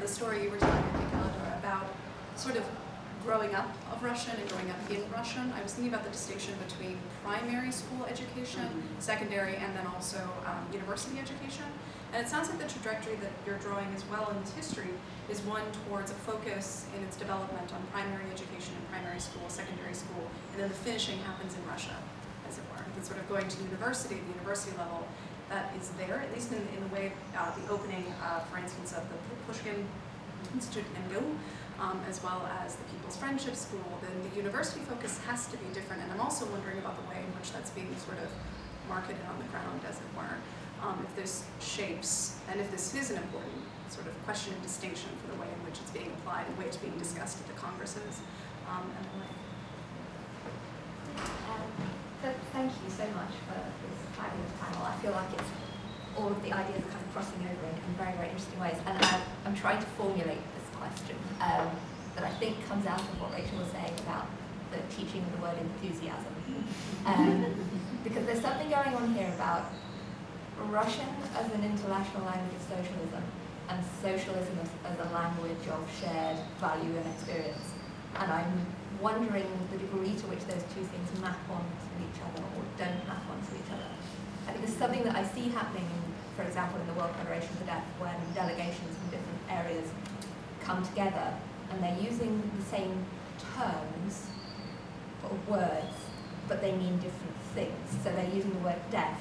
the 0.00 0.06
story 0.06 0.44
you 0.44 0.50
were 0.50 0.58
telling, 0.58 0.84
I 0.84 0.98
think, 0.98 1.12
about 1.58 1.86
sort 2.36 2.56
of 2.56 2.64
growing 3.24 3.54
up 3.54 3.68
of 3.90 4.00
Russian 4.02 4.36
and 4.38 4.48
growing 4.48 4.70
up 4.70 4.78
in 4.90 5.02
Russian. 5.10 5.52
I 5.56 5.62
was 5.62 5.72
thinking 5.72 5.92
about 5.92 6.04
the 6.04 6.10
distinction 6.10 6.54
between 6.68 6.98
primary 7.24 7.72
school 7.72 8.04
education, 8.04 8.68
secondary, 9.00 9.56
and 9.56 9.74
then 9.74 9.86
also 9.88 10.18
um, 10.46 10.68
university 10.72 11.18
education. 11.18 11.64
And 12.12 12.24
it 12.24 12.28
sounds 12.28 12.48
like 12.48 12.60
the 12.60 12.68
trajectory 12.68 13.16
that 13.16 13.32
you're 13.44 13.58
drawing 13.58 13.88
as 13.96 14.04
well 14.06 14.30
in 14.30 14.40
this 14.40 14.52
history 14.52 14.90
is 15.30 15.40
one 15.42 15.64
towards 15.84 16.10
a 16.10 16.14
focus 16.14 16.86
in 16.96 17.02
its 17.04 17.16
development 17.16 17.72
on 17.72 17.80
primary 17.92 18.24
education 18.30 18.74
in 18.76 18.84
primary 18.92 19.20
school, 19.20 19.42
secondary 19.48 19.94
school, 19.94 20.28
and 20.52 20.60
then 20.60 20.68
the 20.68 20.74
finishing 20.74 21.18
happens 21.24 21.54
in 21.56 21.64
Russia, 21.66 21.96
as 22.48 22.58
it 22.58 22.64
were. 22.70 22.84
That's 22.94 23.08
sort 23.08 23.20
of 23.20 23.28
going 23.28 23.48
to 23.48 23.56
university, 23.62 24.16
the 24.16 24.32
university 24.36 24.76
level, 24.76 25.06
that 25.48 25.72
is 25.80 25.90
there, 25.96 26.20
at 26.20 26.32
least 26.32 26.52
in, 26.52 26.60
in 26.76 26.80
the 26.88 26.94
way, 26.94 27.12
uh, 27.36 27.52
the 27.56 27.72
opening, 27.72 28.04
uh, 28.22 28.40
for 28.50 28.58
instance, 28.58 28.92
of 28.92 29.04
the 29.08 29.16
Pushkin 29.46 29.86
Institute 30.52 30.84
in 30.96 31.12
Go, 31.12 31.22
um, 31.80 32.00
as 32.08 32.22
well 32.22 32.48
as 32.62 32.76
the 32.76 32.84
People's 32.84 33.16
Friendship 33.16 33.56
School, 33.56 33.84
then 34.00 34.12
the 34.28 34.36
university 34.36 34.80
focus 34.80 35.18
has 35.26 35.46
to 35.48 35.56
be 35.56 35.66
different. 35.72 36.02
And 36.02 36.12
I'm 36.12 36.20
also 36.20 36.46
wondering 36.46 36.78
about 36.78 36.96
the 36.96 37.08
way 37.10 37.18
in 37.18 37.30
which 37.38 37.52
that's 37.52 37.70
being 37.70 37.94
sort 37.96 38.18
of 38.18 38.28
marketed 38.88 39.24
on 39.28 39.38
the 39.38 39.48
ground, 39.50 39.80
as 39.88 39.96
it 39.96 40.10
were. 40.16 40.36
Um, 40.82 41.04
if 41.08 41.16
this 41.16 41.44
shapes, 41.60 42.36
and 42.50 42.60
if 42.60 42.70
this 42.70 42.94
is 42.94 43.10
an 43.10 43.16
important 43.16 43.63
sort 43.94 44.10
of 44.10 44.14
question 44.26 44.50
of 44.52 44.60
distinction 44.66 45.06
for 45.22 45.30
the 45.30 45.38
way 45.38 45.46
in 45.46 45.60
which 45.62 45.78
it's 45.78 45.94
being 45.94 46.10
applied 46.18 46.50
and 46.50 46.58
the 46.58 46.60
way 46.60 46.66
it's 46.66 46.82
being 46.82 46.98
discussed 46.98 47.38
at 47.38 47.46
the 47.46 47.54
congresses. 47.54 48.18
Um, 48.66 48.90
and 48.90 49.06
the 49.06 49.14
like. 49.22 49.38
Th- 52.26 52.42
thank 52.50 52.74
you 52.74 52.90
so 52.90 53.06
much 53.14 53.38
for 53.46 53.54
this 53.54 53.98
fabulous 54.18 54.50
panel. 54.58 54.82
I 54.82 54.98
feel 54.98 55.14
like 55.14 55.30
it's 55.38 55.52
all 56.18 56.34
of 56.34 56.42
the 56.42 56.50
ideas 56.50 56.82
are 56.82 56.90
kind 56.90 57.06
of 57.06 57.10
crossing 57.14 57.38
over 57.46 57.64
in, 57.70 57.76
in 57.78 57.92
very, 57.94 58.18
very 58.18 58.34
interesting 58.34 58.58
ways. 58.58 58.74
And 58.82 58.98
I, 58.98 59.22
I'm 59.46 59.54
trying 59.54 59.78
to 59.78 59.86
formulate 59.94 60.42
this 60.58 60.66
question 60.74 61.14
um, 61.38 61.70
that 62.18 62.26
I 62.26 62.34
think 62.42 62.58
comes 62.66 62.86
out 62.90 62.98
of 62.98 63.14
what 63.22 63.30
Rachel 63.30 63.62
was 63.62 63.70
saying 63.70 63.94
about 64.02 64.26
the 64.74 64.82
teaching 64.90 65.22
of 65.22 65.30
the 65.38 65.40
word 65.46 65.54
enthusiasm. 65.54 66.34
Um, 67.06 67.46
because 68.02 68.26
there's 68.26 68.42
something 68.42 68.70
going 68.70 68.94
on 68.94 69.14
here 69.14 69.30
about 69.34 69.70
Russian 70.66 71.06
as 71.38 71.46
an 71.52 71.62
international 71.62 72.24
language 72.26 72.54
of 72.58 72.62
socialism 72.62 73.22
and 73.68 73.84
socialism 74.02 74.58
as, 74.62 74.70
as 74.92 74.96
a 74.98 75.08
language 75.14 75.64
of 75.70 75.80
shared 76.00 76.38
value 76.60 76.96
and 76.96 77.06
experience. 77.14 77.72
And 78.16 78.30
I'm 78.30 78.66
wondering 79.00 79.48
the 79.70 79.78
degree 79.78 80.14
to 80.14 80.26
which 80.28 80.44
those 80.46 80.62
two 80.74 80.84
things 80.84 81.08
map 81.20 81.38
onto 81.50 81.90
each 82.00 82.20
other 82.22 82.42
or 82.42 82.62
don't 82.78 83.02
map 83.08 83.24
onto 83.30 83.56
each 83.56 83.70
other. 83.72 83.90
I 84.46 84.52
think 84.52 84.66
there's 84.66 84.76
something 84.76 85.02
that 85.04 85.16
I 85.16 85.24
see 85.24 85.48
happening, 85.48 85.88
for 86.36 86.42
example, 86.42 86.80
in 86.80 86.86
the 86.86 86.94
World 86.94 87.10
Federation 87.16 87.48
for 87.56 87.64
Deaf, 87.64 87.82
when 87.98 88.14
delegations 88.34 88.92
from 88.96 89.08
different 89.10 89.40
areas 89.48 89.88
come 90.60 90.84
together 90.84 91.34
and 91.70 91.82
they're 91.82 92.00
using 92.00 92.42
the 92.56 92.64
same 92.64 93.04
terms 93.56 94.26
or 95.24 95.36
words, 95.48 95.96
but 96.48 96.60
they 96.60 96.72
mean 96.72 96.96
different 96.98 97.36
things. 97.54 97.88
So 98.02 98.12
they're 98.12 98.34
using 98.34 98.52
the 98.52 98.64
word 98.64 98.80
deaf, 98.90 99.18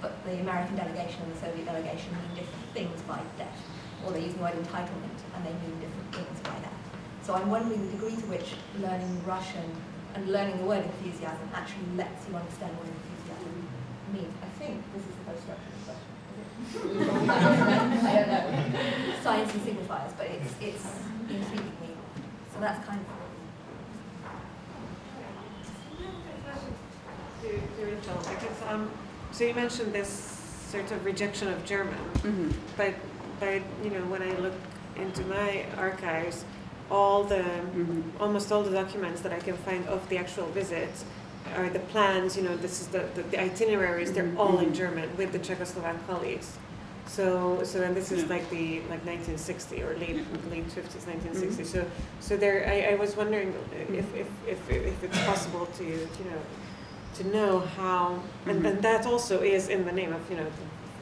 but 0.00 0.24
the 0.24 0.40
American 0.40 0.76
delegation 0.76 1.22
and 1.22 1.34
the 1.34 1.40
Soviet 1.40 1.64
delegation 1.64 2.12
mean 2.12 2.42
different 2.42 2.66
things 2.74 3.02
by 3.02 3.20
deaf. 3.36 3.56
Or 4.04 4.12
they 4.12 4.24
use 4.24 4.34
the 4.34 4.42
word 4.42 4.54
entitlement 4.54 5.18
and 5.34 5.44
they 5.44 5.52
mean 5.52 5.74
different 5.80 6.14
things 6.14 6.38
by 6.42 6.56
that. 6.62 6.78
So 7.22 7.34
I'm 7.34 7.50
wondering 7.50 7.84
the 7.84 7.92
degree 7.92 8.16
to 8.16 8.26
which 8.30 8.54
learning 8.80 9.20
Russian 9.26 9.68
and 10.14 10.32
learning 10.32 10.58
the 10.58 10.64
word 10.64 10.84
enthusiasm 10.84 11.48
actually 11.52 11.84
lets 11.96 12.28
you 12.28 12.34
understand 12.36 12.72
what 12.78 12.86
enthusiasm 12.88 13.68
means. 14.12 14.34
I 14.40 14.48
think 14.58 14.80
this 14.94 15.02
is 15.02 15.14
the 15.18 15.24
post-structural 15.28 15.82
question. 15.84 16.08
I 18.06 18.12
don't 18.16 18.30
know. 18.32 19.22
Science 19.22 19.52
and 19.54 19.62
signifiers, 19.62 20.16
but 20.16 20.26
it's, 20.26 20.54
it's 20.60 20.86
intriguing 21.28 21.76
me. 21.82 21.92
So 22.54 22.60
that's 22.60 22.84
kind 22.86 23.00
of 23.00 23.18
to, 27.42 27.48
to 27.48 27.86
Rachel, 27.86 28.18
because, 28.18 28.62
um, 28.68 28.90
so 29.38 29.44
you 29.44 29.54
mentioned 29.54 29.92
this 29.92 30.08
sort 30.68 30.90
of 30.90 31.04
rejection 31.04 31.46
of 31.46 31.64
German, 31.64 31.94
Mhm. 32.24 32.52
but, 32.76 32.92
but, 33.38 33.62
you 33.84 33.90
know, 33.90 34.04
when 34.12 34.20
I 34.20 34.32
look 34.44 34.54
into 34.96 35.22
my 35.26 35.64
archives, 35.76 36.44
all 36.90 37.22
the, 37.22 37.44
Mhm. 37.76 38.02
almost 38.18 38.50
all 38.50 38.64
the 38.64 38.72
documents 38.72 39.20
that 39.20 39.32
I 39.32 39.38
can 39.38 39.56
find 39.58 39.86
of 39.86 40.00
the 40.08 40.18
actual 40.18 40.46
visit 40.46 40.90
are 41.56 41.68
the 41.68 41.78
plans, 41.78 42.36
you 42.36 42.42
know, 42.42 42.56
this 42.56 42.80
is 42.80 42.88
the, 42.88 43.04
the- 43.14 43.22
the 43.30 43.40
itineraries, 43.40 44.10
they're 44.12 44.24
Mhm, 44.24 44.38
all 44.40 44.58
in 44.58 44.70
mhm. 44.70 44.74
German 44.82 45.08
with 45.16 45.30
the 45.30 45.38
Czechoslovak 45.38 45.98
colleagues. 46.08 46.48
So, 47.06 47.60
so, 47.62 47.80
and 47.82 47.94
this 47.96 48.10
is 48.10 48.22
Yeah. 48.24 48.34
like 48.34 48.50
the, 48.50 48.82
like 48.90 49.02
nineteen 49.06 49.38
sixty 49.38 49.82
or 49.84 49.94
late, 50.02 50.18
late 50.50 50.68
fifties, 50.78 51.06
nineteen 51.06 51.32
Mm-hmm. 51.32 51.62
So, 51.64 51.84
so 52.20 52.36
there, 52.36 52.58
I, 52.74 52.92
I 52.92 52.94
was 52.96 53.16
wondering 53.16 53.54
if, 54.00 54.06
if, 54.14 54.26
if, 54.54 54.60
if 54.68 55.04
it's 55.04 55.18
possible 55.24 55.66
to, 55.78 55.84
you 55.84 56.24
know, 56.28 56.40
to 57.14 57.26
know 57.28 57.60
how, 57.60 58.22
and, 58.46 58.64
and 58.64 58.82
that 58.82 59.06
also 59.06 59.40
is 59.42 59.68
in 59.68 59.84
the 59.84 59.92
name 59.92 60.12
of, 60.12 60.30
you 60.30 60.36
know, 60.36 60.46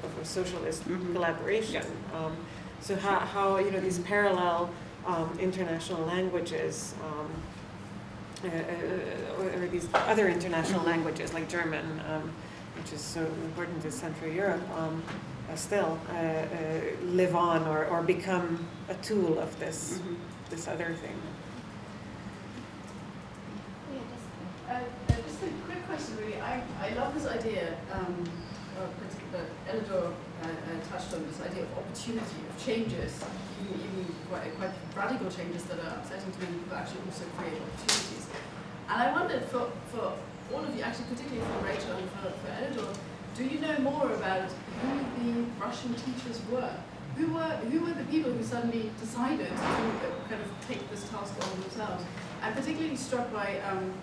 of 0.03 0.19
a 0.19 0.25
socialist 0.25 0.85
Mhm. 0.89 1.13
collaboration. 1.13 1.85
Um, 2.15 2.37
so 2.81 2.97
how, 2.97 3.19
how, 3.21 3.59
you 3.59 3.71
know, 3.71 3.81
these 3.81 3.99
parallel 4.01 4.71
um, 5.07 5.31
international 5.41 6.05
languages, 6.07 6.95
um, 7.05 7.29
uh, 8.45 8.49
uh, 8.49 9.43
or, 9.43 9.63
or 9.63 9.67
these 9.69 9.89
other 9.95 10.29
international 10.29 10.83
languages 10.85 11.33
like 11.33 11.49
German, 11.49 12.01
um, 12.09 12.31
which 12.77 12.93
is 12.93 13.01
so 13.01 13.21
important 13.21 13.83
to 13.83 13.91
Central 13.91 14.31
Europe, 14.31 14.63
um, 14.77 15.03
uh, 15.51 15.55
still 15.57 15.99
uh, 16.11 16.17
uh, 16.17 16.47
live 17.05 17.35
on 17.35 17.67
or, 17.67 17.87
or 17.87 18.03
become 18.03 18.67
a 18.89 18.95
tool 18.97 19.39
of 19.39 19.59
this, 19.59 19.99
Mhm. 20.03 20.17
this 20.51 20.69
other 20.69 20.95
thing. 21.01 21.17
Uh, 24.69 24.73
uh, 24.73 24.81
just 24.81 24.81
a 24.81 24.81
quick 24.81 25.06
question, 25.97 26.17
really. 26.21 26.41
I, 26.41 26.63
I 26.81 26.91
love 26.95 27.15
this 27.15 27.27
idea, 27.27 27.77
um, 27.93 28.29
Elidor 29.69 29.93
uh, 29.93 30.47
uh, 30.47 30.91
touched 30.91 31.15
on 31.15 31.27
this 31.27 31.41
idea 31.41 31.63
of 31.63 31.79
opportunity, 31.79 32.41
of 32.49 32.65
changes, 32.65 33.25
even, 33.65 34.05
quite, 34.29 34.55
quite 34.59 34.71
radical 34.95 35.31
changes 35.31 35.65
that 35.65 35.79
are 35.81 35.97
upsetting 35.97 36.31
to 36.33 36.39
people 36.39 36.77
actually 36.77 37.01
also 37.07 37.25
create 37.37 37.57
opportunities. 37.57 38.29
And 38.89 39.03
I 39.03 39.13
wondered 39.13 39.45
for, 39.45 39.71
for 39.89 40.13
all 40.53 40.65
of 40.65 40.77
you, 40.77 40.83
actually 40.83 41.07
particularly 41.07 41.41
for 41.41 41.65
Rachel 41.65 41.97
and 41.97 42.11
for, 42.11 42.29
for 42.45 42.49
Elidor, 42.61 42.97
do 43.35 43.45
you 43.45 43.59
know 43.61 43.79
more 43.81 44.13
about 44.13 44.51
who 44.83 44.93
the 45.19 45.47
Russian 45.59 45.95
teachers 45.95 46.41
were? 46.51 46.77
Who 47.17 47.33
were, 47.33 47.57
who 47.73 47.81
were 47.81 47.95
the 47.95 48.05
people 48.05 48.31
who 48.31 48.45
suddenly 48.45 48.91
decided 49.01 49.49
to 49.49 49.55
uh, 49.55 50.29
kind 50.29 50.43
of 50.43 50.69
take 50.69 50.89
this 50.91 51.09
task 51.09 51.33
on 51.41 51.61
themselves? 51.61 52.05
I'm 52.43 52.53
particularly 52.53 52.97
struck 52.97 53.33
by 53.33 53.59
um, 53.61 53.95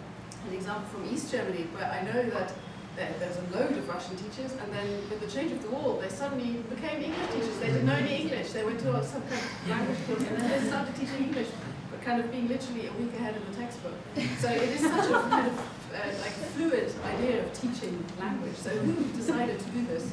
an 0.48 0.54
example 0.54 0.88
from 0.90 1.14
East 1.14 1.32
Germany, 1.32 1.68
where 1.74 1.90
I 1.90 2.02
know 2.04 2.30
that 2.30 2.54
there, 2.96 3.14
there's 3.20 3.38
a 3.38 3.46
load 3.58 3.72
of 3.72 3.90
Russian 3.90 4.16
teachers, 4.16 4.52
and 4.54 4.72
then 4.72 4.88
with 5.10 5.20
the 5.20 5.28
change 5.28 5.52
of 5.52 5.62
the 5.64 5.70
wall, 5.70 6.00
they 6.02 6.10
suddenly 6.10 6.62
became 6.70 7.02
English 7.02 7.28
teachers. 7.34 7.58
They 7.60 7.68
didn't 7.68 7.86
know 7.86 7.96
any 7.96 8.22
English. 8.22 8.52
They 8.52 8.64
went 8.64 8.80
to 8.82 9.04
some 9.04 9.24
kind 9.24 9.42
of 9.42 9.70
language 9.70 9.98
course, 10.06 10.24
and 10.28 10.38
then 10.38 10.50
they 10.50 10.68
started 10.68 10.96
teaching 10.96 11.24
English, 11.26 11.48
but 11.90 12.02
kind 12.02 12.22
of 12.22 12.32
being 12.32 12.48
literally 12.48 12.88
a 12.88 12.94
week 12.94 13.14
ahead 13.16 13.36
of 13.36 13.44
the 13.50 13.56
textbook. 13.62 13.98
So 14.40 14.50
it 14.50 14.70
is 14.78 14.82
such 14.82 15.10
a 15.10 15.20
kind 15.30 15.48
of 15.48 15.60
uh, 15.60 16.08
like 16.22 16.36
fluid 16.54 16.94
idea 17.06 17.44
of 17.44 17.54
teaching 17.54 18.04
language. 18.20 18.56
So 18.56 18.70
who 18.70 18.94
decided 19.18 19.60
to 19.60 19.70
do 19.72 19.86
this? 19.88 20.12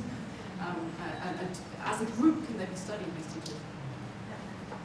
Um, 0.61 0.93
and, 1.24 1.40
and 1.40 1.59
as 1.85 2.01
a 2.02 2.07
group, 2.16 2.47
can 2.47 2.59
they 2.59 2.66
be 2.66 2.77
studied, 2.77 3.09
these 3.16 3.32
teachers? 3.32 3.61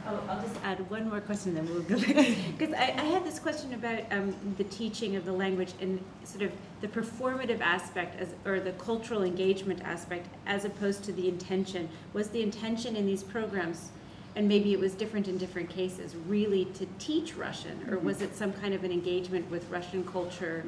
Oh, 0.08 0.22
I'll 0.28 0.40
just 0.40 0.54
add 0.62 0.88
one 0.88 1.08
more 1.08 1.20
question, 1.20 1.54
then 1.54 1.66
we'll 1.66 1.82
go 1.82 1.98
back. 1.98 2.36
Because 2.58 2.74
I, 2.74 2.94
I 2.96 3.04
had 3.04 3.24
this 3.24 3.40
question 3.40 3.74
about 3.74 4.04
um, 4.12 4.34
the 4.56 4.64
teaching 4.64 5.16
of 5.16 5.24
the 5.24 5.32
language 5.32 5.72
and 5.80 6.02
sort 6.22 6.42
of 6.42 6.52
the 6.80 6.86
performative 6.86 7.60
aspect 7.60 8.20
as, 8.20 8.28
or 8.44 8.60
the 8.60 8.72
cultural 8.72 9.24
engagement 9.24 9.82
aspect 9.82 10.28
as 10.46 10.64
opposed 10.64 11.02
to 11.04 11.12
the 11.12 11.28
intention. 11.28 11.88
Was 12.12 12.28
the 12.28 12.42
intention 12.42 12.94
in 12.94 13.04
these 13.04 13.24
programs, 13.24 13.90
and 14.36 14.46
maybe 14.46 14.72
it 14.72 14.78
was 14.78 14.92
different 14.94 15.26
in 15.26 15.38
different 15.38 15.70
cases, 15.70 16.14
really 16.28 16.66
to 16.66 16.86
teach 17.00 17.36
Russian? 17.36 17.88
Or 17.90 17.98
was 17.98 18.22
it 18.22 18.36
some 18.36 18.52
kind 18.52 18.74
of 18.74 18.84
an 18.84 18.92
engagement 18.92 19.50
with 19.50 19.68
Russian 19.70 20.04
culture 20.04 20.64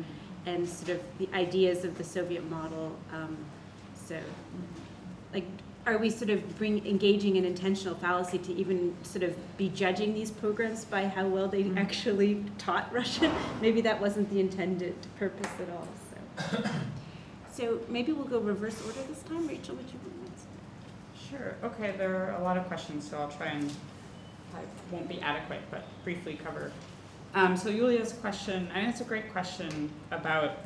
and 0.47 0.69
sort 0.69 0.99
of 0.99 1.03
the 1.19 1.29
ideas 1.33 1.85
of 1.85 1.97
the 1.97 2.05
Soviet 2.05 2.49
model? 2.51 2.97
Um, 3.13 3.37
so, 3.95 4.19
like, 5.33 5.45
are 5.89 5.97
we 5.97 6.11
sort 6.11 6.31
of 6.31 6.59
bring, 6.59 6.87
engaging 6.87 7.37
in 7.37 7.45
intentional 7.47 7.95
fallacy 7.95 8.39
to 8.39 8.53
even 8.55 8.95
sort 9.03 9.23
of 9.23 9.35
be 9.57 9.71
judging 9.71 10.13
these 10.13 10.31
programs 10.31 10.85
by 10.85 11.07
how 11.07 11.27
well 11.27 11.49
they 11.49 11.73
actually 11.77 12.45
taught 12.59 12.93
Russian? 12.93 13.33
Maybe 13.63 13.81
that 13.81 13.99
wasn't 13.99 14.29
the 14.29 14.39
intended 14.39 14.95
purpose 15.19 15.51
at 15.61 15.71
all, 15.71 15.89
so. 16.11 16.71
So 17.51 17.81
maybe 17.89 18.13
we'll 18.13 18.29
go 18.29 18.39
reverse 18.39 18.81
order 18.87 19.01
this 19.09 19.21
time. 19.23 19.49
Rachel, 19.49 19.75
would 19.75 19.87
you 19.87 19.99
want 20.21 20.33
to? 20.37 21.29
Sure, 21.29 21.57
okay, 21.65 21.93
there 21.99 22.15
are 22.15 22.41
a 22.41 22.45
lot 22.45 22.57
of 22.57 22.69
questions, 22.69 23.11
so 23.11 23.19
I'll 23.19 23.33
try 23.33 23.47
and, 23.47 23.69
I 24.55 24.61
won't 24.93 25.09
be 25.09 25.21
adequate, 25.21 25.63
but 25.69 25.85
briefly 26.05 26.39
cover. 26.45 26.71
Um, 27.35 27.57
so 27.57 27.69
Yulia's 27.69 28.13
question, 28.13 28.69
I 28.73 28.83
mean, 28.83 28.91
it's 28.91 29.01
a 29.01 29.05
great 29.05 29.33
question 29.33 29.91
about 30.13 30.59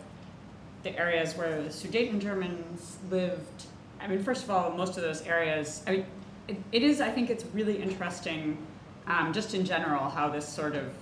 the 0.82 0.94
areas 0.98 1.34
where 1.34 1.62
the 1.62 1.70
Sudeten 1.70 2.20
Germans 2.20 2.98
lived. 3.10 3.64
I 4.02 4.08
mean, 4.08 4.22
first 4.22 4.42
of 4.44 4.50
all, 4.50 4.70
most 4.72 4.96
of 4.96 5.02
those 5.04 5.22
areas, 5.22 5.82
I 5.86 5.90
mean, 5.92 6.06
it, 6.48 6.56
it 6.72 6.82
is, 6.82 7.00
I 7.00 7.10
think 7.10 7.30
it's 7.30 7.44
really 7.54 7.80
interesting, 7.80 8.58
um, 9.06 9.32
just 9.32 9.54
in 9.54 9.64
general, 9.64 10.10
how 10.10 10.28
this 10.28 10.46
sort 10.46 10.74
of 10.74 10.92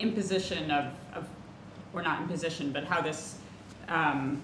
imposition 0.00 0.70
of, 0.70 0.92
of 1.14 1.28
or 1.92 2.02
not 2.02 2.20
imposition, 2.22 2.72
but 2.72 2.84
how 2.84 3.00
this, 3.00 3.36
um, 3.88 4.42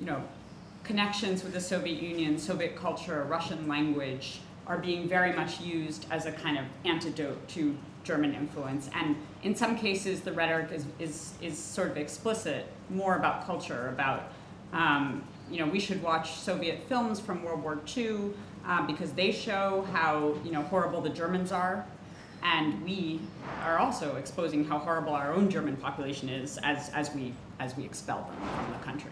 you 0.00 0.06
know, 0.06 0.20
connections 0.82 1.44
with 1.44 1.52
the 1.52 1.60
Soviet 1.60 2.02
Union, 2.02 2.36
Soviet 2.36 2.74
culture, 2.74 3.24
Russian 3.28 3.68
language 3.68 4.40
are 4.66 4.78
being 4.78 5.08
very 5.08 5.32
much 5.32 5.60
used 5.60 6.06
as 6.10 6.26
a 6.26 6.32
kind 6.32 6.58
of 6.58 6.64
antidote 6.84 7.46
to 7.48 7.76
German 8.02 8.34
influence. 8.34 8.90
And 8.92 9.16
in 9.44 9.54
some 9.54 9.76
cases, 9.76 10.22
the 10.22 10.32
rhetoric 10.32 10.72
is, 10.72 10.84
is, 10.98 11.34
is 11.40 11.56
sort 11.56 11.90
of 11.90 11.96
explicit, 11.96 12.66
more 12.90 13.16
about 13.16 13.46
culture, 13.46 13.88
about, 13.88 14.32
um, 14.72 15.22
you 15.50 15.64
know, 15.64 15.70
we 15.70 15.80
should 15.80 16.02
watch 16.02 16.32
Soviet 16.34 16.82
films 16.88 17.20
from 17.20 17.42
World 17.42 17.62
War 17.62 17.78
II 17.96 18.30
uh, 18.66 18.86
because 18.86 19.12
they 19.12 19.32
show 19.32 19.86
how, 19.92 20.34
you 20.44 20.52
know, 20.52 20.62
horrible 20.62 21.00
the 21.00 21.08
Germans 21.10 21.52
are. 21.52 21.86
And 22.42 22.82
we 22.84 23.20
are 23.64 23.78
also 23.78 24.16
exposing 24.16 24.64
how 24.64 24.78
horrible 24.78 25.12
our 25.12 25.32
own 25.32 25.50
German 25.50 25.76
population 25.76 26.28
is 26.28 26.58
as, 26.58 26.90
as, 26.90 27.12
we, 27.14 27.32
as 27.58 27.76
we 27.76 27.84
expel 27.84 28.30
them 28.30 28.48
from 28.50 28.72
the 28.78 28.84
country. 28.84 29.10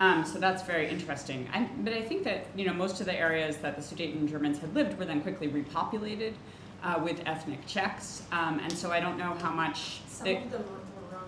Um, 0.00 0.24
so 0.26 0.38
that's 0.38 0.62
very 0.62 0.88
interesting. 0.88 1.48
I, 1.54 1.68
but 1.82 1.94
I 1.94 2.02
think 2.02 2.24
that 2.24 2.46
you 2.54 2.66
know 2.66 2.74
most 2.74 3.00
of 3.00 3.06
the 3.06 3.14
areas 3.18 3.56
that 3.58 3.76
the 3.76 3.82
Sudeten 3.82 4.28
Germans 4.28 4.58
had 4.58 4.74
lived 4.74 4.98
were 4.98 5.06
then 5.06 5.22
quickly 5.22 5.48
repopulated 5.48 6.34
uh, 6.82 7.00
with 7.02 7.22
ethnic 7.24 7.66
Czechs, 7.66 8.22
um, 8.30 8.58
and 8.62 8.70
so 8.70 8.90
I 8.90 9.00
don't 9.00 9.16
know 9.16 9.32
how 9.40 9.50
much. 9.50 10.00
Some 10.06 10.24
they, 10.26 10.36
of 10.36 10.50
them 10.50 10.64
were, 10.64 11.18
were 11.18 11.24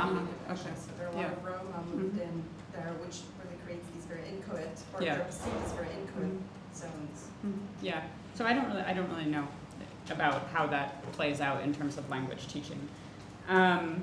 Roma. 0.00 0.26
Actually, 0.48 0.70
okay. 0.72 0.80
So 0.80 0.90
there 0.98 1.06
are 1.06 1.10
a 1.10 1.14
lot 1.14 1.20
Yeah. 1.20 1.30
of 1.30 1.44
Roma 1.44 1.84
moved 1.94 2.16
Mhm. 2.18 2.22
in 2.22 2.42
there, 2.72 2.92
which 3.04 3.18
really 3.38 3.56
creates 3.64 3.86
these 3.94 4.04
very 4.58 4.70
or 4.94 5.02
Yeah. 5.02 5.16
they're 5.16 5.24
perceived 5.24 5.56
as 5.64 5.72
very 5.72 5.88
inchoate 5.88 6.24
Mhm. 6.24 6.76
zones. 6.76 7.28
yeah. 7.82 8.02
So 8.34 8.44
I 8.46 8.52
don't 8.52 8.66
really 8.68 8.82
I 8.82 8.92
don't 8.92 9.08
really 9.10 9.26
know 9.30 9.46
about 10.10 10.46
how 10.54 10.66
that 10.66 11.10
plays 11.12 11.40
out 11.40 11.62
in 11.62 11.74
terms 11.74 11.98
of 11.98 12.08
language 12.08 12.46
teaching. 12.48 12.88
Um, 13.48 14.02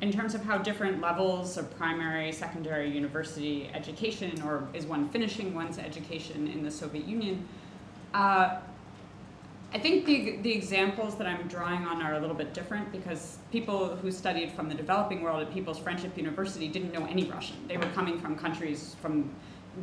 in 0.00 0.10
terms 0.10 0.34
of 0.34 0.44
how 0.44 0.58
different 0.58 1.00
levels 1.00 1.56
of 1.56 1.76
primary, 1.76 2.32
secondary, 2.32 2.90
university 2.90 3.70
education, 3.72 4.42
or 4.42 4.66
is 4.74 4.84
one 4.84 5.08
finishing 5.10 5.54
one's 5.54 5.78
education 5.78 6.48
in 6.48 6.62
the 6.64 6.70
Soviet 6.70 7.04
Union, 7.04 7.46
uh, 8.12 8.56
I 9.74 9.78
think 9.78 10.04
the, 10.04 10.36
the 10.42 10.52
examples 10.52 11.16
that 11.16 11.26
I'm 11.26 11.48
drawing 11.48 11.86
on 11.86 12.02
are 12.02 12.14
a 12.14 12.20
little 12.20 12.36
bit 12.36 12.52
different 12.52 12.92
because 12.92 13.38
people 13.50 13.96
who 13.96 14.12
studied 14.12 14.52
from 14.52 14.68
the 14.68 14.74
developing 14.74 15.22
world 15.22 15.40
at 15.40 15.52
People's 15.52 15.78
Friendship 15.78 16.14
University 16.16 16.68
didn't 16.68 16.92
know 16.92 17.06
any 17.06 17.24
Russian. 17.24 17.56
They 17.68 17.78
were 17.78 17.88
coming 17.94 18.20
from 18.20 18.36
countries, 18.36 18.96
from 19.00 19.30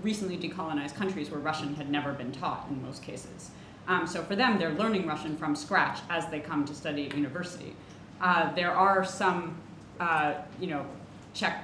recently 0.03 0.37
decolonized 0.37 0.93
countries 0.93 1.31
where 1.31 1.39
Russian 1.39 1.73
had 1.73 1.89
never 1.89 2.13
been 2.13 2.31
taught 2.31 2.67
in 2.69 2.83
most 2.83 3.01
cases. 3.01 3.49
Um, 3.87 4.05
so 4.05 4.21
for 4.21 4.35
them, 4.35 4.59
they're 4.59 4.75
learning 4.75 5.07
Russian 5.07 5.35
from 5.35 5.55
scratch 5.55 6.01
as 6.11 6.27
they 6.27 6.39
come 6.39 6.65
to 6.65 6.75
study 6.75 7.07
at 7.07 7.15
university. 7.15 7.75
Uh, 8.21 8.53
there 8.53 8.71
are 8.71 9.03
some, 9.03 9.57
uh, 9.99 10.35
you 10.59 10.67
know, 10.67 10.85
Czech 11.33 11.63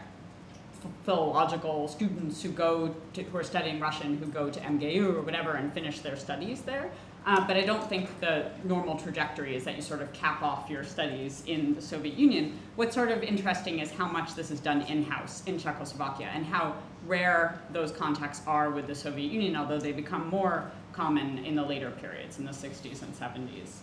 philological 1.03 1.87
students 1.87 2.41
who 2.41 2.49
go 2.49 2.95
to, 3.13 3.23
who 3.23 3.37
are 3.37 3.43
studying 3.43 3.79
Russian 3.79 4.17
who 4.17 4.25
go 4.27 4.49
to 4.49 4.59
MGU 4.59 5.15
or 5.15 5.21
whatever 5.21 5.53
and 5.53 5.73
finish 5.73 5.99
their 5.99 6.15
studies 6.15 6.61
there. 6.61 6.91
Uh, 7.25 7.45
but 7.47 7.57
I 7.57 7.61
don't 7.61 7.83
think 7.83 8.19
the 8.19 8.51
normal 8.63 8.97
trajectory 8.97 9.55
is 9.55 9.63
that 9.63 9.75
you 9.75 9.81
sort 9.81 10.01
of 10.01 10.13
cap 10.13 10.43
off 10.43 10.69
your 10.69 10.83
studies 10.83 11.43
in 11.47 11.73
the 11.73 11.81
Soviet 11.81 12.15
Union. 12.15 12.59
What's 12.75 12.93
sort 12.93 13.09
of 13.09 13.23
interesting 13.23 13.79
is 13.79 13.91
how 13.91 14.07
much 14.07 14.35
this 14.35 14.51
is 14.51 14.59
done 14.59 14.83
in-house 14.83 15.43
in 15.47 15.57
Czechoslovakia 15.57 16.29
and 16.31 16.45
how 16.45 16.75
rare 17.07 17.59
those 17.71 17.91
contacts 17.91 18.41
are 18.45 18.69
with 18.69 18.85
the 18.85 18.93
Soviet 18.93 19.31
Union, 19.31 19.55
although 19.55 19.79
they 19.79 19.91
become 19.91 20.29
more 20.29 20.69
common 20.93 21.39
in 21.39 21.55
the 21.55 21.63
later 21.63 21.89
periods, 21.89 22.37
in 22.37 22.45
the 22.45 22.51
60s 22.51 23.01
and 23.01 23.13
70s. 23.15 23.77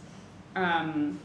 Um, 0.55 1.19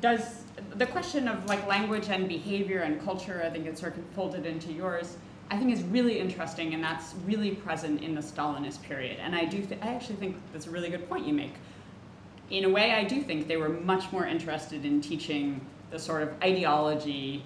does 0.00 0.44
the 0.74 0.86
question 0.86 1.28
of 1.28 1.44
like 1.46 1.66
language 1.66 2.08
and 2.08 2.28
behavior 2.28 2.80
and 2.80 3.02
culture, 3.04 3.42
I 3.44 3.50
think 3.50 3.66
it's 3.66 3.80
sort 3.80 3.96
of 3.98 4.04
folded 4.14 4.46
into 4.46 4.72
yours, 4.72 5.16
I 5.50 5.58
think 5.58 5.72
is 5.72 5.82
really 5.82 6.18
interesting 6.18 6.74
and 6.74 6.82
that's 6.82 7.14
really 7.26 7.52
present 7.52 8.02
in 8.02 8.14
the 8.14 8.20
Stalinist 8.20 8.82
period. 8.82 9.18
And 9.20 9.34
I 9.34 9.44
do, 9.44 9.64
th- 9.64 9.80
I 9.82 9.88
actually 9.88 10.16
think 10.16 10.36
that's 10.52 10.66
a 10.66 10.70
really 10.70 10.88
good 10.88 11.08
point 11.08 11.26
you 11.26 11.34
make. 11.34 11.54
In 12.50 12.64
a 12.64 12.68
way, 12.68 12.92
I 12.92 13.04
do 13.04 13.22
think 13.22 13.48
they 13.48 13.56
were 13.56 13.68
much 13.68 14.10
more 14.12 14.26
interested 14.26 14.84
in 14.84 15.00
teaching 15.00 15.60
the 15.90 15.98
sort 15.98 16.22
of 16.22 16.30
ideology, 16.42 17.44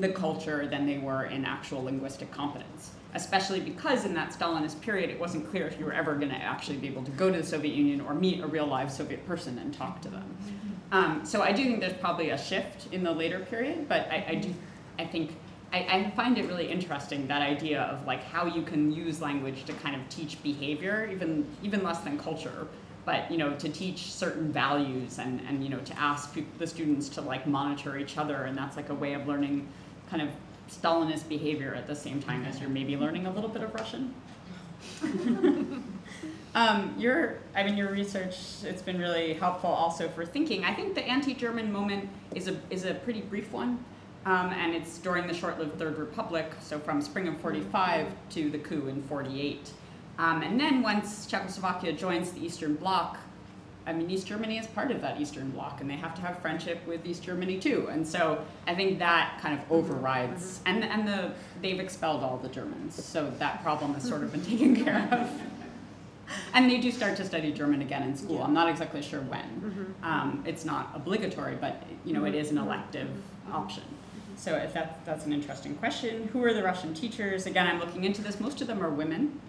the 0.00 0.08
culture, 0.08 0.66
than 0.66 0.86
they 0.86 0.98
were 0.98 1.24
in 1.24 1.44
actual 1.44 1.84
linguistic 1.84 2.30
competence. 2.30 2.90
Especially 3.14 3.60
because 3.60 4.04
in 4.04 4.14
that 4.14 4.32
Stalinist 4.32 4.80
period, 4.80 5.08
it 5.08 5.20
wasn't 5.20 5.48
clear 5.50 5.66
if 5.68 5.78
you 5.78 5.84
were 5.84 5.92
ever 5.92 6.14
going 6.16 6.30
to 6.30 6.36
actually 6.36 6.78
be 6.78 6.88
able 6.88 7.04
to 7.04 7.12
go 7.12 7.30
to 7.30 7.38
the 7.38 7.46
Soviet 7.46 7.74
Union 7.74 8.00
or 8.00 8.14
meet 8.14 8.40
a 8.40 8.46
real 8.46 8.66
live 8.66 8.90
Soviet 8.90 9.24
person 9.26 9.58
and 9.58 9.72
talk 9.72 10.02
to 10.02 10.08
them. 10.08 10.36
Um, 10.90 11.24
so 11.24 11.40
I 11.40 11.52
do 11.52 11.64
think 11.64 11.80
there's 11.80 11.92
probably 11.94 12.30
a 12.30 12.38
shift 12.38 12.92
in 12.92 13.04
the 13.04 13.12
later 13.12 13.40
period, 13.40 13.88
but 13.88 14.08
I, 14.10 14.24
I 14.28 14.34
do, 14.36 14.52
I 14.98 15.04
think, 15.04 15.36
I, 15.74 15.86
I 15.90 16.10
find 16.10 16.38
it 16.38 16.46
really 16.46 16.70
interesting 16.70 17.26
that 17.26 17.42
idea 17.42 17.82
of 17.82 18.06
like 18.06 18.22
how 18.22 18.46
you 18.46 18.62
can 18.62 18.92
use 18.92 19.20
language 19.20 19.64
to 19.64 19.72
kind 19.72 19.96
of 20.00 20.08
teach 20.08 20.40
behavior, 20.42 21.08
even 21.12 21.44
even 21.64 21.82
less 21.82 21.98
than 21.98 22.16
culture, 22.16 22.68
but 23.04 23.28
you 23.28 23.38
know 23.38 23.54
to 23.56 23.68
teach 23.68 24.12
certain 24.12 24.52
values 24.52 25.18
and 25.18 25.40
and 25.48 25.64
you 25.64 25.70
know 25.70 25.80
to 25.80 25.98
ask 25.98 26.38
the 26.58 26.66
students 26.66 27.08
to 27.10 27.20
like 27.20 27.48
monitor 27.48 27.98
each 27.98 28.16
other, 28.16 28.44
and 28.44 28.56
that's 28.56 28.76
like 28.76 28.90
a 28.90 28.94
way 28.94 29.14
of 29.14 29.26
learning 29.26 29.68
kind 30.08 30.22
of 30.22 30.28
Stalinist 30.70 31.28
behavior 31.28 31.74
at 31.74 31.88
the 31.88 31.96
same 31.96 32.22
time 32.22 32.44
as 32.44 32.60
you're 32.60 32.70
maybe 32.70 32.96
learning 32.96 33.26
a 33.26 33.32
little 33.32 33.50
bit 33.50 33.62
of 33.62 33.74
Russian. 33.74 34.14
Um, 36.54 36.94
your, 36.96 37.38
I 37.56 37.64
mean, 37.64 37.76
your 37.76 37.90
research, 37.90 38.36
it's 38.62 38.80
been 38.80 38.98
really 38.98 39.34
helpful 39.34 39.70
also 39.70 40.08
for 40.08 40.24
thinking. 40.24 40.64
I 40.64 40.72
think 40.72 40.94
the 40.94 41.02
anti-German 41.02 41.72
moment 41.72 42.08
is 42.32 42.46
a, 42.46 42.56
is 42.70 42.84
a 42.84 42.94
pretty 42.94 43.22
brief 43.22 43.50
one. 43.50 43.84
Um, 44.26 44.50
and 44.52 44.74
it's 44.74 44.98
during 44.98 45.26
the 45.26 45.34
short-lived 45.34 45.78
Third 45.78 45.98
Republic, 45.98 46.50
so 46.60 46.78
from 46.78 47.02
spring 47.02 47.28
of 47.28 47.38
45 47.40 48.08
to 48.30 48.50
the 48.50 48.58
coup 48.58 48.88
in 48.88 49.02
48. 49.02 49.70
Um, 50.18 50.42
and 50.42 50.58
then 50.58 50.82
once 50.82 51.26
Czechoslovakia 51.26 51.92
joins 51.92 52.32
the 52.32 52.44
Eastern 52.44 52.74
Bloc, 52.74 53.18
I 53.86 53.92
mean, 53.92 54.10
East 54.10 54.26
Germany 54.26 54.56
is 54.56 54.66
part 54.68 54.90
of 54.90 55.02
that 55.02 55.20
Eastern 55.20 55.50
Bloc, 55.50 55.82
and 55.82 55.90
they 55.90 55.96
have 55.96 56.14
to 56.14 56.22
have 56.22 56.38
friendship 56.38 56.78
with 56.86 57.04
East 57.04 57.22
Germany 57.22 57.58
too. 57.58 57.88
And 57.90 58.06
so 58.06 58.42
I 58.66 58.74
think 58.74 58.98
that 58.98 59.38
kind 59.42 59.58
of 59.58 59.70
overrides, 59.70 60.60
and, 60.64 60.82
and 60.82 61.06
the, 61.06 61.32
they've 61.60 61.80
expelled 61.80 62.22
all 62.22 62.38
the 62.38 62.48
Germans, 62.48 63.04
so 63.04 63.30
that 63.38 63.62
problem 63.62 63.92
has 63.92 64.04
sort 64.04 64.22
of 64.22 64.32
been 64.32 64.44
taken 64.46 64.82
care 64.82 65.06
of. 65.10 65.30
And 66.54 66.70
they 66.70 66.78
do 66.78 66.90
start 66.90 67.16
to 67.18 67.24
study 67.26 67.52
German 67.52 67.82
again 67.82 68.02
in 68.04 68.16
school. 68.16 68.42
I'm 68.42 68.54
not 68.54 68.70
exactly 68.70 69.02
sure 69.02 69.20
when. 69.20 69.94
Um, 70.02 70.42
it's 70.46 70.64
not 70.64 70.90
obligatory, 70.94 71.56
but 71.60 71.82
you 72.06 72.14
know, 72.14 72.24
it 72.24 72.34
is 72.34 72.50
an 72.50 72.56
elective 72.56 73.10
option. 73.52 73.82
So 74.36 74.56
if 74.56 74.72
that, 74.74 75.04
that's 75.04 75.26
an 75.26 75.32
interesting 75.32 75.74
question. 75.76 76.28
Who 76.28 76.44
are 76.44 76.52
the 76.52 76.62
Russian 76.62 76.94
teachers? 76.94 77.46
Again, 77.46 77.66
I'm 77.66 77.78
looking 77.78 78.04
into 78.04 78.22
this. 78.22 78.40
Most 78.40 78.60
of 78.60 78.66
them 78.66 78.82
are 78.82 78.90
women. 78.90 79.40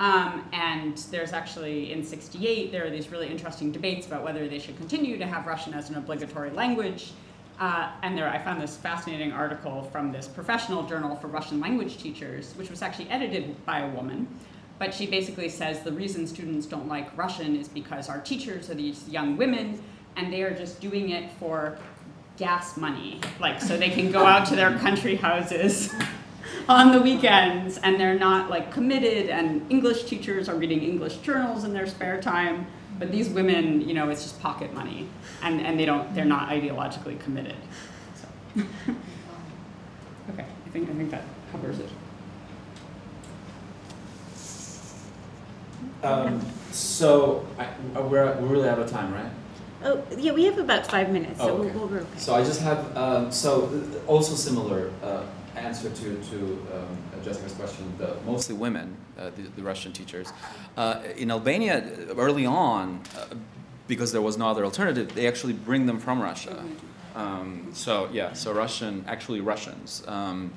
Um, 0.00 0.48
and 0.52 0.98
there's 1.10 1.32
actually, 1.32 1.92
in 1.92 2.04
68, 2.04 2.72
there 2.72 2.84
are 2.84 2.90
these 2.90 3.10
really 3.10 3.28
interesting 3.28 3.70
debates 3.70 4.06
about 4.06 4.24
whether 4.24 4.48
they 4.48 4.58
should 4.58 4.76
continue 4.76 5.18
to 5.18 5.26
have 5.26 5.46
Russian 5.46 5.72
as 5.72 5.88
an 5.88 5.96
obligatory 5.96 6.50
language. 6.50 7.12
Uh, 7.60 7.92
and 8.02 8.18
there, 8.18 8.28
I 8.28 8.38
found 8.38 8.60
this 8.60 8.76
fascinating 8.76 9.30
article 9.30 9.84
from 9.84 10.10
this 10.10 10.26
professional 10.26 10.82
journal 10.82 11.14
for 11.14 11.28
Russian 11.28 11.60
language 11.60 11.98
teachers, 11.98 12.52
which 12.56 12.70
was 12.70 12.82
actually 12.82 13.08
edited 13.10 13.64
by 13.64 13.80
a 13.80 13.88
woman, 13.90 14.26
but 14.80 14.92
she 14.92 15.06
basically 15.06 15.48
says 15.48 15.82
the 15.82 15.92
reason 15.92 16.26
students 16.26 16.66
don't 16.66 16.88
like 16.88 17.16
Russian 17.16 17.54
is 17.54 17.68
because 17.68 18.08
our 18.08 18.20
teachers 18.20 18.70
are 18.70 18.74
these 18.74 19.08
young 19.08 19.36
women 19.36 19.80
and 20.16 20.32
they 20.32 20.42
are 20.42 20.52
just 20.52 20.80
doing 20.80 21.10
it 21.10 21.30
for 21.38 21.78
gas 22.36 22.76
money. 22.76 23.20
Like, 23.40 23.60
so 23.60 23.76
they 23.76 23.90
can 23.90 24.10
go 24.10 24.26
out 24.26 24.46
to 24.48 24.56
their 24.56 24.76
country 24.78 25.16
houses 25.16 25.94
on 26.68 26.92
the 26.92 27.00
weekends 27.00 27.78
and 27.78 27.98
they're 27.98 28.18
not 28.18 28.50
like 28.50 28.72
committed 28.72 29.30
and 29.30 29.70
English 29.70 30.04
teachers 30.04 30.48
are 30.48 30.56
reading 30.56 30.82
English 30.82 31.18
journals 31.18 31.64
in 31.64 31.72
their 31.72 31.86
spare 31.86 32.20
time. 32.20 32.66
But 32.98 33.10
these 33.10 33.28
women, 33.28 33.86
you 33.86 33.94
know, 33.94 34.08
it's 34.08 34.22
just 34.22 34.40
pocket 34.40 34.72
money 34.72 35.08
and, 35.42 35.60
and 35.60 35.78
they 35.78 35.84
don't, 35.84 36.12
they're 36.14 36.24
not 36.24 36.48
ideologically 36.48 37.18
committed. 37.20 37.56
So. 38.14 38.62
okay, 40.32 40.44
I 40.66 40.70
think, 40.70 40.90
I 40.90 40.92
think 40.94 41.10
that 41.10 41.24
covers 41.52 41.78
it. 41.80 41.90
Um, 46.02 46.44
so 46.70 47.46
I, 47.58 48.00
we're, 48.00 48.26
we're 48.36 48.46
really 48.46 48.68
out 48.68 48.78
of 48.78 48.90
time, 48.90 49.12
right? 49.12 49.30
Oh, 49.84 50.02
yeah, 50.16 50.32
we 50.32 50.44
have 50.44 50.58
about 50.58 50.86
five 50.86 51.10
minutes, 51.10 51.38
so 51.40 51.50
Oh, 51.50 51.56
we'll, 51.56 51.68
okay. 51.68 51.78
we'll, 51.78 52.00
okay. 52.00 52.18
So 52.18 52.34
I 52.34 52.42
just 52.42 52.60
have, 52.62 52.96
um, 52.96 53.30
so 53.30 53.66
uh, 53.66 54.10
also 54.10 54.34
similar 54.34 54.90
uh, 55.02 55.24
answer 55.56 55.90
to, 55.90 56.22
to 56.30 56.38
um, 56.74 57.22
Jessica's 57.22 57.52
question, 57.52 57.92
the, 57.98 58.16
mostly 58.24 58.54
women, 58.54 58.96
uh, 59.18 59.30
the, 59.36 59.42
the 59.56 59.62
Russian 59.62 59.92
teachers. 59.92 60.32
Uh, 60.76 61.02
in 61.16 61.30
Albania, 61.30 61.84
early 62.16 62.46
on, 62.46 63.02
uh, 63.16 63.26
because 63.86 64.10
there 64.12 64.22
was 64.22 64.38
no 64.38 64.48
other 64.48 64.64
alternative, 64.64 65.14
they 65.14 65.28
actually 65.28 65.52
bring 65.52 65.84
them 65.84 65.98
from 65.98 66.20
Russia. 66.20 66.64
Um, 67.14 67.68
so 67.74 68.08
yeah, 68.12 68.32
so 68.32 68.52
Russian, 68.52 69.04
actually 69.06 69.40
Russians. 69.42 70.02
Um, 70.08 70.52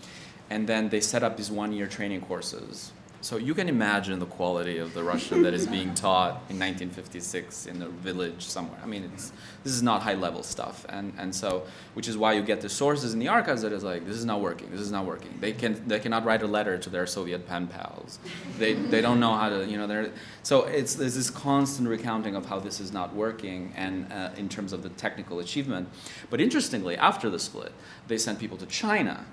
and 0.50 0.66
then 0.68 0.88
they 0.88 1.02
set 1.02 1.22
up 1.24 1.36
these 1.36 1.52
one-year 1.52 1.88
training 1.88 2.22
courses. 2.22 2.94
So 3.22 3.38
you 3.38 3.54
can 3.54 3.68
imagine 3.68 4.20
the 4.20 4.26
quality 4.26 4.78
of 4.78 4.94
the 4.94 5.04
Russian 5.04 5.42
that 5.44 5.54
is 5.54 5.66
being 5.66 5.94
taught 5.96 6.34
in 6.50 6.60
1956 6.60 7.66
in 7.66 7.82
a 7.82 7.90
village 7.90 8.46
somewhere. 8.46 8.80
I 8.84 8.86
mean, 8.86 9.10
this 9.12 9.74
is 9.74 9.82
not 9.82 10.04
high-level 10.04 10.44
stuff, 10.44 10.86
and 10.90 11.14
and 11.18 11.34
so 11.34 11.64
which 11.94 12.08
is 12.08 12.18
why 12.18 12.34
you 12.34 12.42
get 12.42 12.62
the 12.62 12.70
sources 12.70 13.14
in 13.14 13.20
the 13.20 13.28
archives 13.28 13.64
that 13.64 13.74
is 13.74 13.84
like 13.84 14.06
this 14.06 14.18
is 14.18 14.26
not 14.26 14.40
working, 14.42 14.70
this 14.72 14.82
is 14.82 14.92
not 14.92 15.06
working. 15.06 15.36
They 15.40 15.52
can 15.52 15.82
they 15.88 16.00
cannot 16.00 16.26
write 16.26 16.44
a 16.44 16.48
letter 16.48 16.78
to 16.78 16.90
their 16.90 17.08
Soviet 17.08 17.48
pen 17.48 17.68
pals. 17.68 18.20
They 18.60 18.74
they 18.74 19.02
don't 19.02 19.20
know 19.20 19.34
how 19.34 19.50
to 19.50 19.66
you 19.66 19.78
know 19.78 19.88
they're 19.88 20.12
so 20.44 20.66
it's 20.66 20.96
there's 20.96 21.16
this 21.16 21.30
constant 21.30 21.90
recounting 21.90 22.36
of 22.36 22.46
how 22.46 22.60
this 22.60 22.80
is 22.80 22.92
not 22.92 23.16
working 23.16 23.74
and 23.76 24.12
uh, 24.12 24.30
in 24.38 24.48
terms 24.48 24.74
of 24.74 24.84
the 24.84 24.90
technical 24.90 25.40
achievement. 25.40 25.90
But 26.30 26.40
interestingly, 26.40 26.96
after 26.98 27.30
the 27.30 27.40
split, 27.40 27.74
they 28.08 28.18
sent 28.18 28.40
people 28.40 28.58
to 28.58 28.66
China 28.68 29.26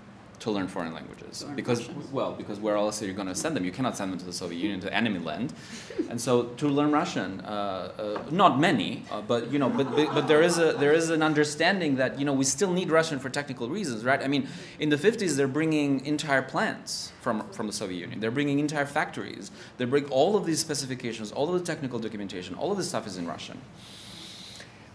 to 0.45 0.51
learn 0.51 0.69
foreign 0.69 0.93
languages. 0.93 1.43
Learn 1.43 1.57
because 1.57 1.89
Russian. 1.89 2.13
well 2.13 2.33
because 2.35 2.61
where 2.61 2.77
else 2.77 3.03
are 3.03 3.07
you 3.07 3.15
going 3.15 3.29
to 3.29 3.35
send 3.35 3.57
them? 3.57 3.65
You 3.65 3.73
cannot 3.73 3.97
send 3.97 4.13
them 4.13 4.19
to 4.19 4.27
the 4.27 4.33
soviet 4.33 4.59
union 4.59 4.79
to 4.81 4.93
enemy 4.93 5.19
land. 5.19 5.53
And 6.11 6.21
so 6.21 6.33
to 6.61 6.69
learn 6.69 6.93
russian 6.93 7.41
uh, 7.41 7.49
uh, 7.49 8.23
not 8.31 8.61
many 8.61 9.05
uh, 9.11 9.23
but 9.23 9.51
you 9.51 9.59
know 9.59 9.71
but, 9.71 9.87
but 9.97 10.15
but 10.15 10.29
there 10.29 10.43
is 10.43 10.59
a 10.59 10.75
there 10.83 10.93
is 10.93 11.09
an 11.09 11.23
understanding 11.23 11.97
that 11.97 12.19
you 12.21 12.27
know 12.27 12.35
we 12.35 12.45
still 12.45 12.73
need 12.73 12.91
russian 12.91 13.19
for 13.19 13.31
technical 13.31 13.69
reasons 13.69 14.05
right? 14.05 14.23
I 14.23 14.29
mean 14.29 14.47
in 14.79 14.91
the 14.91 15.01
50s 15.09 15.37
they're 15.37 15.55
bringing 15.61 16.05
entire 16.05 16.43
plants 16.43 17.13
from 17.23 17.37
from 17.57 17.67
the 17.67 17.73
soviet 17.73 18.01
union. 18.07 18.21
They're 18.21 18.37
bringing 18.39 18.59
entire 18.59 18.87
factories. 18.87 19.51
They 19.79 19.87
bring 19.87 20.05
all 20.19 20.37
of 20.37 20.45
these 20.49 20.61
specifications 20.61 21.33
all 21.33 21.47
of 21.53 21.55
the 21.59 21.67
technical 21.73 21.99
documentation 21.99 22.55
all 22.55 22.71
of 22.71 22.77
this 22.77 22.89
stuff 22.89 23.07
is 23.07 23.17
in 23.17 23.27
russian. 23.27 23.59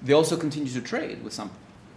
They 0.05 0.13
also 0.13 0.38
continue 0.38 0.71
to 0.80 0.81
trade 0.93 1.17
with 1.23 1.34
some 1.34 1.49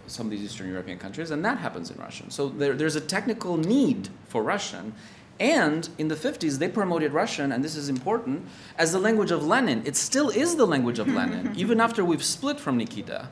some 0.07 0.27
of 0.27 0.31
these 0.31 0.41
Eastern 0.41 0.69
European 0.69 0.97
countries, 0.97 1.31
and 1.31 1.43
that 1.45 1.57
happens 1.57 1.89
in 1.91 1.97
Russian. 1.97 2.29
So 2.29 2.49
there, 2.49 2.73
there's 2.73 2.95
a 2.95 3.01
technical 3.01 3.57
need 3.57 4.09
for 4.27 4.43
Russian. 4.43 4.93
And 5.39 5.89
in 5.97 6.09
the 6.09 6.15
50s, 6.15 6.59
they 6.59 6.69
promoted 6.69 7.11
Russian, 7.11 7.51
and 7.51 7.63
this 7.63 7.75
is 7.75 7.89
important, 7.89 8.45
as 8.77 8.91
the 8.91 8.99
language 8.99 9.31
of 9.31 9.45
Lenin. 9.45 9.81
It 9.85 9.95
still 9.95 10.29
is 10.29 10.55
the 10.55 10.65
language 10.65 10.99
of 10.99 11.07
Lenin, 11.07 11.53
even 11.57 11.81
after 11.81 12.05
we've 12.05 12.23
split 12.23 12.59
from 12.59 12.77
Nikita. 12.77 13.29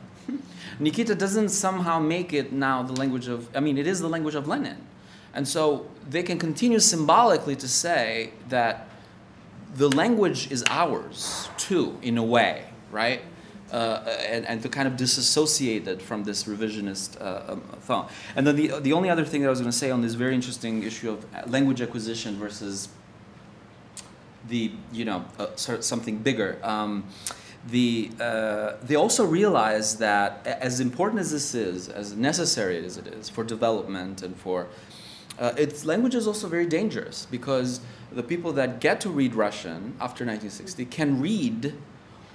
Nikita 0.80 1.14
doesn't 1.14 1.50
somehow 1.50 2.00
make 2.00 2.34
it 2.34 2.52
now 2.52 2.82
the 2.82 2.94
language 2.94 3.28
of, 3.28 3.56
I 3.56 3.60
mean, 3.60 3.78
it 3.78 3.86
is 3.86 4.00
the 4.00 4.10
language 4.10 4.36
of 4.36 4.48
Lenin. 4.48 4.78
And 5.34 5.48
so 5.48 5.86
they 6.10 6.24
can 6.24 6.40
continue 6.40 6.80
symbolically 6.80 7.56
to 7.58 7.68
say 7.68 8.32
that 8.50 8.88
the 9.76 9.90
language 9.90 10.52
is 10.52 10.64
ours 10.70 11.50
too, 11.58 11.98
in 12.02 12.18
a 12.18 12.24
way, 12.24 12.66
right? 12.92 13.22
Uh, 13.72 14.04
and, 14.28 14.46
and 14.48 14.62
to 14.62 14.68
kind 14.68 14.86
of 14.86 14.98
disassociate 14.98 15.88
it 15.88 16.02
from 16.02 16.26
this 16.26 16.44
revisionist 16.44 17.20
uh, 17.22 17.54
um, 17.54 17.62
thought. 17.80 18.12
And 18.36 18.46
then 18.46 18.58
the, 18.58 18.80
the 18.82 18.92
only 18.92 19.10
other 19.10 19.24
thing 19.24 19.42
that 19.42 19.48
I 19.48 19.50
was 19.50 19.62
going 19.62 19.72
to 19.72 19.78
say 19.78 19.92
on 19.92 20.02
this 20.02 20.14
very 20.14 20.36
interesting 20.36 20.84
issue 20.84 21.10
of 21.10 21.50
language 21.50 21.80
acquisition 21.80 22.36
versus 22.36 22.90
the, 24.50 24.74
you 24.92 25.06
know, 25.06 25.24
uh, 25.40 25.48
something 25.56 26.18
bigger. 26.18 26.60
Um, 26.64 27.06
the, 27.68 28.12
uh, 28.20 28.74
they 28.84 28.96
also 28.96 29.26
realize 29.26 29.98
that 30.00 30.46
as 30.46 30.80
important 30.82 31.22
as 31.22 31.32
this 31.32 31.56
is, 31.56 31.88
as 31.88 32.14
necessary 32.14 32.84
as 32.84 32.98
it 32.98 33.08
is 33.08 33.30
for 33.30 33.44
development 33.44 34.22
and 34.22 34.36
for 34.36 34.68
uh, 35.40 35.54
its 35.58 35.86
language 35.86 36.14
is 36.14 36.28
also 36.28 36.48
very 36.48 36.66
dangerous 36.66 37.26
because 37.32 37.80
the 38.12 38.24
people 38.24 38.52
that 38.54 38.82
get 38.82 39.00
to 39.02 39.10
read 39.10 39.34
Russian 39.34 39.96
after 40.00 40.26
1960 40.26 40.86
can 40.86 41.22
read 41.22 41.74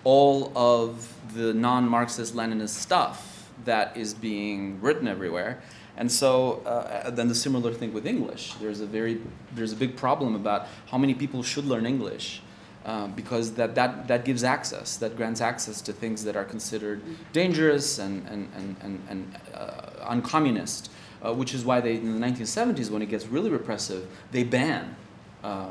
all 0.06 0.52
of 0.54 1.12
the 1.34 1.52
non-Marxist 1.52 2.32
Leninist 2.32 2.68
stuff 2.68 3.50
that 3.64 3.96
is 3.96 4.14
being 4.14 4.80
written 4.80 5.08
everywhere. 5.08 5.60
And 5.96 6.12
so 6.12 6.62
uh, 6.64 7.10
then 7.10 7.26
the 7.26 7.34
similar 7.34 7.72
thing 7.72 7.92
with 7.92 8.06
English. 8.06 8.54
There's 8.60 8.80
a 8.80 8.86
very 8.86 9.20
there's 9.56 9.72
a 9.72 9.76
big 9.76 9.96
problem 9.96 10.36
about 10.36 10.68
how 10.86 10.96
many 10.96 11.12
people 11.12 11.42
should 11.42 11.64
learn 11.64 11.86
English. 11.86 12.40
Uh, 12.84 13.08
because 13.08 13.54
that, 13.54 13.74
that, 13.74 14.06
that 14.06 14.24
gives 14.24 14.44
access, 14.44 14.96
that 14.96 15.16
grants 15.16 15.40
access 15.40 15.80
to 15.80 15.92
things 15.92 16.22
that 16.22 16.36
are 16.36 16.44
considered 16.44 17.02
dangerous 17.32 17.98
and, 17.98 18.24
and, 18.28 18.48
and, 18.54 18.76
and, 18.80 19.02
and 19.10 19.36
uh, 19.52 20.14
uncommunist, 20.14 20.88
uh, 21.20 21.34
which 21.34 21.52
is 21.52 21.64
why 21.64 21.80
they, 21.80 21.96
in 21.96 22.20
the 22.20 22.24
1970s, 22.24 22.88
when 22.88 23.02
it 23.02 23.06
gets 23.06 23.26
really 23.26 23.50
repressive, 23.50 24.06
they 24.30 24.44
ban 24.44 24.94
uh, 25.42 25.70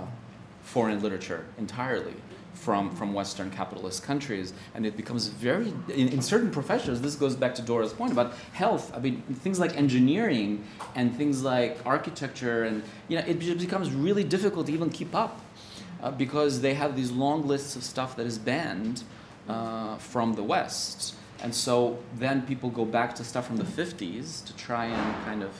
foreign 0.61 1.01
literature 1.01 1.45
entirely 1.57 2.15
from, 2.65 2.89
from 2.95 3.13
Western 3.13 3.51
capitalist 3.51 4.01
countries. 4.01 4.51
And 4.73 4.87
it 4.87 4.97
becomes 4.97 5.27
very, 5.27 5.71
in, 5.87 6.07
in 6.09 6.21
certain 6.21 6.49
professions, 6.49 6.99
this 6.99 7.15
goes 7.15 7.35
back 7.35 7.53
to 7.55 7.61
Dora's 7.61 7.93
point 7.93 8.11
about 8.11 8.33
health. 8.53 8.91
I 8.95 8.99
mean, 8.99 9.21
things 9.21 9.59
like 9.59 9.77
engineering 9.77 10.65
and 10.95 11.15
things 11.15 11.43
like 11.43 11.77
architecture, 11.85 12.63
and 12.63 12.81
you 13.07 13.17
know, 13.17 13.23
it 13.27 13.39
becomes 13.59 13.91
really 13.91 14.23
difficult 14.23 14.65
to 14.65 14.73
even 14.73 14.89
keep 14.89 15.13
up 15.13 15.39
uh, 16.01 16.09
because 16.09 16.61
they 16.61 16.73
have 16.73 16.95
these 16.95 17.11
long 17.11 17.47
lists 17.47 17.75
of 17.75 17.83
stuff 17.83 18.15
that 18.15 18.25
is 18.25 18.39
banned 18.39 19.03
uh, 19.47 19.97
from 19.97 20.33
the 20.33 20.43
West. 20.43 21.15
And 21.43 21.53
so 21.53 21.99
then 22.17 22.41
people 22.47 22.71
go 22.71 22.83
back 22.83 23.13
to 23.15 23.23
stuff 23.23 23.45
from 23.45 23.57
the 23.57 23.63
50s 23.63 24.43
to 24.45 24.55
try 24.55 24.85
and 24.85 25.25
kind 25.25 25.43
of, 25.43 25.51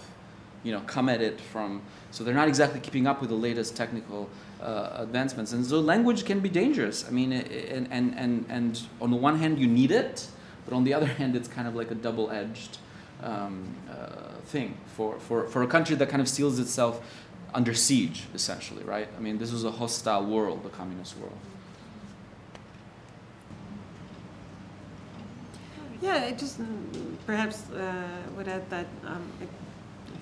you 0.64 0.72
know, 0.72 0.82
come 0.88 1.08
at 1.10 1.22
it 1.22 1.40
from, 1.40 1.84
so 2.10 2.24
they're 2.24 2.34
not 2.34 2.48
exactly 2.48 2.80
keeping 2.80 3.06
up 3.06 3.22
with 3.22 3.30
the 3.30 3.36
latest 3.36 3.76
technical 3.76 4.28
uh, 4.62 4.90
advancements. 4.96 5.54
And 5.54 5.66
so 5.66 5.80
language 5.80 6.26
can 6.26 6.40
be 6.40 6.50
dangerous. 6.50 7.08
I 7.08 7.12
mean, 7.12 7.32
and, 7.32 7.88
and, 7.92 8.18
and, 8.18 8.46
and 8.50 8.82
on 9.02 9.12
the 9.12 9.18
one 9.18 9.40
hand, 9.40 9.60
you 9.60 9.68
need 9.68 9.92
it, 9.92 10.28
but 10.66 10.74
on 10.74 10.84
the 10.84 10.94
other 10.94 11.06
hand, 11.08 11.36
it's 11.36 11.48
kind 11.48 11.68
of 11.68 11.76
like 11.76 11.92
a 11.92 11.96
double-edged 11.96 12.78
um, 13.24 13.76
uh, 13.90 14.40
thing 14.46 14.78
for, 14.96 15.20
for, 15.20 15.48
for 15.48 15.64
a 15.64 15.68
country 15.68 15.96
that 15.96 16.10
kind 16.10 16.22
of 16.22 16.28
seals 16.28 16.60
itself 16.60 17.02
under 17.54 17.74
siege, 17.74 18.24
essentially, 18.34 18.84
right? 18.84 19.08
I 19.18 19.22
mean, 19.22 19.38
this 19.38 19.52
was 19.52 19.64
a 19.64 19.72
hostile 19.72 20.26
world, 20.26 20.64
the 20.64 20.70
communist 20.70 21.18
world. 21.18 21.38
Yeah, 26.02 26.26
I 26.28 26.32
just 26.34 26.60
mm, 26.60 27.16
perhaps 27.26 27.70
uh, 27.70 28.04
would 28.36 28.48
add 28.48 28.70
that 28.70 28.88
um, 29.06 29.24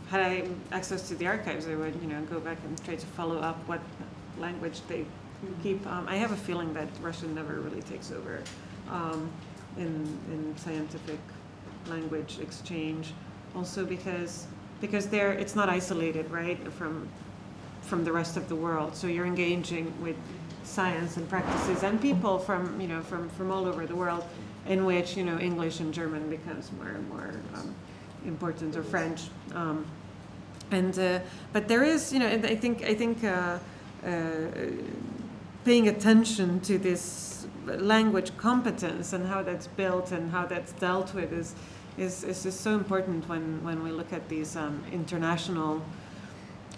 had 0.09 0.21
I 0.21 0.47
access 0.71 1.07
to 1.09 1.15
the 1.15 1.25
archives, 1.25 1.67
I 1.67 1.75
would, 1.75 1.95
you 2.01 2.07
know, 2.07 2.21
go 2.29 2.39
back 2.39 2.59
and 2.63 2.81
try 2.85 2.95
to 2.95 3.05
follow 3.17 3.39
up 3.39 3.57
what 3.67 3.81
language 4.39 4.81
they 4.87 5.05
keep. 5.61 5.85
Um, 5.87 6.07
I 6.07 6.15
have 6.15 6.31
a 6.31 6.37
feeling 6.37 6.73
that 6.73 6.87
Russian 7.01 7.33
never 7.35 7.55
really 7.59 7.81
takes 7.81 8.11
over 8.11 8.41
um, 8.89 9.29
in 9.77 10.05
in 10.31 10.55
scientific 10.57 11.19
language 11.87 12.39
exchange. 12.39 13.13
Also 13.55 13.85
because 13.85 14.47
because 14.81 15.07
they're 15.07 15.33
it's 15.33 15.55
not 15.55 15.69
isolated, 15.69 16.29
right, 16.31 16.59
from 16.73 17.07
from 17.81 18.03
the 18.03 18.11
rest 18.11 18.37
of 18.37 18.47
the 18.49 18.55
world. 18.55 18.95
So 18.95 19.07
you're 19.07 19.25
engaging 19.25 19.93
with 20.01 20.15
science 20.63 21.17
and 21.17 21.27
practices 21.29 21.83
and 21.83 22.01
people 22.01 22.39
from 22.39 22.79
you 22.79 22.87
know 22.87 23.01
from 23.01 23.29
from 23.29 23.51
all 23.51 23.65
over 23.65 23.85
the 23.85 23.95
world, 23.95 24.23
in 24.67 24.85
which 24.85 25.17
you 25.17 25.23
know 25.23 25.37
English 25.39 25.79
and 25.79 25.93
German 25.93 26.29
becomes 26.29 26.71
more 26.71 26.87
and 26.87 27.09
more 27.09 27.33
um, 27.55 27.75
important 28.25 28.75
or 28.75 28.83
French. 28.83 29.21
Um, 29.53 29.85
and 30.71 30.97
uh, 30.97 31.19
but 31.51 31.67
there 31.67 31.83
is 31.83 32.11
you 32.11 32.19
know 32.19 32.27
I 32.27 32.55
think 32.55 32.83
I 32.83 32.95
think 32.95 33.23
uh, 33.23 33.59
paying 35.63 35.87
attention 35.87 36.59
to 36.61 36.77
this 36.77 37.47
language 37.65 38.35
competence 38.37 39.13
and 39.13 39.25
how 39.27 39.41
that's 39.41 39.67
built 39.67 40.11
and 40.11 40.31
how 40.31 40.45
that's 40.45 40.73
dealt 40.73 41.13
with 41.13 41.31
is 41.31 41.55
is 41.97 42.23
is 42.23 42.43
just 42.43 42.61
so 42.61 42.73
important 42.73 43.27
when 43.29 43.63
when 43.63 43.83
we 43.83 43.91
look 43.91 44.11
at 44.11 44.27
these 44.27 44.55
um, 44.55 44.83
international 44.91 45.81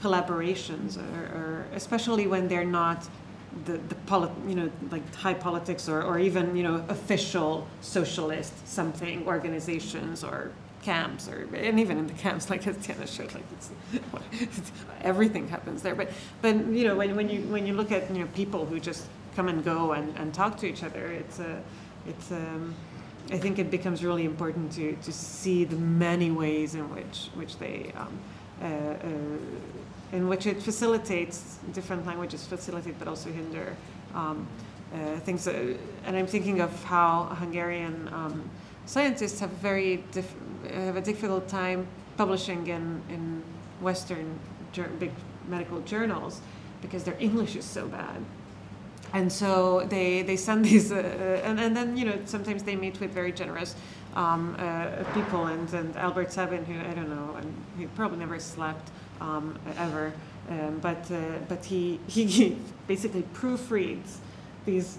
collaborations 0.01 0.97
or, 0.97 1.37
or 1.37 1.65
especially 1.73 2.27
when 2.27 2.47
they're 2.47 2.71
not 2.81 3.07
the, 3.63 3.77
the 3.77 3.95
poli- 4.05 4.29
you 4.47 4.55
know, 4.55 4.69
like 4.91 5.15
high 5.15 5.33
politics 5.33 5.87
or, 5.87 6.03
or 6.03 6.19
even, 6.19 6.55
you 6.55 6.63
know, 6.63 6.83
official 6.89 7.65
socialist 7.81 8.67
something 8.67 9.25
organizations 9.25 10.23
or 10.23 10.51
camps 10.85 11.27
or, 11.27 11.47
and 11.55 11.79
even 11.79 11.97
in 11.97 12.07
the 12.07 12.13
camps, 12.13 12.49
like 12.49 12.65
as 12.67 12.77
Tiana 12.77 13.07
showed, 13.07 13.33
like 13.33 13.43
it's, 13.53 13.71
it's, 14.33 14.71
everything 15.01 15.47
happens 15.47 15.81
there. 15.81 15.95
But, 15.95 16.11
but, 16.41 16.55
you 16.67 16.85
know, 16.87 16.95
when, 16.95 17.15
when 17.15 17.29
you, 17.29 17.41
when 17.41 17.65
you 17.65 17.73
look 17.73 17.91
at, 17.91 18.09
you 18.11 18.19
know, 18.19 18.27
people 18.35 18.65
who 18.65 18.79
just 18.79 19.07
come 19.35 19.49
and 19.49 19.63
go 19.63 19.93
and, 19.93 20.15
and 20.17 20.33
talk 20.33 20.57
to 20.57 20.67
each 20.67 20.83
other, 20.83 21.07
it's 21.07 21.39
a, 21.39 21.61
it's, 22.07 22.31
um, 22.31 22.75
I 23.31 23.37
think 23.37 23.57
it 23.57 23.71
becomes 23.71 24.03
really 24.03 24.25
important 24.25 24.71
to, 24.73 24.93
to 24.93 25.11
see 25.11 25.63
the 25.65 25.77
many 25.77 26.29
ways 26.29 26.75
in 26.75 26.93
which, 26.93 27.29
which 27.33 27.57
they, 27.57 27.91
um, 27.97 28.19
uh, 28.61 28.65
uh, 28.65 30.15
in 30.15 30.27
which 30.29 30.45
it 30.45 30.61
facilitates 30.61 31.57
different 31.73 32.05
languages 32.05 32.45
facilitate 32.47 32.97
but 32.99 33.07
also 33.07 33.31
hinder 33.31 33.75
um, 34.13 34.47
uh, 34.93 35.19
things. 35.21 35.47
Uh, 35.47 35.75
and 36.05 36.15
I'm 36.15 36.27
thinking 36.27 36.61
of 36.61 36.71
how 36.83 37.23
Hungarian 37.39 38.07
um, 38.13 38.49
scientists 38.85 39.39
have 39.39 39.51
very 39.51 40.03
have 40.71 40.95
a 40.95 41.01
difficult 41.01 41.47
time 41.47 41.87
publishing 42.17 42.67
in 42.67 43.01
in 43.09 43.43
Western 43.81 44.39
big 44.99 45.11
medical 45.47 45.79
journals 45.81 46.41
because 46.81 47.03
their 47.03 47.17
English 47.19 47.55
is 47.55 47.65
so 47.65 47.87
bad. 47.87 48.23
And 49.13 49.31
so 49.31 49.85
they, 49.89 50.23
they 50.23 50.35
send 50.35 50.65
these, 50.69 50.91
uh, 50.91 50.95
uh, 50.95 51.47
and, 51.47 51.59
and 51.59 51.75
then, 51.75 51.97
you 51.97 52.05
know, 52.05 52.19
sometimes 52.25 52.63
they 52.63 52.75
meet 52.75 52.99
with 52.99 53.11
very 53.11 53.31
generous 53.31 53.75
um, 54.15 54.55
uh, 54.59 55.03
people. 55.13 55.45
And, 55.45 55.71
and 55.73 55.95
Albert 55.95 56.33
Sabin, 56.33 56.65
who 56.65 56.77
I 56.79 56.93
don't 56.93 57.09
know, 57.09 57.35
and 57.37 57.53
he 57.77 57.85
probably 57.87 58.19
never 58.19 58.39
slept 58.39 58.89
um, 59.21 59.57
ever, 59.77 60.11
um, 60.49 60.79
but, 60.81 61.09
uh, 61.11 61.21
but 61.47 61.63
he, 61.63 61.99
he 62.07 62.57
basically 62.87 63.23
proofreads 63.33 64.17
these 64.65 64.97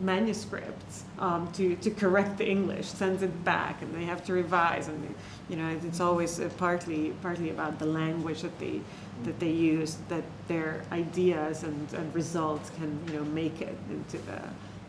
manuscripts 0.00 1.04
um, 1.18 1.50
to, 1.52 1.76
to 1.76 1.90
correct 1.90 2.38
the 2.38 2.48
English, 2.48 2.86
sends 2.86 3.22
it 3.22 3.44
back, 3.44 3.82
and 3.82 3.94
they 3.94 4.04
have 4.04 4.24
to 4.26 4.32
revise. 4.32 4.88
And 4.88 5.14
you 5.48 5.56
know, 5.56 5.68
it's 5.82 6.00
always 6.00 6.40
uh, 6.40 6.50
partly 6.56 7.10
partly 7.22 7.50
about 7.50 7.78
the 7.78 7.86
language 7.86 8.42
that 8.42 8.58
they 8.58 8.80
that 9.24 9.38
they 9.40 9.50
use, 9.50 9.98
that 10.08 10.24
their 10.48 10.82
ideas 10.92 11.62
and, 11.62 11.92
and 11.94 12.14
results 12.14 12.70
can 12.70 13.00
you 13.06 13.14
know 13.14 13.24
make 13.24 13.60
it 13.60 13.76
into 13.90 14.18
the 14.18 14.40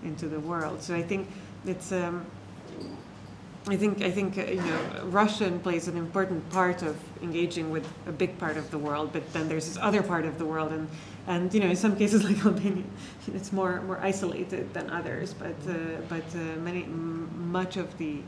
into 0.04 0.28
the 0.28 0.40
world. 0.40 0.82
So 0.82 0.96
I 0.96 1.04
think 1.04 1.30
it's. 1.66 1.92
Um, 1.92 2.26
I 3.70 3.76
think 3.76 4.02
I 4.02 4.10
think 4.10 4.38
uh, 4.38 4.44
you 4.44 4.62
know 4.62 4.80
Russian 5.06 5.60
plays 5.60 5.90
an 5.90 5.98
important 5.98 6.50
part 6.52 6.84
of 6.84 6.96
engaging 7.22 7.70
with 7.70 7.86
a 8.06 8.14
big 8.14 8.38
part 8.40 8.56
of 8.56 8.72
the 8.72 8.78
world, 8.78 9.12
but 9.12 9.34
then 9.34 9.50
there's 9.50 9.68
this 9.68 9.78
other 9.82 10.02
part 10.02 10.24
of 10.24 10.38
the 10.38 10.46
world, 10.46 10.72
and 10.72 10.88
and 11.28 11.54
you 11.54 11.60
know 11.60 11.68
in 11.68 11.76
some 11.76 11.96
cases 11.96 12.24
like 12.28 12.44
Albania, 12.46 12.84
it's 13.34 13.52
more 13.52 13.82
more 13.82 14.00
isolated 14.02 14.74
than 14.74 14.90
others. 14.90 15.34
But 15.34 15.56
uh, 15.70 15.76
but 16.10 16.24
uh, 16.36 16.60
many 16.60 16.84
much 16.84 17.78
of 17.78 17.98
the 17.98 18.22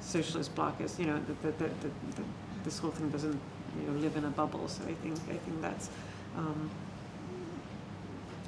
socialist 0.00 0.54
bloc 0.54 0.80
is 0.80 0.98
you 0.98 1.06
know 1.06 1.20
the, 1.42 1.50
the, 1.50 1.52
the, 1.64 1.68
the, 2.16 2.22
this 2.64 2.78
whole 2.78 2.90
thing 2.90 3.08
doesn't 3.10 3.40
you 3.80 3.86
know 3.86 3.98
live 3.98 4.16
in 4.16 4.24
a 4.24 4.30
bubble. 4.30 4.68
So 4.68 4.82
I 4.84 4.94
think 4.94 5.16
I 5.30 5.36
think 5.36 5.60
that's. 5.62 5.88
Um, 6.36 6.70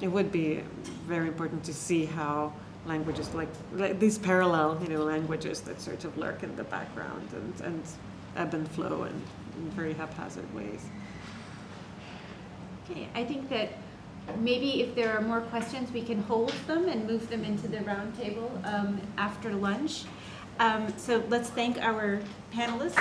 it 0.01 0.07
would 0.07 0.31
be 0.31 0.61
very 1.07 1.27
important 1.27 1.63
to 1.65 1.73
see 1.73 2.05
how 2.05 2.53
languages 2.85 3.33
like, 3.33 3.49
like 3.73 3.99
these 3.99 4.17
parallel, 4.17 4.79
you 4.81 4.87
know, 4.87 5.03
languages 5.03 5.61
that 5.61 5.81
sort 5.81 6.05
of 6.05 6.17
lurk 6.17 6.43
in 6.43 6.55
the 6.55 6.63
background 6.63 7.27
and, 7.33 7.61
and 7.61 7.83
ebb 8.35 8.53
and 8.53 8.69
flow 8.71 9.03
in 9.03 9.21
very 9.71 9.93
haphazard 9.93 10.53
ways. 10.53 10.85
Okay, 12.89 13.07
I 13.13 13.23
think 13.23 13.49
that 13.49 13.69
maybe 14.39 14.81
if 14.81 14.95
there 14.95 15.15
are 15.15 15.21
more 15.21 15.41
questions, 15.41 15.91
we 15.91 16.01
can 16.01 16.21
hold 16.23 16.53
them 16.65 16.89
and 16.89 17.05
move 17.05 17.29
them 17.29 17.43
into 17.43 17.67
the 17.67 17.81
round 17.81 18.17
table 18.17 18.51
um, 18.63 18.99
after 19.17 19.53
lunch. 19.53 20.05
Um, 20.59 20.91
so 20.97 21.23
let's 21.29 21.49
thank 21.49 21.77
our 21.77 22.19
panelists. 22.51 22.97